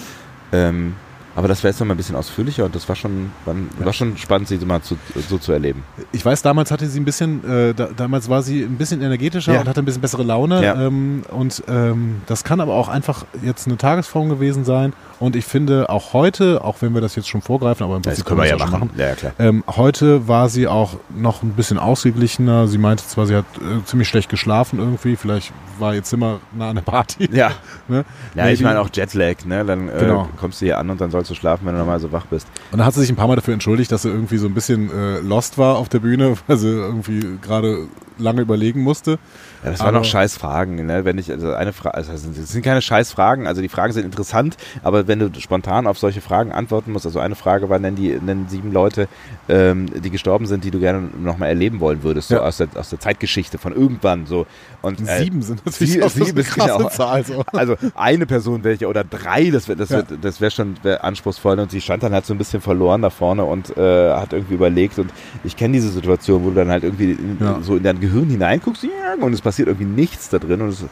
Ähm, 0.53 0.95
aber 1.37 1.47
das 1.47 1.63
wäre 1.63 1.71
jetzt 1.71 1.79
noch 1.79 1.87
mal 1.87 1.95
ein 1.95 1.97
bisschen 1.99 2.17
ausführlicher 2.17 2.65
und 2.65 2.75
das 2.75 2.89
war 2.89 2.97
schon, 2.97 3.31
war, 3.45 3.55
war 3.79 3.93
schon 3.93 4.17
spannend, 4.17 4.49
sie 4.49 4.57
so 4.57 4.67
mal 4.67 4.83
zu, 4.83 4.97
so 5.29 5.39
zu 5.39 5.53
erleben. 5.53 5.85
Ich 6.11 6.25
weiß, 6.25 6.43
damals 6.43 6.73
hatte 6.73 6.87
sie 6.89 6.99
ein 6.99 7.05
bisschen, 7.05 7.49
äh, 7.49 7.75
da, 7.75 7.91
damals 7.97 8.29
war 8.29 8.43
sie 8.43 8.63
ein 8.63 8.77
bisschen 8.77 9.01
energetischer 9.03 9.53
Ja. 9.55 9.61
und 9.61 9.69
hatte 9.69 9.81
ein 9.81 9.85
bisschen 9.85 10.01
bessere 10.01 10.25
Laune. 10.25 10.65
Ja. 10.65 10.81
Ähm, 10.87 11.23
und 11.31 11.63
ähm, 11.69 12.23
das 12.27 12.43
kann 12.43 12.61
aber 12.61 12.75
auch 12.75 12.89
einfach 12.89 13.25
jetzt 13.43 13.69
eine 13.69 13.77
Tagesform 13.77 14.29
gewesen 14.31 14.65
sein. 14.65 14.93
Und 15.21 15.35
ich 15.37 15.45
finde 15.45 15.91
auch 15.91 16.13
heute, 16.13 16.63
auch 16.65 16.77
wenn 16.81 16.95
wir 16.95 17.01
das 17.01 17.17
jetzt 17.17 17.29
schon 17.29 17.43
vorgreifen, 17.43 17.85
aber 17.85 17.97
im 17.97 18.03
Prinzip 18.03 18.25
können 18.25 18.41
wir 18.41 18.45
es 18.45 18.61
schon 18.61 18.71
machen. 18.71 18.91
Ja, 18.97 19.09
ja, 19.09 19.15
klar. 19.15 19.33
Ähm, 19.39 19.65
heute 19.67 20.29
war 20.29 20.49
sie 20.49 20.69
auch 20.69 20.95
noch 21.09 21.43
ein 21.43 21.55
bisschen 21.55 21.79
ausgeglichener. 21.79 22.69
Sie 22.69 22.79
meinte 22.79 23.05
zwar, 23.07 23.27
sie 23.27 23.35
hat 23.35 23.45
äh, 23.57 23.85
ziemlich 23.85 24.09
schlecht 24.09 24.29
geschlafen 24.29 24.79
irgendwie. 24.79 25.17
Vielleicht 25.17 25.53
war 25.79 25.95
ihr 25.95 26.03
Zimmer 26.05 26.39
nah 26.57 26.71
an 26.71 26.77
der 26.77 26.83
Party. 26.83 27.29
Ja. 27.33 27.51
Ne? 27.91 28.05
Ja, 28.35 28.49
ich 28.49 28.59
Maybe. 28.61 28.65
meine 28.65 28.81
auch 28.83 28.91
Jetlag, 28.93 29.47
ne? 29.47 29.65
Dann 29.65 29.89
äh, 29.89 29.93
Genau. 30.01 30.29
kommst 30.39 30.61
du 30.61 30.67
hier 30.67 30.77
an 30.79 30.91
und 30.91 31.01
dann 31.01 31.11
sollst 31.11 31.31
du 31.31 31.35
schlafen, 31.35 31.65
wenn 31.67 31.73
du 31.73 31.79
normal 31.79 31.99
so 32.01 32.13
wach 32.13 32.27
bist. 32.27 32.47
Und 32.71 32.77
dann 32.79 32.87
hat 32.87 32.93
sie 32.93 33.01
sich 33.01 33.09
ein 33.09 33.17
paar 33.17 33.29
Mal 33.29 33.37
dafür 33.37 33.55
entschuldigt, 33.55 33.91
dass 33.91 34.03
sie 34.03 34.11
irgendwie 34.11 34.37
so 34.37 34.47
ein 34.47 34.53
bisschen 34.53 34.91
äh, 34.91 35.21
lost 35.21 35.57
war 35.57 35.77
auf 35.77 35.89
der 35.89 36.01
Bühne, 36.01 36.35
weil 36.47 36.59
sie 36.59 36.69
irgendwie 36.69 37.39
gerade 37.41 37.87
lange 38.19 38.43
überlegen 38.43 38.83
musste. 38.83 39.19
Ja, 39.65 39.71
das 39.73 39.81
waren 39.81 39.95
noch 39.95 40.05
scheiß 40.05 40.37
Fragen, 40.37 40.87
ne? 40.87 41.05
Wenn 41.05 41.19
ich, 41.19 41.31
also 41.31 41.53
eine 41.53 41.73
Frage, 41.73 41.97
also 41.97 42.13
es 42.13 42.23
sind- 42.53 42.63
keine 42.65 42.81
scheiß 42.83 43.13
Fragen, 43.13 43.47
also 43.47 43.61
die 43.61 43.69
Fragen 43.69 43.93
sind 43.93 44.05
interessant, 44.05 44.57
aber 44.83 45.09
wenn 45.09 45.19
du 45.19 45.31
spontan 45.41 45.87
auf 45.87 45.99
solche 45.99 46.21
Fragen 46.21 46.53
antworten 46.53 46.93
musst, 46.93 47.07
also 47.07 47.19
eine 47.19 47.35
Frage 47.35 47.69
war, 47.69 47.79
nennen 47.79 47.97
die, 47.97 48.11
nennen 48.21 48.47
sieben 48.49 48.73
Leute, 48.73 49.09
ähm, 49.49 49.87
die 50.03 50.11
gestorben 50.11 50.47
sind, 50.47 50.65
die 50.65 50.71
du 50.71 50.79
gerne 50.79 51.09
nochmal 51.21 51.49
erleben 51.49 51.81
wollen 51.81 52.03
würdest, 52.03 52.29
so 52.29 52.37
Ja. 52.37 52.43
aus 52.43 52.59
der, 52.59 52.69
aus 52.77 52.91
der 52.91 53.01
Zeitgeschichte 53.01 53.59
von 53.59 53.73
irgendwann, 53.73 54.27
so. 54.27 54.47
Und, 54.83 55.01
äh, 55.01 55.19
Sieben 55.25 55.43
sind 55.43 55.65
natürlich 55.67 55.93
sie- 55.95 56.03
auch 56.03 56.11
so 56.11 56.25
sieben 56.25 56.39
eine 56.39 56.41
ist 56.49 56.55
genau. 56.55 56.89
Zahl. 56.89 57.25
So. 57.25 57.43
Also 57.53 57.77
eine 57.97 58.27
Person 58.27 58.63
welche 58.63 58.87
oder 58.87 59.03
drei, 59.03 59.51
das 59.51 59.67
wäre 59.69 59.77
das 59.79 59.89
Ja. 59.91 60.09
wär, 60.09 60.19
das 60.21 60.41
wär 60.41 60.51
schon 60.51 60.77
wär 60.83 61.03
anspruchsvoll 61.05 61.59
und 61.59 61.71
sie 61.73 61.81
stand 61.81 62.03
dann 62.05 62.13
halt 62.13 62.27
so 62.27 62.35
ein 62.35 62.39
bisschen 62.39 62.61
verloren 62.61 63.03
da 63.03 63.11
vorne 63.11 63.45
und 63.45 63.77
äh, 63.77 64.13
hat 64.13 64.33
irgendwie 64.33 64.55
überlegt 64.55 64.99
und 64.99 65.11
ich 65.43 65.57
kenne 65.57 65.75
diese 65.75 65.89
Situation, 65.91 66.45
wo 66.45 66.51
du 66.51 66.55
dann 66.57 66.69
halt 66.69 66.85
irgendwie 66.85 67.13
in, 67.13 67.39
Ja. 67.41 67.59
so 67.63 67.77
in 67.77 67.83
dein 67.83 67.99
Gehirn 68.01 68.29
hineinguckst 68.29 68.87
und 69.21 69.33
es 69.33 69.41
passiert 69.49 69.69
irgendwie 69.69 69.87
nichts 69.87 70.29
da 70.29 70.39
drin 70.39 70.61
und 70.61 70.69
es 70.69 70.83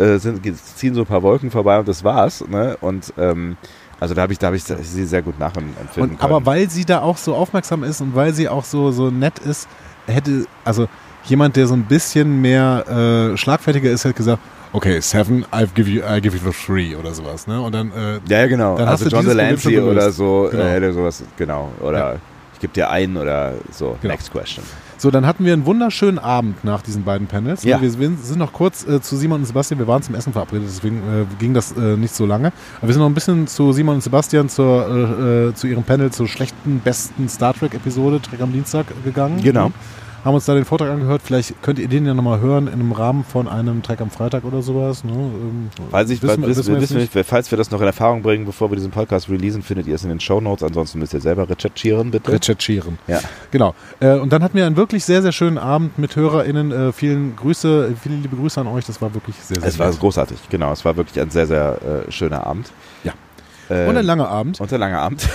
äh, 0.00 0.18
sind, 0.18 0.40
ziehen 0.76 0.94
so 0.94 1.02
ein 1.02 1.06
paar 1.06 1.22
Wolken 1.22 1.50
vorbei 1.50 1.78
und 1.78 1.86
das 1.86 2.02
war's. 2.02 2.42
Ne? 2.48 2.76
Und 2.80 3.12
ähm, 3.18 3.56
also 4.00 4.14
da 4.14 4.22
habe 4.22 4.32
ich, 4.32 4.38
da 4.38 4.46
habe 4.46 4.56
ich 4.56 4.64
sie 4.64 5.04
sehr 5.04 5.20
gut 5.22 5.38
nachempfinden 5.38 5.74
Und, 5.96 6.18
können. 6.18 6.18
aber 6.20 6.46
weil 6.46 6.70
sie 6.70 6.84
da 6.86 7.00
auch 7.02 7.18
so 7.18 7.34
aufmerksam 7.34 7.84
ist 7.84 8.00
und 8.00 8.14
weil 8.14 8.32
sie 8.32 8.48
auch 8.48 8.64
so, 8.64 8.90
so 8.90 9.10
nett 9.10 9.38
ist, 9.38 9.68
hätte, 10.06 10.46
also 10.64 10.88
jemand, 11.24 11.56
der 11.56 11.66
so 11.66 11.74
ein 11.74 11.84
bisschen 11.84 12.40
mehr 12.40 13.32
äh, 13.34 13.36
schlagfertiger 13.36 13.90
ist, 13.90 14.04
hätte 14.04 14.14
gesagt, 14.14 14.40
okay, 14.72 15.00
seven, 15.00 15.44
I 15.54 15.66
give 15.74 15.90
you, 15.90 16.02
I 16.02 16.20
give 16.22 16.36
you 16.36 16.42
the 16.42 16.56
three 16.56 16.94
oder 16.96 17.12
sowas, 17.14 17.46
ne? 17.46 17.60
Und 17.60 17.74
dann, 17.74 17.90
äh, 17.92 18.20
ja, 18.28 18.46
genau. 18.46 18.76
Dann 18.76 18.88
hast 18.88 19.02
also 19.02 19.10
du 19.10 19.16
John 19.16 19.26
Delancey 19.26 19.78
oder 19.80 20.10
so 20.10 20.48
Genau. 20.50 20.64
äh, 20.64 20.70
hätte 20.72 20.92
sowas, 20.92 21.22
genau. 21.36 21.70
Oder 21.80 21.98
Ja. 21.98 22.14
ich 22.54 22.60
gebe 22.60 22.72
dir 22.72 22.88
einen 22.90 23.16
oder 23.16 23.52
so. 23.72 23.96
Genau. 24.00 24.12
Next 24.14 24.30
question. 24.30 24.64
So, 24.98 25.10
dann 25.10 25.26
hatten 25.26 25.44
wir 25.44 25.52
einen 25.52 25.66
wunderschönen 25.66 26.18
Abend 26.18 26.64
nach 26.64 26.82
diesen 26.82 27.04
beiden 27.04 27.26
Panels. 27.26 27.64
ne? 27.64 27.70
Ja. 27.70 27.80
Wir 27.80 27.90
sind 27.90 28.36
noch 28.36 28.52
kurz 28.52 28.86
äh, 28.86 29.00
zu 29.00 29.16
Simon 29.16 29.40
und 29.40 29.46
Sebastian, 29.46 29.78
wir 29.78 29.86
waren 29.86 30.02
zum 30.02 30.14
Essen 30.14 30.32
verabredet, 30.32 30.66
deswegen 30.68 30.98
äh, 30.98 31.24
ging 31.38 31.54
das 31.54 31.72
äh, 31.72 31.96
nicht 31.96 32.14
so 32.14 32.26
lange. 32.26 32.52
Aber 32.78 32.88
wir 32.88 32.94
sind 32.94 33.00
noch 33.00 33.08
ein 33.08 33.14
bisschen 33.14 33.46
zu 33.46 33.72
Simon 33.72 33.96
und 33.96 34.00
Sebastian 34.02 34.48
zur, 34.48 34.86
äh, 34.88 35.48
äh, 35.48 35.54
zu 35.54 35.66
ihrem 35.66 35.84
Panel 35.84 36.10
zur 36.10 36.28
schlechten, 36.28 36.80
besten 36.80 37.28
Star 37.28 37.54
Trek-Episode, 37.54 38.20
Trek 38.20 38.40
am 38.40 38.52
Dienstag, 38.52 38.86
gegangen. 39.04 39.40
Genau. 39.42 39.70
Haben 40.26 40.34
uns 40.34 40.44
da 40.44 40.54
den 40.54 40.64
Vortrag 40.64 40.90
angehört. 40.90 41.22
Vielleicht 41.24 41.62
könnt 41.62 41.78
ihr 41.78 41.88
den 41.88 42.04
ja 42.04 42.12
nochmal 42.12 42.40
hören 42.40 42.66
in 42.66 42.74
einem 42.74 42.92
Rahmen 42.92 43.24
von 43.24 43.48
einem 43.48 43.82
Track 43.82 44.00
am 44.00 44.10
Freitag 44.10 44.44
oder 44.44 44.60
sowas. 44.60 45.04
Ne? 45.04 45.12
Ähm, 45.12 45.70
Falls, 45.90 46.10
ich, 46.10 46.22
wissen 46.22 46.42
wir- 46.42 46.48
wissen, 46.48 46.58
wissen 46.58 46.74
wir 46.74 46.80
wissen 46.82 46.96
nicht, 46.98 47.26
falls 47.28 47.50
wir 47.50 47.56
das 47.56 47.70
noch 47.70 47.80
in 47.80 47.86
Erfahrung 47.86 48.22
bringen, 48.22 48.44
bevor 48.44 48.70
wir 48.70 48.76
diesen 48.76 48.90
Podcast 48.90 49.28
releasen, 49.30 49.62
findet 49.62 49.86
ihr 49.86 49.94
es 49.94 50.02
in 50.02 50.10
den 50.10 50.20
Show 50.20 50.40
Notes. 50.40 50.62
Ansonsten 50.62 50.98
müsst 50.98 51.14
ihr 51.14 51.20
selber 51.20 51.48
recherchieren, 51.48 52.10
bitte. 52.10 52.32
recherchieren. 52.32 52.98
ja. 53.06 53.20
Genau. 53.52 53.74
Äh, 54.00 54.18
und 54.18 54.32
dann 54.32 54.42
hatten 54.42 54.56
wir 54.56 54.66
einen 54.66 54.76
wirklich 54.76 55.04
sehr, 55.04 55.22
sehr 55.22 55.32
schönen 55.32 55.56
Abend 55.58 55.98
mit 55.98 56.16
HörerInnen. 56.16 56.72
Äh, 56.72 56.92
vielen 56.92 57.36
Grüße, 57.36 57.94
viele 58.02 58.16
liebe 58.16 58.36
Grüße 58.36 58.60
an 58.60 58.66
euch. 58.66 58.84
Das 58.84 59.00
war 59.00 59.14
wirklich 59.14 59.36
sehr, 59.36 59.60
sehr 59.60 59.68
Es 59.68 59.78
war 59.78 59.90
großartig, 59.92 60.38
genau. 60.50 60.72
Es 60.72 60.84
war 60.84 60.96
wirklich 60.96 61.20
ein 61.22 61.30
sehr, 61.30 61.46
sehr 61.46 62.04
äh, 62.08 62.10
schöner 62.12 62.46
Abend. 62.46 62.70
Ja. 63.04 63.12
Äh, 63.68 63.86
Und 63.86 63.96
ein 63.96 64.04
langer 64.04 64.28
Abend. 64.28 64.60
und 64.60 64.72
ein 64.72 64.80
langer 64.80 65.00
Abend. 65.00 65.28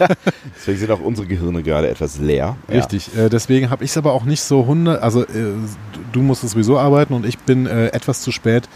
Deswegen 0.56 0.78
sind 0.78 0.90
auch 0.90 1.00
unsere 1.00 1.26
Gehirne 1.26 1.62
gerade 1.62 1.88
etwas 1.90 2.18
leer. 2.18 2.56
Ja. 2.68 2.74
Richtig. 2.74 3.16
Äh, 3.16 3.28
deswegen 3.28 3.70
habe 3.70 3.84
ich 3.84 3.90
es 3.90 3.96
aber 3.96 4.12
auch 4.12 4.24
nicht 4.24 4.42
so 4.42 4.66
hundert. 4.66 5.02
Also 5.02 5.22
äh, 5.22 5.26
du 6.12 6.22
musstest 6.22 6.54
sowieso 6.54 6.78
arbeiten 6.78 7.12
und 7.14 7.26
ich 7.26 7.38
bin 7.38 7.66
äh, 7.66 7.88
etwas 7.88 8.22
zu 8.22 8.32
spät 8.32 8.68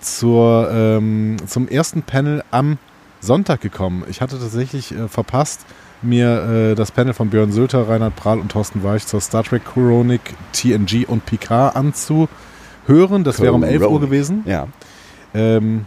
zur, 0.00 0.70
ähm, 0.72 1.36
zum 1.46 1.68
ersten 1.68 2.02
Panel 2.02 2.42
am 2.50 2.78
Sonntag 3.20 3.60
gekommen. 3.60 4.04
Ich 4.08 4.20
hatte 4.20 4.38
tatsächlich 4.38 4.92
äh, 4.92 5.08
verpasst, 5.08 5.60
mir 6.02 6.70
äh, 6.72 6.74
das 6.74 6.92
Panel 6.92 7.14
von 7.14 7.30
Björn 7.30 7.52
Sülter, 7.52 7.88
Reinhard 7.88 8.14
Prahl 8.16 8.38
und 8.38 8.52
Thorsten 8.52 8.82
Weich 8.82 9.06
zur 9.06 9.20
Star 9.20 9.42
Trek 9.44 9.62
Chronik, 9.64 10.20
TNG 10.52 11.06
und 11.06 11.24
Picard 11.24 11.74
anzuhören. 11.76 13.24
Das 13.24 13.40
wäre 13.40 13.52
um 13.54 13.62
11 13.62 13.82
Uhr 13.86 14.00
gewesen. 14.00 14.42
Ja. 14.46 14.68
Ähm, 15.34 15.86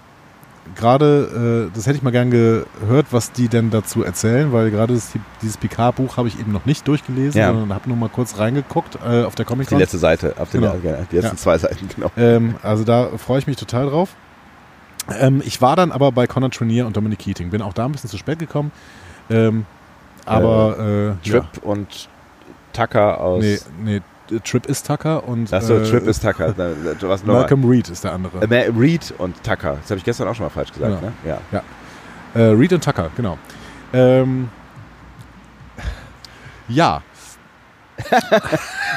gerade, 0.75 1.67
äh, 1.71 1.75
das 1.75 1.85
hätte 1.87 1.97
ich 1.97 2.03
mal 2.03 2.11
gern 2.11 2.29
gehört, 2.31 3.07
was 3.11 3.31
die 3.31 3.47
denn 3.47 3.69
dazu 3.71 4.03
erzählen, 4.03 4.51
weil 4.53 4.71
gerade 4.71 4.93
das, 4.93 5.11
dieses 5.41 5.57
Picard-Buch 5.57 6.17
habe 6.17 6.27
ich 6.27 6.39
eben 6.39 6.51
noch 6.51 6.65
nicht 6.65 6.87
durchgelesen, 6.87 7.39
Ja. 7.39 7.47
sondern 7.53 7.73
habe 7.73 7.87
nur 7.89 7.97
mal 7.97 8.09
kurz 8.09 8.37
reingeguckt 8.37 8.97
äh, 9.07 9.23
auf 9.23 9.35
der 9.35 9.45
comic 9.45 9.67
Die 9.69 9.75
letzte 9.75 9.97
Seite, 9.97 10.35
auf 10.39 10.51
den, 10.51 10.61
Genau. 10.61 10.75
ja, 10.83 10.97
die 11.11 11.15
letzten 11.15 11.35
Ja. 11.35 11.41
zwei 11.41 11.57
Seiten, 11.57 11.87
genau. 11.95 12.11
ähm, 12.17 12.55
Also 12.63 12.83
da 12.83 13.07
freue 13.17 13.39
ich 13.39 13.47
mich 13.47 13.57
total 13.57 13.87
drauf. 13.87 14.15
Ähm, 15.19 15.41
ich 15.45 15.61
war 15.61 15.75
dann 15.75 15.91
aber 15.91 16.11
bei 16.11 16.27
Connor 16.27 16.51
Trenier 16.51 16.85
und 16.85 16.97
Dominic 16.97 17.19
Keating. 17.19 17.49
Bin 17.49 17.61
auch 17.61 17.73
da 17.73 17.85
ein 17.85 17.91
bisschen 17.93 18.09
zu 18.09 18.17
spät 18.17 18.39
gekommen. 18.39 18.71
Ähm, 19.29 19.65
aber 20.25 21.15
äh, 21.23 21.29
Trip 21.29 21.45
und 21.61 22.09
Tucker 22.73 23.19
aus. 23.21 23.41
nee, 23.41 23.59
nee, 23.81 24.01
Trip 24.43 24.65
ist 24.65 24.85
Tucker 24.87 25.27
und 25.27 25.51
Achso, 25.53 25.77
äh, 25.77 25.83
Trip 25.89 26.07
ist 26.07 26.21
Tucker. 26.23 26.53
Malcolm 27.25 27.63
Reed 27.65 27.89
ist 27.89 28.03
der 28.03 28.13
andere. 28.13 28.41
Äh, 28.41 28.69
Reed 28.77 29.13
und 29.17 29.35
Tucker. 29.43 29.77
Das 29.81 29.89
habe 29.89 29.97
ich 29.97 30.03
gestern 30.03 30.27
auch 30.27 30.35
schon 30.35 30.45
mal 30.45 30.49
falsch 30.49 30.71
gesagt. 30.73 30.99
Genau. 31.01 31.11
Ne? 31.25 31.37
Ja. 31.51 31.61
Äh, 32.33 32.41
Reed 32.51 32.73
und 32.73 32.83
Tucker, 32.83 33.09
genau. 33.15 33.37
Ähm, 33.93 34.49
ja, 36.67 37.01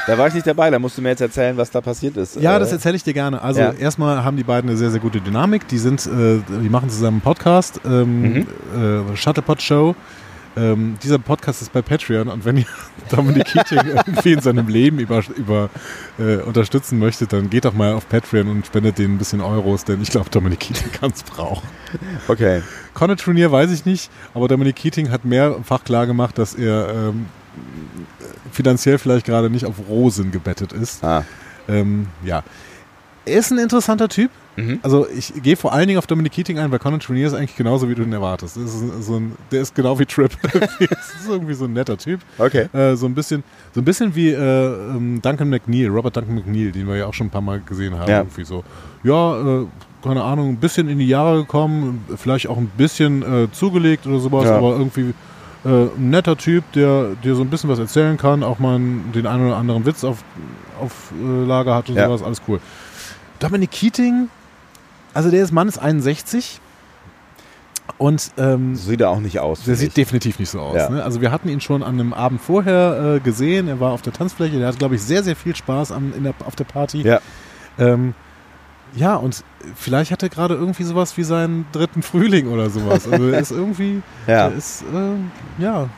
Da 0.07 0.15
war 0.17 0.27
ich 0.27 0.33
nicht 0.35 0.45
dabei, 0.45 0.69
da 0.69 0.77
musst 0.77 0.97
du 0.97 1.01
mir 1.01 1.09
jetzt 1.09 1.21
erzählen, 1.21 1.57
was 1.57 1.71
da 1.71 1.81
passiert 1.81 2.17
ist. 2.17 2.35
Ja, 2.39 2.55
Äh, 2.55 2.59
das 2.59 2.71
erzähle 2.71 2.95
ich 2.95 3.03
dir 3.03 3.13
gerne. 3.13 3.41
Also 3.41 3.59
Ja. 3.59 3.71
erstmal 3.71 4.23
haben 4.23 4.37
die 4.37 4.43
beiden 4.43 4.69
eine 4.69 4.77
sehr, 4.77 4.91
sehr 4.91 4.99
gute 4.99 5.19
Dynamik. 5.21 5.67
Die 5.67 5.77
sind, 5.79 6.05
äh, 6.05 6.39
die 6.47 6.69
machen 6.69 6.89
zusammen 6.89 7.15
einen 7.15 7.21
Podcast, 7.21 7.81
ähm, 7.85 8.21
Mhm. 8.21 8.47
äh, 9.13 9.15
Shuttlepod 9.17 9.61
Show. 9.61 9.95
Ähm, 10.57 10.97
dieser 11.01 11.17
Podcast 11.17 11.61
ist 11.61 11.71
bei 11.71 11.81
Patreon 11.81 12.27
und 12.27 12.43
wenn 12.43 12.57
ihr 12.57 12.65
Dominic 13.09 13.45
Keating 13.45 13.79
irgendwie 13.85 14.33
in 14.33 14.41
seinem 14.41 14.67
Leben 14.67 14.99
über, 14.99 15.23
über 15.37 15.69
äh, 16.19 16.37
unterstützen 16.37 16.99
möchtet, 16.99 17.31
dann 17.31 17.49
geht 17.49 17.65
doch 17.65 17.73
mal 17.73 17.93
auf 17.93 18.09
Patreon 18.09 18.49
und 18.49 18.65
spendet 18.65 18.97
denen 18.97 19.15
ein 19.15 19.17
bisschen 19.17 19.39
Euros, 19.39 19.85
denn 19.85 20.01
ich 20.01 20.09
glaube, 20.09 20.29
Dominic 20.29 20.59
Keating 20.59 20.91
kann 20.91 21.11
es 21.11 21.23
brauchen. 21.23 21.67
Okay. 22.27 22.61
Conor 22.93 23.15
Trunier 23.15 23.51
weiß 23.51 23.71
ich 23.71 23.85
nicht, 23.85 24.11
aber 24.33 24.47
Dominic 24.47 24.75
Keating 24.75 25.09
hat 25.09 25.23
mehrfach 25.23 25.83
klar 25.83 26.05
gemacht, 26.05 26.37
dass 26.37 26.53
er 26.53 26.93
ähm, 26.93 27.27
finanziell 28.51 28.97
vielleicht 28.97 29.25
gerade 29.25 29.49
nicht 29.49 29.65
auf 29.65 29.75
Rosen 29.87 30.31
gebettet 30.31 30.73
ist. 30.73 31.03
Ah. 31.03 31.23
Ähm, 31.67 32.07
ja. 32.23 32.43
Er 33.25 33.37
ist 33.39 33.51
ein 33.51 33.59
interessanter 33.59 34.09
Typ. 34.09 34.31
Mhm. 34.57 34.79
Also 34.81 35.07
ich 35.15 35.31
gehe 35.43 35.55
vor 35.55 35.71
allen 35.73 35.87
Dingen 35.87 35.97
auf 35.99 36.07
Dominic 36.07 36.33
Keating 36.33 36.59
ein, 36.59 36.71
weil 36.71 36.79
Conan 36.79 36.99
Trenier 36.99 37.27
ist 37.27 37.33
eigentlich 37.33 37.55
genauso, 37.55 37.87
wie 37.87 37.95
du 37.95 38.03
ihn 38.03 38.11
erwartest. 38.11 38.57
Ist 38.57 38.73
so 39.01 39.15
ein, 39.17 39.35
der 39.51 39.61
ist 39.61 39.75
genau 39.75 39.97
wie 39.99 40.05
Trip. 40.05 40.31
ist 40.79 41.29
irgendwie 41.29 41.53
so 41.53 41.65
ein 41.65 41.73
netter 41.73 41.97
Typ. 41.97 42.19
Okay. 42.37 42.67
Äh, 42.73 42.95
so 42.95 43.05
ein 43.05 43.13
bisschen, 43.15 43.43
so 43.73 43.81
ein 43.81 43.85
bisschen 43.85 44.13
wie 44.15 44.29
äh, 44.29 44.35
ähm, 44.95 45.21
Duncan 45.21 45.49
McNeil, 45.49 45.87
Robert 45.89 46.17
Duncan 46.17 46.35
McNeil, 46.35 46.71
den 46.71 46.87
wir 46.87 46.95
ja 46.97 47.05
auch 47.05 47.13
schon 47.13 47.27
ein 47.27 47.31
paar 47.31 47.41
Mal 47.41 47.61
gesehen 47.61 47.97
haben. 47.97 48.09
Ja. 48.09 48.17
Irgendwie 48.19 48.43
so. 48.43 48.63
Ja, 49.03 49.61
äh, 49.61 49.65
keine 50.03 50.23
Ahnung, 50.23 50.49
ein 50.49 50.57
bisschen 50.57 50.89
in 50.89 50.97
die 50.99 51.07
Jahre 51.07 51.41
gekommen, 51.41 52.03
vielleicht 52.17 52.47
auch 52.47 52.57
ein 52.57 52.71
bisschen 52.75 53.21
äh, 53.21 53.51
zugelegt 53.51 54.07
oder 54.07 54.19
sowas, 54.19 54.45
Ja. 54.45 54.57
aber 54.57 54.71
irgendwie 54.71 55.13
äh, 55.63 55.69
ein 55.95 56.09
netter 56.09 56.35
Typ, 56.35 56.63
der 56.73 57.09
dir 57.23 57.35
so 57.35 57.43
ein 57.43 57.49
bisschen 57.51 57.69
was 57.69 57.77
erzählen 57.77 58.17
kann, 58.17 58.41
auch 58.43 58.57
mal 58.57 58.79
den 59.13 59.27
einen 59.27 59.45
oder 59.45 59.57
anderen 59.57 59.85
Witz 59.85 60.03
auf, 60.03 60.23
auf 60.81 61.13
äh, 61.23 61.45
Lager 61.45 61.75
hat 61.75 61.87
und 61.89 61.95
Ja. 61.95 62.07
sowas, 62.07 62.23
alles 62.23 62.41
cool. 62.47 62.59
Dominic 63.41 63.71
Keating, 63.71 64.29
also 65.13 65.29
der 65.31 65.43
ist 65.43 65.51
Mann 65.51 65.67
ist 65.67 65.77
61 65.79 66.59
und 67.97 68.31
ähm, 68.37 68.75
So 68.75 68.89
sieht 68.89 69.01
er 69.01 69.09
auch 69.09 69.19
nicht 69.19 69.39
aus. 69.39 69.63
der 69.63 69.75
sieht 69.75 69.89
ich. 69.89 69.93
definitiv 69.95 70.39
nicht 70.39 70.49
so 70.49 70.59
aus. 70.61 70.75
Ja. 70.77 70.89
Ne? 70.89 71.03
Also 71.03 71.21
wir 71.21 71.31
hatten 71.31 71.49
ihn 71.49 71.59
schon 71.61 71.83
an 71.83 71.95
einem 71.99 72.13
Abend 72.13 72.39
vorher 72.41 73.15
äh, 73.15 73.19
gesehen. 73.19 73.67
Er 73.67 73.79
war 73.79 73.91
auf 73.91 74.01
der 74.01 74.13
Tanzfläche. 74.13 74.57
Der 74.59 74.67
hat, 74.67 74.79
glaube 74.79 74.95
ich, 74.95 75.01
sehr, 75.01 75.23
sehr 75.23 75.35
viel 75.35 75.55
Spaß 75.55 75.91
am, 75.91 76.13
in 76.15 76.23
der, 76.23 76.33
auf 76.45 76.55
der 76.55 76.63
Party. 76.63 77.01
Ja. 77.01 77.19
Ähm, 77.77 78.13
ja, 78.95 79.15
und 79.15 79.43
vielleicht 79.75 80.11
hat 80.11 80.21
er 80.23 80.29
gerade 80.29 80.53
irgendwie 80.55 80.83
sowas 80.83 81.15
wie 81.17 81.23
seinen 81.23 81.65
dritten 81.71 82.01
Frühling 82.01 82.47
oder 82.47 82.69
sowas. 82.69 83.07
Also 83.11 83.27
er 83.29 83.39
ist 83.39 83.51
irgendwie, 83.51 84.01
Ja. 84.27 84.47
ist, 84.47 84.83
äh, 84.83 85.61
ja, 85.63 85.89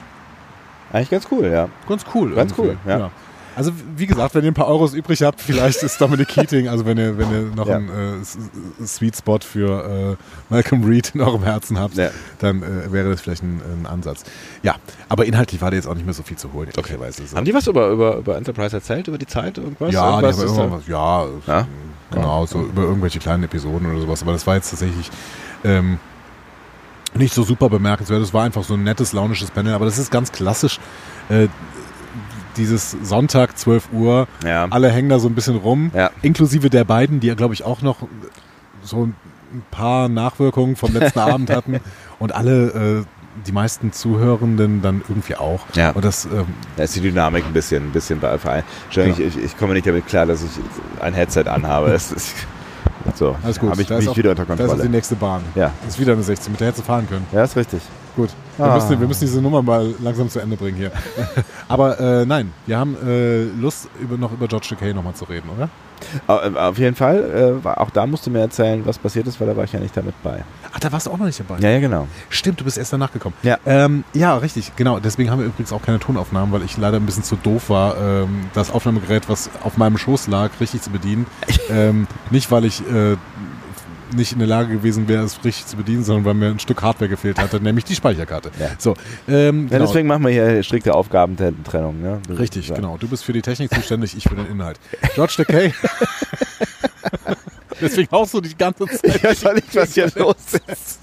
Eigentlich 0.92 1.10
ganz 1.10 1.28
cool, 1.32 1.46
ja. 1.48 1.70
ganz 1.90 2.06
cool. 2.14 2.36
Ganz 2.36 2.52
irgendwie. 2.52 2.78
cool, 2.86 2.92
ja. 2.92 3.12
Also 3.56 3.72
wie 3.96 4.08
gesagt, 4.08 4.34
wenn 4.36 4.44
ihr 4.44 4.52
ein 4.52 4.56
paar 4.56 4.68
Euros 4.68 4.94
übrig 4.94 5.22
habt, 5.22 5.40
vielleicht 5.42 5.84
ist 5.84 6.00
Dominic 6.02 6.28
Keating, 6.30 6.68
also 6.68 6.86
wenn 6.86 6.98
ihr, 6.98 7.18
wenn 7.18 7.32
ihr 7.32 7.42
noch 7.56 7.68
Ja. 7.68 7.76
einen 7.78 8.22
äh, 8.24 8.86
Sweet 8.86 9.16
Spot 9.18 9.40
für 9.42 10.18
äh, 10.18 10.24
Malcolm 10.54 10.84
Reed 10.84 11.12
in 11.14 11.22
eurem 11.22 11.44
Herzen 11.44 11.80
habt, 11.80 11.96
Ja. 11.96 12.10
dann 12.40 12.64
äh, 12.64 12.92
wäre 12.92 13.10
das 13.12 13.22
vielleicht 13.22 13.44
ein, 13.44 13.62
ein 13.82 13.86
Ansatz. 13.86 14.24
Ja, 14.64 14.76
aber 15.10 15.26
inhaltlich 15.26 15.62
war 15.62 15.70
da 15.72 15.76
jetzt 15.76 15.88
auch 15.88 15.96
nicht 15.96 16.06
mehr 16.06 16.14
so 16.16 16.24
viel 16.24 16.38
zu 16.38 16.52
holen, 16.54 16.70
ehrlicherweise. 16.76 17.28
So. 17.28 17.38
Haben 17.38 17.46
die 17.46 17.54
was 17.54 17.68
über, 17.68 17.90
über, 17.90 18.18
über 18.18 18.38
Enterprise 18.38 18.76
erzählt, 18.76 19.08
über 19.08 19.18
die 19.18 19.28
Zeit? 19.28 19.58
Irgendwas? 19.58 19.94
ja, 19.94 20.20
die 20.20 20.26
irgendwas 20.26 20.38
haben 20.38 20.46
ist 20.46 20.58
irgendwann 20.58 20.80
was, 20.80 20.88
ja, 20.88 21.26
Ja? 21.48 21.68
genau, 22.12 22.46
so 22.46 22.62
über 22.62 22.82
irgendwelche 22.84 23.20
kleinen 23.20 23.44
Episoden 23.44 23.90
oder 23.92 24.02
sowas. 24.02 24.22
Aber 24.24 24.32
das 24.34 24.46
war 24.48 24.56
jetzt 24.56 24.70
tatsächlich 24.72 25.10
ähm, 25.64 26.00
nicht 27.16 27.34
so 27.34 27.44
super 27.44 27.70
bemerkenswert. 27.70 28.22
Es 28.24 28.34
war 28.34 28.44
einfach 28.44 28.64
so 28.64 28.74
ein 28.74 28.84
nettes, 28.84 29.14
launisches 29.14 29.52
Panel. 29.52 29.74
Aber 29.74 29.86
das 29.86 29.98
ist 30.00 30.12
ganz 30.12 30.32
klassisch. 30.32 30.80
Äh, 31.30 31.48
dieses 32.58 32.96
Sonntag, 33.04 33.58
12 33.58 33.90
Uhr, 33.94 34.28
ja. 34.46 34.68
alle 34.70 34.90
hängen 34.90 35.10
da 35.10 35.20
so 35.20 35.28
ein 35.28 35.36
bisschen 35.36 35.58
rum, 35.58 35.92
Ja. 35.94 36.10
inklusive 36.22 36.70
der 36.70 36.84
beiden, 36.84 37.20
die 37.20 37.28
ja, 37.28 37.34
glaube 37.36 37.54
ich, 37.54 37.64
auch 37.64 37.82
noch 37.82 37.98
so 38.84 39.06
ein 39.06 39.16
paar 39.72 40.10
Nachwirkungen 40.10 40.76
vom 40.76 40.94
letzten 40.94 41.20
Abend 41.20 41.50
hatten. 41.50 41.80
Und 42.20 42.34
alle, 42.34 43.02
äh, 43.02 43.04
die 43.48 43.52
meisten 43.52 43.92
Zuhörenden 43.92 44.82
dann 44.84 45.02
irgendwie 45.10 45.36
auch. 45.36 45.62
Ja. 45.74 45.92
Und 45.92 46.06
das, 46.06 46.26
ähm, 46.26 46.46
Da 46.78 46.84
ist 46.84 46.96
die 46.96 47.02
Dynamik 47.02 47.44
ein 47.46 47.54
bisschen, 47.54 47.88
ein 47.88 47.92
bisschen 47.92 48.20
bei 48.20 48.38
Verein. 48.38 48.64
Entschuldigung, 48.86 49.26
ich, 49.28 49.38
ich 49.44 49.58
komme 49.58 49.74
nicht 49.74 49.88
damit 49.88 50.06
klar, 50.08 50.26
dass 50.28 50.44
ich 50.44 50.50
ein 51.02 51.14
Headset 51.16 51.46
anhabe. 51.48 51.92
Es 51.92 52.12
ist, 52.12 52.36
so, 53.16 53.36
alles 53.44 53.60
gut. 53.60 53.72
habe 53.72 53.82
ich 53.82 53.90
ist 53.90 53.98
mich 53.98 54.10
auch- 54.10 54.18
wieder 54.18 54.30
unter 54.32 54.46
Da 54.46 54.54
ist 54.54 54.60
auch 54.60 54.64
die 54.66 54.70
Kontrolle. 54.70 54.90
nächste 54.90 55.16
Bahn. 55.16 55.42
Ja. 55.56 55.72
Das 55.84 55.96
ist 55.96 56.00
wieder 56.00 56.14
eine 56.14 56.22
16, 56.24 56.52
mit 56.52 56.60
der 56.62 56.68
hättest 56.68 56.84
du 56.84 56.86
fahren 56.88 57.08
können. 57.10 57.26
Ja, 57.32 57.44
ist 57.44 57.56
richtig. 57.56 57.82
Gut. 58.16 58.30
Wir, 58.58 58.66
Ah. 58.66 58.76
müssen, 58.76 59.00
wir 59.00 59.08
müssen 59.08 59.22
diese 59.22 59.42
Nummer 59.42 59.62
mal 59.64 59.96
langsam 60.00 60.30
zu 60.30 60.40
Ende 60.40 60.56
bringen 60.56 60.78
hier. 60.78 60.92
Aber 61.68 62.00
äh, 62.00 62.26
nein, 62.26 62.52
wir 62.68 62.78
haben 62.78 62.96
äh, 63.06 63.44
Lust, 63.60 63.88
über, 64.00 64.18
noch 64.18 64.32
über 64.32 64.48
George 64.48 64.68
Takei 64.70 64.94
nochmal 64.94 65.16
zu 65.16 65.26
reden, 65.26 65.50
oder? 65.56 65.70
Äh, 66.28 66.56
Auf 66.60 66.78
jeden 66.78 66.96
Fall, 66.96 67.62
äh, 67.66 67.68
auch 67.68 67.90
da 67.90 68.06
musst 68.06 68.28
du 68.28 68.30
mir 68.30 68.40
erzählen, 68.42 68.86
was 68.86 69.00
passiert 69.00 69.26
ist, 69.26 69.40
weil 69.40 69.48
da 69.48 69.56
war 69.58 69.64
ich 69.64 69.72
ja 69.72 69.80
nicht 69.80 69.96
damit 69.98 70.14
bei. 70.22 70.44
Ach, 70.72 70.80
da 70.80 70.92
warst 70.92 71.08
du 71.08 71.12
auch 71.12 71.18
noch 71.18 71.26
nicht 71.26 71.40
dabei. 71.40 71.58
Ja, 71.62 71.70
ja, 71.70 71.80
genau. 71.80 72.08
Stimmt, 72.30 72.60
du 72.60 72.66
bist 72.66 72.78
erst 72.78 72.94
danach 72.94 73.12
gekommen. 73.12 73.36
Ja. 73.42 73.58
Ähm, 73.66 74.04
ja, 74.14 74.36
richtig, 74.38 74.76
genau. 74.76 75.00
Deswegen 75.00 75.32
haben 75.32 75.40
wir 75.40 75.46
übrigens 75.48 75.72
auch 75.74 75.82
keine 75.82 76.00
Tonaufnahmen, 76.00 76.52
weil 76.54 76.62
ich 76.64 76.78
leider 76.78 76.98
ein 76.98 77.06
bisschen 77.08 77.24
zu 77.24 77.36
doof 77.38 77.70
war, 77.70 77.96
ähm, 77.98 78.48
das 78.54 78.70
Aufnahmegerät, 78.70 79.30
was 79.30 79.50
auf 79.64 79.78
meinem 79.78 79.98
Schoß 79.98 80.28
lag, 80.28 80.52
richtig 80.60 80.82
zu 80.82 80.90
bedienen. 80.92 81.26
ähm, 81.70 82.06
nicht, 82.30 82.52
weil 82.52 82.66
ich 82.66 82.82
äh, 82.82 83.16
nicht 84.16 84.32
in 84.34 84.40
der 84.40 84.48
Lage 84.48 84.74
gewesen 84.74 85.08
wäre, 85.08 85.24
es 85.24 85.44
richtig 85.44 85.66
zu 85.68 85.78
bedienen, 85.78 86.04
sondern 86.04 86.26
weil 86.26 86.34
mir 86.34 86.48
ein 86.48 86.60
Stück 86.60 86.82
Hardware 86.82 87.10
gefehlt 87.10 87.40
hatte, 87.40 87.60
nämlich 87.62 87.86
die 87.86 87.96
Speicherkarte. 87.96 88.52
Ja. 88.60 88.70
So, 88.78 88.96
ähm, 89.28 89.64
Ja, 89.70 89.78
genau. 89.78 89.86
deswegen 89.88 90.08
machen 90.08 90.24
wir 90.26 90.32
hier 90.32 90.64
strikte 90.64 90.94
Aufgabentrennung. 90.94 92.02
Ne? 92.02 92.20
Richtig, 92.30 92.70
Ja. 92.70 92.76
genau. 92.76 92.98
Du 92.98 93.08
bist 93.08 93.24
für 93.24 93.34
die 93.34 93.42
Technik 93.42 93.74
zuständig, 93.74 94.16
ich 94.18 94.24
für 94.24 94.36
den 94.36 94.48
Inhalt. 94.48 94.80
George 95.16 95.34
Takei. 95.38 95.74
Deswegen 97.82 98.10
haust 98.12 98.34
du 98.34 98.42
die 98.42 98.56
ganze 98.56 98.86
Zeit. 98.86 99.16
Ich 99.16 99.24
weiß 99.24 99.46
auch 99.48 99.54
nicht, 99.54 99.76
was 99.76 99.94
hier 99.94 100.10
los 100.16 100.36
ist. 100.68 101.00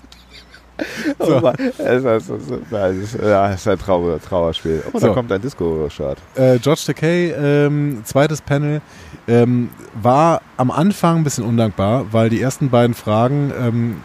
So. 1.19 1.40
Oh. 1.43 1.52
Es 1.59 1.78
ist, 1.78 2.05
es 2.05 2.28
ist, 2.28 2.51
es 2.73 2.97
ist, 3.15 3.23
ja, 3.23 3.51
es 3.51 3.61
ist 3.61 3.69
ein 3.69 3.78
Trauer, 3.78 4.20
Trauerspiel. 4.20 4.82
Oh, 4.93 4.98
So. 4.98 5.09
da 5.09 5.12
kommt 5.12 5.31
ein 5.32 5.40
Disco-Shirt. 5.40 6.19
Äh, 6.35 6.59
George 6.59 6.82
Takei, 6.86 7.35
ähm, 7.36 8.02
zweites 8.05 8.40
Panel, 8.40 8.81
ähm, 9.28 9.70
war 10.01 10.40
am 10.57 10.70
Anfang 10.70 11.19
ein 11.19 11.24
bisschen 11.24 11.44
undankbar, 11.44 12.07
weil 12.12 12.31
die 12.31 12.40
ersten 12.40 12.70
beiden 12.70 12.94
Fragen 12.94 13.52
ähm, 13.59 13.97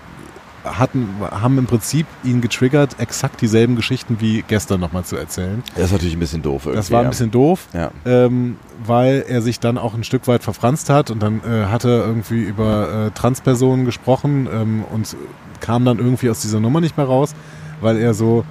hatten, 0.65 1.07
haben 1.31 1.57
im 1.57 1.65
Prinzip 1.65 2.05
ihn 2.23 2.41
getriggert, 2.41 2.99
exakt 2.99 3.41
dieselben 3.41 3.75
Geschichten 3.75 4.17
wie 4.19 4.43
gestern 4.47 4.79
nochmal 4.79 5.05
zu 5.05 5.15
erzählen. 5.15 5.63
Das 5.75 5.85
ist 5.85 5.91
natürlich 5.93 6.15
ein 6.15 6.19
bisschen 6.19 6.41
doof. 6.41 6.65
Irgendwie, 6.65 6.77
Das 6.77 6.91
war 6.91 7.01
ein 7.03 7.09
bisschen 7.09 7.31
doof. 7.31 7.67
Ja. 7.73 7.91
ähm, 8.05 8.57
weil 8.85 9.23
er 9.27 9.41
sich 9.41 9.59
dann 9.59 9.77
auch 9.77 9.93
ein 9.93 10.03
Stück 10.03 10.27
weit 10.27 10.43
verfranst 10.43 10.89
hat 10.89 11.09
und 11.11 11.21
dann 11.23 11.41
äh, 11.43 11.65
hat 11.67 11.85
er 11.85 12.05
irgendwie 12.05 12.41
über 12.43 13.07
äh, 13.07 13.11
Transpersonen 13.11 13.85
gesprochen 13.85 14.47
ähm, 14.51 14.83
und 14.91 15.15
kam 15.61 15.85
dann 15.85 15.97
irgendwie 15.97 16.29
aus 16.29 16.41
dieser 16.41 16.59
Nummer 16.59 16.81
nicht 16.81 16.97
mehr 16.97 17.05
raus, 17.05 17.33
weil 17.81 17.97
er 17.97 18.13
so 18.13 18.43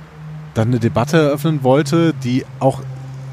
dann 0.54 0.68
eine 0.68 0.80
Debatte 0.80 1.18
eröffnen 1.18 1.62
wollte, 1.62 2.14
die 2.24 2.44
auch 2.60 2.80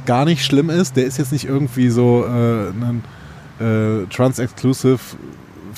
gar 0.05 0.25
nicht 0.25 0.43
schlimm 0.43 0.69
ist. 0.69 0.97
Der 0.97 1.05
ist 1.05 1.17
jetzt 1.17 1.31
nicht 1.31 1.45
irgendwie 1.45 1.89
so 1.89 2.25
äh, 2.25 2.69
ein 2.69 3.03
äh, 3.59 4.05
trans-exclusive 4.07 4.99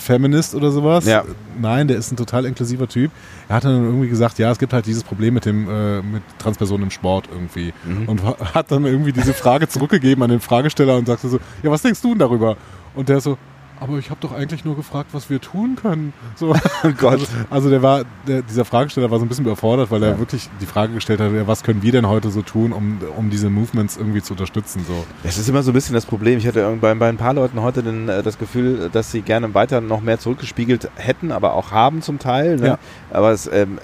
Feminist 0.04 0.54
oder 0.54 0.70
sowas. 0.72 1.06
Ja. 1.06 1.24
Nein, 1.60 1.88
der 1.88 1.98
ist 1.98 2.12
ein 2.12 2.18
total 2.18 2.46
inklusiver 2.46 2.88
Typ. 2.88 3.12
Er 3.48 3.56
hat 3.56 3.64
dann 3.66 3.84
irgendwie 3.84 4.10
gesagt, 4.10 4.38
ja, 4.40 4.52
es 4.52 4.60
gibt 4.60 4.74
halt 4.74 4.86
dieses 4.86 5.04
Problem 5.04 5.34
mit 5.34 5.46
dem 5.46 5.70
äh, 5.70 6.02
mit 6.02 6.22
Transpersonen 6.40 6.84
im 6.84 6.92
Sport 6.92 7.30
irgendwie 7.32 7.74
Mhm. 7.86 8.10
und 8.10 8.24
ha- 8.24 8.38
hat 8.54 8.72
dann 8.72 8.86
irgendwie 8.86 9.14
diese 9.14 9.34
Frage 9.34 9.68
zurückgegeben 9.68 10.24
an 10.24 10.30
den 10.30 10.40
Fragesteller 10.42 10.98
und 10.98 11.08
sagte 11.08 11.28
so, 11.30 11.40
ja, 11.64 11.72
was 11.72 11.82
denkst 11.82 12.02
du 12.02 12.10
denn 12.10 12.20
darüber? 12.20 12.58
Und 12.96 13.10
der 13.10 13.22
so, 13.22 13.38
aber 13.80 13.98
ich 13.98 14.10
habe 14.10 14.20
doch 14.22 14.32
eigentlich 14.34 14.64
nur 14.66 14.76
gefragt, 14.76 15.10
was 15.14 15.30
wir 15.30 15.42
tun 15.42 15.76
können. 15.82 16.14
So. 16.36 16.54
Oh 16.86 16.90
Gott. 16.98 17.14
Also, 17.14 17.28
also 17.50 17.70
der 17.70 17.82
war, 17.82 18.04
der, 18.28 18.42
dieser 18.42 18.66
Fragesteller 18.66 19.10
war 19.12 19.20
so 19.20 19.26
ein 19.26 19.30
bisschen 19.30 19.46
überfordert, 19.46 19.90
weil 19.92 20.04
er 20.04 20.12
Ja. 20.12 20.20
wirklich 20.20 20.50
die 20.62 20.66
Frage 20.66 20.94
gestellt 20.94 21.20
hat, 21.22 21.32
was 21.48 21.64
können 21.64 21.82
wir 21.82 21.92
denn 21.92 22.08
heute 22.08 22.30
so 22.30 22.42
tun, 22.42 22.72
um, 22.74 23.00
um 23.18 23.30
diese 23.30 23.50
Movements 23.50 23.98
irgendwie 23.98 24.22
zu 24.22 24.34
unterstützen. 24.34 24.84
So. 24.88 25.06
Es 25.24 25.38
ist 25.38 25.48
immer 25.50 25.64
so 25.64 25.72
ein 25.72 25.74
bisschen 25.74 25.94
das 25.96 26.06
Problem. 26.06 26.38
Ich 26.38 26.48
hatte 26.48 26.78
bei, 26.82 26.94
bei 26.96 27.10
ein 27.10 27.18
paar 27.18 27.34
Leuten 27.34 27.62
heute 27.62 27.84
den, 27.84 28.10
äh, 28.10 28.22
das 28.24 28.38
Gefühl, 28.38 28.90
dass 28.92 29.12
sie 29.12 29.22
gerne 29.22 29.54
weiter 29.54 29.82
noch 29.82 30.02
mehr 30.02 30.20
zurückgespiegelt 30.20 30.90
hätten, 30.96 31.32
aber 31.32 31.54
auch 31.54 31.72
haben 31.72 32.02
zum 32.02 32.20
Teil. 32.20 32.58
Ne? 32.58 32.68
Ja. 32.68 32.80
Aber 33.12 33.32
es 33.32 33.48
ähm, 33.48 33.80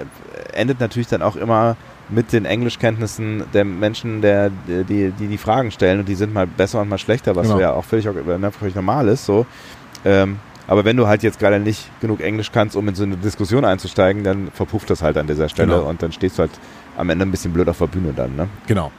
endet 0.53 0.80
natürlich 0.80 1.07
dann 1.07 1.22
auch 1.22 1.36
immer 1.36 1.76
mit 2.11 2.34
den 2.34 2.45
Englischkenntnissen 2.45 3.44
der 3.53 3.64
Menschen, 3.66 4.22
der, 4.22 4.49
die, 4.68 5.11
die 5.11 5.28
die 5.28 5.38
Fragen 5.38 5.70
stellen 5.72 5.99
und 5.99 6.10
die 6.10 6.16
sind 6.16 6.34
mal 6.34 6.48
besser 6.48 6.82
und 6.82 6.90
mal 6.90 6.98
schlechter, 6.98 7.36
was 7.36 7.48
Genau. 7.48 7.60
ja 7.60 7.72
auch 7.74 7.86
völlig, 7.86 8.06
ne, 8.06 8.52
völlig 8.52 8.74
normal 8.74 9.07
ist. 9.10 9.26
So. 9.26 9.45
Ähm, 10.06 10.38
aber 10.68 10.86
wenn 10.86 10.98
du 10.98 11.08
halt 11.08 11.24
jetzt 11.24 11.40
gerade 11.40 11.60
nicht 11.60 11.90
genug 12.00 12.22
Englisch 12.22 12.52
kannst, 12.52 12.76
um 12.76 12.88
in 12.88 12.94
so 12.96 13.04
eine 13.04 13.18
Diskussion 13.18 13.66
einzusteigen, 13.66 14.24
dann 14.24 14.52
verpufft 14.52 14.90
das 14.90 15.02
halt 15.02 15.18
an 15.18 15.26
dieser 15.26 15.50
Stelle 15.50 15.74
Genau. 15.78 15.90
und 15.90 16.04
dann 16.04 16.12
stehst 16.12 16.38
du 16.38 16.42
halt 16.42 16.52
am 16.98 17.10
Ende 17.10 17.26
ein 17.26 17.32
bisschen 17.32 17.52
blöd 17.54 17.68
auf 17.70 17.80
der 17.80 17.88
Bühne 17.88 18.14
dann. 18.16 18.36
Ne? 18.36 18.48
Genau. 18.68 18.92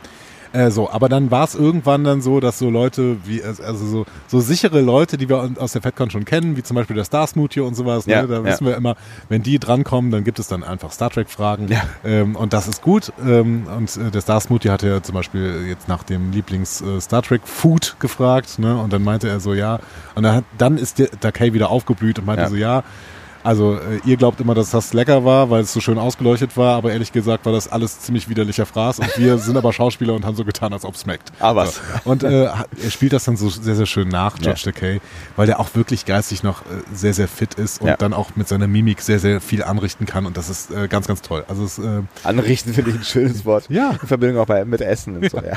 Äh, 0.52 0.70
so, 0.70 0.90
aber 0.90 1.08
dann 1.08 1.30
war 1.30 1.44
es 1.44 1.54
irgendwann 1.54 2.04
dann 2.04 2.22
so, 2.22 2.40
dass 2.40 2.58
so 2.58 2.70
Leute 2.70 3.18
wie, 3.24 3.42
also 3.42 3.86
so, 3.86 4.06
so 4.26 4.40
sichere 4.40 4.80
Leute, 4.80 5.16
die 5.16 5.28
wir 5.28 5.50
aus 5.58 5.72
der 5.72 5.82
FedCon 5.82 6.10
schon 6.10 6.24
kennen, 6.24 6.56
wie 6.56 6.62
zum 6.62 6.74
Beispiel 6.74 6.96
der 6.96 7.04
Star 7.04 7.26
Smoothie 7.26 7.60
und 7.60 7.74
sowas, 7.74 8.06
Ja, 8.06 8.22
ne, 8.22 8.28
da 8.28 8.34
ja. 8.36 8.44
wissen 8.44 8.66
wir 8.66 8.76
immer, 8.76 8.96
wenn 9.28 9.42
die 9.42 9.58
drankommen, 9.58 10.10
dann 10.10 10.24
gibt 10.24 10.38
es 10.38 10.48
dann 10.48 10.64
einfach 10.64 10.92
Star 10.92 11.10
Trek-Fragen. 11.10 11.68
Ja. 11.68 11.82
Ähm, 12.04 12.34
und 12.34 12.52
das 12.52 12.66
ist 12.66 12.82
gut. 12.82 13.12
Ähm, 13.24 13.66
und 13.76 13.96
äh, 13.96 14.10
der 14.10 14.20
Star 14.20 14.40
Smoothie 14.40 14.70
hatte 14.70 14.88
ja 14.88 15.02
zum 15.02 15.14
Beispiel 15.14 15.66
jetzt 15.68 15.88
nach 15.88 16.02
dem 16.02 16.32
Lieblings-Star 16.32 17.22
Trek-Food 17.22 17.96
gefragt, 18.00 18.58
ne? 18.58 18.76
Und 18.76 18.92
dann 18.92 19.04
meinte 19.04 19.28
er 19.28 19.40
so, 19.40 19.54
ja, 19.54 19.78
und 20.14 20.24
dann, 20.24 20.36
hat, 20.36 20.44
dann 20.58 20.78
ist 20.78 20.98
der 20.98 21.10
Takei 21.10 21.52
wieder 21.52 21.70
aufgeblüht 21.70 22.18
und 22.18 22.26
meinte 22.26 22.48
so, 22.48 22.56
ja, 22.56 22.82
Also 23.42 23.74
äh, 23.76 24.00
ihr 24.04 24.16
glaubt 24.16 24.40
immer, 24.40 24.54
dass 24.54 24.70
das 24.70 24.92
lecker 24.92 25.24
war, 25.24 25.48
weil 25.50 25.62
es 25.62 25.72
so 25.72 25.80
schön 25.80 25.98
ausgeleuchtet 25.98 26.56
war, 26.56 26.76
aber 26.76 26.92
ehrlich 26.92 27.10
gesagt 27.12 27.46
war 27.46 27.52
das 27.52 27.68
alles 27.68 28.00
ziemlich 28.00 28.28
widerlicher 28.28 28.66
Fraß 28.66 28.98
und 28.98 29.18
wir 29.18 29.38
sind 29.38 29.56
aber 29.56 29.72
Schauspieler 29.72 30.12
und 30.14 30.26
haben 30.26 30.36
so 30.36 30.44
getan, 30.44 30.72
als 30.72 30.84
ob 30.84 30.94
es 30.94 31.02
schmeckt. 31.02 31.32
Ah, 31.40 31.54
was? 31.56 31.76
So. 31.76 31.80
Und 32.10 32.22
äh, 32.22 32.44
er 32.44 32.66
spielt 32.90 33.12
das 33.14 33.24
dann 33.24 33.36
so 33.36 33.48
sehr, 33.48 33.74
sehr 33.76 33.86
schön 33.86 34.08
nach, 34.08 34.36
Ja. 34.38 34.42
George 34.52 34.60
Takei, 34.64 35.00
weil 35.36 35.46
der 35.46 35.58
auch 35.58 35.74
wirklich 35.74 36.04
geistig 36.04 36.42
noch 36.42 36.62
äh, 36.62 36.64
sehr, 36.92 37.14
sehr 37.14 37.28
fit 37.28 37.54
ist 37.54 37.80
und 37.80 37.88
Ja. 37.88 37.96
dann 37.96 38.12
auch 38.12 38.36
mit 38.36 38.46
seiner 38.48 38.66
Mimik 38.66 39.00
sehr, 39.00 39.18
sehr 39.18 39.40
viel 39.40 39.62
anrichten 39.64 40.06
kann 40.06 40.26
und 40.26 40.36
das 40.36 40.50
ist 40.50 40.70
äh, 40.70 40.86
ganz, 40.88 41.06
ganz 41.06 41.22
toll. 41.22 41.44
Also 41.48 41.64
es, 41.64 41.78
äh, 41.78 42.02
Anrichten 42.24 42.74
finde 42.74 42.90
ich 42.90 42.96
ein 42.96 43.04
schönes 43.04 43.44
Wort. 43.44 43.64
Ja. 43.70 43.92
In 44.02 44.06
Verbindung 44.08 44.42
auch 44.42 44.46
bei, 44.46 44.64
mit 44.64 44.80
Essen 44.82 45.16
und 45.16 45.30
so, 45.30 45.38
ja. 45.38 45.56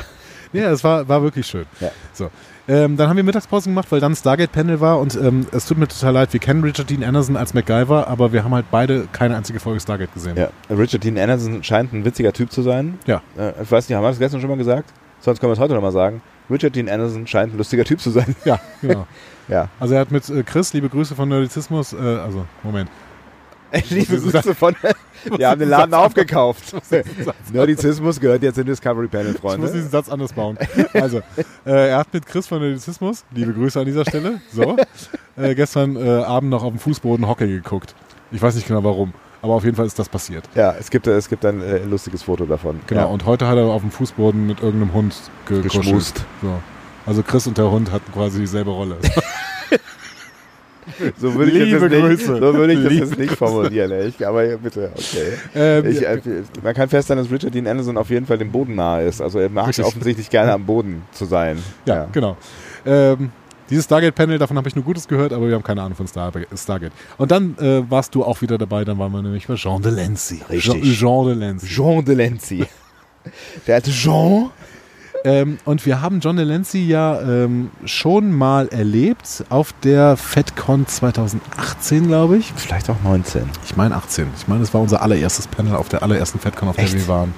Ja, 0.52 0.70
es 0.70 0.84
war, 0.84 1.06
war 1.08 1.20
wirklich 1.22 1.46
schön. 1.46 1.66
Ja. 1.80 1.90
So. 2.12 2.30
Ähm, 2.66 2.96
dann 2.96 3.08
haben 3.08 3.16
wir 3.16 3.24
Mittagspause 3.24 3.68
gemacht, 3.68 3.90
weil 3.90 4.00
dann 4.00 4.14
Stargate-Panel 4.14 4.80
war 4.80 4.98
und 4.98 5.14
ähm, 5.16 5.46
es 5.52 5.66
tut 5.66 5.76
mir 5.76 5.86
total 5.86 6.14
leid, 6.14 6.32
wir 6.32 6.40
kennen 6.40 6.64
Richard 6.64 6.88
Dean 6.88 7.04
Anderson 7.04 7.36
als 7.36 7.52
MacGyver, 7.52 8.08
aber 8.08 8.32
wir 8.32 8.42
haben 8.42 8.54
halt 8.54 8.66
beide 8.70 9.06
keine 9.12 9.36
einzige 9.36 9.60
Folge 9.60 9.80
Stargate 9.80 10.12
gesehen. 10.14 10.36
ja. 10.36 10.48
Richard 10.70 11.04
Dean 11.04 11.18
Anderson 11.18 11.62
scheint 11.62 11.92
ein 11.92 12.04
witziger 12.04 12.32
Typ 12.32 12.50
zu 12.50 12.62
sein. 12.62 12.98
Ja. 13.06 13.20
Äh, 13.36 13.52
ich 13.62 13.70
weiß 13.70 13.88
nicht, 13.88 13.96
haben 13.96 14.02
wir 14.02 14.08
das 14.08 14.18
gestern 14.18 14.40
schon 14.40 14.48
mal 14.48 14.56
gesagt? 14.56 14.90
Sonst 15.20 15.40
können 15.40 15.50
wir 15.50 15.54
es 15.54 15.58
heute 15.58 15.74
nochmal 15.74 15.92
sagen. 15.92 16.22
Richard 16.50 16.74
Dean 16.74 16.88
Anderson 16.88 17.26
scheint 17.26 17.54
ein 17.54 17.58
lustiger 17.58 17.84
Typ 17.84 18.00
zu 18.00 18.10
sein. 18.10 18.34
Ja, 18.44 18.58
genau. 18.80 19.06
Ja. 19.48 19.68
Also 19.78 19.94
er 19.94 20.00
hat 20.00 20.10
mit 20.10 20.28
äh, 20.30 20.42
Chris, 20.42 20.72
liebe 20.72 20.88
Grüße 20.88 21.14
von 21.14 21.28
Nerdizismus, 21.28 21.92
äh, 21.92 21.96
also 21.96 22.46
Moment. 22.62 22.90
Liebe 23.90 24.18
Grüße 24.18 24.54
von. 24.54 24.74
Wir 25.36 25.48
haben 25.48 25.58
den 25.58 25.68
Laden 25.70 25.94
aufgekauft. 25.94 26.74
Nerdizismus 27.52 28.20
gehört 28.20 28.42
jetzt 28.42 28.58
in 28.58 28.66
Discovery 28.66 29.08
Panel, 29.08 29.34
Ich 29.34 29.42
muss 29.42 29.52
Freunde. 29.52 29.72
diesen 29.72 29.90
Satz 29.90 30.08
anders 30.08 30.32
bauen. 30.32 30.58
Also, 30.92 31.18
äh, 31.64 31.88
er 31.90 31.98
hat 31.98 32.12
mit 32.12 32.26
Chris 32.26 32.46
von 32.46 32.60
Nerdizismus, 32.60 33.24
liebe 33.34 33.52
Grüße 33.52 33.78
an 33.80 33.86
dieser 33.86 34.04
Stelle, 34.04 34.40
so, 34.52 34.76
äh, 35.36 35.54
gestern 35.54 35.96
äh, 35.96 36.08
Abend 36.24 36.50
noch 36.50 36.62
auf 36.62 36.70
dem 36.72 36.78
Fußboden 36.78 37.26
Hockey 37.26 37.46
geguckt. 37.46 37.94
Ich 38.32 38.42
weiß 38.42 38.54
nicht 38.54 38.66
genau 38.68 38.84
warum, 38.84 39.12
aber 39.42 39.54
auf 39.54 39.64
jeden 39.64 39.76
Fall 39.76 39.86
ist 39.86 39.98
das 39.98 40.08
passiert. 40.08 40.44
Ja, 40.54 40.74
es 40.78 40.90
gibt, 40.90 41.06
es 41.06 41.28
gibt 41.28 41.44
ein 41.44 41.60
äh, 41.62 41.78
lustiges 41.84 42.22
Foto 42.22 42.44
davon. 42.46 42.80
Genau, 42.86 43.00
Ja. 43.02 43.06
und 43.06 43.24
heute 43.24 43.46
hat 43.48 43.56
er 43.56 43.64
auf 43.66 43.82
dem 43.82 43.90
Fußboden 43.90 44.46
mit 44.46 44.60
irgendeinem 44.62 44.92
Hund 44.92 45.14
ge 45.48 45.62
Geschmust. 45.62 46.24
So. 46.42 46.52
Also 47.06 47.22
Chris 47.22 47.46
und 47.46 47.58
der 47.58 47.70
Hund 47.70 47.92
hatten 47.92 48.10
quasi 48.12 48.40
dieselbe 48.40 48.70
Rolle. 48.70 48.96
So 51.16 51.34
würde 51.34 51.50
ich 51.52 51.58
das 51.70 51.82
Liebe 51.82 51.96
jetzt 51.96 52.18
nicht, 52.18 52.26
so 52.26 52.54
würde 52.54 52.72
ich 52.72 52.82
das 52.82 52.92
Liebe 52.92 53.04
jetzt 53.06 53.18
nicht 53.18 53.36
formulieren, 53.36 53.90
echt. 53.92 54.22
Aber 54.22 54.44
ja, 54.44 54.56
bitte, 54.56 54.90
okay. 54.94 55.32
Ähm, 55.54 55.86
Ich, 55.86 56.02
äh, 56.06 56.20
man 56.62 56.74
kann 56.74 56.88
feststellen, 56.88 57.22
dass 57.22 57.32
Richard 57.32 57.54
Dean 57.54 57.66
Anderson 57.66 57.96
auf 57.96 58.10
jeden 58.10 58.26
Fall 58.26 58.38
dem 58.38 58.50
Boden 58.52 58.74
nahe 58.74 59.04
ist. 59.04 59.20
Also 59.20 59.38
er 59.38 59.48
mag 59.48 59.68
Richtig. 59.68 59.84
offensichtlich 59.84 60.30
gerne 60.30 60.52
am 60.52 60.64
Boden 60.64 61.02
zu 61.12 61.24
sein. 61.24 61.58
ja, 61.86 62.06
genau. 62.12 62.36
Ähm, 62.86 63.30
dieses 63.70 63.86
Stargate-Panel, 63.86 64.38
davon 64.38 64.58
habe 64.58 64.68
ich 64.68 64.76
nur 64.76 64.84
Gutes 64.84 65.08
gehört, 65.08 65.32
aber 65.32 65.48
wir 65.48 65.54
haben 65.54 65.62
keine 65.62 65.80
Ahnung 65.82 65.96
von 65.96 66.06
Star 66.06 66.30
Stargate. 66.54 66.92
Und 67.16 67.30
dann 67.30 67.56
äh, 67.58 67.82
warst 67.90 68.14
du 68.14 68.22
auch 68.22 68.42
wieder 68.42 68.58
dabei, 68.58 68.84
dann 68.84 68.98
waren 68.98 69.10
wir 69.12 69.22
nämlich 69.22 69.46
bei 69.46 69.54
Jean 69.54 69.80
Delancey. 69.80 70.42
Richtig. 70.50 70.82
Jean, 70.82 70.82
Jean 70.82 71.26
Delancey. 71.28 71.68
Jean 71.68 72.04
Delancey. 72.04 72.66
Der 73.66 73.76
alte 73.76 73.90
Jean. 73.90 74.50
Ähm, 75.26 75.58
und 75.64 75.86
wir 75.86 76.02
haben 76.02 76.20
John 76.20 76.36
Delancey 76.36 76.84
ja 76.86 77.18
ähm, 77.22 77.70
schon 77.86 78.30
mal 78.30 78.68
erlebt 78.68 79.44
auf 79.48 79.72
der 79.82 80.18
FedCon 80.18 80.86
2018, 80.86 82.08
glaube 82.08 82.36
ich. 82.36 82.52
Vielleicht 82.54 82.90
auch 82.90 83.00
19. 83.02 83.48
Ich 83.64 83.74
meine 83.76 83.96
18. 83.96 84.26
Ich 84.36 84.46
meine, 84.48 84.60
das 84.60 84.74
war 84.74 84.82
unser 84.82 85.00
allererstes 85.00 85.46
Panel 85.46 85.76
auf 85.76 85.88
der 85.88 86.02
allerersten 86.02 86.38
FedCon, 86.38 86.68
auf 86.68 86.76
Echt? 86.76 86.92
der 86.92 87.00
wir 87.00 87.08
waren. 87.08 87.34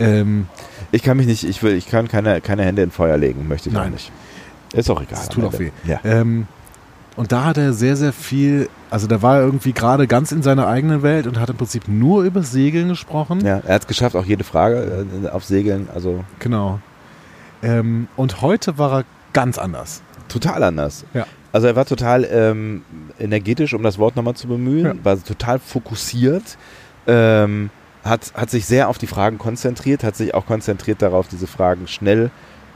Ähm, 0.00 0.46
Ich 0.90 1.02
kann 1.02 1.16
mich 1.16 1.26
nicht, 1.26 1.44
ich 1.44 1.62
will, 1.62 1.74
ich 1.74 1.88
kann 1.88 2.08
keine, 2.08 2.42
keine 2.42 2.64
Hände 2.64 2.82
in 2.82 2.90
Feuer 2.90 3.16
legen, 3.16 3.48
möchte 3.48 3.70
ich 3.70 3.74
auch 3.76 3.80
Nein. 3.80 3.92
nicht. 3.92 4.12
Ist 4.74 4.90
auch 4.90 5.00
egal. 5.02 5.18
am 5.20 5.28
tut 5.30 5.44
auch 5.44 5.58
weh. 5.58 5.70
Ja. 5.84 6.00
Ähm, 6.04 6.46
und 7.16 7.32
da 7.32 7.44
hat 7.44 7.58
er 7.58 7.72
sehr, 7.72 7.96
sehr 7.96 8.12
viel, 8.12 8.68
also 8.90 9.06
da 9.06 9.20
war 9.22 9.36
er 9.38 9.42
irgendwie 9.44 9.72
gerade 9.72 10.06
ganz 10.06 10.32
in 10.32 10.42
seiner 10.42 10.66
eigenen 10.66 11.02
Welt 11.02 11.26
und 11.26 11.38
hat 11.38 11.50
im 11.50 11.56
Prinzip 11.56 11.88
nur 11.88 12.22
über 12.22 12.42
Segeln 12.42 12.88
gesprochen. 12.88 13.44
ja, 13.44 13.60
er 13.66 13.74
hat 13.74 13.82
es 13.82 13.86
geschafft, 13.88 14.16
auch 14.16 14.24
jede 14.24 14.44
Frage 14.44 15.04
äh, 15.24 15.28
auf 15.28 15.44
Segeln, 15.44 15.88
also 15.94 16.24
Genau. 16.38 16.80
Ähm, 17.62 18.08
und 18.16 18.40
heute 18.42 18.78
war 18.78 19.00
er 19.00 19.04
ganz 19.32 19.58
anders. 19.58 20.02
total 20.28 20.62
anders. 20.62 21.04
Ja. 21.14 21.26
Also 21.52 21.66
er 21.66 21.76
war 21.76 21.84
total 21.84 22.26
ähm, 22.30 22.82
energetisch, 23.18 23.74
um 23.74 23.82
das 23.82 23.98
Wort 23.98 24.16
nochmal 24.16 24.34
zu 24.34 24.48
bemühen, 24.48 24.86
Ja. 24.86 24.94
war 25.04 25.22
total 25.22 25.58
fokussiert, 25.58 26.56
ähm, 27.06 27.68
hat, 28.04 28.32
hat 28.34 28.50
sich 28.50 28.64
sehr 28.66 28.88
auf 28.88 28.96
die 28.98 29.06
Fragen 29.06 29.36
konzentriert, 29.38 30.02
hat 30.02 30.16
sich 30.16 30.34
auch 30.34 30.46
konzentriert 30.46 31.02
darauf, 31.02 31.28
diese 31.28 31.46
Fragen 31.46 31.86
schnell 31.86 32.30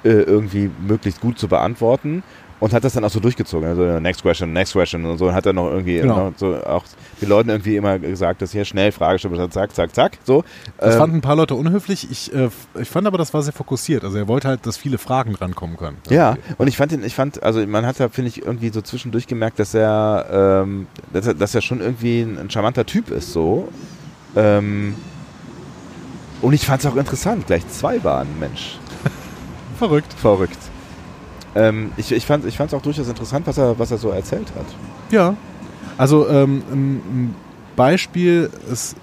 äh, 0.04 0.10
irgendwie 0.10 0.70
möglichst 0.86 1.20
gut 1.20 1.38
zu 1.38 1.48
beantworten 1.48 2.22
und 2.58 2.72
hat 2.72 2.84
das 2.84 2.94
dann 2.94 3.04
auch 3.04 3.10
so 3.10 3.20
durchgezogen. 3.20 3.68
Also 3.68 4.00
next 4.00 4.22
question, 4.22 4.52
next 4.52 4.72
question 4.72 5.04
und 5.04 5.18
so. 5.18 5.26
Und 5.28 5.34
hat 5.34 5.44
dann 5.44 5.56
noch 5.56 5.70
irgendwie 5.70 5.98
Genau. 5.98 6.30
noch 6.30 6.32
so 6.38 6.56
auch 6.64 6.84
den 7.20 7.28
Leuten 7.28 7.50
irgendwie 7.50 7.76
immer 7.76 7.98
gesagt, 7.98 8.40
dass 8.40 8.52
hier 8.52 8.64
schnell 8.64 8.92
Fragestellung, 8.92 9.50
zack, 9.50 9.74
zack, 9.74 9.94
zack. 9.94 10.18
So. 10.24 10.42
Das 10.78 10.94
Ähm, 10.94 10.98
fanden 11.00 11.16
ein 11.16 11.20
paar 11.20 11.36
Leute 11.36 11.54
unhöflich. 11.54 12.10
Ich, 12.10 12.34
äh, 12.34 12.48
ich 12.80 12.88
fand 12.88 13.06
aber, 13.06 13.18
das 13.18 13.34
war 13.34 13.42
sehr 13.42 13.52
fokussiert. 13.52 14.04
Also 14.04 14.16
er 14.16 14.26
wollte 14.28 14.48
halt, 14.48 14.64
dass 14.66 14.76
viele 14.78 14.96
Fragen 14.98 15.34
drankommen 15.34 15.76
können. 15.76 15.98
Ja, 16.08 16.36
und 16.58 16.66
ich 16.68 16.76
fand 16.76 16.92
ihn, 16.92 17.04
ich 17.04 17.14
fand, 17.14 17.42
also 17.42 17.64
man 17.66 17.84
hat 17.84 18.00
da, 18.00 18.08
finde 18.08 18.28
ich, 18.30 18.44
irgendwie 18.44 18.70
so 18.70 18.80
zwischendurch 18.80 19.26
gemerkt, 19.26 19.58
dass 19.58 19.74
er, 19.74 20.62
ähm, 20.64 20.86
dass 21.12 21.26
er, 21.26 21.34
dass 21.34 21.54
er 21.54 21.60
schon 21.60 21.80
irgendwie 21.80 22.22
ein, 22.22 22.38
ein 22.38 22.50
charmanter 22.50 22.86
Typ 22.86 23.10
ist, 23.10 23.32
so. 23.32 23.68
Ähm, 24.34 24.94
und 26.42 26.52
ich 26.52 26.66
fand 26.66 26.80
es 26.84 26.86
auch 26.90 26.96
interessant, 26.96 27.46
gleich 27.46 27.66
zwei 27.68 28.02
waren, 28.04 28.28
Mensch, 28.38 28.78
Verrückt. 29.78 30.12
verrückt. 30.14 30.58
Ähm, 31.56 31.90
ich 31.96 32.12
ich 32.12 32.26
fand 32.26 32.44
es 32.44 32.74
auch 32.74 32.82
durchaus 32.82 33.08
interessant, 33.08 33.46
was 33.46 33.58
er, 33.58 33.78
was 33.78 33.90
er 33.90 33.98
so 33.98 34.10
erzählt 34.10 34.48
hat. 34.56 34.66
Ja. 35.10 35.34
Also 35.98 36.28
ähm, 36.28 36.62
ein, 36.70 37.34
Beispiel, 37.74 38.50
es 38.70 38.94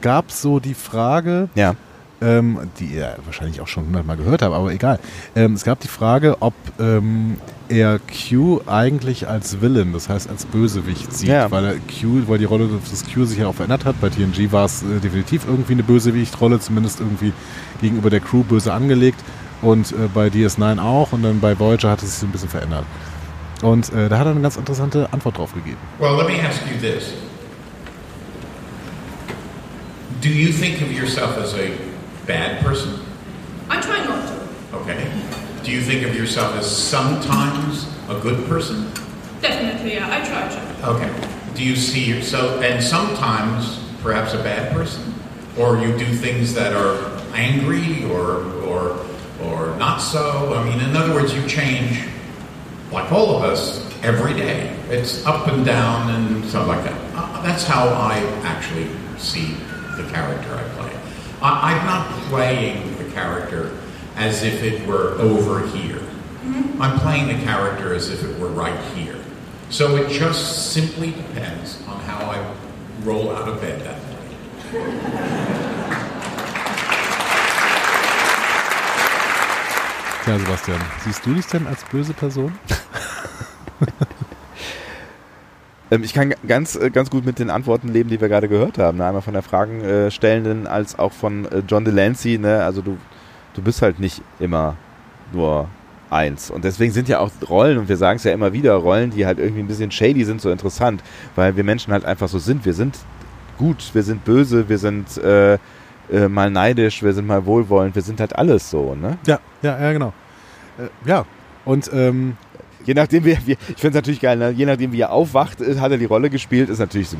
gab 0.00 0.30
so 0.30 0.60
die 0.60 0.74
Frage, 0.74 1.48
Ja. 1.54 1.74
ähm, 2.20 2.58
die 2.78 2.86
ihr 2.86 3.16
wahrscheinlich 3.24 3.60
auch 3.60 3.66
schon 3.68 3.86
hundertmal 3.86 4.16
gehört 4.16 4.42
habt, 4.42 4.54
aber 4.54 4.70
egal. 4.72 4.98
Ähm, 5.34 5.54
es 5.54 5.64
gab 5.64 5.80
die 5.80 5.88
Frage, 5.88 6.36
ob 6.40 6.54
ähm, 6.78 7.36
er 7.68 7.98
Q 8.28 8.60
eigentlich 8.66 9.26
als 9.28 9.60
Villain, 9.62 9.92
das 9.94 10.08
heißt 10.10 10.28
als 10.28 10.44
Bösewicht 10.46 11.12
sieht, 11.12 11.28
Ja. 11.30 11.50
weil 11.50 11.64
er 11.64 11.74
Q, 11.74 12.22
weil 12.28 12.38
die 12.38 12.44
Rolle 12.44 12.68
des 12.68 13.04
Q 13.12 13.24
sich 13.24 13.38
ja 13.38 13.46
auch 13.46 13.54
verändert 13.54 13.84
hat. 13.86 13.98
Bei 14.00 14.10
TNG 14.10 14.52
war 14.52 14.66
es 14.66 14.82
äh, 14.82 15.00
definitiv 15.02 15.46
irgendwie 15.46 15.72
eine 15.72 15.82
Bösewichtrolle, 15.82 16.60
zumindest 16.60 17.00
irgendwie 17.00 17.32
gegenüber 17.80 18.10
der 18.10 18.20
Crew 18.20 18.42
böse 18.42 18.72
angelegt 18.74 19.20
und 19.64 19.92
äh, 19.92 20.08
bei 20.12 20.28
DS9 20.28 20.80
auch 20.80 21.12
und 21.12 21.22
dann 21.22 21.40
bei 21.40 21.58
Voyager 21.58 21.90
hat 21.90 22.02
es 22.02 22.10
sich 22.10 22.18
so 22.20 22.26
ein 22.26 22.32
bisschen 22.32 22.48
verändert. 22.48 22.84
Und 23.62 23.92
äh, 23.92 24.08
da 24.08 24.18
hat 24.18 24.26
er 24.26 24.32
eine 24.32 24.40
ganz 24.40 24.56
interessante 24.56 25.08
Antwort 25.12 25.38
drauf 25.38 25.54
gegeben. 25.54 25.78
Well, 25.98 26.16
let 26.16 26.28
me 26.28 26.40
ask 26.42 26.60
you 26.70 26.78
this. 26.78 27.14
Do 30.20 30.28
you 30.28 30.52
think 30.52 30.82
of 30.82 30.92
yourself 30.92 31.36
as 31.38 31.54
a 31.54 31.70
bad 32.26 32.62
person? 32.64 33.00
I 33.70 33.80
try 33.80 34.04
not 34.04 34.26
to. 34.26 34.76
Okay. 34.78 35.06
Do 35.62 35.70
you 35.70 35.80
think 35.80 36.06
of 36.06 36.14
yourself 36.14 36.56
as 36.58 36.66
sometimes 36.66 37.86
a 38.08 38.18
good 38.20 38.46
person? 38.46 38.86
Definitely, 39.40 39.94
yeah, 39.94 40.08
I 40.10 40.20
try 40.20 40.48
to. 40.48 40.88
Okay. 40.90 41.10
Do 41.54 41.62
you 41.62 41.76
see 41.76 42.04
yourself, 42.04 42.62
and 42.62 42.82
sometimes 42.82 43.80
perhaps 44.02 44.34
a 44.34 44.42
bad 44.42 44.72
person? 44.72 45.14
Or 45.58 45.78
you 45.78 45.96
do 45.96 46.06
things 46.06 46.52
that 46.54 46.74
are 46.74 46.98
angry 47.34 48.04
or, 48.10 48.44
or, 48.64 48.98
or 49.46 49.76
not 49.76 49.98
so? 49.98 50.54
I 50.54 50.64
mean, 50.64 50.80
in 50.80 50.96
other 50.96 51.14
words, 51.14 51.34
you 51.34 51.46
change, 51.46 52.06
like 52.90 53.10
all 53.12 53.36
of 53.36 53.44
us, 53.44 53.84
every 54.04 54.34
day. 54.34 54.68
It's 54.90 55.24
up 55.24 55.48
and 55.48 55.64
down 55.64 56.10
and 56.10 56.44
stuff 56.44 56.68
like 56.68 56.84
that. 56.84 57.14
Uh, 57.14 57.42
that's 57.42 57.64
how 57.64 57.88
I 57.88 58.18
actually 58.42 58.88
see 59.18 59.54
the 59.96 60.06
character 60.10 60.54
I 60.54 60.62
play. 60.74 60.94
I, 61.40 61.72
I'm 61.72 61.86
not 61.86 62.10
playing 62.28 62.98
the 62.98 63.10
character 63.12 63.76
as 64.16 64.42
if 64.42 64.62
it 64.62 64.86
were 64.86 65.12
over 65.12 65.66
here. 65.68 66.02
I'm 66.78 66.98
playing 67.00 67.28
the 67.28 67.42
character 67.44 67.94
as 67.94 68.10
if 68.10 68.22
it 68.22 68.38
were 68.38 68.48
right 68.48 68.78
here. 68.92 69.18
So 69.70 69.96
it 69.96 70.10
just 70.10 70.72
simply 70.72 71.12
depends 71.12 71.82
on 71.88 71.98
how 72.00 72.26
I 72.26 72.54
roll 73.02 73.34
out 73.34 73.48
of 73.48 73.60
bed 73.60 73.80
that 73.80 73.98
morning. 74.72 76.10
Ja, 80.26 80.38
Sebastian, 80.38 80.80
siehst 81.04 81.26
du 81.26 81.34
dich 81.34 81.46
denn 81.46 81.66
als 81.66 81.84
böse 81.84 82.14
Person? 82.14 82.52
Ähm, 85.90 86.02
ich 86.02 86.14
kann 86.14 86.34
ganz, 86.48 86.76
äh, 86.76 86.88
ganz 86.90 87.10
gut 87.10 87.26
mit 87.26 87.38
den 87.38 87.50
Antworten 87.50 87.88
leben, 87.88 88.08
die 88.08 88.18
wir 88.18 88.28
gerade 88.28 88.48
gehört 88.48 88.78
haben. 88.78 88.98
Ne? 88.98 89.04
Einmal 89.04 89.20
von 89.20 89.34
der 89.34 89.42
Fragenstellenden 89.42 90.66
als 90.66 90.98
auch 90.98 91.12
von 91.12 91.44
äh, 91.44 91.62
John 91.68 91.84
Delancey. 91.84 92.38
Ne? 92.38 92.64
Also 92.64 92.80
du, 92.80 92.96
du 93.52 93.60
bist 93.60 93.82
halt 93.82 94.00
nicht 94.00 94.22
immer 94.40 94.76
nur 95.32 95.68
eins. 96.10 96.50
Und 96.50 96.64
deswegen 96.64 96.92
sind 96.92 97.08
ja 97.08 97.18
auch 97.18 97.30
Rollen, 97.48 97.78
und 97.78 97.88
wir 97.88 97.96
sagen 97.96 98.16
es 98.16 98.24
ja 98.24 98.32
immer 98.32 98.52
wieder, 98.52 98.74
Rollen, 98.74 99.10
die 99.10 99.26
halt 99.26 99.38
irgendwie 99.38 99.62
ein 99.62 99.68
bisschen 99.68 99.90
shady 99.90 100.24
sind, 100.24 100.40
so 100.40 100.50
interessant, 100.50 101.02
weil 101.34 101.56
wir 101.56 101.64
Menschen 101.64 101.92
halt 101.92 102.04
einfach 102.04 102.28
so 102.28 102.38
sind. 102.38 102.64
Wir 102.64 102.74
sind 102.74 102.98
gut, 103.58 103.90
wir 103.92 104.02
sind 104.02 104.24
böse, 104.24 104.68
wir 104.68 104.78
sind 104.78 105.18
äh, 105.18 105.58
äh, 106.12 106.28
mal 106.28 106.50
neidisch, 106.50 107.02
wir 107.02 107.12
sind 107.12 107.26
mal 107.26 107.44
wohlwollend, 107.46 107.94
wir 107.94 108.02
sind 108.02 108.20
halt 108.20 108.36
alles 108.36 108.70
so. 108.70 108.94
Ne? 108.94 109.18
Ja, 109.26 109.38
ja, 109.62 109.80
ja, 109.80 109.92
genau. 109.92 110.12
Äh, 110.78 111.08
ja, 111.08 111.24
und 111.64 111.90
ähm, 111.92 112.36
je 112.84 112.94
nachdem, 112.94 113.24
wie, 113.24 113.38
wie 113.46 113.52
ich 113.52 113.58
finde 113.80 113.88
es 113.88 113.94
natürlich 113.94 114.20
geil, 114.20 114.36
ne? 114.36 114.50
je 114.50 114.66
nachdem, 114.66 114.92
wie 114.92 115.00
er 115.00 115.10
aufwacht, 115.12 115.60
äh, 115.60 115.78
hat 115.78 115.90
er 115.92 115.98
die 115.98 116.04
Rolle 116.04 116.30
gespielt, 116.30 116.68
ist 116.68 116.78
natürlich 116.78 117.08
so, 117.08 117.16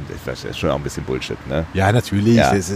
ist 0.48 0.59
schon 0.59 0.70
auch 0.70 0.77
ein 0.77 0.82
bisschen 0.82 1.05
Bullshit. 1.05 1.39
Ne? 1.48 1.65
Ja, 1.74 1.90
natürlich. 1.93 2.35
Ja. 2.36 2.52
Es- 2.55 2.70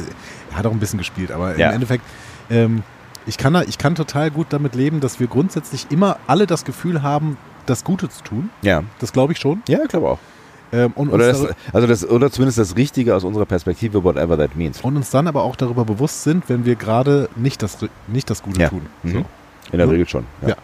Er 0.51 0.57
hat 0.57 0.67
auch 0.67 0.73
ein 0.73 0.79
bisschen 0.81 0.99
gespielt, 0.99 1.31
aber 1.31 1.57
Ja. 1.59 1.69
im 1.69 1.75
Endeffekt, 1.75 2.05
ähm, 2.51 2.83
ich, 3.27 3.37
kann, 3.37 3.55
ich 3.69 3.77
kann 3.77 3.95
total 3.95 4.31
gut 4.31 4.47
damit 4.51 4.75
leben, 4.75 5.01
dass 5.01 5.21
wir 5.21 5.27
grundsätzlich 5.27 5.87
immer 5.91 6.17
alle 6.27 6.47
das 6.47 6.65
Gefühl 6.65 7.03
haben, 7.03 7.37
das 7.67 7.85
Gute 7.85 8.09
zu 8.09 8.23
tun. 8.23 8.49
Ja, 8.63 8.83
Das 8.99 9.13
glaube 9.13 9.35
ich 9.35 9.39
schon. 9.39 9.63
ja, 9.69 9.81
ich 9.83 9.89
glaube 9.89 10.09
auch. 10.09 10.19
Ähm, 10.73 10.93
und, 10.95 11.09
Oder, 11.09 11.29
das, 11.29 11.47
also 11.73 11.87
das, 11.87 12.07
oder 12.09 12.31
zumindest 12.31 12.59
das 12.59 12.77
Richtige 12.77 13.15
aus 13.17 13.25
unserer 13.25 13.47
Perspektive, 13.47 14.05
whatever 14.05 14.37
that 14.37 14.55
means. 14.57 14.81
und 14.83 14.97
uns 14.97 15.11
dann 15.11 15.27
aber 15.27 15.43
auch 15.43 15.57
darüber 15.57 15.85
bewusst 15.85 16.25
sind, 16.25 16.45
wenn 16.49 16.65
wir 16.67 16.75
gerade 16.77 17.29
nicht 17.37 17.63
das, 17.63 17.79
nicht 18.07 18.29
das 18.29 18.43
Gute 18.43 18.61
Ja. 18.61 18.69
tun. 18.69 18.83
Mhm. 19.03 19.13
So. 19.13 19.19
In 19.73 19.79
der 19.79 19.87
Ja. 19.87 19.93
Regel 19.93 20.09
schon. 20.09 20.25
Ja. 20.47 20.57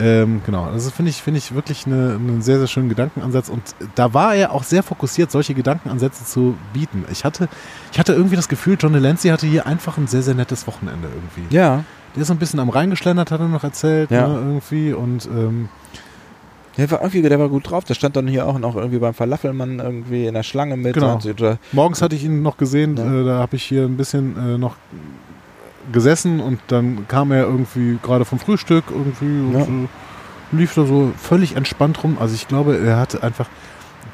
Ähm, 0.00 0.42
genau, 0.44 0.64
also 0.64 0.90
finde 0.90 1.10
ich, 1.10 1.22
finde 1.22 1.38
ich 1.38 1.54
wirklich 1.54 1.86
eine, 1.86 2.14
einen 2.18 2.42
sehr, 2.42 2.58
sehr 2.58 2.66
schönen 2.66 2.88
Gedankenansatz 2.88 3.48
und 3.48 3.62
da 3.94 4.12
war 4.14 4.34
er 4.34 4.50
auch 4.52 4.64
sehr 4.64 4.82
fokussiert, 4.82 5.30
solche 5.30 5.54
Gedankenansätze 5.54 6.24
zu 6.24 6.56
bieten. 6.72 7.04
Ich 7.12 7.24
hatte, 7.24 7.48
ich 7.92 7.98
hatte 8.00 8.12
irgendwie 8.12 8.34
das 8.36 8.48
Gefühl, 8.48 8.76
John 8.80 8.94
Delancey 8.94 9.28
hatte 9.30 9.46
hier 9.46 9.66
einfach 9.66 9.98
ein 9.98 10.08
sehr, 10.08 10.22
sehr 10.22 10.34
nettes 10.34 10.66
Wochenende 10.66 11.08
irgendwie. 11.08 11.54
Ja. 11.54 11.84
Der 12.16 12.22
ist 12.22 12.28
so 12.28 12.34
ein 12.34 12.38
bisschen 12.38 12.58
am 12.58 12.68
Rhein 12.68 12.90
geschlendert, 12.90 13.30
hat 13.30 13.40
er 13.40 13.48
noch 13.48 13.62
erzählt, 13.64 14.10
Ja. 14.10 14.26
ne, 14.28 14.34
irgendwie 14.34 14.92
und 14.92 15.26
ähm, 15.26 15.68
Der 16.78 16.90
war 16.90 17.00
irgendwie, 17.02 17.20
der 17.22 17.38
war 17.38 17.48
gut 17.48 17.70
drauf. 17.70 17.84
Der 17.84 17.94
stand 17.94 18.16
dann 18.16 18.26
hier 18.26 18.46
auch 18.46 18.58
noch 18.58 18.76
irgendwie 18.76 18.98
beim 18.98 19.12
Falafelmann 19.14 19.78
irgendwie 19.78 20.26
in 20.26 20.34
der 20.34 20.42
Schlange 20.42 20.76
mit. 20.76 20.94
Genau. 20.94 21.18
Morgens 21.72 22.00
hatte 22.00 22.16
ich 22.16 22.24
ihn 22.24 22.42
noch 22.42 22.56
gesehen, 22.56 22.96
Ja. 22.96 23.20
äh, 23.20 23.24
da 23.24 23.38
habe 23.38 23.56
ich 23.56 23.62
hier 23.64 23.84
ein 23.84 23.96
bisschen 23.96 24.36
äh, 24.54 24.58
noch 24.58 24.76
gesessen 25.92 26.40
und 26.40 26.60
dann 26.68 27.06
kam 27.08 27.32
er 27.32 27.42
irgendwie 27.44 27.98
gerade 28.02 28.24
vom 28.24 28.38
Frühstück 28.38 28.84
irgendwie 28.90 29.52
Ja. 29.58 29.64
und 29.64 29.84
äh, 29.84 30.56
lief 30.56 30.74
da 30.74 30.84
so 30.86 31.12
völlig 31.18 31.56
entspannt 31.56 32.02
rum. 32.04 32.16
Also 32.20 32.34
ich 32.34 32.46
glaube, 32.48 32.78
er 32.78 32.98
hatte 32.98 33.22
einfach, 33.22 33.48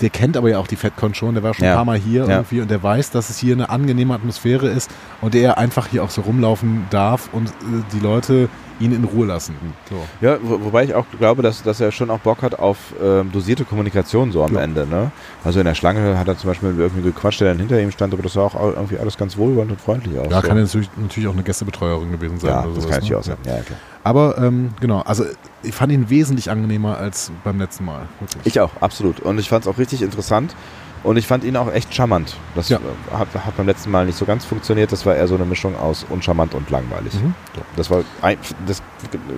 der 0.01 0.09
kennt 0.11 0.37
aber 0.37 0.49
ja 0.49 0.59
auch 0.59 0.67
die 0.67 0.77
FedCon 0.77 1.15
schon, 1.15 1.35
der 1.35 1.43
war 1.43 1.53
schon 1.55 1.65
Ja. 1.67 1.73
ein 1.73 1.77
paar 1.77 1.85
Mal 1.85 1.99
hier 1.99 2.25
Ja. 2.25 2.29
irgendwie 2.39 2.61
und 2.61 2.71
der 2.71 2.83
weiß, 2.83 3.11
dass 3.11 3.29
es 3.31 3.39
hier 3.39 3.55
eine 3.55 3.69
angenehme 3.71 4.15
Atmosphäre 4.15 4.69
ist 4.69 4.91
und 5.21 5.35
er 5.35 5.59
einfach 5.59 5.89
hier 5.89 6.03
auch 6.03 6.11
so 6.11 6.23
rumlaufen 6.23 6.87
darf 6.91 7.29
und 7.33 7.49
äh, 7.49 7.53
die 7.93 8.01
Leute 8.01 8.49
ihn 8.81 8.93
in 8.93 9.05
Ruhe 9.05 9.27
lassen. 9.27 9.55
So. 9.89 9.97
ja, 10.21 10.39
wo, 10.43 10.65
wobei 10.65 10.85
ich 10.85 10.95
auch 10.95 11.05
glaube, 11.19 11.43
dass, 11.43 11.63
dass 11.63 11.81
er 11.81 11.93
schon 11.93 12.11
auch 12.11 12.21
Bock 12.21 12.43
hat 12.43 12.59
auf 12.59 12.77
ähm, 13.03 13.31
dosierte 13.33 13.65
Kommunikation 13.65 14.33
so 14.33 14.43
am 14.45 14.55
Ja. 14.55 14.61
Ende. 14.61 14.87
Ne? 14.87 15.11
Also 15.45 15.61
in 15.61 15.67
der 15.67 15.75
Schlange 15.75 16.19
hat 16.19 16.29
er 16.29 16.37
zum 16.39 16.51
Beispiel 16.51 16.75
irgendwie 16.79 17.03
gequatscht, 17.03 17.41
der 17.41 17.49
dann 17.49 17.59
hinter 17.59 17.81
ihm 17.81 17.91
stand, 17.91 18.13
aber 18.13 18.23
das 18.23 18.33
sah 18.35 18.43
auch 18.43 18.55
irgendwie 18.55 18.99
alles 18.99 19.17
ganz 19.17 19.37
wohlwollend 19.37 19.73
und 19.73 19.81
freundlich 19.81 20.19
aus. 20.19 20.29
Ja, 20.31 20.41
so. 20.41 20.47
kann 20.47 20.57
ja 20.57 20.65
natürlich, 20.65 20.91
natürlich 20.97 21.29
auch 21.29 21.35
eine 21.35 21.43
Gästebetreuerin 21.43 22.11
gewesen 22.13 22.39
sein. 22.39 22.51
ja, 22.51 22.63
das 22.63 22.75
sowas, 22.75 22.85
kann 22.85 22.91
natürlich 22.91 23.11
ne? 23.11 23.19
auch 23.19 23.25
sein. 23.25 23.37
Ja, 23.45 23.61
klar. 23.63 23.79
Aber 24.05 24.39
ähm, 24.39 24.71
genau, 24.81 25.01
also 25.01 25.25
ich 25.63 25.75
fand 25.75 25.93
ihn 25.93 26.09
wesentlich 26.09 26.51
angenehmer 26.51 26.97
als 26.99 27.31
beim 27.45 27.59
letzten 27.59 27.85
Mal. 27.85 28.03
Wirklich. 28.21 28.47
Ich 28.47 28.61
auch, 28.61 28.71
absolut. 28.81 29.21
Und 29.21 29.39
ich 29.39 29.49
fand 29.49 29.65
es 29.65 29.69
auch 29.69 29.79
richtig 29.79 30.03
interessant. 30.03 30.55
Und 31.05 31.17
ich 31.17 31.27
fand 31.27 31.45
ihn 31.45 31.57
auch 31.57 31.73
echt 31.73 31.95
charmant. 31.95 32.35
Das 32.55 32.69
Ja. 32.69 32.79
äh, 32.79 33.15
hat, 33.17 33.29
hat 33.35 33.57
beim 33.57 33.67
letzten 33.67 33.91
Mal 33.91 34.07
nicht 34.07 34.19
so 34.19 34.25
ganz 34.25 34.45
funktioniert. 34.45 34.91
Das 34.93 35.07
war 35.07 35.15
eher 35.15 35.29
so 35.29 35.35
eine 35.37 35.45
Mischung 35.45 35.77
aus 35.77 36.05
uncharmant 36.09 36.55
und 36.55 36.71
langweilig. 36.71 37.15
Mhm. 37.15 37.35
Das 37.77 37.91
war 37.91 38.03
ein, 38.23 38.37
das, 38.67 38.83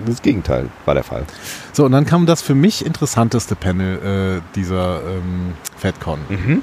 das 0.06 0.22
Gegenteil 0.22 0.68
war 0.86 0.94
der 0.94 1.04
Fall. 1.04 1.24
So, 1.72 1.84
und 1.84 1.92
dann 1.92 2.06
kam 2.06 2.26
das 2.26 2.42
für 2.42 2.54
mich 2.54 2.84
interessanteste 2.84 3.54
Panel 3.56 4.38
äh, 4.38 4.54
dieser 4.54 5.02
ähm, 5.04 5.54
FedCon. 5.76 6.18
Mhm. 6.28 6.62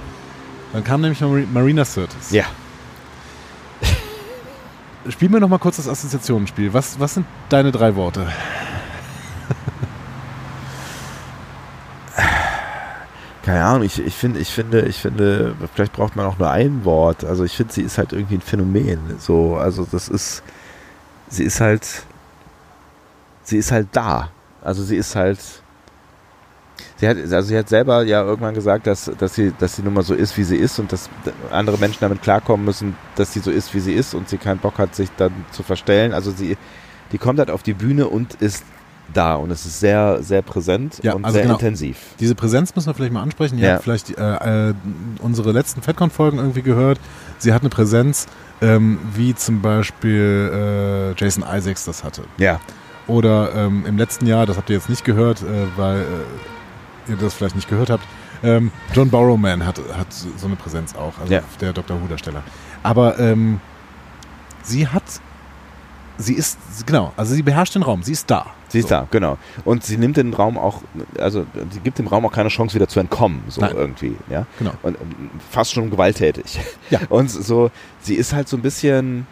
Dann 0.74 0.84
kam 0.84 1.02
nämlich 1.02 1.22
Mar 1.22 1.30
Marina 1.53 1.86
Sirtis. 1.86 2.32
Ja. 2.32 2.45
Spiel 5.10 5.30
mir 5.30 5.40
noch 5.40 5.48
mal 5.48 5.60
kurz 5.60 5.78
das 5.78 5.88
Assoziationsspiel. 5.88 6.74
Was, 6.74 6.99
was 6.99 7.14
sind 7.14 7.26
deine 7.49 7.72
drei 7.72 7.95
Worte? 7.95 8.28
Keine 13.48 13.64
Ahnung, 13.64 13.84
ich, 13.84 14.06
ich, 14.06 14.14
finde, 14.14 14.41
ich, 14.41 14.49
finde, 14.49 14.82
ich 14.82 14.98
finde, 14.98 15.56
vielleicht 15.74 15.94
braucht 15.94 16.18
man 16.18 16.26
auch 16.26 16.38
nur 16.38 16.52
ein 16.52 16.84
Wort. 16.84 17.24
Also 17.24 17.45
ich 17.45 17.56
finde, 17.56 17.72
sie 17.72 17.82
ist 17.82 17.98
halt 17.98 18.11
irgendwie 18.11 18.36
ein 18.36 18.41
Phänomen. 18.41 18.99
So, 19.19 19.56
also 19.56 19.88
das 19.90 20.10
ist, 20.10 20.44
sie 21.30 21.45
ist 21.45 21.61
halt, 21.61 21.88
sie 23.44 23.56
ist 23.56 23.72
halt 23.72 23.88
da. 23.94 24.32
Also 24.61 24.84
sie 24.84 24.98
ist 24.98 25.15
halt, 25.15 25.40
sie 26.98 27.07
hat, 27.07 27.15
also 27.15 27.41
sie 27.41 27.57
hat 27.57 27.69
selber 27.69 28.03
ja 28.03 28.22
irgendwann 28.22 28.53
gesagt, 28.53 28.86
dass, 28.86 29.10
dass 29.18 29.36
sie, 29.36 29.53
dass 29.57 29.78
sie 29.78 29.82
nun 29.82 29.94
mal 29.94 30.03
so 30.03 30.14
ist, 30.14 30.38
wie 30.38 30.44
sie 30.44 30.57
ist 30.57 30.78
und 30.78 30.91
dass 30.91 31.10
andere 31.49 31.78
Menschen 31.78 32.02
damit 32.02 32.22
klarkommen 32.22 32.65
müssen, 32.65 32.98
dass 33.15 33.32
sie 33.32 33.40
so 33.40 33.49
ist, 33.49 33.74
wie 33.74 33.80
sie 33.80 33.94
ist 33.94 34.14
und 34.14 34.28
sie 34.28 34.40
keinen 34.40 34.60
Bock 34.60 34.78
hat, 34.78 34.94
sich 34.94 35.10
dann 35.15 35.32
zu 35.52 35.64
verstellen. 35.64 36.14
Also 36.14 36.32
sie, 36.32 36.57
die 37.14 37.18
kommt 37.18 37.40
halt 37.40 37.49
auf 37.49 37.64
die 37.64 37.76
Bühne 37.76 38.10
und 38.10 38.34
ist 38.41 38.65
da 39.14 39.36
und 39.36 39.52
es 39.52 39.66
ist 39.66 39.80
sehr, 39.80 40.22
sehr 40.22 40.42
präsent 40.42 41.00
Ja, 41.04 41.14
und 41.14 41.24
also 41.26 41.34
sehr 41.36 41.44
genau. 41.44 41.56
intensiv. 41.56 41.98
Diese 42.20 42.36
Präsenz 42.36 42.76
müssen 42.76 42.88
wir 42.88 42.94
vielleicht 42.94 43.14
mal 43.14 43.22
ansprechen. 43.22 43.58
Ihr 43.58 43.68
Ja. 43.68 43.74
habt 43.76 43.84
vielleicht 43.84 44.18
äh, 44.18 44.70
äh, 44.70 44.74
unsere 45.22 45.52
letzten 45.52 45.82
FedCon-Folgen 45.82 46.38
irgendwie 46.38 46.62
gehört. 46.62 47.00
Sie 47.38 47.54
hat 47.54 47.62
eine 47.62 47.70
Präsenz, 47.70 48.28
ähm, 48.62 49.00
wie 49.14 49.34
zum 49.36 49.62
Beispiel 49.62 51.14
äh, 51.18 51.22
Jason 51.22 51.44
Isaacs 51.44 51.86
das 51.86 52.04
hatte. 52.04 52.24
Ja. 52.38 52.60
Oder 53.08 53.54
ähm, 53.56 53.86
im 53.86 53.98
letzten 53.98 54.28
Jahr, 54.28 54.46
das 54.46 54.58
habt 54.58 54.70
ihr 54.70 54.76
jetzt 54.76 54.90
nicht 54.90 55.06
gehört, 55.06 55.42
äh, 55.42 55.46
weil 55.78 56.02
äh, 56.02 57.12
ihr 57.12 57.16
das 57.18 57.34
vielleicht 57.34 57.56
nicht 57.56 57.70
gehört 57.70 57.90
habt, 57.90 58.04
ähm, 58.44 58.72
John 58.94 59.10
Borrowman 59.10 59.66
hat, 59.66 59.80
hat 59.98 60.12
so 60.12 60.46
eine 60.46 60.56
Präsenz 60.58 60.94
auch, 60.96 61.18
also 61.20 61.34
Ja. 61.34 61.42
der 61.62 61.74
Dr. 61.74 62.00
Who-Darsteller. 62.02 62.44
Aber 62.84 63.18
ähm, 63.20 63.60
sie 64.64 64.88
hat, 64.88 65.04
sie 66.18 66.34
ist, 66.34 66.57
genau, 66.85 67.14
also 67.18 67.34
sie 67.35 67.44
beherrscht 67.44 67.76
den 67.76 67.84
Raum, 67.84 68.03
sie 68.03 68.11
ist 68.14 68.30
da. 68.30 68.48
Sie 68.69 68.80
ist 68.80 68.89
So. 68.89 68.95
da, 68.95 69.07
genau. 69.11 69.38
Und 69.65 69.84
sie 69.84 69.98
nimmt 69.98 70.18
den 70.18 70.34
Raum 70.34 70.57
auch, 70.57 70.81
also 71.19 71.45
sie 71.72 71.80
gibt 71.80 71.99
dem 71.99 72.07
Raum 72.07 72.26
auch 72.26 72.31
keine 72.31 72.49
Chance 72.49 72.76
wieder 72.76 72.88
zu 72.88 72.99
entkommen, 72.99 73.44
so 73.48 73.61
Nein. 73.61 73.72
irgendwie, 73.76 74.15
ja. 74.30 74.45
Genau. 74.60 74.73
Und 74.84 74.99
ähm, 74.99 75.30
fast 75.52 75.73
schon 75.73 75.89
gewalttätig. 75.89 76.60
Ja. 76.89 76.99
Und 77.10 77.30
so, 77.30 77.72
sie 78.02 78.15
ist 78.15 78.34
halt 78.34 78.48
so 78.49 78.57
ein 78.57 78.61
bisschen. 78.61 79.26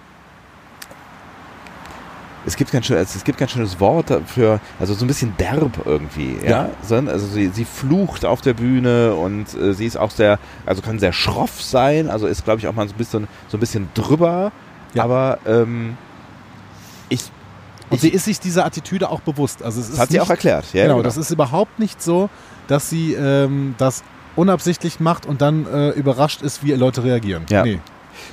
Es 2.48 2.56
gibt 2.56 2.72
kein, 2.72 2.84
es 2.84 3.24
gibt 3.24 3.40
kein 3.40 3.50
schönes 3.50 3.80
Wort 3.80 4.12
dafür, 4.12 4.60
also 4.80 4.94
so 4.94 5.04
ein 5.04 5.08
bisschen 5.08 5.36
derb 5.38 5.80
irgendwie, 5.84 6.38
ja. 6.44 6.70
Ja. 6.90 7.00
Also 7.08 7.26
sie, 7.26 7.48
sie 7.48 7.66
flucht 7.66 8.24
auf 8.24 8.42
der 8.42 8.54
Bühne 8.54 9.16
und 9.16 9.52
äh, 9.56 9.74
sie 9.74 9.88
ist 9.88 9.98
auch 9.98 10.12
sehr, 10.12 10.38
also 10.64 10.84
kann 10.84 11.00
sehr 11.00 11.12
schroff 11.12 11.60
sein, 11.64 12.08
also 12.08 12.28
ist 12.28 12.44
glaube 12.44 12.60
ich 12.60 12.68
auch 12.68 12.76
mal 12.76 12.88
so 12.88 12.94
ein 12.94 12.98
bisschen, 13.00 13.28
so 13.48 13.58
ein 13.58 13.60
bisschen 13.60 13.90
drüber, 13.96 14.52
Ja. 14.94 15.06
aber 15.06 15.40
ähm, 15.48 15.98
ich, 17.10 17.22
Und 17.90 17.96
ich 17.96 18.02
sie 18.02 18.10
ist 18.10 18.26
sich 18.26 18.40
dieser 18.40 18.66
Attitüde 18.66 19.10
auch 19.10 19.22
bewusst. 19.22 19.64
Also 19.64 19.80
es 19.80 19.88
das 19.88 19.96
ist 19.96 20.00
hat 20.02 20.10
sie 20.10 20.16
nicht, 20.16 20.22
auch 20.22 20.30
erklärt, 20.30 20.66
ja. 20.74 20.84
genau, 20.84 21.02
das 21.02 21.18
ist 21.18 21.32
überhaupt 21.32 21.80
nicht 21.80 22.02
so, 22.02 22.30
dass 22.68 22.90
sie 22.90 23.14
ähm, 23.14 23.76
das 23.78 24.04
unabsichtlich 24.36 25.00
macht 25.00 25.26
und 25.26 25.42
dann 25.42 25.66
äh, 25.66 25.90
überrascht 25.92 26.42
ist, 26.42 26.64
wie 26.64 26.74
Leute 26.74 27.04
reagieren. 27.04 27.46
Ja. 27.50 27.64
Nee. 27.64 27.80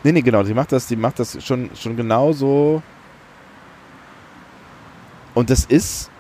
Nee, 0.05 0.13
nee, 0.13 0.23
genau, 0.23 0.43
die 0.43 0.55
macht 0.55 0.73
das, 0.73 0.87
die 0.87 0.97
macht 0.97 1.19
das 1.19 1.43
schon, 1.45 1.71
schon 1.75 1.97
genauso. 1.97 2.83
Und 5.35 5.51
das 5.51 5.65
ist, 5.65 6.11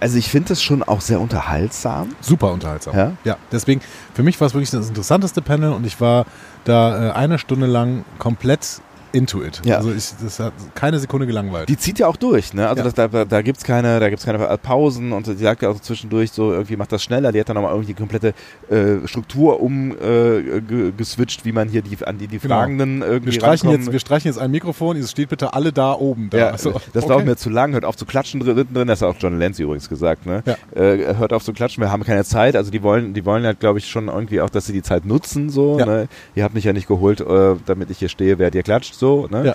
also 0.00 0.18
ich 0.18 0.28
finde 0.28 0.50
das 0.50 0.62
schon 0.62 0.82
auch 0.82 1.00
sehr 1.00 1.20
unterhaltsam. 1.20 2.14
Super 2.20 2.52
unterhaltsam. 2.52 2.96
Ja? 2.96 3.12
ja, 3.24 3.36
deswegen, 3.52 3.80
für 4.14 4.22
mich 4.22 4.40
war 4.40 4.46
es 4.46 4.54
wirklich 4.54 4.70
das 4.70 4.88
interessanteste 4.88 5.42
Panel 5.42 5.72
und 5.72 5.86
ich 5.86 6.00
war 6.00 6.26
da 6.64 7.08
äh, 7.08 7.12
eine 7.12 7.38
Stunde 7.38 7.66
lang 7.66 8.04
komplett 8.18 8.82
into 9.12 9.42
it. 9.42 9.60
Ja. 9.64 9.76
Also 9.78 9.92
ich, 9.92 10.10
das 10.22 10.38
hat 10.40 10.52
keine 10.74 10.98
Sekunde 10.98 11.26
gelangweilt. 11.26 11.68
Die 11.68 11.76
zieht 11.76 11.98
ja 11.98 12.06
auch 12.06 12.16
durch, 12.16 12.54
ne? 12.54 12.68
Also 12.68 12.82
Ja. 12.84 12.90
das, 12.90 13.10
da, 13.10 13.24
da 13.24 13.42
gibt's 13.42 13.64
keine, 13.64 14.00
da 14.00 14.08
gibt's 14.08 14.24
keine 14.24 14.38
Pausen 14.58 15.12
und 15.12 15.26
sie 15.26 15.34
sagt 15.36 15.62
ja 15.62 15.70
auch 15.70 15.80
zwischendurch 15.80 16.30
so, 16.32 16.52
irgendwie 16.52 16.76
macht 16.76 16.92
das 16.92 17.02
schneller. 17.02 17.32
Die 17.32 17.40
hat 17.40 17.48
dann 17.48 17.54
nochmal 17.56 17.72
irgendwie 17.72 17.92
die 17.92 17.98
komplette 17.98 18.34
äh, 18.70 19.06
Struktur 19.06 19.60
umgeswitcht, 19.60 21.40
äh, 21.40 21.44
wie 21.44 21.52
man 21.52 21.68
hier 21.68 21.82
die, 21.82 21.96
an 22.06 22.18
die, 22.18 22.26
die 22.26 22.38
Genau. 22.38 22.54
Fragenden 22.56 23.02
irgendwie 23.02 23.26
wir, 23.26 23.32
streichen 23.32 23.68
rankommen. 23.68 23.86
jetzt, 23.86 23.92
wir 23.92 24.00
streichen 24.00 24.28
jetzt 24.28 24.38
ein 24.38 24.50
Mikrofon, 24.50 24.96
es 24.96 25.10
steht 25.10 25.28
bitte 25.28 25.52
alle 25.54 25.72
da 25.72 25.92
oben. 25.92 26.30
Da. 26.30 26.38
Ja, 26.38 26.46
Also, 26.50 26.72
das 26.92 27.04
okay. 27.04 27.08
dauert 27.12 27.24
mir 27.26 27.36
zu 27.36 27.50
lang, 27.50 27.72
hört 27.72 27.84
auf 27.84 27.96
zu 27.96 28.06
klatschen 28.06 28.40
drin, 28.40 28.66
drin. 28.72 28.88
das 28.88 29.02
hat 29.02 29.08
auch 29.08 29.16
John 29.18 29.38
Lenz 29.38 29.58
übrigens 29.58 29.88
gesagt, 29.88 30.26
ne? 30.26 30.42
Ja. 30.46 30.56
Äh, 30.80 31.16
hört 31.16 31.32
auf 31.32 31.44
zu 31.44 31.52
klatschen, 31.52 31.82
wir 31.82 31.90
haben 31.90 32.04
keine 32.04 32.24
Zeit, 32.24 32.56
also 32.56 32.70
die 32.70 32.82
wollen, 32.82 33.14
die 33.14 33.24
wollen 33.26 33.44
halt, 33.44 33.60
glaube 33.60 33.78
ich, 33.78 33.88
schon 33.88 34.08
irgendwie 34.08 34.40
auch, 34.40 34.50
dass 34.50 34.66
sie 34.66 34.72
die 34.72 34.82
Zeit 34.82 35.04
nutzen, 35.04 35.50
so, 35.50 35.76
ne? 35.76 36.08
Ihr 36.34 36.44
habt 36.44 36.54
mich 36.54 36.64
ja 36.64 36.72
nicht 36.72 36.88
geholt, 36.88 37.20
äh, 37.20 37.56
damit 37.66 37.90
ich 37.90 37.98
hier 37.98 38.08
stehe, 38.08 38.38
während 38.38 38.54
ihr 38.54 38.62
klatscht, 38.62 38.94
so, 39.00 39.26
ne? 39.28 39.46
Ja. 39.46 39.54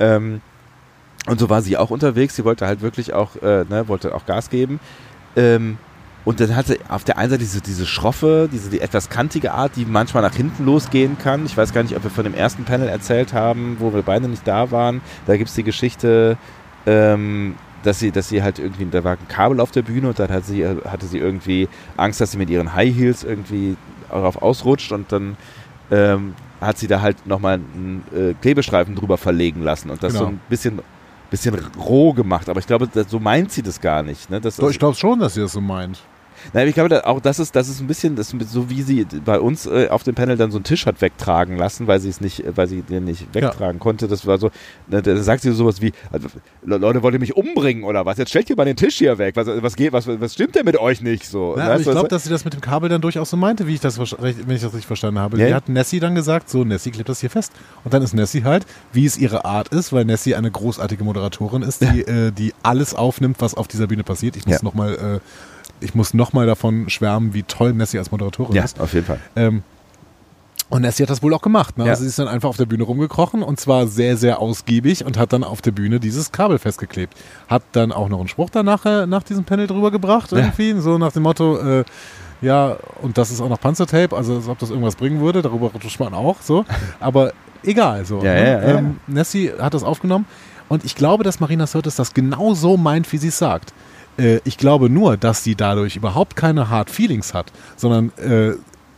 Ähm, 0.00 0.40
und 1.26 1.38
so 1.38 1.48
war 1.50 1.62
sie 1.62 1.76
auch 1.76 1.90
unterwegs, 1.90 2.36
sie 2.36 2.44
wollte 2.44 2.66
halt 2.66 2.80
wirklich 2.80 3.12
auch, 3.12 3.36
äh, 3.36 3.64
ne, 3.68 3.88
wollte 3.88 4.14
auch 4.14 4.26
Gas 4.26 4.50
geben. 4.50 4.80
Ähm, 5.36 5.78
und 6.24 6.40
dann 6.40 6.56
hatte 6.56 6.78
auf 6.88 7.04
der 7.04 7.18
einen 7.18 7.30
Seite 7.30 7.40
diese, 7.40 7.60
diese 7.60 7.84
schroffe, 7.84 8.48
diese 8.50 8.70
die 8.70 8.80
etwas 8.80 9.10
kantige 9.10 9.52
Art, 9.52 9.76
die 9.76 9.84
manchmal 9.84 10.22
nach 10.22 10.34
hinten 10.34 10.64
losgehen 10.64 11.18
kann. 11.18 11.44
Ich 11.44 11.56
weiß 11.56 11.74
gar 11.74 11.82
nicht, 11.82 11.96
ob 11.96 12.02
wir 12.02 12.10
von 12.10 12.24
dem 12.24 12.34
ersten 12.34 12.64
Panel 12.64 12.88
erzählt 12.88 13.34
haben, 13.34 13.76
wo 13.78 13.92
wir 13.92 14.02
beide 14.02 14.26
nicht 14.28 14.46
da 14.48 14.70
waren. 14.70 15.02
Da 15.26 15.36
gibt's 15.36 15.54
die 15.54 15.64
Geschichte, 15.64 16.38
ähm, 16.86 17.56
dass 17.82 17.98
sie, 17.98 18.10
dass 18.10 18.30
sie 18.30 18.42
halt 18.42 18.58
irgendwie, 18.58 18.86
da 18.86 19.04
war 19.04 19.12
ein 19.12 19.28
Kabel 19.28 19.60
auf 19.60 19.70
der 19.70 19.82
Bühne 19.82 20.08
und 20.08 20.18
dann 20.18 20.30
hat 20.30 20.46
sie, 20.46 20.66
hatte 20.66 21.06
sie 21.06 21.18
irgendwie 21.18 21.68
Angst, 21.98 22.22
dass 22.22 22.30
sie 22.30 22.38
mit 22.38 22.48
ihren 22.48 22.74
High 22.74 22.94
Heels 22.94 23.22
irgendwie 23.22 23.76
darauf 24.10 24.40
ausrutscht 24.40 24.92
und 24.92 25.12
dann 25.12 25.36
ähm, 25.90 26.34
hat 26.66 26.78
sie 26.78 26.86
da 26.86 27.00
halt 27.00 27.26
nochmal 27.26 27.54
einen 27.54 28.02
äh, 28.14 28.34
Klebestreifen 28.40 28.94
drüber 28.94 29.18
verlegen 29.18 29.62
lassen 29.62 29.90
und 29.90 30.02
das 30.02 30.12
Genau. 30.12 30.24
so 30.26 30.30
ein 30.30 30.40
bisschen, 30.48 30.80
bisschen 31.30 31.54
roh 31.78 32.12
gemacht. 32.12 32.48
Aber 32.48 32.60
ich 32.60 32.66
glaube, 32.66 32.88
das, 32.92 33.10
so 33.10 33.18
meint 33.20 33.52
sie 33.52 33.62
das 33.62 33.80
gar 33.80 34.02
nicht. 34.02 34.30
Ne? 34.30 34.40
Das, 34.40 34.56
Doch, 34.56 34.70
ich 34.70 34.78
glaube 34.78 34.96
schon, 34.96 35.18
dass 35.20 35.34
sie 35.34 35.40
das 35.40 35.52
so 35.52 35.60
meint. 35.60 36.00
Nein, 36.52 36.68
ich 36.68 36.74
glaube, 36.74 37.06
auch 37.06 37.20
das 37.20 37.38
ist, 37.38 37.56
das 37.56 37.68
ist 37.68 37.80
ein 37.80 37.86
bisschen, 37.86 38.16
das 38.16 38.34
so 38.48 38.70
wie 38.70 38.82
sie 38.82 39.06
bei 39.24 39.40
uns 39.40 39.66
äh, 39.66 39.88
auf 39.88 40.02
dem 40.02 40.14
Panel 40.14 40.36
dann 40.36 40.50
so 40.50 40.58
einen 40.58 40.64
Tisch 40.64 40.86
hat 40.86 41.00
wegtragen 41.00 41.56
lassen, 41.56 41.86
weil 41.86 42.00
sie 42.00 42.08
es 42.08 42.20
nicht, 42.20 42.44
weil 42.54 42.66
sie 42.68 42.82
den 42.82 43.04
nicht 43.04 43.34
wegtragen 43.34 43.78
konnte. 43.80 44.08
Das 44.08 44.26
war 44.26 44.38
so, 44.38 44.50
da, 44.88 45.00
da 45.00 45.16
sagt 45.16 45.42
sie 45.42 45.52
sowas 45.52 45.80
wie, 45.80 45.92
also, 46.12 46.28
Le- 46.64 46.76
Leute, 46.78 47.02
wollt 47.02 47.14
ihr 47.14 47.20
mich 47.20 47.36
umbringen 47.36 47.84
oder 47.84 48.04
was? 48.06 48.18
Jetzt 48.18 48.30
stellt 48.30 48.50
ihr 48.50 48.56
mal 48.56 48.64
den 48.64 48.76
Tisch 48.76 48.96
hier 48.98 49.18
weg. 49.18 49.36
Was, 49.36 49.46
was 49.46 49.76
geht, 49.76 49.92
was, 49.92 50.06
was 50.06 50.34
stimmt 50.34 50.54
denn 50.54 50.64
mit 50.64 50.76
euch 50.78 51.00
nicht 51.00 51.26
so? 51.26 51.54
Ja, 51.56 51.76
ich 51.76 51.84
glaube, 51.84 52.08
dass 52.08 52.24
sie 52.24 52.30
das 52.30 52.44
mit 52.44 52.54
dem 52.54 52.60
Kabel 52.60 52.88
dann 52.88 53.00
durchaus 53.00 53.30
so 53.30 53.36
meinte, 53.36 53.66
wie 53.66 53.74
ich 53.74 53.80
das, 53.80 53.98
wenn 53.98 54.50
ich 54.50 54.62
das 54.62 54.72
richtig 54.72 54.86
verstanden 54.86 55.20
habe. 55.20 55.38
Ja. 55.38 55.46
Die 55.46 55.54
hat 55.54 55.68
Nessie 55.68 56.00
dann 56.00 56.14
gesagt, 56.14 56.48
so, 56.50 56.64
Nessie 56.64 56.90
klebt 56.90 57.08
das 57.08 57.20
hier 57.20 57.30
fest. 57.30 57.52
Und 57.84 57.94
dann 57.94 58.02
ist 58.02 58.12
Nessie 58.14 58.44
halt, 58.44 58.66
wie 58.92 59.06
es 59.06 59.16
ihre 59.16 59.44
Art 59.44 59.68
ist, 59.68 59.92
weil 59.92 60.04
Nessie 60.04 60.34
eine 60.34 60.50
großartige 60.50 61.04
Moderatorin 61.04 61.62
ist, 61.62 61.80
die, 61.82 62.02
äh, 62.02 62.30
die 62.32 62.52
alles 62.62 62.94
aufnimmt, 62.94 63.36
was 63.40 63.54
auf 63.54 63.68
dieser 63.68 63.86
Bühne 63.86 64.04
passiert. 64.04 64.36
Ich 64.36 64.46
muss 64.46 64.56
Ja. 64.56 64.60
noch 64.64 64.74
mal, 64.74 64.94
äh, 64.94 65.20
ich 65.84 65.94
muss 65.94 66.14
noch 66.14 66.32
mal 66.32 66.46
davon 66.46 66.88
schwärmen, 66.88 67.34
wie 67.34 67.42
toll 67.42 67.72
Nessie 67.72 67.98
als 67.98 68.10
Moderatorin 68.10 68.56
ja, 68.56 68.64
ist. 68.64 68.80
auf 68.80 68.92
jeden 68.94 69.06
Fall. 69.06 69.20
Ähm, 69.36 69.62
und 70.70 70.82
Nessie 70.82 71.02
hat 71.02 71.10
das 71.10 71.22
wohl 71.22 71.32
auch 71.34 71.42
gemacht. 71.42 71.78
Ne? 71.78 71.84
Ja. 71.84 71.90
Also 71.90 72.02
sie 72.02 72.08
ist 72.08 72.18
dann 72.18 72.26
einfach 72.26 72.48
auf 72.48 72.56
der 72.56 72.66
Bühne 72.66 72.84
rumgekrochen 72.84 73.42
und 73.42 73.60
zwar 73.60 73.86
sehr, 73.86 74.16
sehr 74.16 74.40
ausgiebig 74.40 75.04
und 75.04 75.18
hat 75.18 75.32
dann 75.32 75.44
auf 75.44 75.62
der 75.62 75.72
Bühne 75.72 76.00
dieses 76.00 76.32
Kabel 76.32 76.58
festgeklebt. 76.58 77.14
Hat 77.48 77.62
dann 77.72 77.92
auch 77.92 78.08
noch 78.08 78.18
einen 78.18 78.28
Spruch 78.28 78.50
danach 78.50 78.84
äh, 78.86 79.06
nach 79.06 79.22
diesem 79.22 79.44
Panel 79.44 79.66
drüber 79.66 79.90
gebracht, 79.90 80.32
irgendwie, 80.32 80.72
so 80.80 80.98
nach 80.98 81.12
dem 81.12 81.22
Motto, 81.22 81.58
äh, 81.58 81.84
ja, 82.40 82.76
und 83.02 83.16
das 83.16 83.30
ist 83.30 83.40
auch 83.40 83.48
noch 83.48 83.60
Panzertape, 83.60 84.16
also 84.16 84.36
als 84.36 84.48
ob 84.48 84.58
das 84.58 84.70
irgendwas 84.70 84.96
bringen 84.96 85.20
würde, 85.20 85.42
darüber 85.42 85.70
rutscht 85.70 86.00
man 86.00 86.12
auch 86.12 86.42
so. 86.42 86.64
Aber 87.00 87.32
egal, 87.62 88.04
so. 88.04 88.16
Ja, 88.16 88.34
ne? 88.34 88.40
ja, 88.40 88.68
ja. 88.68 88.78
Ähm, 88.78 89.00
Nessie 89.06 89.52
hat 89.58 89.74
das 89.74 89.84
aufgenommen 89.84 90.26
und 90.68 90.84
ich 90.84 90.94
glaube, 90.94 91.24
dass 91.24 91.40
Marina 91.40 91.66
Sirtis 91.66 91.96
das 91.96 92.14
genau 92.14 92.54
so 92.54 92.76
meint, 92.76 93.10
wie 93.12 93.18
sie 93.18 93.28
es 93.28 93.38
sagt. 93.38 93.72
Äh, 94.18 94.40
ich 94.44 94.58
glaube 94.58 94.90
nur, 94.90 95.16
dass 95.16 95.44
sie 95.44 95.54
dadurch 95.54 95.96
überhaupt 95.96 96.36
keine 96.36 96.68
Hard 96.70 96.90
Feelings 96.90 97.34
hat, 97.34 97.52
sondern 97.76 98.12
äh, 98.18 98.54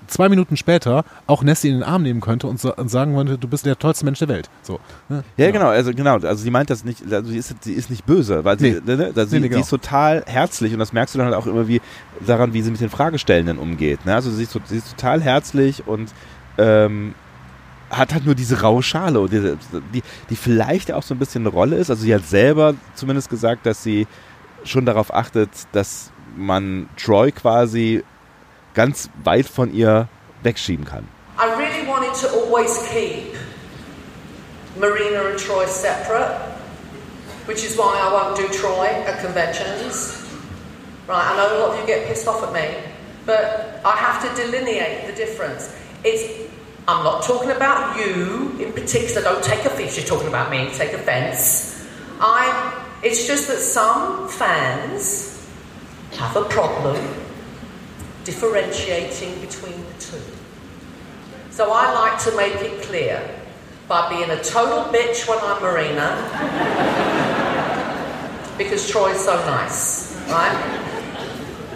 zwei 0.08 0.28
Minuten 0.28 0.56
später 0.56 1.04
auch 1.26 1.42
Nessie 1.42 1.68
in 1.68 1.74
den 1.74 1.82
Arm 1.82 2.02
nehmen 2.02 2.20
könnte 2.20 2.46
und, 2.46 2.60
sa 2.60 2.70
und 2.70 2.88
sagen 2.90 3.14
könnte, 3.16 3.38
du 3.38 3.48
bist 3.48 3.66
der 3.66 3.76
tollste 3.78 4.04
Mensch 4.04 4.20
der 4.20 4.28
Welt. 4.28 4.48
So. 4.62 4.78
ne? 5.08 5.24
Ja, 5.36 5.50
genau, 5.50 5.68
also 5.68 5.92
genau, 5.92 6.14
also 6.14 6.36
sie 6.36 6.50
meint 6.50 6.70
das 6.70 6.84
nicht, 6.84 7.02
also 7.12 7.28
sie 7.30 7.38
ist, 7.38 7.54
sie 7.64 7.72
ist 7.72 7.90
nicht 7.90 8.06
böse, 8.06 8.44
weil 8.44 8.58
sie, 8.58 8.80
Nee. 8.86 8.94
ne, 8.96 9.12
also 9.16 9.24
sie, 9.24 9.36
Nee, 9.36 9.40
nee, 9.40 9.42
sie 9.44 9.48
genau. 9.48 9.60
ist 9.62 9.70
total 9.70 10.22
herzlich 10.26 10.72
und 10.72 10.78
das 10.78 10.92
merkst 10.92 11.14
du 11.14 11.18
dann 11.18 11.26
halt 11.26 11.36
auch 11.36 11.46
immer 11.46 11.66
wie 11.66 11.80
daran, 12.24 12.52
wie 12.52 12.62
sie 12.62 12.70
mit 12.70 12.80
den 12.80 12.90
Fragestellenden 12.90 13.58
umgeht. 13.58 14.04
Ne? 14.06 14.14
Also 14.14 14.30
sie 14.30 14.44
ist, 14.44 14.56
sie 14.66 14.76
ist 14.76 14.90
total 14.96 15.20
herzlich 15.22 15.86
und 15.88 16.12
ähm, 16.58 17.14
hat 17.90 18.12
halt 18.12 18.26
nur 18.26 18.34
diese 18.34 18.60
raue 18.62 18.82
Schale, 18.82 19.28
diese, 19.28 19.58
die, 19.92 20.02
die 20.30 20.36
vielleicht 20.36 20.92
auch 20.92 21.02
so 21.02 21.14
ein 21.14 21.18
bisschen 21.18 21.42
eine 21.42 21.50
Rolle 21.50 21.76
ist. 21.76 21.90
Also 21.90 22.02
sie 22.02 22.14
hat 22.14 22.26
selber 22.26 22.74
zumindest 22.94 23.28
gesagt, 23.30 23.64
dass 23.66 23.82
sie 23.82 24.06
schon 24.66 24.86
darauf 24.86 25.14
achtet, 25.14 25.50
dass 25.72 26.12
man 26.36 26.88
Troy 26.96 27.32
quasi 27.32 28.04
ganz 28.74 29.08
weit 29.24 29.46
von 29.46 29.72
ihr 29.72 30.08
wegschieben 30.42 30.84
kann. 30.84 31.08
I 31.38 31.46
really 31.58 31.86
wanted 31.86 32.14
to 32.14 32.28
always 32.28 32.78
keep 32.88 33.34
Marina 34.78 35.30
and 35.30 35.38
Troy 35.38 35.66
separate, 35.66 36.40
which 37.46 37.64
is 37.64 37.76
why 37.76 37.98
I 37.98 38.12
won't 38.12 38.36
do 38.36 38.48
Troy 38.48 38.86
at 39.06 39.20
conventions. 39.20 40.22
Right, 41.06 41.24
I 41.24 41.36
know 41.36 41.56
a 41.56 41.58
lot 41.60 41.70
of 41.74 41.80
you 41.80 41.86
get 41.86 42.08
pissed 42.08 42.26
off 42.26 42.42
at 42.42 42.52
me, 42.52 42.66
but 43.24 43.80
I 43.84 43.96
have 43.96 44.22
to 44.22 44.42
delineate 44.42 45.06
the 45.06 45.12
difference. 45.12 45.72
It's 46.02 46.46
I'm 46.88 47.02
not 47.02 47.24
talking 47.24 47.50
about 47.50 47.96
you 47.96 48.56
in 48.60 48.72
particular, 48.72 49.20
don't 49.22 49.42
take 49.42 49.64
offense, 49.64 49.96
you're 49.96 50.06
talking 50.06 50.28
about 50.28 50.50
me, 50.50 50.70
take 50.72 50.92
offense. 50.92 51.84
I 52.20 52.85
it's 53.02 53.26
just 53.26 53.48
that 53.48 53.58
some 53.58 54.28
fans 54.28 55.48
have 56.18 56.36
a 56.36 56.44
problem 56.44 56.96
differentiating 58.24 59.40
between 59.40 59.76
the 59.76 59.92
two. 60.00 60.22
So 61.50 61.72
I 61.72 61.92
like 61.92 62.18
to 62.24 62.36
make 62.36 62.54
it 62.56 62.82
clear 62.82 63.22
by 63.88 64.08
being 64.08 64.30
a 64.30 64.42
total 64.42 64.84
bitch 64.92 65.28
when 65.28 65.38
I'm 65.42 65.62
Marina, 65.62 66.08
because 68.58 68.88
Troy's 68.90 69.24
so 69.24 69.36
nice, 69.46 70.14
right? 70.28 70.56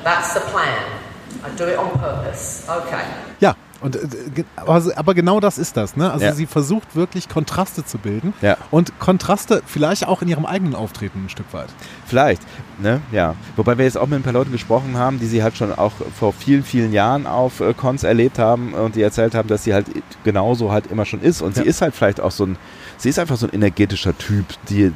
That's 0.03 0.35
the 0.35 0.41
plan. 0.41 1.01
I 1.45 1.51
do 1.57 1.69
it 1.69 1.79
on 1.79 1.91
purpose. 1.99 2.67
Okay. 2.69 3.05
Ja, 3.39 3.55
und, 3.81 3.97
äh, 3.97 4.01
ge- 4.35 4.44
aber, 4.57 5.15
genau 5.15 5.40
das 5.40 5.59
ist 5.59 5.77
das. 5.77 5.97
Ne? 5.97 6.11
Also 6.12 6.24
Ja. 6.27 6.32
sie 6.35 6.47
versucht 6.47 6.94
wirklich 6.97 7.28
Kontraste 7.28 7.85
zu 7.85 7.98
bilden 7.98 8.32
Ja. 8.43 8.57
und 8.70 8.98
Kontraste 8.98 9.62
vielleicht 9.66 10.07
auch 10.07 10.23
in 10.23 10.28
ihrem 10.28 10.44
eigenen 10.47 10.74
Auftreten 10.74 11.24
ein 11.24 11.28
Stück 11.28 11.52
weit. 11.52 11.69
Vielleicht, 12.07 12.43
ne? 12.81 13.01
Ja. 13.12 13.35
Wobei 13.57 13.78
wir 13.78 13.85
jetzt 13.85 13.97
auch 13.97 14.07
mit 14.07 14.19
ein 14.19 14.23
paar 14.23 14.32
Leuten 14.32 14.52
gesprochen 14.52 14.97
haben, 14.97 15.19
die 15.19 15.27
sie 15.27 15.43
halt 15.43 15.57
schon 15.57 15.73
auch 15.73 15.93
vor 16.19 16.32
vielen, 16.32 16.62
vielen 16.62 16.93
Jahren 16.93 17.27
auf 17.27 17.61
äh, 17.61 17.73
Cons 17.74 18.02
erlebt 18.02 18.39
haben 18.39 18.74
und 18.74 18.97
die 18.97 19.02
erzählt 19.02 19.35
haben, 19.35 19.48
dass 19.48 19.65
sie 19.65 19.73
halt 19.74 19.86
genauso 20.24 20.70
halt 20.73 20.86
immer 20.89 21.05
schon 21.07 21.20
ist. 21.23 21.40
Und 21.43 21.55
sie 21.55 21.62
Ja. 21.62 21.66
ist 21.69 21.81
halt 21.82 21.94
vielleicht 21.94 22.20
auch 22.20 22.31
so 22.32 22.44
ein, 22.47 22.57
sie 22.98 23.09
ist 23.09 23.19
einfach 23.19 23.36
so 23.36 23.47
ein 23.47 23.52
energetischer 23.55 24.16
Typ, 24.19 24.44
die, 24.69 24.93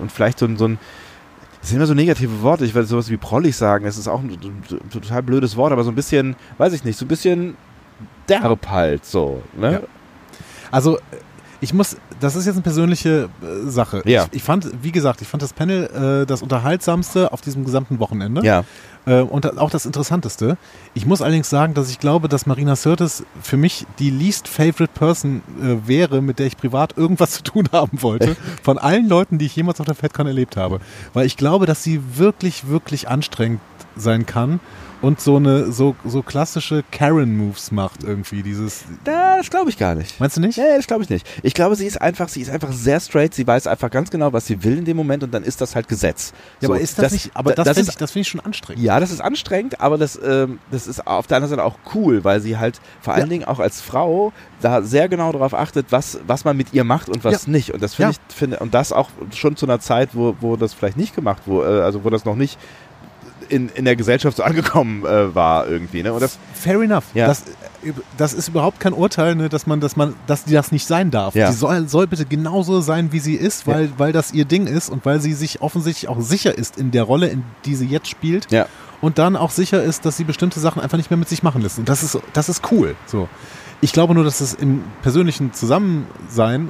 und 0.00 0.12
vielleicht 0.12 0.38
so 0.38 0.46
ein, 0.46 0.56
so 0.56 0.66
ein 0.68 0.78
das 1.60 1.68
sind 1.68 1.76
immer 1.76 1.86
so 1.86 1.92
negative 1.92 2.40
Worte. 2.40 2.64
Ich 2.64 2.72
würde 2.74 2.86
sowas 2.88 3.10
wie 3.10 3.18
prollig 3.18 3.54
sagen. 3.54 3.84
Das 3.84 3.98
ist 3.98 4.08
auch 4.08 4.20
ein 4.22 4.38
total 4.90 5.22
blödes 5.22 5.56
Wort, 5.56 5.72
aber 5.72 5.84
so 5.84 5.90
ein 5.90 5.94
bisschen, 5.94 6.34
weiß 6.56 6.72
ich 6.72 6.84
nicht, 6.84 6.98
so 6.98 7.04
ein 7.04 7.08
bisschen 7.08 7.54
derb 8.28 8.68
halt 8.68 9.04
so. 9.04 9.42
Ne? 9.56 9.72
Ja. 9.72 9.80
Also 10.70 10.98
ich 11.60 11.74
muss, 11.74 11.96
das 12.20 12.36
ist 12.36 12.46
jetzt 12.46 12.54
eine 12.54 12.62
persönliche 12.62 13.28
äh, 13.42 13.68
Sache. 13.68 14.02
Ja. 14.06 14.24
Ich, 14.30 14.38
ich 14.38 14.42
fand, 14.42 14.70
wie 14.82 14.92
gesagt, 14.92 15.20
ich 15.20 15.28
fand 15.28 15.42
das 15.42 15.52
Panel 15.52 16.22
äh, 16.22 16.26
das 16.26 16.42
unterhaltsamste 16.42 17.32
auf 17.32 17.42
diesem 17.42 17.64
gesamten 17.64 17.98
Wochenende. 17.98 18.42
Ja. 18.44 18.64
Äh, 19.06 19.20
und 19.20 19.58
auch 19.58 19.70
das 19.70 19.84
Interessanteste. 19.84 20.56
Ich 20.94 21.04
muss 21.04 21.20
allerdings 21.20 21.50
sagen, 21.50 21.74
dass 21.74 21.90
ich 21.90 21.98
glaube, 21.98 22.28
dass 22.28 22.46
Marina 22.46 22.76
Sirtis 22.76 23.24
für 23.42 23.58
mich 23.58 23.86
die 23.98 24.10
least 24.10 24.48
favorite 24.48 24.92
person 24.94 25.42
äh, 25.60 25.86
wäre, 25.86 26.22
mit 26.22 26.38
der 26.38 26.46
ich 26.46 26.56
privat 26.56 26.96
irgendwas 26.96 27.30
zu 27.32 27.42
tun 27.42 27.68
haben 27.72 28.02
wollte, 28.02 28.36
von 28.62 28.78
allen 28.78 29.08
Leuten, 29.08 29.36
die 29.36 29.46
ich 29.46 29.56
jemals 29.56 29.80
auf 29.80 29.86
der 29.86 29.94
FedCon 29.94 30.26
erlebt 30.26 30.56
habe. 30.56 30.80
Weil 31.12 31.26
ich 31.26 31.36
glaube, 31.36 31.66
dass 31.66 31.82
sie 31.82 32.00
wirklich, 32.14 32.68
wirklich 32.68 33.08
anstrengend 33.08 33.60
sein 33.96 34.24
kann 34.24 34.60
und 35.02 35.20
so 35.20 35.36
eine 35.36 35.72
so, 35.72 35.96
so 36.04 36.22
klassische 36.22 36.84
Karen-Moves 36.92 37.72
macht 37.72 38.04
irgendwie. 38.04 38.42
Dieses. 38.42 38.84
Da, 39.04 39.38
das 39.38 39.48
glaube 39.50 39.70
ich 39.70 39.78
gar 39.78 39.94
nicht. 39.94 40.20
Meinst 40.20 40.36
du 40.36 40.40
nicht? 40.40 40.58
Nee, 40.58 40.76
das 40.76 40.86
glaube 40.86 41.02
ich 41.02 41.08
nicht. 41.10 41.26
Ich 41.42 41.54
glaube, 41.54 41.74
sie 41.76 41.86
ist 41.86 42.00
einfach, 42.00 42.28
sie 42.28 42.40
ist 42.42 42.50
einfach 42.50 42.72
sehr 42.72 43.00
straight. 43.00 43.34
Sie 43.34 43.46
weiß 43.46 43.66
einfach 43.66 43.90
ganz 43.90 44.10
genau, 44.10 44.32
was 44.32 44.46
sie 44.46 44.62
will 44.62 44.78
in 44.78 44.84
dem 44.84 44.96
Moment 44.96 45.22
und 45.22 45.32
dann 45.32 45.42
ist 45.42 45.60
das 45.60 45.74
halt 45.74 45.88
Gesetz. 45.88 46.32
Ja, 46.60 46.68
So, 46.68 46.72
aber 46.74 46.80
ist 46.82 46.98
das, 46.98 47.12
nicht, 47.12 47.30
aber 47.34 47.52
da- 47.54 47.64
das, 47.64 47.76
finde 47.76 47.90
ich, 47.90 47.96
das 47.96 48.10
finde 48.12 48.22
ich 48.22 48.28
schon 48.28 48.40
anstrengend. 48.40 48.82
ja, 48.84 49.00
das 49.00 49.10
ist 49.10 49.20
anstrengend, 49.20 49.80
aber 49.80 49.96
das, 49.98 50.18
ähm, 50.22 50.58
das 50.70 50.86
ist 50.86 51.06
auf 51.06 51.26
der 51.26 51.38
anderen 51.38 51.50
Seite 51.56 51.64
auch 51.64 51.78
cool, 51.94 52.22
weil 52.24 52.40
sie 52.40 52.58
halt 52.58 52.80
vor 53.00 53.14
allen 53.14 53.22
Ja. 53.24 53.28
Dingen 53.30 53.44
auch 53.44 53.58
als 53.58 53.80
Frau 53.80 54.32
da 54.60 54.82
sehr 54.82 55.08
genau 55.08 55.32
darauf 55.32 55.54
achtet, 55.54 55.86
was, 55.90 56.20
was 56.26 56.44
man 56.44 56.56
mit 56.56 56.74
ihr 56.74 56.84
macht 56.84 57.08
und 57.08 57.24
was 57.24 57.46
Ja. 57.46 57.52
nicht. 57.52 57.72
Und 57.72 57.82
das 57.82 57.94
finde 57.94 58.12
Ja. 58.12 58.18
ich, 58.28 58.34
finde, 58.36 58.58
und 58.58 58.74
das 58.74 58.92
auch 58.92 59.08
schon 59.34 59.56
zu 59.56 59.64
einer 59.66 59.80
Zeit, 59.80 60.10
wo, 60.12 60.36
wo 60.40 60.56
das 60.56 60.74
vielleicht 60.74 60.96
nicht 60.98 61.14
gemacht 61.14 61.42
wurde, 61.46 61.80
äh, 61.80 61.82
also 61.82 62.04
wo 62.04 62.10
das 62.10 62.24
noch 62.24 62.36
nicht 62.36 62.58
in, 63.50 63.68
in 63.70 63.84
der 63.84 63.96
Gesellschaft 63.96 64.36
so 64.36 64.42
angekommen 64.42 65.04
äh, 65.04 65.34
war 65.34 65.68
irgendwie. 65.68 66.02
Ne? 66.02 66.12
Und 66.12 66.20
das, 66.20 66.38
Fair 66.54 66.80
enough. 66.80 67.04
Ja. 67.14 67.26
Das, 67.26 67.44
das 68.16 68.32
ist 68.32 68.48
überhaupt 68.48 68.80
kein 68.80 68.92
Urteil, 68.92 69.34
ne, 69.34 69.48
dass 69.48 69.66
man, 69.66 69.80
dass 69.80 69.96
man, 69.96 70.14
dass 70.26 70.44
die 70.44 70.52
das 70.52 70.72
nicht 70.72 70.86
sein 70.86 71.10
darf. 71.10 71.34
Ja. 71.34 71.50
Die 71.50 71.56
soll, 71.56 71.88
soll 71.88 72.06
bitte 72.06 72.26
genauso 72.26 72.80
sein, 72.80 73.12
wie 73.12 73.20
sie 73.20 73.34
ist, 73.34 73.66
weil, 73.66 73.90
weil 73.96 74.12
das 74.12 74.32
ihr 74.32 74.44
Ding 74.44 74.66
ist 74.66 74.90
und 74.90 75.04
weil 75.04 75.20
sie 75.20 75.32
sich 75.32 75.62
offensichtlich 75.62 76.08
auch 76.08 76.20
sicher 76.20 76.56
ist 76.56 76.78
in 76.78 76.90
der 76.90 77.04
Rolle, 77.04 77.28
in 77.28 77.42
die 77.64 77.74
sie 77.74 77.86
jetzt 77.86 78.08
spielt. 78.08 78.50
Ja. 78.50 78.66
Und 79.00 79.18
dann 79.18 79.34
auch 79.34 79.50
sicher 79.50 79.82
ist, 79.82 80.04
dass 80.04 80.16
sie 80.18 80.24
bestimmte 80.24 80.60
Sachen 80.60 80.82
einfach 80.82 80.98
nicht 80.98 81.10
mehr 81.10 81.16
mit 81.16 81.28
sich 81.28 81.42
machen 81.42 81.62
lässt. 81.62 81.78
Und 81.78 81.88
das 81.88 82.02
ist, 82.02 82.18
das 82.34 82.48
ist 82.48 82.70
cool. 82.70 82.96
So. 83.06 83.28
Ich 83.80 83.92
glaube 83.92 84.14
nur, 84.14 84.24
dass 84.24 84.42
es 84.42 84.52
im 84.52 84.84
persönlichen 85.00 85.54
Zusammensein 85.54 86.68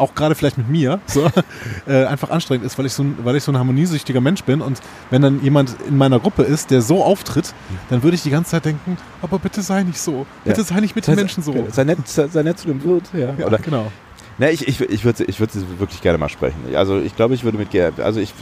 auch 0.00 0.14
gerade 0.14 0.34
vielleicht 0.34 0.58
mit 0.58 0.68
mir 0.68 1.00
so, 1.06 1.30
äh, 1.86 2.04
einfach 2.04 2.30
anstrengend 2.30 2.64
ist, 2.66 2.78
weil 2.78 2.86
ich, 2.86 2.92
so 2.92 3.02
ein, 3.02 3.18
weil 3.22 3.36
ich 3.36 3.44
so 3.44 3.52
ein 3.52 3.58
harmoniesüchtiger 3.58 4.20
Mensch 4.20 4.42
bin 4.44 4.60
und 4.60 4.80
wenn 5.10 5.22
dann 5.22 5.42
jemand 5.42 5.76
in 5.88 5.96
meiner 5.96 6.18
Gruppe 6.18 6.42
ist, 6.42 6.70
der 6.70 6.82
so 6.82 7.04
auftritt, 7.04 7.54
dann 7.88 8.02
würde 8.02 8.14
ich 8.14 8.22
die 8.22 8.30
ganze 8.30 8.52
Zeit 8.52 8.64
denken, 8.64 8.96
aber 9.22 9.38
bitte 9.38 9.62
sei 9.62 9.82
nicht 9.82 10.00
so, 10.00 10.26
bitte 10.44 10.60
Ja. 10.60 10.66
sei 10.66 10.80
nicht 10.80 10.96
mit 10.96 11.06
den 11.06 11.14
Menschen 11.14 11.42
so. 11.42 11.66
Sei 11.70 11.84
nett, 11.84 12.06
sei, 12.06 12.28
sei 12.28 12.42
nett 12.42 12.58
zu 12.58 12.66
dem 12.68 12.82
Wirt. 12.82 13.04
Ja. 13.12 13.34
Ja, 13.38 13.46
Oder, 13.46 13.58
genau. 13.58 13.90
Ne, 14.38 14.50
ich, 14.50 14.66
ich, 14.66 14.80
ich 14.80 15.04
würde 15.04 15.24
ich 15.24 15.38
würd 15.38 15.52
sie 15.52 15.62
wirklich 15.78 16.00
gerne 16.00 16.16
mal 16.16 16.30
sprechen. 16.30 16.56
Also 16.74 16.98
ich 16.98 17.14
glaube, 17.14 17.34
ich 17.34 17.44
würde 17.44 17.58
mit 17.58 17.68
also 18.00 18.20
ich, 18.20 18.32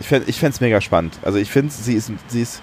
ich 0.00 0.06
fände 0.06 0.50
es 0.54 0.60
mega 0.60 0.80
spannend. 0.82 1.18
Also 1.22 1.38
ich 1.38 1.50
finde, 1.50 1.72
sie 1.72 1.94
ist, 1.94 2.12
sie 2.28 2.42
ist, 2.42 2.60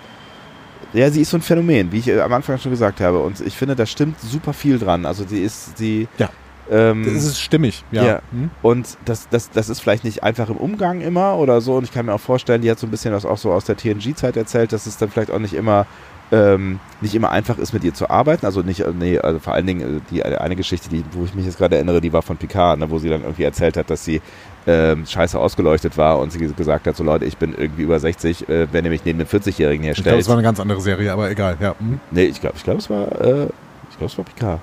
ja, 0.94 1.10
sie 1.10 1.22
ist 1.22 1.32
so 1.32 1.38
ein 1.38 1.42
Phänomen, 1.42 1.92
wie 1.92 1.98
ich 1.98 2.08
äh, 2.08 2.20
am 2.22 2.32
Anfang 2.34 2.60
schon 2.60 2.72
gesagt 2.72 3.02
habe. 3.02 3.20
Und 3.20 3.42
ich 3.42 3.56
finde, 3.56 3.76
da 3.76 3.88
stimmt 3.88 4.20
super 4.22 4.54
viel 4.54 4.78
dran. 4.78 5.08
Also 5.08 5.26
sie 5.28 5.42
ist, 5.42 5.76
sie, 5.78 6.08
Ja. 6.20 6.30
Ähm, 6.72 7.04
Das 7.06 7.24
ist 7.24 7.40
stimmig, 7.40 7.84
ja. 7.92 8.04
ja. 8.04 8.22
Hm? 8.32 8.50
Und 8.62 8.98
das, 9.06 9.28
das, 9.30 9.50
das 9.50 9.70
ist 9.70 9.80
vielleicht 9.80 10.04
nicht 10.04 10.24
einfach 10.24 10.50
im 10.50 10.58
Umgang 10.58 11.02
immer 11.02 11.38
oder 11.38 11.62
so. 11.62 11.76
Und 11.76 11.84
ich 11.84 11.92
kann 11.92 12.06
mir 12.06 12.14
auch 12.14 12.22
vorstellen, 12.22 12.62
die 12.62 12.72
hat 12.72 12.80
so 12.80 12.88
ein 12.88 12.92
bisschen 12.92 13.12
das 13.12 13.26
auch 13.26 13.38
so 13.38 13.52
aus 13.52 13.66
der 13.66 13.76
TNG-Zeit 13.76 14.38
erzählt, 14.38 14.72
dass 14.72 14.86
es 14.86 14.98
dann 14.98 15.10
vielleicht 15.10 15.32
auch 15.32 15.40
nicht 15.40 15.54
immer 15.54 15.86
ähm, 16.32 16.80
nicht 17.00 17.14
immer 17.14 17.30
einfach 17.30 17.60
ist, 17.60 17.74
mit 17.74 17.84
ihr 17.84 17.94
zu 17.94 18.10
arbeiten. 18.10 18.46
Also 18.46 18.62
nicht, 18.62 18.84
nee, 18.98 19.20
also 19.20 19.40
vor 19.40 19.54
allen 19.54 19.68
Dingen 19.68 19.98
äh, 19.98 20.02
die 20.10 20.24
eine 20.24 20.56
Geschichte, 20.56 20.90
die, 20.90 21.04
wo 21.12 21.26
ich 21.26 21.36
mich 21.36 21.46
jetzt 21.46 21.60
gerade 21.60 21.76
erinnere, 21.76 22.02
die 22.02 22.12
war 22.12 22.24
von 22.24 22.38
Picard, 22.38 22.80
ne, 22.80 22.90
wo 22.90 22.98
sie 22.98 23.10
dann 23.10 23.22
irgendwie 23.22 23.44
erzählt 23.44 23.78
hat, 23.78 23.90
dass 23.90 24.04
sie 24.04 24.20
ähm, 24.66 25.06
scheiße 25.06 25.38
ausgeleuchtet 25.38 25.98
war 25.98 26.18
und 26.20 26.32
sie 26.32 26.40
gesagt 26.40 26.88
hat, 26.88 26.96
so 26.96 27.04
Leute, 27.04 27.26
ich 27.26 27.38
bin 27.38 27.54
irgendwie 27.56 27.84
über 27.84 28.00
60, 28.00 28.50
äh, 28.50 28.68
wenn 28.72 28.86
ihr 28.86 28.90
mich 28.92 29.06
neben 29.06 29.20
einem 29.20 29.28
40-Jährigen 29.28 29.84
Ich 29.86 29.96
glaube, 29.96 30.10
herstellt. 30.10 30.22
es 30.22 30.28
war 30.28 30.36
eine 30.36 30.44
ganz 30.44 30.60
andere 30.60 30.82
Serie, 30.82 31.12
aber 31.14 31.30
egal, 31.30 31.58
ja. 31.60 31.76
Hm? 31.78 32.00
nee, 32.10 32.26
ich 32.26 32.42
glaube, 32.42 32.56
ich 32.58 32.64
glaube, 32.64 32.80
es 32.80 32.90
war, 32.90 33.12
äh, 33.22 33.44
ich 33.92 33.98
glaube, 33.98 34.06
es 34.12 34.18
war 34.18 34.26
Picard. 34.26 34.60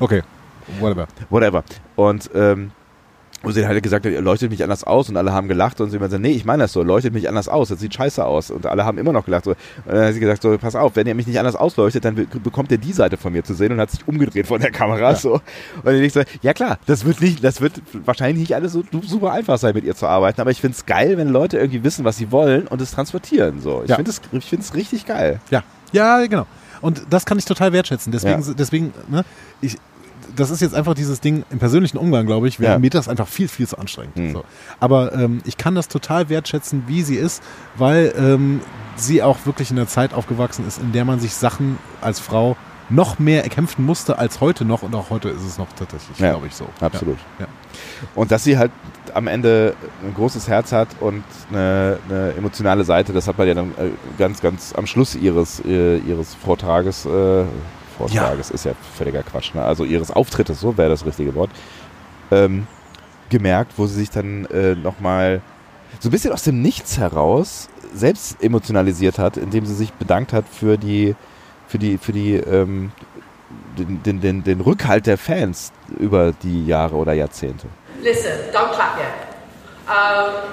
Okay, 0.00 0.22
whatever. 0.80 1.06
whatever. 1.30 1.64
Und 1.96 2.30
ähm, 2.34 2.70
wo 3.44 3.52
sie 3.52 3.64
halt 3.68 3.80
gesagt 3.84 4.04
hat, 4.04 4.12
ihr 4.12 4.20
leuchtet 4.20 4.50
mich 4.50 4.64
anders 4.64 4.82
aus 4.82 5.08
und 5.08 5.16
alle 5.16 5.32
haben 5.32 5.46
gelacht 5.46 5.80
und 5.80 5.90
sie 5.90 5.96
immer 5.98 6.08
so, 6.08 6.18
nee, 6.18 6.32
ich 6.32 6.44
meine 6.44 6.64
das 6.64 6.72
so, 6.72 6.82
leuchtet 6.82 7.14
mich 7.14 7.28
anders 7.28 7.48
aus, 7.48 7.68
das 7.68 7.78
sieht 7.78 7.94
scheiße 7.94 8.24
aus 8.24 8.50
und 8.50 8.66
alle 8.66 8.84
haben 8.84 8.98
immer 8.98 9.12
noch 9.12 9.26
gelacht. 9.26 9.44
So. 9.44 9.50
Und 9.52 9.58
dann 9.86 10.06
hat 10.08 10.14
sie 10.14 10.18
gesagt, 10.18 10.42
so, 10.42 10.58
pass 10.58 10.74
auf, 10.74 10.96
wenn 10.96 11.06
ihr 11.06 11.14
mich 11.14 11.28
nicht 11.28 11.38
anders 11.38 11.54
ausleuchtet, 11.54 12.04
dann 12.04 12.16
be- 12.16 12.26
bekommt 12.26 12.72
ihr 12.72 12.78
die 12.78 12.92
Seite 12.92 13.16
von 13.16 13.32
mir 13.32 13.44
zu 13.44 13.54
sehen 13.54 13.70
und 13.70 13.78
hat 13.80 13.92
sich 13.92 14.08
umgedreht 14.08 14.48
von 14.48 14.60
der 14.60 14.72
Kamera 14.72 15.14
so. 15.14 15.40
Und 15.84 15.94
ich 15.94 16.12
so, 16.12 16.22
ja 16.42 16.52
klar, 16.52 16.78
das 16.86 17.04
wird 17.04 17.20
nicht, 17.20 17.44
das 17.44 17.60
wird 17.60 17.74
wahrscheinlich 18.04 18.40
nicht 18.40 18.56
alles 18.56 18.72
so 18.72 18.82
super 19.02 19.30
einfach 19.30 19.56
sein, 19.58 19.72
mit 19.72 19.84
ihr 19.84 19.94
zu 19.94 20.08
arbeiten, 20.08 20.40
aber 20.40 20.50
ich 20.50 20.60
find's 20.60 20.84
geil, 20.84 21.16
wenn 21.16 21.28
Leute 21.28 21.58
irgendwie 21.58 21.84
wissen, 21.84 22.04
was 22.04 22.16
sie 22.16 22.32
wollen 22.32 22.66
und 22.66 22.80
es 22.80 22.90
transportieren. 22.90 23.60
So. 23.60 23.82
Ich 23.84 23.90
Ja. 23.90 23.96
finde 23.96 24.10
es 24.10 24.20
ich 24.32 24.46
find's 24.46 24.74
richtig 24.74 25.06
geil. 25.06 25.40
Ja, 25.52 25.62
ja, 25.92 26.26
genau. 26.26 26.46
Und 26.80 27.02
das 27.08 27.24
kann 27.24 27.38
ich 27.38 27.44
total 27.44 27.72
wertschätzen. 27.72 28.10
Deswegen, 28.10 28.42
Ja. 28.42 28.54
deswegen, 28.58 28.92
ne, 29.08 29.24
ich, 29.60 29.76
das 30.36 30.50
ist 30.50 30.60
jetzt 30.60 30.74
einfach 30.74 30.94
dieses 30.94 31.20
Ding 31.20 31.44
im 31.50 31.58
persönlichen 31.58 31.98
Umgang, 31.98 32.26
glaube 32.26 32.48
ich. 32.48 32.60
wäre 32.60 32.72
Ja. 32.72 32.78
Mir 32.78 32.90
das 32.90 33.08
einfach 33.08 33.28
viel, 33.28 33.48
viel 33.48 33.66
zu 33.66 33.78
anstrengend. 33.78 34.16
Hm. 34.16 34.32
So. 34.32 34.44
Aber 34.80 35.12
ähm, 35.14 35.40
ich 35.44 35.56
kann 35.56 35.74
das 35.74 35.88
total 35.88 36.28
wertschätzen, 36.28 36.84
wie 36.86 37.02
sie 37.02 37.16
ist, 37.16 37.42
weil 37.76 38.12
ähm, 38.18 38.60
sie 38.96 39.22
auch 39.22 39.38
wirklich 39.44 39.70
in 39.70 39.78
einer 39.78 39.88
Zeit 39.88 40.14
aufgewachsen 40.14 40.66
ist, 40.66 40.78
in 40.78 40.92
der 40.92 41.04
man 41.04 41.20
sich 41.20 41.34
Sachen 41.34 41.78
als 42.00 42.20
Frau 42.20 42.56
noch 42.90 43.18
mehr 43.18 43.44
erkämpfen 43.44 43.84
musste 43.84 44.18
als 44.18 44.40
heute 44.40 44.64
noch. 44.64 44.82
Und 44.82 44.94
auch 44.94 45.10
heute 45.10 45.28
ist 45.28 45.42
es 45.42 45.58
noch 45.58 45.68
tatsächlich, 45.78 46.18
Ja, 46.18 46.30
glaube 46.30 46.46
ich, 46.46 46.54
so. 46.54 46.66
absolut. 46.80 47.18
Ja. 47.38 47.46
Und 48.14 48.30
dass 48.30 48.44
sie 48.44 48.56
halt 48.56 48.70
am 49.14 49.26
Ende 49.26 49.74
ein 50.02 50.14
großes 50.14 50.48
Herz 50.48 50.72
hat 50.72 50.88
und 51.00 51.22
eine, 51.50 51.98
eine 52.08 52.32
emotionale 52.32 52.84
Seite, 52.84 53.12
das 53.12 53.28
hat 53.28 53.38
man 53.38 53.46
ja 53.46 53.54
dann 53.54 53.70
äh, 53.72 53.90
ganz, 54.18 54.40
ganz 54.40 54.74
am 54.74 54.86
Schluss 54.86 55.14
ihres, 55.14 55.62
äh, 55.64 55.98
ihres 55.98 56.34
Vortrages, 56.34 57.06
Vortrages 57.98 58.50
ist 58.50 58.64
ja 58.64 58.72
völliger 58.96 59.22
Quatsch, 59.22 59.54
ne? 59.54 59.62
also 59.62 59.84
ihres 59.84 60.10
Auftrittes, 60.10 60.60
so 60.60 60.76
wäre 60.76 60.88
das 60.88 61.04
richtige 61.04 61.34
Wort, 61.34 61.50
ähm, 62.30 62.66
gemerkt, 63.28 63.72
wo 63.76 63.86
sie 63.86 63.96
sich 63.96 64.10
dann 64.10 64.46
äh, 64.46 64.74
nochmal 64.74 65.42
so 66.00 66.08
ein 66.08 66.12
bisschen 66.12 66.32
aus 66.32 66.42
dem 66.42 66.62
Nichts 66.62 66.98
heraus 66.98 67.68
selbst 67.94 68.42
emotionalisiert 68.42 69.18
hat, 69.18 69.36
indem 69.36 69.66
sie 69.66 69.74
sich 69.74 69.92
bedankt 69.92 70.32
hat 70.32 70.44
für 70.48 70.76
die, 70.76 71.14
für 71.66 71.78
die, 71.78 71.98
für 71.98 72.12
die, 72.12 72.34
ähm, 72.34 72.92
den, 73.78 74.02
den, 74.02 74.20
den, 74.20 74.44
den 74.44 74.60
Rückhalt 74.60 75.06
der 75.06 75.18
Fans 75.18 75.72
über 75.98 76.32
die 76.32 76.66
Jahre 76.66 76.96
oder 76.96 77.12
Jahrzehnte. 77.12 77.66
Listen, 78.02 78.30
don't 78.52 78.72
clap 78.74 78.98
yet. 78.98 79.06
Um, 79.88 80.52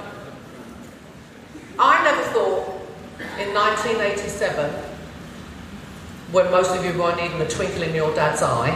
I 1.78 2.02
never 2.04 2.24
thought 2.34 2.76
in 3.38 3.56
1987, 3.56 4.95
when 6.36 6.52
most 6.52 6.76
of 6.76 6.84
you 6.84 6.92
weren't 7.02 7.22
even 7.22 7.42
a 7.42 7.48
twinkle 7.48 7.82
in 7.82 7.96
your 7.96 8.14
dad's 8.14 8.42
eye, 8.42 8.72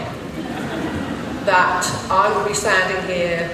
that 1.43 1.85
I 2.09 2.33
would 2.33 2.47
be 2.47 2.53
standing 2.53 3.05
here, 3.13 3.49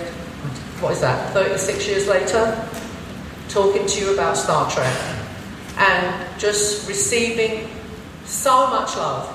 what 0.79 0.91
is 0.91 1.01
that, 1.01 1.33
36 1.33 1.87
years 1.87 2.07
later, 2.07 2.69
talking 3.49 3.87
to 3.87 3.99
you 3.99 4.13
about 4.13 4.37
Star 4.37 4.69
Trek 4.69 4.95
and 5.77 6.39
just 6.39 6.87
receiving 6.87 7.67
so 8.25 8.67
much 8.67 8.95
love. 8.95 9.27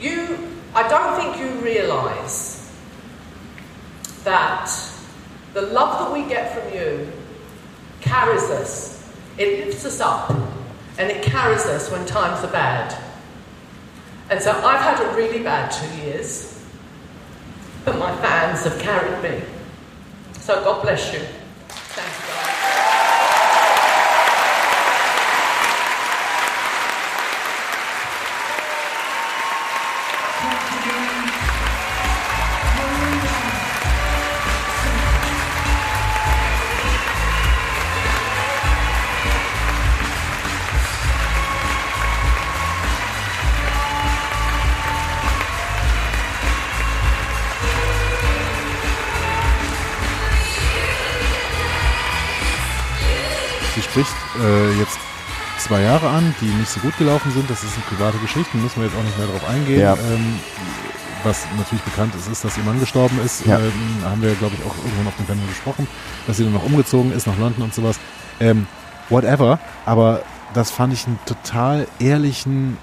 You, 0.00 0.38
I 0.72 0.88
don't 0.88 1.20
think 1.20 1.40
you 1.40 1.60
realise 1.60 2.72
that 4.22 4.70
the 5.54 5.62
love 5.62 5.98
that 5.98 6.12
we 6.12 6.28
get 6.28 6.54
from 6.54 6.72
you 6.72 7.10
carries 8.02 8.44
us. 8.50 9.12
It 9.36 9.66
lifts 9.66 9.84
us 9.84 9.98
up 9.98 10.30
and 10.96 11.10
it 11.10 11.24
carries 11.24 11.66
us 11.66 11.90
when 11.90 12.06
times 12.06 12.44
are 12.44 12.52
bad. 12.52 13.07
And 14.30 14.42
so 14.42 14.50
I've 14.50 14.80
had 14.80 15.00
a 15.00 15.16
really 15.16 15.42
bad 15.42 15.70
two 15.70 16.02
years, 16.02 16.62
but 17.84 17.98
my 17.98 18.14
fans 18.18 18.64
have 18.64 18.78
carried 18.78 19.22
me. 19.22 19.42
So 20.40 20.62
God 20.62 20.82
bless 20.82 21.12
you. 21.12 21.20
Thank 21.68 22.28
you. 22.28 22.34
guys. 22.34 22.57
Spricht 53.98 54.44
äh, 54.44 54.78
jetzt 54.78 54.98
zwei 55.58 55.82
Jahre 55.82 56.08
an, 56.08 56.32
die 56.40 56.46
nicht 56.46 56.70
so 56.70 56.78
gut 56.80 56.96
gelaufen 56.98 57.32
sind. 57.32 57.50
Das 57.50 57.62
sind 57.62 57.72
private 57.88 58.16
Geschichten, 58.18 58.62
müssen 58.62 58.80
wir 58.80 58.86
jetzt 58.88 58.96
auch 58.96 59.02
nicht 59.02 59.18
mehr 59.18 59.26
darauf 59.26 59.48
eingehen. 59.48 59.80
Ja. 59.80 59.94
Ähm, 59.94 60.38
was 61.24 61.46
natürlich 61.56 61.82
bekannt 61.82 62.14
ist, 62.14 62.28
ist, 62.28 62.44
dass 62.44 62.56
ihr 62.56 62.62
Mann 62.62 62.78
gestorben 62.78 63.18
ist. 63.24 63.44
Ja. 63.44 63.58
Ähm, 63.58 63.72
haben 64.04 64.22
wir, 64.22 64.34
glaube 64.34 64.54
ich, 64.54 64.64
auch 64.64 64.76
irgendwann 64.84 65.08
auf 65.08 65.16
dem 65.16 65.26
Panel 65.26 65.44
gesprochen, 65.48 65.88
dass 66.28 66.36
sie 66.36 66.44
dann 66.44 66.52
noch 66.52 66.64
umgezogen 66.64 67.12
ist 67.12 67.26
nach 67.26 67.36
London 67.38 67.64
und 67.64 67.74
sowas. 67.74 67.98
Ähm, 68.38 68.68
whatever. 69.08 69.58
Aber 69.84 70.22
das 70.54 70.70
fand 70.70 70.92
ich 70.92 71.06
einen 71.08 71.18
total 71.26 71.88
ehrlichen, 71.98 72.78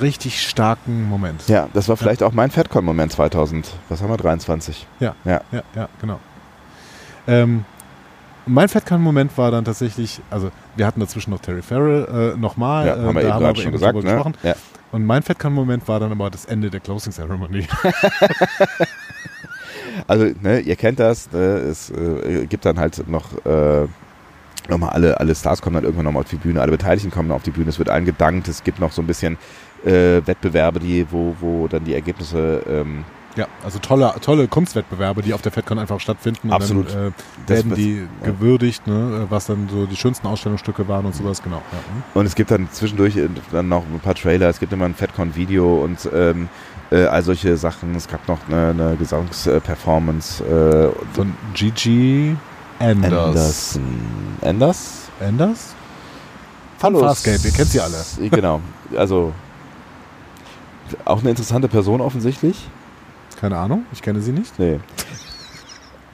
richtig 0.00 0.48
starken 0.48 1.10
Moment. 1.10 1.46
Ja, 1.48 1.68
das 1.74 1.90
war 1.90 1.98
vielleicht 1.98 2.22
auch 2.22 2.32
mein 2.32 2.50
Fatcon-Moment 2.50 3.12
2000. 3.12 3.68
Was 3.90 4.00
haben 4.00 4.08
wir? 4.08 4.16
23. 4.16 4.86
Ja, 4.98 5.14
Ja. 5.26 5.42
ja, 5.52 5.62
ja 5.74 5.88
genau. 6.00 6.20
Ähm, 7.26 7.66
mein 8.48 8.68
Fatcon-Moment 8.68 9.36
war 9.38 9.50
dann 9.50 9.64
tatsächlich, 9.64 10.20
also 10.30 10.50
wir 10.76 10.86
hatten 10.86 11.00
dazwischen 11.00 11.30
noch 11.30 11.40
Terry 11.40 11.62
Farrell 11.62 12.34
äh, 12.34 12.38
nochmal. 12.38 12.86
Ja, 12.86 12.96
äh, 12.96 12.98
haben 13.00 13.14
wir 13.14 13.14
da 13.14 13.20
eben 13.20 13.28
gerade 13.28 13.46
aber 13.46 13.56
schon 13.56 13.72
gesagt. 13.72 13.94
Ne? 13.96 14.02
gesprochen. 14.02 14.34
Ja. 14.42 14.54
Und 14.90 15.04
mein 15.04 15.22
Fatcon-Moment 15.22 15.86
war 15.86 16.00
dann 16.00 16.12
aber 16.12 16.30
das 16.30 16.46
Ende 16.46 16.70
der 16.70 16.80
Closing 16.80 17.12
Ceremony. 17.12 17.66
Also, 20.06 20.26
ne, 20.42 20.60
ihr 20.60 20.76
kennt 20.76 21.00
das. 21.00 21.30
Ne, 21.32 21.38
es 21.38 21.90
äh, 21.90 22.46
gibt 22.46 22.64
dann 22.64 22.78
halt 22.78 23.08
noch 23.08 23.44
äh, 23.44 23.86
nochmal 24.68 24.90
alle, 24.90 25.18
alle 25.18 25.34
Stars 25.34 25.60
kommen 25.62 25.74
dann 25.74 25.84
irgendwann 25.84 26.04
nochmal 26.04 26.22
auf 26.22 26.30
die 26.30 26.36
Bühne, 26.36 26.60
alle 26.60 26.72
Beteiligten 26.72 27.10
kommen 27.10 27.30
auf 27.30 27.42
die 27.42 27.50
Bühne, 27.50 27.68
es 27.68 27.78
wird 27.78 27.88
allen 27.88 28.04
gedankt, 28.04 28.48
es 28.48 28.62
gibt 28.64 28.80
noch 28.80 28.92
so 28.92 29.02
ein 29.02 29.06
bisschen 29.06 29.38
äh, 29.84 30.20
Wettbewerbe, 30.24 30.80
die, 30.80 31.06
wo, 31.10 31.34
wo 31.40 31.68
dann 31.68 31.84
die 31.84 31.94
Ergebnisse 31.94 32.62
ähm, 32.68 33.04
ja, 33.38 33.46
also 33.64 33.78
tolle, 33.78 34.14
tolle 34.20 34.48
Kunstwettbewerbe, 34.48 35.22
die 35.22 35.32
auf 35.32 35.40
der 35.40 35.52
FedCon 35.52 35.78
einfach 35.78 36.00
stattfinden. 36.00 36.50
Absolut. 36.50 36.92
Dann 36.92 37.12
äh, 37.46 37.48
werden 37.48 37.74
die 37.74 37.98
ja. 37.98 38.26
gewürdigt, 38.26 38.86
ne, 38.88 39.26
was 39.30 39.46
dann 39.46 39.68
so 39.70 39.86
die 39.86 39.96
schönsten 39.96 40.26
Ausstellungsstücke 40.26 40.88
waren 40.88 41.06
und 41.06 41.14
sowas, 41.14 41.40
genau. 41.40 41.62
Ja. 41.70 41.78
Und 42.14 42.26
es 42.26 42.34
gibt 42.34 42.50
dann 42.50 42.68
zwischendurch 42.72 43.16
äh, 43.16 43.28
dann 43.52 43.68
noch 43.68 43.84
ein 43.84 44.00
paar 44.00 44.16
Trailer, 44.16 44.48
es 44.48 44.58
gibt 44.58 44.72
immer 44.72 44.86
ein 44.86 44.94
FedCon-Video 44.94 45.84
und 45.84 46.08
ähm, 46.12 46.48
äh, 46.90 47.04
all 47.04 47.22
solche 47.22 47.56
Sachen. 47.56 47.94
Es 47.94 48.08
gab 48.08 48.26
noch 48.26 48.40
eine, 48.48 48.70
eine 48.70 48.96
Gesangsperformance. 48.96 50.42
Äh, 50.44 50.90
Von 51.14 51.34
Gigi 51.54 52.36
Anders. 52.80 53.12
Anderson. 53.12 53.82
Anders? 54.42 55.08
Anders? 55.20 55.74
Hallo. 56.82 57.00
Farscape, 57.00 57.40
ihr 57.44 57.52
kennt 57.52 57.68
sie 57.68 57.80
alle. 57.80 57.96
Genau. 58.30 58.60
Also 58.96 59.32
auch 61.04 61.20
eine 61.20 61.30
interessante 61.30 61.68
Person 61.68 62.00
offensichtlich. 62.00 62.68
Keine 63.40 63.56
Ahnung, 63.56 63.84
ich 63.92 64.02
kenne 64.02 64.20
sie 64.20 64.32
nicht. 64.32 64.58
Nee. 64.58 64.80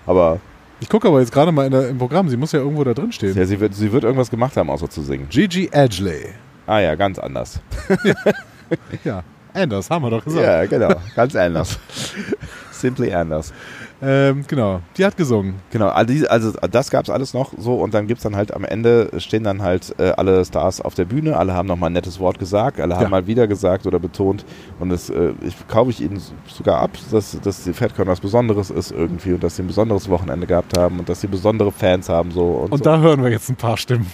Aber 0.06 0.40
Ich 0.80 0.88
gucke 0.88 1.08
aber 1.08 1.20
jetzt 1.20 1.32
gerade 1.32 1.52
mal 1.52 1.66
in 1.66 1.72
der, 1.72 1.88
im 1.88 1.98
Programm, 1.98 2.28
sie 2.28 2.36
muss 2.36 2.52
ja 2.52 2.58
irgendwo 2.60 2.84
da 2.84 2.94
drin 2.94 3.12
stehen. 3.12 3.34
ja, 3.36 3.44
sie, 3.46 3.58
wird, 3.60 3.74
sie 3.74 3.90
wird 3.92 4.04
irgendwas 4.04 4.30
gemacht 4.30 4.56
haben, 4.56 4.68
außer 4.70 4.90
zu 4.90 5.02
singen. 5.02 5.28
Gigi 5.30 5.68
Edgley. 5.72 6.26
Ah 6.66 6.78
ja, 6.80 6.94
ganz 6.94 7.18
anders. 7.18 7.60
Ja, 9.04 9.22
Anders, 9.54 9.88
haben 9.88 10.02
wir 10.02 10.10
doch 10.10 10.24
gesagt. 10.24 10.44
Ja, 10.44 10.66
genau. 10.66 11.00
Ganz 11.14 11.36
anders. 11.36 11.78
Simply 12.72 13.14
anders. 13.14 13.52
Ähm, 14.02 14.44
genau, 14.48 14.80
die 14.98 15.04
hat 15.04 15.16
gesungen. 15.16 15.54
Genau, 15.70 15.88
also 15.88 16.52
das 16.70 16.90
gab's 16.90 17.08
alles 17.08 17.32
noch 17.32 17.52
so 17.56 17.74
und 17.76 17.94
dann 17.94 18.06
gibt's 18.06 18.24
dann 18.24 18.36
halt 18.36 18.52
am 18.52 18.64
Ende 18.64 19.08
stehen 19.18 19.44
dann 19.44 19.62
halt 19.62 19.94
äh, 19.98 20.10
alle 20.16 20.44
Stars 20.44 20.80
auf 20.80 20.94
der 20.94 21.04
Bühne, 21.04 21.36
alle 21.36 21.54
haben 21.54 21.66
nochmal 21.68 21.90
ein 21.90 21.94
nettes 21.94 22.18
Wort 22.20 22.38
gesagt, 22.38 22.80
alle 22.80 22.96
haben 22.96 23.04
Ja. 23.04 23.08
mal 23.08 23.26
wieder 23.26 23.46
gesagt 23.46 23.86
oder 23.86 23.98
betont 23.98 24.44
und 24.80 24.90
das 24.90 25.08
äh, 25.10 25.32
ich, 25.46 25.56
kaufe 25.68 25.90
ich 25.90 26.00
ihnen 26.02 26.20
sogar 26.48 26.80
ab, 26.80 26.90
dass, 27.12 27.38
dass 27.40 27.62
die 27.64 27.72
FedCon 27.72 28.06
was 28.06 28.20
Besonderes 28.20 28.70
ist 28.70 28.90
irgendwie 28.90 29.32
und 29.34 29.44
dass 29.44 29.56
sie 29.56 29.62
ein 29.62 29.68
besonderes 29.68 30.08
Wochenende 30.10 30.46
gehabt 30.46 30.76
haben 30.76 30.98
und 30.98 31.08
dass 31.08 31.20
sie 31.20 31.28
besondere 31.28 31.70
Fans 31.72 32.08
haben 32.08 32.30
so 32.30 32.42
und, 32.46 32.72
Und 32.72 32.78
so. 32.78 32.84
da 32.84 32.98
hören 32.98 33.22
wir 33.22 33.30
jetzt 33.30 33.48
ein 33.48 33.56
paar 33.56 33.76
Stimmen. 33.76 34.10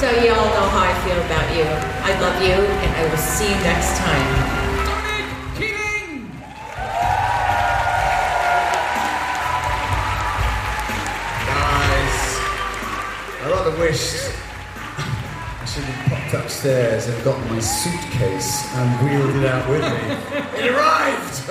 So 0.00 0.08
you 0.24 0.34
love 2.22 2.40
you, 2.40 2.54
and 2.54 2.94
I 2.94 3.10
will 3.10 3.16
see 3.16 3.48
you 3.48 3.56
next 3.66 3.98
time. 3.98 4.52
Rather 13.44 13.76
wished 13.76 14.30
I 14.96 15.64
should 15.66 15.82
have 15.82 16.06
popped 16.10 16.34
upstairs 16.34 17.08
and 17.08 17.24
got 17.24 17.38
my 17.50 17.58
suitcase 17.58 18.68
and 18.76 18.88
wheeled 19.04 19.34
it 19.36 19.46
out 19.46 19.68
with 19.68 19.82
me. 19.82 19.88
it 20.58 20.70
arrived! 20.70 21.50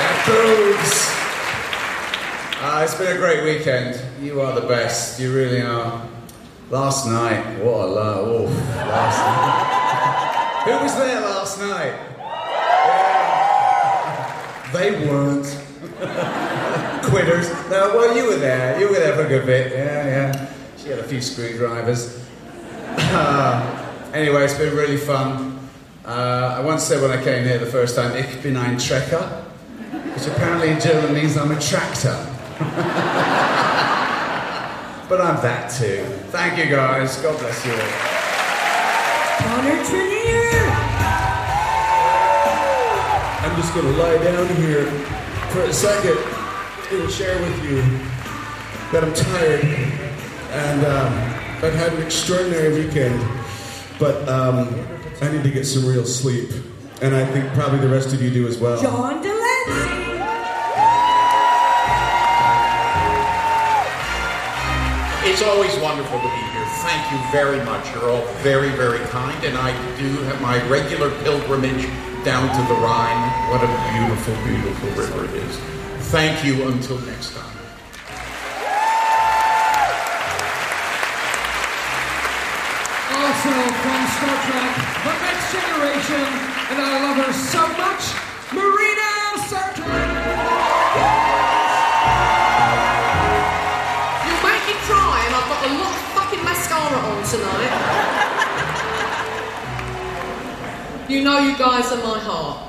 and 0.00 0.16
proves. 0.24 0.94
Uh, 2.62 2.80
it's 2.84 2.94
been 2.94 3.14
a 3.14 3.18
great 3.18 3.44
weekend. 3.44 4.00
You 4.22 4.40
are 4.40 4.58
the 4.58 4.66
best. 4.66 5.20
You 5.20 5.34
really 5.34 5.60
are. 5.60 6.08
Last 6.70 7.06
night, 7.06 7.58
what 7.62 7.88
a. 7.88 8.20
Oh, 8.20 8.44
last 8.44 9.18
night. 9.20 10.62
Who 10.64 10.72
was 10.82 10.96
there 10.96 11.20
last 11.20 11.60
night? 11.60 11.92
Yeah. 12.86 14.70
They 14.72 14.90
weren't. 15.06 15.44
Quitters. 17.04 17.50
No, 17.68 17.92
well, 17.94 18.16
you 18.16 18.24
were 18.28 18.36
there. 18.36 18.80
You 18.80 18.88
were 18.88 18.94
there 18.94 19.14
for 19.14 19.26
a 19.26 19.28
good 19.28 19.44
bit. 19.44 19.72
Yeah, 19.72 20.06
yeah. 20.06 20.48
She 20.78 20.88
had 20.88 21.00
a 21.00 21.04
few 21.04 21.20
screwdrivers. 21.20 22.22
Uh, 22.96 23.60
anyway, 24.12 24.44
it's 24.44 24.54
been 24.56 24.74
really 24.74 24.96
fun. 24.96 25.58
Uh, 26.04 26.56
I 26.58 26.60
once 26.60 26.84
said 26.84 27.02
when 27.02 27.10
I 27.10 27.22
came 27.22 27.44
here 27.44 27.58
the 27.58 27.66
first 27.66 27.96
time, 27.96 28.16
Ich 28.16 28.40
bin 28.42 28.56
ein 28.56 28.76
Trekker, 28.76 29.44
which 30.14 30.26
apparently 30.26 30.70
in 30.70 30.80
German 30.80 31.12
means 31.12 31.36
I'm 31.36 31.50
a 31.50 31.60
tractor. 31.60 32.16
but 35.08 35.20
I'm 35.20 35.36
that 35.42 35.70
too. 35.70 36.04
Thank 36.30 36.58
you 36.58 36.66
guys. 36.66 37.16
God 37.18 37.38
bless 37.38 37.64
you 37.64 37.72
all. 37.72 37.78
Connor 39.38 39.84
Trinier. 39.84 40.24
I'm 43.44 43.56
just 43.56 43.74
going 43.74 43.86
to 43.86 43.92
lie 43.92 44.18
down 44.24 44.56
here 44.56 44.86
for 45.50 45.62
a 45.62 45.72
second 45.72 46.18
and 46.92 47.10
share 47.10 47.38
with 47.40 47.64
you 47.64 47.82
that 48.92 49.04
I'm 49.04 49.14
tired 49.14 49.64
and 50.54 50.86
um, 50.86 51.12
I've 51.64 51.74
had 51.74 51.92
an 51.94 52.02
extraordinary 52.02 52.84
weekend, 52.84 53.20
but 53.98 54.28
um, 54.28 54.68
I 55.20 55.32
need 55.32 55.42
to 55.42 55.50
get 55.50 55.64
some 55.64 55.86
real 55.86 56.04
sleep. 56.04 56.50
And 57.02 57.14
I 57.14 57.26
think 57.26 57.52
probably 57.54 57.80
the 57.80 57.88
rest 57.88 58.14
of 58.14 58.22
you 58.22 58.30
do 58.30 58.46
as 58.46 58.58
well. 58.58 58.80
John 58.80 59.20
Delancey. 59.20 60.13
It's 65.26 65.42
always 65.42 65.74
wonderful 65.78 66.18
to 66.18 66.28
be 66.28 66.44
here. 66.52 66.66
Thank 66.84 67.10
you 67.10 67.18
very 67.32 67.64
much. 67.64 67.90
You're 67.94 68.10
all 68.10 68.26
very, 68.44 68.68
very 68.76 68.98
kind, 69.06 69.42
and 69.42 69.56
I 69.56 69.72
do 69.96 70.08
have 70.28 70.38
my 70.42 70.60
regular 70.68 71.10
pilgrimage 71.24 71.88
down 72.24 72.44
to 72.44 72.62
the 72.68 72.78
Rhine. 72.80 73.24
What 73.48 73.64
a 73.64 73.70
beautiful, 73.96 74.34
beautiful 74.44 74.90
river 75.00 75.24
it 75.24 75.34
is. 75.42 75.56
Thank 76.12 76.44
you 76.44 76.68
until 76.68 76.98
next 77.08 77.32
time. 77.32 77.56
Also 83.16 83.52
from 83.80 84.00
Star 84.12 84.36
Trek, 84.44 84.72
The 85.08 85.14
Next 85.24 85.46
Generation, 85.56 86.28
and 86.68 86.78
I 86.84 87.00
love 87.00 87.16
her 87.24 87.32
so 87.32 87.64
much, 87.80 88.12
tonight. 97.36 97.74
you 101.08 101.22
know, 101.22 101.38
you 101.38 101.56
guys 101.58 101.90
are 101.92 102.02
my 102.02 102.18
heart. 102.18 102.60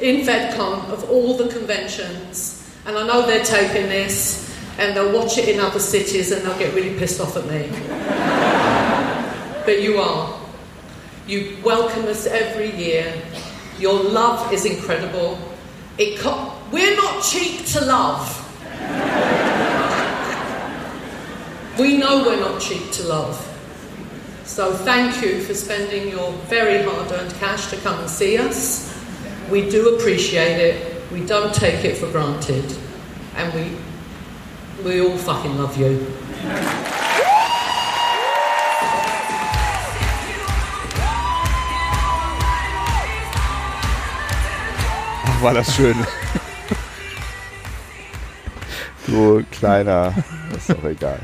In 0.00 0.24
FedCon, 0.24 0.88
of 0.90 1.10
all 1.10 1.36
the 1.36 1.48
conventions, 1.48 2.64
and 2.86 2.96
I 2.96 3.06
know 3.06 3.26
they're 3.26 3.44
taping 3.44 3.88
this, 3.88 4.48
and 4.78 4.96
they'll 4.96 5.12
watch 5.12 5.38
it 5.38 5.48
in 5.48 5.60
other 5.60 5.80
cities, 5.80 6.30
and 6.30 6.42
they'll 6.42 6.58
get 6.58 6.72
really 6.74 6.96
pissed 6.98 7.20
off 7.20 7.36
at 7.36 7.46
me. 7.46 7.68
but 9.66 9.82
you 9.82 9.98
are. 9.98 10.38
You 11.26 11.56
welcome 11.62 12.06
us 12.06 12.26
every 12.26 12.70
year. 12.74 13.12
Your 13.78 14.02
love 14.02 14.52
is 14.52 14.64
incredible. 14.64 15.38
It 15.98 16.18
co- 16.20 16.52
we're 16.72 16.96
not 16.96 17.22
cheap 17.22 17.66
to 17.66 17.84
love. 17.84 18.44
We 21.78 21.96
know 21.96 22.24
we're 22.24 22.40
not 22.40 22.60
cheap 22.60 22.90
to 22.92 23.02
love. 23.04 23.47
So 24.48 24.72
thank 24.72 25.22
you 25.22 25.42
for 25.42 25.52
spending 25.52 26.08
your 26.08 26.32
very 26.48 26.82
hard 26.82 27.12
earned 27.12 27.34
cash 27.34 27.68
to 27.68 27.76
come 27.76 28.00
and 28.00 28.08
see 28.08 28.38
us. 28.38 28.92
We 29.50 29.68
do 29.68 29.94
appreciate 29.94 30.58
it. 30.58 31.12
We 31.12 31.24
don't 31.24 31.54
take 31.54 31.84
it 31.84 31.98
for 31.98 32.10
granted. 32.10 32.64
And 33.36 33.52
we 33.54 33.76
we 34.82 35.00
all 35.02 35.18
fucking 35.18 35.58
love 35.58 35.76
you. 35.76 36.04
Ach, 45.24 45.42
war 45.42 45.54
das 45.54 45.76
schön. 45.76 45.94
du 49.06 49.44
kleiner, 49.52 50.14
ist 50.56 50.70
doch 50.70 50.84
egal. 50.84 51.20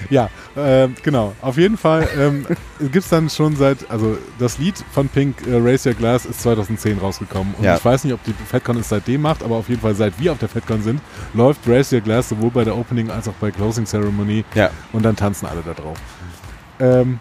Ja, 0.10 0.30
ähm, 0.56 0.94
genau. 1.02 1.32
Auf 1.42 1.56
jeden 1.58 1.76
Fall 1.76 2.08
ähm, 2.18 2.46
gibt 2.80 2.96
es 2.96 3.08
dann 3.08 3.28
schon 3.28 3.56
seit, 3.56 3.90
also 3.90 4.16
das 4.38 4.58
Lied 4.58 4.82
von 4.92 5.08
Pink, 5.08 5.46
äh, 5.46 5.56
Raise 5.56 5.88
Your 5.90 5.94
Glass, 5.96 6.24
ist 6.24 6.40
2010 6.42 6.98
rausgekommen. 6.98 7.54
Und 7.58 7.64
Ja. 7.64 7.76
ich 7.76 7.84
weiß 7.84 8.04
nicht, 8.04 8.14
ob 8.14 8.22
die 8.24 8.32
FedCon 8.32 8.78
es 8.78 8.88
seitdem 8.88 9.22
macht, 9.22 9.42
aber 9.42 9.56
auf 9.56 9.68
jeden 9.68 9.80
Fall 9.82 9.94
seit 9.94 10.18
wir 10.18 10.32
auf 10.32 10.38
der 10.38 10.48
FedCon 10.48 10.82
sind, 10.82 11.00
läuft 11.34 11.60
Raise 11.68 11.94
Your 11.96 12.02
Glass 12.02 12.28
sowohl 12.30 12.50
bei 12.50 12.64
der 12.64 12.76
Opening 12.76 13.10
als 13.10 13.28
auch 13.28 13.34
bei 13.40 13.50
Closing 13.50 13.84
Ceremony. 13.84 14.44
Ja. 14.54 14.70
Und 14.92 15.04
dann 15.04 15.16
tanzen 15.16 15.46
alle 15.46 15.62
da 15.64 15.74
drauf. 15.74 15.98
Ähm, 16.80 17.18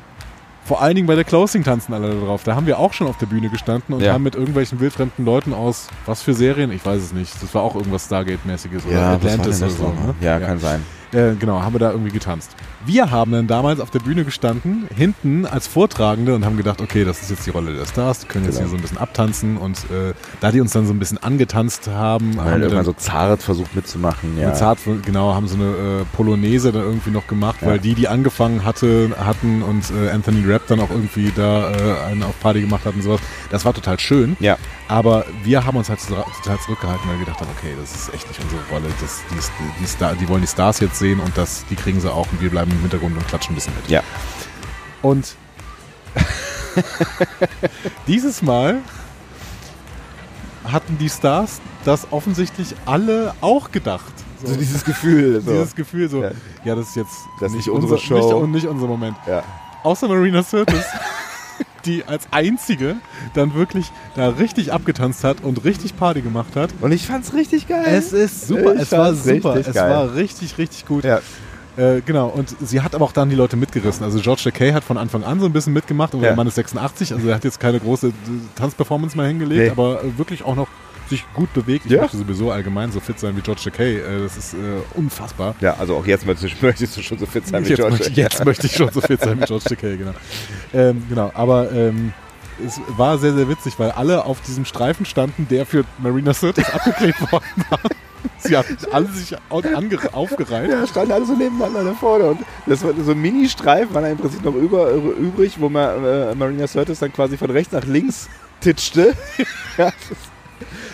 vor 0.66 0.82
allen 0.84 0.96
Dingen 0.96 1.08
bei 1.08 1.16
der 1.16 1.24
Closing 1.24 1.64
tanzen 1.64 1.94
alle 1.94 2.14
da 2.14 2.26
drauf. 2.26 2.44
Da 2.44 2.56
haben 2.56 2.68
wir 2.68 2.78
auch 2.78 2.94
schon 2.94 3.08
auf 3.08 3.18
der 3.18 3.26
Bühne 3.26 3.50
gestanden 3.50 3.96
und 3.96 4.02
Ja. 4.02 4.14
haben 4.14 4.24
mit 4.24 4.36
irgendwelchen 4.36 4.80
wildfremden 4.80 5.26
Leuten 5.26 5.52
aus, 5.54 5.88
was 6.06 6.22
für 6.22 6.34
Serien? 6.36 6.72
Ich 6.72 6.86
weiß 6.86 7.02
es 7.02 7.12
nicht. 7.12 7.34
Das 7.42 7.54
war 7.56 7.64
auch 7.64 7.76
irgendwas 7.76 8.06
Stargate-mäßiges 8.06 8.86
oder 8.86 8.96
war 8.96 9.14
Atlantis 9.14 9.62
oder 9.64 9.72
so. 9.72 9.88
Ne? 9.88 10.14
Ja, 10.22 10.40
kann 10.40 10.60
sein. 10.60 10.84
Äh, 11.12 11.34
genau, 11.40 11.62
haben 11.62 11.74
wir 11.74 11.80
da 11.80 11.92
irgendwie 11.92 12.12
getanzt. 12.12 12.52
Wir 12.86 13.10
haben 13.12 13.32
dann 13.32 13.48
damals 13.48 13.80
auf 13.80 13.90
der 13.90 14.00
Bühne 14.00 14.24
gestanden, 14.26 14.88
hinten 14.96 15.46
als 15.46 15.68
Vortragende 15.68 16.36
und 16.36 16.46
haben 16.46 16.56
gedacht, 16.56 16.82
okay, 16.82 17.04
das 17.04 17.22
ist 17.22 17.30
jetzt 17.32 17.46
die 17.46 17.50
Rolle 17.50 17.74
der 17.74 17.86
Stars, 17.86 18.20
die 18.20 18.28
können 18.28 18.46
jetzt 18.46 18.56
Genau. 18.58 18.68
hier 18.68 18.72
so 18.72 18.76
ein 18.78 18.82
bisschen 18.82 18.98
abtanzen 19.00 19.58
und 19.58 19.78
äh, 19.92 20.14
da 20.40 20.52
die 20.52 20.62
uns 20.62 20.72
dann 20.72 20.86
so 20.86 20.94
ein 20.94 21.00
bisschen 21.00 21.18
angetanzt 21.18 21.88
haben, 21.88 22.38
Weil 22.38 22.46
haben 22.46 22.52
irgendwann 22.62 22.76
dann 22.78 22.86
so 22.86 22.94
zart 22.94 23.42
versucht 23.44 23.76
mitzumachen. 23.76 24.38
Ja. 24.38 24.48
mit 24.50 24.58
Zart, 24.58 24.80
genau, 25.06 25.34
haben 25.34 25.48
so 25.48 25.56
eine 25.56 25.66
äh, 25.66 26.06
Polonaise 26.16 26.72
dann 26.72 26.84
irgendwie 26.84 27.10
noch 27.12 27.28
gemacht, 27.28 27.58
Ja. 27.62 27.68
weil 27.70 27.80
die, 27.80 27.96
die 27.96 28.08
angefangen 28.08 28.64
hatte, 28.64 29.10
hatten 29.20 29.62
und 29.64 29.86
äh, 29.92 30.12
Anthony 30.12 30.44
Rapp 30.50 30.68
dann 30.68 30.80
auch 30.80 30.90
irgendwie 30.90 31.32
da 31.36 31.72
äh, 31.72 32.12
einen 32.12 32.24
auf 32.24 32.40
Party 32.40 32.62
gemacht 32.62 32.86
hat 32.86 32.94
und 32.96 33.02
sowas. 33.02 33.20
Das 33.50 33.66
war 33.66 33.74
total 33.74 34.00
schön. 34.00 34.38
Ja. 34.40 34.58
Aber 34.90 35.24
wir 35.44 35.64
haben 35.66 35.78
uns 35.78 35.88
halt 35.88 36.02
so- 36.02 36.16
total 36.44 36.60
zurückgehalten, 36.60 37.08
weil 37.08 37.20
wir 37.20 37.26
gedacht 37.26 37.40
haben, 37.42 37.50
okay, 37.58 37.76
das 37.80 37.96
ist 37.96 38.14
echt 38.14 38.28
nicht 38.28 38.42
unsere 38.42 38.62
Rolle. 38.72 38.88
Das, 39.00 39.22
die, 39.30 39.36
die, 39.84 39.86
Star, 39.88 40.16
die 40.16 40.28
wollen 40.28 40.42
die 40.42 40.48
Stars 40.48 40.80
jetzt 40.80 40.98
sehen 41.00 41.20
und 41.20 41.38
das, 41.38 41.64
die 41.70 41.76
kriegen 41.76 42.02
sie 42.02 42.12
auch 42.12 42.26
und 42.32 42.42
wir 42.42 42.50
bleiben 42.50 42.72
im 42.72 42.80
Hintergrund 42.82 43.16
und 43.16 43.28
klatschen 43.28 43.54
ein 43.54 43.56
bisschen 43.56 43.74
mit. 43.76 43.88
Ja. 43.88 44.02
Und 45.04 45.36
dieses 48.08 48.42
Mal 48.42 48.80
hatten 50.66 50.98
die 50.98 51.10
Stars 51.10 51.62
das 51.86 52.08
offensichtlich 52.12 52.76
alle 52.86 53.34
auch 53.42 53.72
gedacht. 53.72 54.14
So 54.44 54.56
dieses 54.56 54.84
Gefühl. 54.84 55.42
So. 55.46 55.52
Dieses 55.52 55.76
Gefühl 55.76 56.10
so, 56.10 56.24
Ja. 56.24 56.32
ja, 56.64 56.76
das 56.76 56.90
ist 56.90 56.96
jetzt 56.96 57.16
Das 57.40 57.52
nicht 57.52 57.70
unsere 57.70 57.98
Show. 58.00 58.42
Nicht, 58.48 58.54
nicht 58.64 58.68
unser 58.68 58.88
Moment. 58.88 59.18
Ja. 59.28 59.44
Außer 59.84 60.08
Marina 60.08 60.44
Sirtis, 60.44 60.84
die 61.80 62.04
als 62.06 62.28
einzige 62.32 62.96
dann 63.34 63.54
wirklich 63.54 63.92
da 64.16 64.30
richtig 64.30 64.72
abgetanzt 64.74 65.24
hat 65.24 65.44
und 65.44 65.64
richtig 65.66 65.98
Party 65.98 66.22
gemacht 66.22 66.56
hat. 66.56 66.70
Und 66.82 66.92
ich 66.92 67.08
fand's 67.08 67.34
richtig 67.34 67.68
geil. 67.68 67.84
Es 67.88 68.14
ist 68.14 68.48
super, 68.48 68.76
Ich 68.76 68.82
es 68.82 68.92
war 68.92 69.14
super, 69.16 69.56
es 69.56 69.74
geil. 69.74 69.90
war 69.90 70.14
richtig, 70.16 70.58
richtig 70.58 70.86
gut. 70.86 71.04
Ja. 71.04 71.20
Äh, 71.78 72.02
genau, 72.06 72.28
und 72.28 72.54
sie 72.62 72.82
hat 72.82 72.94
aber 72.94 73.06
auch 73.06 73.12
dann 73.14 73.30
die 73.30 73.36
Leute 73.38 73.56
mitgerissen. 73.56 74.04
Also 74.04 74.20
George 74.20 74.42
Takei 74.44 74.74
hat 74.74 74.84
von 74.84 74.98
Anfang 74.98 75.24
an 75.24 75.40
so 75.40 75.46
ein 75.46 75.54
bisschen 75.54 75.72
mitgemacht, 75.72 76.14
aber 76.14 76.24
Ja. 76.24 76.30
der 76.30 76.36
Mann 76.36 76.48
ist 76.48 76.56
86, 76.56 77.14
also 77.14 77.30
er 77.30 77.36
hat 77.36 77.44
jetzt 77.46 77.60
keine 77.60 77.80
große 77.80 78.12
Tanzperformance 78.56 79.16
mehr 79.16 79.28
hingelegt, 79.28 79.62
Nee. 79.62 79.70
aber 79.70 80.02
wirklich 80.18 80.44
auch 80.44 80.56
noch 80.56 80.68
sich 81.10 81.26
gut 81.34 81.54
bewegt. 81.54 81.86
Ich 81.86 81.92
Ja. 81.92 82.02
möchte 82.02 82.18
sowieso 82.18 82.52
allgemein 82.52 82.92
so 82.92 83.00
fit 83.00 83.20
sein 83.20 83.36
wie 83.36 83.42
George 83.42 83.62
Takei. 83.64 83.96
Äh, 83.96 84.22
das 84.24 84.38
ist 84.38 84.54
äh, 84.54 84.58
unfassbar. 84.96 85.56
Ja, 85.62 85.76
also 85.80 85.96
auch 85.96 86.06
jetzt 86.06 86.26
möchtest, 86.62 86.98
du 86.98 87.02
schon 87.02 87.18
so 87.20 87.26
fit 87.26 87.48
sein 87.48 87.66
wie 87.66 87.70
jetzt, 87.70 87.78
George. 87.78 87.96
möchte, 87.98 88.12
jetzt 88.12 88.46
möchte 88.46 88.68
ich 88.68 88.76
schon 88.76 88.92
so 88.92 89.02
fit 89.02 89.20
sein 89.22 89.40
wie 89.42 89.46
George 89.46 89.66
Takei, 89.68 89.96
genau. 89.96 90.14
Ähm, 90.74 91.04
genau, 91.10 91.32
aber 91.34 91.72
ähm, 91.72 92.14
es 92.66 92.80
war 92.98 93.18
sehr, 93.18 93.34
sehr 93.34 93.48
witzig, 93.50 93.74
weil 93.78 93.92
alle 93.92 94.26
auf 94.26 94.42
diesem 94.42 94.66
Streifen 94.66 95.06
standen, 95.06 95.48
der 95.50 95.66
für 95.66 95.86
Marina 95.98 96.34
Sirtis 96.34 96.70
abgeklebt 96.74 97.32
worden 97.32 97.46
war. 97.70 97.80
Sie 98.40 98.56
hatten 98.58 98.78
alle 98.92 99.08
sich 99.08 99.36
aufgereiht. 100.14 100.70
Ja, 100.70 100.86
standen 100.88 101.12
alle 101.14 101.26
so 101.26 101.34
nebeneinander 101.36 101.84
da 101.86 101.94
vorne. 101.94 102.26
Und 102.26 102.40
das 102.66 102.84
war 102.84 102.92
so 103.04 103.12
ein 103.12 103.22
Mini-Streifen, 103.22 103.94
war 103.94 104.02
da 104.02 104.10
im 104.10 104.18
Prinzip 104.18 104.44
noch 104.44 104.56
über, 104.56 104.92
übrig, 104.92 105.56
wo 105.60 105.70
man 105.70 106.04
äh, 106.04 106.36
Marina 106.36 106.68
Sirtis 106.68 107.00
dann 107.00 107.14
quasi 107.14 107.38
von 107.38 107.50
rechts 107.50 107.72
nach 107.74 107.86
links 107.86 108.28
titschte. 108.62 109.14
ja, 109.78 109.86
das- 109.86 110.18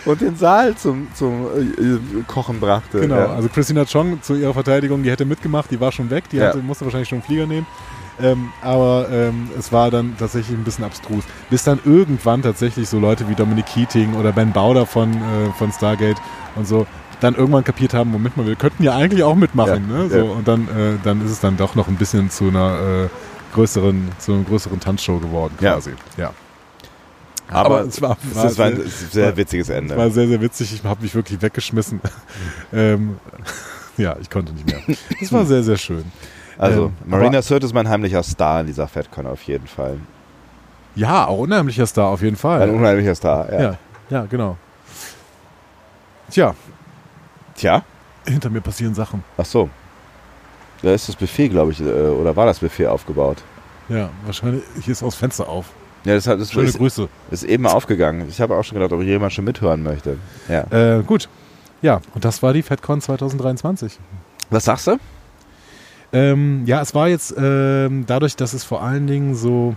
und 0.04 0.20
den 0.20 0.36
Saal 0.36 0.76
zum, 0.76 1.08
zum 1.14 1.46
äh, 1.46 2.22
Kochen 2.26 2.60
brachte. 2.60 3.00
Genau, 3.00 3.16
ja. 3.16 3.26
also 3.26 3.48
Christina 3.48 3.84
Chong 3.84 4.22
zu 4.22 4.34
ihrer 4.34 4.54
Verteidigung, 4.54 5.02
die 5.02 5.10
hätte 5.10 5.24
mitgemacht, 5.24 5.70
die 5.70 5.80
war 5.80 5.92
schon 5.92 6.10
weg, 6.10 6.24
die 6.30 6.36
Ja. 6.36 6.48
hatte, 6.48 6.58
musste 6.58 6.84
wahrscheinlich 6.84 7.08
schon 7.08 7.18
einen 7.18 7.26
Flieger 7.26 7.46
nehmen. 7.46 7.66
Ähm, 8.18 8.48
aber 8.62 9.08
ähm, 9.10 9.50
es 9.58 9.72
war 9.72 9.90
dann 9.90 10.16
tatsächlich 10.18 10.56
ein 10.56 10.64
bisschen 10.64 10.84
abstrus. 10.84 11.24
Bis 11.50 11.64
dann 11.64 11.78
irgendwann 11.84 12.40
tatsächlich 12.40 12.88
so 12.88 12.98
Leute 12.98 13.28
wie 13.28 13.34
Dominic 13.34 13.66
Keating 13.66 14.14
oder 14.14 14.32
Ben 14.32 14.52
Bauder 14.52 14.86
von, 14.86 15.12
äh, 15.12 15.52
von 15.58 15.70
Stargate 15.70 16.16
und 16.54 16.66
so 16.66 16.86
dann 17.20 17.34
irgendwann 17.34 17.64
kapiert 17.64 17.94
haben, 17.94 18.10
Moment 18.10 18.36
mal, 18.36 18.46
wir 18.46 18.56
könnten 18.56 18.82
ja 18.82 18.94
eigentlich 18.94 19.22
auch 19.22 19.34
mitmachen. 19.34 19.88
Ja, 19.90 19.96
ne? 20.02 20.10
so. 20.10 20.24
Und 20.32 20.46
dann, 20.46 20.68
äh, 20.68 20.98
dann 21.02 21.24
ist 21.24 21.30
es 21.30 21.40
dann 21.40 21.56
doch 21.56 21.74
noch 21.74 21.88
ein 21.88 21.96
bisschen 21.96 22.30
zu 22.30 22.48
einer 22.48 23.04
äh, 23.04 23.08
größeren, 23.54 24.08
zu 24.18 24.34
einer 24.34 24.44
größeren 24.44 24.80
Tanzshow 24.80 25.18
geworden 25.18 25.54
quasi. 25.58 25.92
Ja. 26.16 26.32
Aber, 27.48 27.82
es 27.82 28.00
war, 28.02 28.16
es 28.44 28.58
war 28.58 28.66
ein 28.66 28.76
sehr- 28.76 28.86
sehr 29.10 29.26
war- 29.28 29.36
witziges 29.36 29.68
Ende. 29.68 29.94
es 29.94 29.98
war 30.00 30.10
sehr, 30.10 30.28
sehr 30.28 30.40
witzig. 30.40 30.72
Ich 30.74 30.84
habe 30.84 31.02
mich 31.02 31.14
wirklich 31.14 31.40
weggeschmissen. 31.40 32.00
ähm, 32.72 33.18
ja, 33.96 34.16
ich 34.20 34.28
konnte 34.30 34.52
nicht 34.52 34.66
mehr. 34.66 34.80
Es 35.20 35.32
war 35.32 35.44
sehr, 35.46 35.62
sehr 35.62 35.76
schön. 35.78 36.04
also, 36.58 36.86
ähm, 36.86 36.92
Marina 37.06 37.28
aber- 37.38 37.42
Sirtis 37.42 37.68
ist 37.70 37.74
mein 37.74 37.88
heimlicher 37.88 38.22
Star 38.22 38.60
in 38.60 38.66
dieser 38.66 38.88
FedCon 38.88 39.26
auf 39.26 39.42
jeden 39.42 39.66
Fall. 39.66 39.98
Ja, 40.94 41.26
auch 41.26 41.38
unheimlicher 41.38 41.86
Star 41.86 42.06
auf 42.08 42.22
jeden 42.22 42.36
Fall. 42.36 42.62
Ein 42.62 42.70
unheimlicher 42.70 43.14
Star, 43.14 43.52
ja. 43.52 43.60
ja, 43.60 43.78
ja, 44.10 44.24
genau. 44.26 44.56
Tja, 46.30 46.54
Tja, 47.54 47.82
hinter 48.26 48.50
mir 48.50 48.60
passieren 48.60 48.94
Sachen. 48.94 49.22
ach 49.38 49.44
so. 49.44 49.68
Da 50.82 50.92
ist 50.92 51.08
das 51.08 51.16
Buffet, 51.16 51.48
glaube 51.48 51.72
ich, 51.72 51.80
äh, 51.80 51.84
oder 51.84 52.36
war 52.36 52.44
das 52.46 52.58
Buffet 52.58 52.86
aufgebaut? 52.88 53.38
Ja, 53.88 54.10
wahrscheinlich, 54.26 54.62
hier 54.82 54.92
ist 54.92 55.02
auch 55.02 55.06
das 55.06 55.14
Fenster 55.14 55.48
auf. 55.48 55.66
Ja, 56.06 56.14
das, 56.14 56.26
hat, 56.26 56.40
das 56.40 56.52
Schöne 56.52 56.68
ist, 56.68 56.78
Grüße. 56.78 57.08
ist 57.30 57.42
eben 57.44 57.64
mal 57.64 57.72
aufgegangen. 57.72 58.26
Ich 58.30 58.40
habe 58.40 58.54
auch 58.56 58.62
schon 58.62 58.78
gedacht, 58.78 58.92
ob 58.92 59.02
jemand 59.02 59.32
schon 59.32 59.44
mithören 59.44 59.82
möchte. 59.82 60.16
Ja. 60.48 60.98
Äh, 60.98 61.02
gut. 61.02 61.28
Ja, 61.82 62.00
und 62.14 62.24
das 62.24 62.42
war 62.42 62.52
die 62.54 62.62
FedCon 62.62 63.00
2023. 63.00 63.98
Was 64.50 64.64
sagst 64.64 64.86
du? 64.86 64.96
Ähm, 66.12 66.62
ja, 66.66 66.80
es 66.80 66.94
war 66.94 67.08
jetzt 67.08 67.34
ähm, 67.36 68.04
dadurch, 68.06 68.36
dass 68.36 68.52
es 68.54 68.64
vor 68.64 68.82
allen 68.82 69.06
Dingen 69.06 69.34
so 69.34 69.74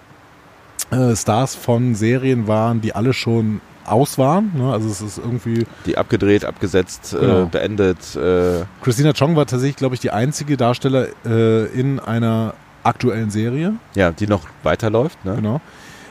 äh, 0.91 1.15
Stars 1.15 1.55
von 1.55 1.95
Serien 1.95 2.47
waren, 2.47 2.81
die 2.81 2.93
alle 2.93 3.13
schon 3.13 3.61
aus 3.85 4.17
waren. 4.19 4.51
Ne? 4.55 4.71
Also 4.71 4.87
es 4.89 5.01
ist 5.01 5.17
irgendwie 5.17 5.65
Die 5.87 5.97
abgedreht, 5.97 6.45
abgesetzt, 6.45 7.15
Genau. 7.19 7.43
äh, 7.43 7.45
beendet. 7.45 8.15
Äh, 8.15 8.63
Christina 8.83 9.13
Chong 9.13 9.35
war 9.35 9.47
tatsächlich, 9.47 9.77
glaube 9.77 9.95
ich, 9.95 10.01
die 10.01 10.11
einzige 10.11 10.55
Darsteller 10.57 11.07
äh, 11.25 11.65
in 11.67 11.99
einer 11.99 12.53
aktuellen 12.83 13.29
Serie. 13.31 13.73
ja, 13.95 14.11
die 14.11 14.27
noch 14.27 14.43
weiterläuft. 14.63 15.25
Ne? 15.25 15.35
Genau. 15.35 15.59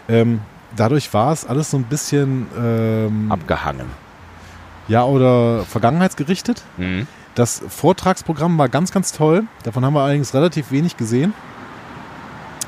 Ähm, 0.08 0.40
dadurch 0.76 1.12
war 1.14 1.32
es 1.32 1.46
alles 1.46 1.70
so 1.70 1.76
ein 1.76 1.84
bisschen 1.84 2.46
ähm, 2.58 3.30
Abgehangen. 3.30 3.86
ja 4.88 5.04
oder 5.04 5.64
vergangenheitsgerichtet. 5.64 6.62
Mhm. 6.76 7.06
Das 7.34 7.62
Vortragsprogramm 7.68 8.58
war 8.58 8.68
ganz, 8.68 8.90
ganz 8.90 9.12
toll. 9.12 9.44
Davon 9.62 9.84
haben 9.84 9.94
wir 9.94 10.00
allerdings 10.00 10.34
relativ 10.34 10.72
wenig 10.72 10.96
gesehen. 10.96 11.34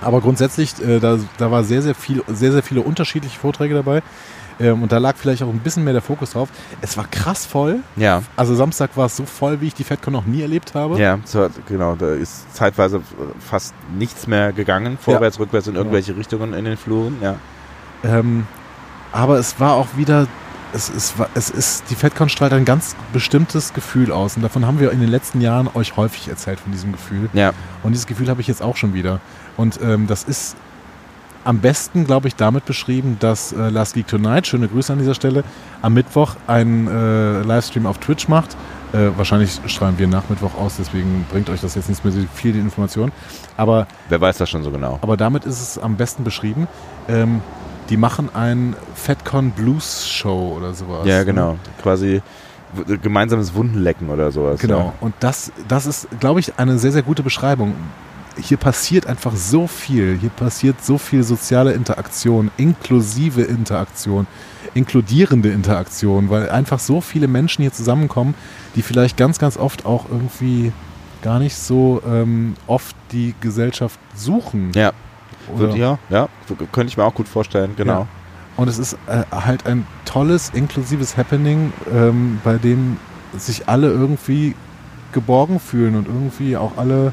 Aber 0.03 0.21
grundsätzlich, 0.21 0.81
äh, 0.81 1.01
da, 1.01 1.19
da 1.39 1.51
war 1.51 1.65
sehr, 1.65 1.83
sehr 1.83 1.95
viel, 1.95 2.23
sehr, 2.29 2.53
sehr 2.53 2.63
viele 2.63 2.83
unterschiedliche 2.83 3.39
Vorträge 3.39 3.75
dabei. 3.75 4.03
Ähm, 4.61 4.83
und 4.83 4.93
da 4.93 4.99
lag 4.99 5.17
vielleicht 5.17 5.43
auch 5.43 5.49
ein 5.49 5.59
bisschen 5.61 5.85
mehr 5.85 5.93
der 5.93 6.03
Fokus 6.03 6.33
drauf. 6.33 6.49
Es 6.81 6.97
war 6.97 7.07
krass 7.11 7.47
voll. 7.47 7.81
Ja, 7.97 8.23
Also 8.37 8.55
Samstag 8.55 8.97
war 8.97 9.07
es 9.07 9.17
so 9.17 9.25
voll, 9.25 9.61
wie 9.61 9.69
ich 9.69 9.75
die 9.75 9.85
FedCon 9.85 10.13
noch 10.13 10.27
nie 10.27 10.43
erlebt 10.43 10.75
habe. 10.75 10.99
ja, 11.01 11.19
so, 11.25 11.49
genau. 11.67 11.95
Da 11.97 12.11
ist 12.15 12.55
zeitweise 12.55 13.01
fast 13.39 13.75
nichts 13.97 14.27
mehr 14.27 14.53
gegangen. 14.53 14.99
Vorwärts, 15.01 15.39
rückwärts 15.39 15.67
in 15.67 15.77
irgendwelche 15.77 16.17
Richtungen 16.17 16.55
in 16.55 16.65
den 16.65 16.77
Fluren. 16.77 17.17
Ja. 17.23 17.37
Ähm, 18.05 18.47
aber 19.13 19.39
es 19.39 19.59
war 19.59 19.75
auch 19.75 19.89
wieder, 19.97 20.27
es, 20.73 21.19
war, 21.19 21.29
es 21.35 21.51
ist, 21.51 21.85
die 21.91 21.95
FedCon 21.95 22.29
strahlt 22.29 22.53
ein 22.53 22.65
ganz 22.65 22.95
bestimmtes 23.13 23.73
Gefühl 23.73 24.13
aus. 24.13 24.37
Und 24.37 24.43
davon 24.43 24.67
haben 24.67 24.79
wir 24.79 24.93
in 24.93 25.01
den 25.01 25.09
letzten 25.11 25.41
Jahren 25.41 25.69
euch 25.75 25.97
häufig 25.97 26.29
erzählt 26.29 26.61
von 26.61 26.71
diesem 26.73 26.93
Gefühl. 26.93 27.29
Ja. 27.33 27.53
Und 27.83 27.93
dieses 27.93 28.07
Gefühl 28.07 28.29
habe 28.29 28.41
ich 28.41 28.47
jetzt 28.47 28.63
auch 28.63 28.77
schon 28.77 28.95
wieder. 28.95 29.21
Und 29.57 29.81
ähm, 29.83 30.07
das 30.07 30.25
ist 30.25 30.57
am 31.45 31.61
besten, 31.61 32.05
glaube 32.07 32.29
ich, 32.29 32.37
damit 32.37 32.65
beschrieben, 32.65 33.17
dass 33.21 33.53
äh, 33.53 33.71
Last 33.71 33.95
Geek 33.95 34.07
Tonight, 34.07 34.47
schöne 34.47 34.69
Grüße 34.69 34.93
an 34.93 34.99
dieser 34.99 35.15
Stelle, 35.15 35.45
am 35.83 35.95
Mittwoch 35.95 36.37
einen 36.47 36.87
äh, 36.87 37.43
Livestream 37.43 37.87
auf 37.87 37.99
Twitch 37.99 38.29
macht. 38.29 38.57
Äh, 38.93 39.11
wahrscheinlich 39.17 39.61
strahlen 39.67 39.99
wir 39.99 40.09
nach 40.09 40.29
Mittwoch 40.29 40.55
aus, 40.57 40.77
deswegen 40.79 41.25
bringt 41.31 41.49
euch 41.49 41.61
das 41.61 41.77
jetzt 41.77 41.89
nicht 41.89 42.05
mehr 42.05 42.13
so 42.13 42.21
viel 42.35 42.53
die 42.53 42.59
Information. 42.59 43.13
Aber 43.57 43.87
Wer 44.09 44.21
weiß 44.21 44.39
das 44.39 44.51
schon 44.51 44.63
so 44.63 44.71
genau? 44.71 44.99
aber 45.01 45.17
damit 45.17 45.45
ist 45.45 45.61
es 45.61 45.79
am 45.79 45.97
besten 45.97 46.25
beschrieben. 46.25 46.67
Ähm, 47.09 47.41
die 47.89 47.97
machen 47.97 48.29
ein 48.35 48.77
FedCon 48.95 49.51
Blues 49.51 50.09
Show 50.09 50.55
oder 50.57 50.75
sowas. 50.75 51.07
Ja, 51.07 51.19
ne? 51.19 51.25
genau. 51.25 51.57
Quasi 51.83 52.23
gemeinsames 53.03 53.55
Wundenlecken 53.55 54.11
oder 54.11 54.31
sowas. 54.31 54.61
Genau. 54.61 54.79
Ja. 54.79 54.93
Und 55.01 55.15
das, 55.21 55.53
das 55.67 55.87
ist, 55.87 56.09
glaube 56.21 56.41
ich, 56.41 56.59
eine 56.59 56.79
sehr, 56.79 56.93
sehr 56.93 57.03
gute 57.03 57.23
Beschreibung. 57.23 57.75
Hier 58.39 58.57
passiert 58.57 59.07
einfach 59.07 59.35
so 59.35 59.67
viel. 59.67 60.17
Hier 60.21 60.31
passiert 60.31 60.83
so 60.85 60.99
viel 60.99 61.23
soziale 61.23 61.73
Interaktion, 61.73 62.51
inklusive 62.57 63.43
Interaktion, 63.43 64.27
inkludierende 64.75 65.51
Interaktion, 65.51 66.31
weil 66.31 66.49
einfach 66.51 66.79
so 66.79 67.01
viele 67.01 67.29
Menschen 67.29 67.63
hier 67.63 67.73
zusammenkommen, 67.73 68.35
die 68.77 68.83
vielleicht 68.83 69.17
ganz, 69.17 69.39
ganz 69.39 69.57
oft 69.57 69.85
auch 69.85 70.07
irgendwie 70.11 70.73
gar 71.23 71.39
nicht 71.39 71.57
so 71.57 72.01
ähm, 72.09 72.55
oft 72.67 72.97
die 73.13 73.35
Gesellschaft 73.41 73.99
suchen. 74.15 74.73
Ja. 74.75 74.93
Oder- 75.55 75.75
Ja, 75.77 75.99
ja, 76.09 76.29
könnte 76.73 76.89
ich 76.91 76.97
mir 76.97 77.05
auch 77.05 77.15
gut 77.15 77.29
vorstellen, 77.29 77.73
genau. 77.77 78.01
Ja. 78.01 78.07
Und 78.57 78.69
es 78.69 78.79
ist 78.79 78.95
äh, 79.07 79.25
halt 79.31 79.67
ein 79.67 79.87
tolles, 80.05 80.51
inklusives 80.55 81.17
Happening, 81.17 81.73
ähm, 81.93 82.41
bei 82.45 82.57
dem 82.59 82.99
sich 83.37 83.69
alle 83.69 83.89
irgendwie 83.89 84.55
geborgen 85.13 85.61
fühlen 85.61 85.97
und 85.97 86.07
irgendwie 86.07 86.57
auch 86.57 86.77
alle 86.77 87.13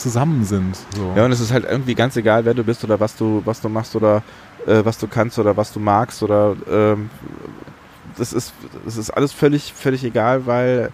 zusammen 0.00 0.44
sind. 0.44 0.76
So. 0.96 1.12
Ja, 1.16 1.24
und 1.24 1.32
es 1.32 1.40
ist 1.40 1.52
halt 1.52 1.64
irgendwie 1.64 1.94
ganz 1.94 2.16
egal, 2.16 2.44
wer 2.44 2.54
du 2.54 2.64
bist 2.64 2.82
oder 2.84 2.98
was 2.98 3.16
du, 3.16 3.42
was 3.44 3.60
du 3.60 3.68
machst 3.68 3.94
oder 3.94 4.22
äh, 4.66 4.84
was 4.84 4.98
du 4.98 5.06
kannst 5.06 5.38
oder 5.38 5.56
was 5.56 5.72
du 5.72 5.80
magst 5.80 6.22
oder 6.22 6.56
ähm, 6.70 7.10
das 8.16 8.32
ist, 8.32 8.52
das 8.84 8.96
ist 8.96 9.10
alles 9.10 9.32
völlig, 9.32 9.72
völlig 9.72 10.04
egal, 10.04 10.46
weil 10.46 10.90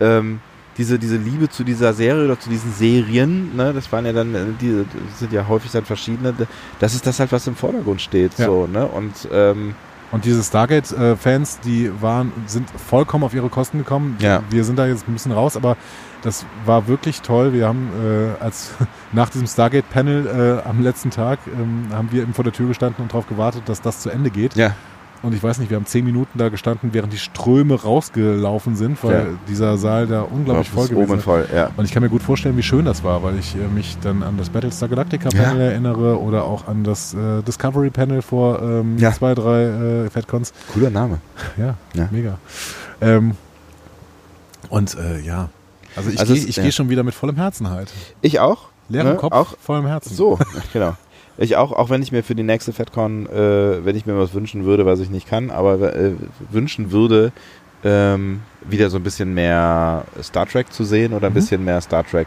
ähm, 0.00 0.40
diese, 0.76 0.98
diese 0.98 1.16
Liebe 1.16 1.48
zu 1.48 1.64
dieser 1.64 1.92
Serie 1.92 2.24
oder 2.24 2.38
zu 2.38 2.48
diesen 2.48 2.72
Serien, 2.72 3.56
ne, 3.56 3.72
das 3.72 3.90
waren 3.90 4.06
ja 4.06 4.12
dann, 4.12 4.34
äh, 4.34 4.44
die 4.60 4.84
sind 5.16 5.32
ja 5.32 5.48
häufig 5.48 5.72
dann 5.72 5.84
verschiedene, 5.84 6.34
das 6.78 6.94
ist 6.94 7.06
das 7.06 7.18
halt, 7.18 7.32
was 7.32 7.46
im 7.46 7.56
Vordergrund 7.56 8.00
steht. 8.00 8.38
Ja. 8.38 8.46
So, 8.46 8.66
ne? 8.66 8.86
Und 8.86 9.28
ähm, 9.32 9.74
Und 10.10 10.24
diese 10.24 10.42
Stargate-Fans, 10.42 11.60
die 11.60 11.90
waren, 12.00 12.32
sind 12.46 12.68
vollkommen 12.70 13.24
auf 13.24 13.34
ihre 13.34 13.48
Kosten 13.48 13.78
gekommen. 13.78 14.16
Ja. 14.20 14.42
Wir 14.50 14.64
sind 14.64 14.78
da 14.78 14.86
jetzt 14.86 15.06
ein 15.06 15.12
bisschen 15.12 15.32
raus, 15.32 15.56
aber 15.56 15.76
das 16.22 16.46
war 16.64 16.88
wirklich 16.88 17.20
toll. 17.20 17.52
Wir 17.52 17.68
haben 17.68 17.90
äh, 18.02 18.42
als 18.42 18.72
nach 19.12 19.28
diesem 19.28 19.46
Stargate-Panel 19.46 20.60
äh, 20.64 20.68
am 20.68 20.82
letzten 20.82 21.10
Tag 21.10 21.38
ähm, 21.46 21.88
haben 21.92 22.10
wir 22.10 22.22
eben 22.22 22.34
vor 22.34 22.44
der 22.44 22.52
Tür 22.52 22.68
gestanden 22.68 23.02
und 23.02 23.12
darauf 23.12 23.26
gewartet, 23.26 23.62
dass 23.66 23.82
das 23.82 24.00
zu 24.00 24.10
Ende 24.10 24.30
geht. 24.30 24.54
ja, 24.56 24.74
Und 25.20 25.34
ich 25.34 25.42
weiß 25.42 25.58
nicht, 25.58 25.68
wir 25.68 25.76
haben 25.76 25.86
zehn 25.86 26.04
Minuten 26.04 26.38
da 26.38 26.48
gestanden, 26.48 26.90
während 26.92 27.12
die 27.12 27.18
Ströme 27.18 27.74
rausgelaufen 27.82 28.76
sind, 28.76 29.02
weil 29.02 29.12
Ja. 29.18 29.26
dieser 29.48 29.76
Saal 29.76 30.06
da 30.06 30.22
unglaublich 30.22 30.70
voll 30.70 30.84
ist 30.84 30.90
gewesen 30.90 31.18
ist. 31.18 31.24
voll, 31.24 31.46
ja. 31.52 31.70
Und 31.76 31.84
ich 31.84 31.92
kann 31.92 32.04
mir 32.04 32.08
gut 32.08 32.22
vorstellen, 32.22 32.56
wie 32.56 32.62
schön 32.62 32.84
das 32.84 33.02
war, 33.02 33.22
weil 33.24 33.36
ich 33.38 33.56
äh, 33.56 33.66
mich 33.74 33.98
dann 34.00 34.22
an 34.22 34.36
das 34.38 34.48
Battlestar 34.50 34.88
Galactica 34.88 35.28
Panel 35.30 35.58
Ja. 35.58 35.64
erinnere 35.70 36.20
oder 36.20 36.44
auch 36.44 36.68
an 36.68 36.84
das 36.84 37.14
äh, 37.14 37.42
Discovery 37.42 37.90
Panel 37.90 38.22
vor 38.22 38.62
ähm, 38.62 38.96
zwei, 38.98 39.34
drei 39.34 39.62
äh, 39.64 40.10
FedCons. 40.10 40.52
Cooler 40.72 40.90
Name. 40.90 41.18
Ja, 41.58 41.74
mega. 42.12 42.38
Ähm, 43.00 43.36
und 44.68 44.96
äh, 44.96 45.20
ja, 45.20 45.48
also 45.96 46.10
ich 46.10 46.20
Also 46.20 46.34
gehe 46.34 46.44
geh 46.46 46.72
schon 46.72 46.90
wieder 46.90 47.02
mit 47.02 47.14
vollem 47.14 47.36
Herzen 47.36 47.70
halt. 47.70 47.92
Ich 48.20 48.38
auch. 48.40 48.68
Leerem 48.88 49.12
ne? 49.12 49.16
Kopf, 49.16 49.32
Auch 49.34 49.54
vollem 49.60 49.86
Herzen. 49.86 50.14
So, 50.14 50.38
genau. 50.72 50.94
Ich 51.38 51.56
auch, 51.56 51.72
auch 51.72 51.88
wenn 51.88 52.02
ich 52.02 52.10
mir 52.12 52.22
für 52.24 52.34
die 52.34 52.42
nächste 52.42 52.72
FedCon, 52.72 53.26
äh, 53.26 53.84
wenn 53.84 53.96
ich 53.96 54.06
mir 54.06 54.18
was 54.18 54.34
wünschen 54.34 54.64
würde, 54.64 54.84
was 54.86 54.98
ich 55.00 55.08
nicht 55.10 55.28
kann, 55.28 55.50
aber 55.50 55.94
äh, 55.94 56.12
wünschen 56.50 56.90
würde, 56.90 57.32
ähm, 57.84 58.40
wieder 58.68 58.90
so 58.90 58.96
ein 58.96 59.04
bisschen 59.04 59.34
mehr 59.34 60.04
Star 60.22 60.46
Trek 60.46 60.72
zu 60.72 60.82
sehen 60.84 61.12
oder 61.12 61.28
ein 61.28 61.32
Mhm. 61.32 61.34
bisschen 61.36 61.64
mehr 61.64 61.80
Star 61.80 62.04
Trek 62.04 62.26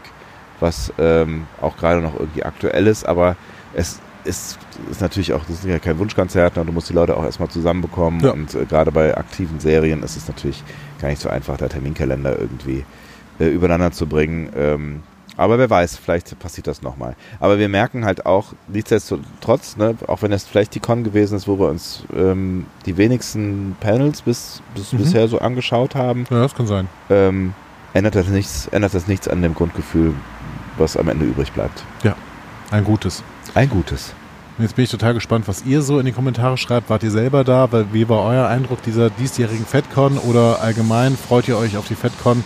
was 0.60 0.92
ähm, 0.98 1.42
auch 1.60 1.76
gerade 1.76 2.00
noch 2.00 2.14
irgendwie 2.18 2.44
aktuell 2.44 2.86
ist, 2.86 3.04
aber 3.04 3.34
es 3.74 3.98
ist, 4.24 4.56
ist 4.88 5.00
natürlich 5.00 5.32
auch, 5.32 5.40
das 5.40 5.56
ist 5.58 5.64
ja 5.64 5.80
kein 5.80 5.98
Wunschkonzert, 5.98 6.54
ne? 6.56 6.64
du 6.64 6.70
musst 6.72 6.88
die 6.88 6.92
Leute 6.92 7.16
auch 7.16 7.24
erstmal 7.24 7.48
zusammenbekommen 7.48 8.20
Ja. 8.20 8.30
und 8.30 8.54
äh, 8.54 8.64
gerade 8.64 8.92
bei 8.92 9.16
aktiven 9.16 9.58
Serien 9.58 10.04
ist 10.04 10.16
es 10.16 10.28
natürlich 10.28 10.62
gar 11.00 11.08
nicht 11.08 11.20
so 11.20 11.28
einfach, 11.28 11.56
da 11.56 11.66
Terminkalender 11.66 12.38
irgendwie 12.38 12.84
äh, 13.40 13.48
übereinander 13.48 13.90
zu 13.90 14.06
bringen. 14.06 14.50
Ähm, 14.56 15.02
aber 15.36 15.58
wer 15.58 15.68
weiß, 15.70 15.96
vielleicht 15.96 16.38
passiert 16.38 16.66
das 16.66 16.82
nochmal. 16.82 17.14
Aber 17.40 17.58
wir 17.58 17.68
merken 17.68 18.04
halt 18.04 18.26
auch, 18.26 18.52
nichtsdestotrotz, 18.68 19.76
ne, 19.76 19.96
auch 20.06 20.22
wenn 20.22 20.32
es 20.32 20.44
vielleicht 20.44 20.74
die 20.74 20.80
Con 20.80 21.04
gewesen 21.04 21.36
ist, 21.36 21.48
wo 21.48 21.58
wir 21.58 21.68
uns 21.68 22.04
ähm, 22.16 22.66
die 22.86 22.96
wenigsten 22.96 23.76
Panels 23.80 24.22
bis, 24.22 24.62
bis 24.74 24.92
Mhm. 24.92 24.98
bisher 24.98 25.28
so 25.28 25.38
angeschaut 25.38 25.94
haben, 25.94 26.26
Ja, 26.30 26.40
das 26.42 26.54
kann 26.54 26.66
sein. 26.66 26.88
ähm, 27.10 27.54
ändert, 27.94 28.14
das 28.14 28.28
nichts, 28.28 28.68
ändert 28.68 28.94
das 28.94 29.06
nichts 29.06 29.28
an 29.28 29.42
dem 29.42 29.54
Grundgefühl, 29.54 30.14
was 30.78 30.96
am 30.96 31.08
Ende 31.08 31.24
übrig 31.24 31.52
bleibt. 31.52 31.82
Ein 32.70 32.84
gutes. 32.84 33.22
Ein 33.54 33.68
gutes. 33.68 34.14
Jetzt 34.58 34.76
bin 34.76 34.84
ich 34.84 34.90
total 34.90 35.14
gespannt, 35.14 35.48
was 35.48 35.64
ihr 35.64 35.82
so 35.82 35.98
in 35.98 36.06
die 36.06 36.12
Kommentare 36.12 36.56
schreibt. 36.56 36.88
Wart 36.90 37.02
ihr 37.02 37.10
selber 37.10 37.42
da? 37.44 37.68
Wie 37.92 38.08
war 38.08 38.22
euer 38.24 38.46
Eindruck 38.48 38.82
dieser 38.82 39.10
diesjährigen 39.10 39.66
FedCon 39.66 40.18
oder 40.18 40.60
allgemein? 40.62 41.16
Freut 41.16 41.48
ihr 41.48 41.56
euch 41.58 41.76
auf 41.76 41.88
die 41.88 41.94
FedCon 41.94 42.44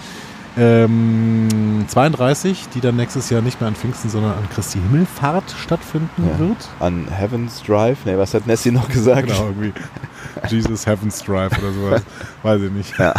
ähm, 0.57 1.85
32, 1.89 2.69
die 2.75 2.81
dann 2.81 2.97
nächstes 2.97 3.31
Jahr 3.31 3.43
nicht 3.43 3.61
mehr 3.61 3.69
an 3.69 3.75
Pfingsten, 3.77 4.09
sondern 4.09 4.33
an 4.33 4.49
Christi 4.51 4.79
Himmelfahrt 4.79 5.55
stattfinden 5.63 6.29
Ja. 6.31 6.39
wird? 6.39 6.69
An 6.81 7.07
Heaven's 7.09 7.63
Drive, 7.63 8.05
ne, 8.05 8.19
was 8.19 8.35
hat 8.35 8.47
Nessie 8.47 8.71
noch 8.71 8.89
gesagt? 8.89 9.29
Genau, 9.29 9.47
irgendwie. 9.47 9.73
Jesus 10.49 10.87
Heaven's 10.87 11.23
Drive 11.23 11.53
oder 11.59 11.73
sowas. 11.73 12.03
Weiß 12.43 12.63
ich 12.63 12.71
nicht. 12.73 12.99
Ja. 12.99 13.15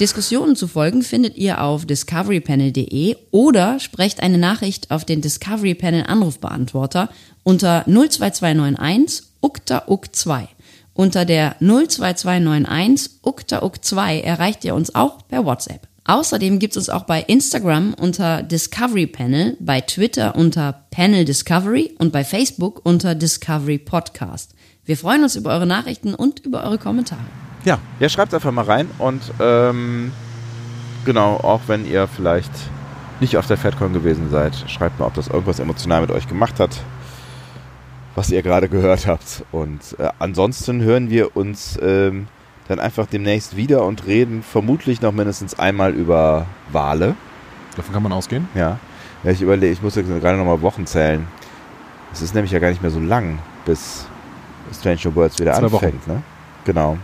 Diskussionen 0.00 0.56
zu 0.56 0.66
folgen 0.68 1.02
findet 1.02 1.36
ihr 1.36 1.60
auf 1.62 1.84
discoverypanel.de 1.86 3.16
oder 3.30 3.78
sprecht 3.78 4.22
eine 4.22 4.38
Nachricht 4.38 4.90
auf 4.90 5.04
den 5.04 5.20
Discovery 5.20 5.74
Panel 5.74 6.04
Anrufbeantworter 6.06 7.08
unter 7.44 7.84
02291 7.86 9.22
ukta 9.40 9.84
uk 9.86 10.14
2. 10.14 10.48
Unter 10.94 11.24
der 11.24 11.56
02291 11.60 13.10
ukta 13.22 13.62
uk 13.62 13.84
2 13.84 14.20
erreicht 14.20 14.64
ihr 14.64 14.74
uns 14.74 14.94
auch 14.94 15.18
per 15.28 15.44
WhatsApp. 15.44 15.86
Außerdem 16.04 16.58
gibt 16.58 16.72
es 16.72 16.76
uns 16.78 16.88
auch 16.88 17.04
bei 17.04 17.20
Instagram 17.20 17.94
unter 17.94 18.42
Discovery 18.42 19.06
Panel, 19.06 19.56
bei 19.60 19.80
Twitter 19.80 20.34
unter 20.34 20.84
Panel 20.90 21.24
Discovery 21.24 21.94
und 21.98 22.12
bei 22.12 22.24
Facebook 22.24 22.80
unter 22.84 23.14
Discovery 23.14 23.78
Podcast. 23.78 24.54
Wir 24.84 24.96
freuen 24.96 25.22
uns 25.22 25.36
über 25.36 25.50
eure 25.50 25.66
Nachrichten 25.66 26.14
und 26.14 26.40
über 26.40 26.64
eure 26.64 26.78
Kommentare. 26.78 27.20
Ja, 27.64 27.78
Ja, 28.00 28.08
schreibt 28.08 28.34
einfach 28.34 28.50
mal 28.50 28.64
rein 28.64 28.90
und 28.98 29.22
ähm, 29.38 30.10
genau, 31.04 31.36
auch 31.36 31.60
wenn 31.68 31.86
ihr 31.88 32.08
vielleicht 32.08 32.50
nicht 33.20 33.36
auf 33.36 33.46
der 33.46 33.56
FedCon 33.56 33.92
gewesen 33.92 34.28
seid, 34.28 34.56
schreibt 34.66 34.98
mal, 34.98 35.06
ob 35.06 35.14
das 35.14 35.28
irgendwas 35.28 35.60
emotional 35.60 36.00
mit 36.00 36.10
euch 36.10 36.26
gemacht 36.26 36.58
hat, 36.58 36.70
was 38.16 38.30
ihr 38.30 38.42
gerade 38.42 38.68
gehört 38.68 39.06
habt. 39.06 39.44
Und 39.52 39.80
äh, 40.00 40.08
ansonsten 40.18 40.82
hören 40.82 41.10
wir 41.10 41.36
uns 41.36 41.78
ähm, 41.80 42.26
dann 42.72 42.80
einfach 42.80 43.06
demnächst 43.06 43.56
wieder 43.56 43.84
und 43.84 44.06
reden 44.06 44.42
vermutlich 44.42 45.02
noch 45.02 45.12
mindestens 45.12 45.58
einmal 45.58 45.92
über 45.92 46.46
Wale. 46.70 47.14
davon 47.76 47.92
kann 47.92 48.02
man 48.02 48.12
ausgehen. 48.12 48.48
Ja, 48.54 48.78
ja 49.22 49.30
ich 49.30 49.42
überlege, 49.42 49.72
ich 49.72 49.82
muss 49.82 49.94
jetzt 49.94 50.08
gerade 50.08 50.38
nochmal 50.38 50.62
Wochen 50.62 50.86
zählen. 50.86 51.26
Es 52.12 52.22
ist 52.22 52.34
nämlich 52.34 52.52
ja 52.52 52.58
gar 52.58 52.70
nicht 52.70 52.82
mehr 52.82 52.90
so 52.90 53.00
lang, 53.00 53.38
bis 53.66 54.06
Strange 54.78 55.00
New 55.04 55.14
Worlds 55.14 55.38
wieder 55.38 55.52
Zwei 55.54 55.70
Wochen. 55.72 55.84
anfängt, 55.84 56.08
ne? 56.08 56.22
Genau. 56.64 56.96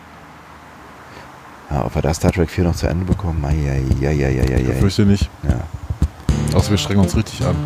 Ja, 1.71 1.85
ob 1.85 1.95
wir 1.95 2.03
da 2.03 2.15
Star 2.15 2.33
Trek 2.33 2.49
4 2.49 2.65
noch 2.65 2.75
zu 2.75 2.87
Ende 2.87 3.05
bekommen? 3.05 3.45
Eieieiei. 3.45 4.65
Ich 4.71 4.77
fürchte 4.79 5.05
nicht. 5.05 5.29
Ja, 5.43 6.57
Außer 6.57 6.71
wir 6.71 6.79
strengen 6.79 7.01
uns 7.01 7.15
richtig 7.15 7.45
an. 7.45 7.57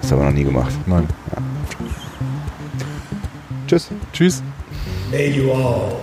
das 0.00 0.12
haben 0.12 0.20
wir 0.20 0.26
noch 0.26 0.32
nie 0.32 0.44
gemacht. 0.44 0.72
Nein. 0.86 1.08
Tschüss. 3.66 3.88
Tschüss. 4.12 4.42
May 5.10 5.30
you 5.30 5.50
all 5.50 5.96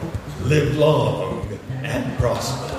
live 0.45 0.77
long 0.77 1.47
and 1.83 2.17
prosper. 2.17 2.73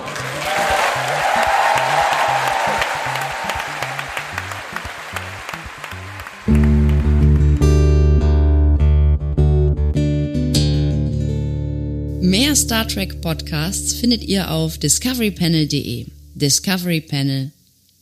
Mehr 12.20 12.54
Star 12.56 12.86
Trek 12.86 13.20
Podcasts 13.20 13.94
findet 13.94 14.22
ihr 14.22 14.50
auf 14.50 14.78
discoverypanel.de. 14.78 16.06
Discovery 16.34 17.00
Panel. 17.00 17.50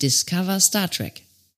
Discover 0.02 0.60
Star 0.60 0.90
Trek. 0.90 1.25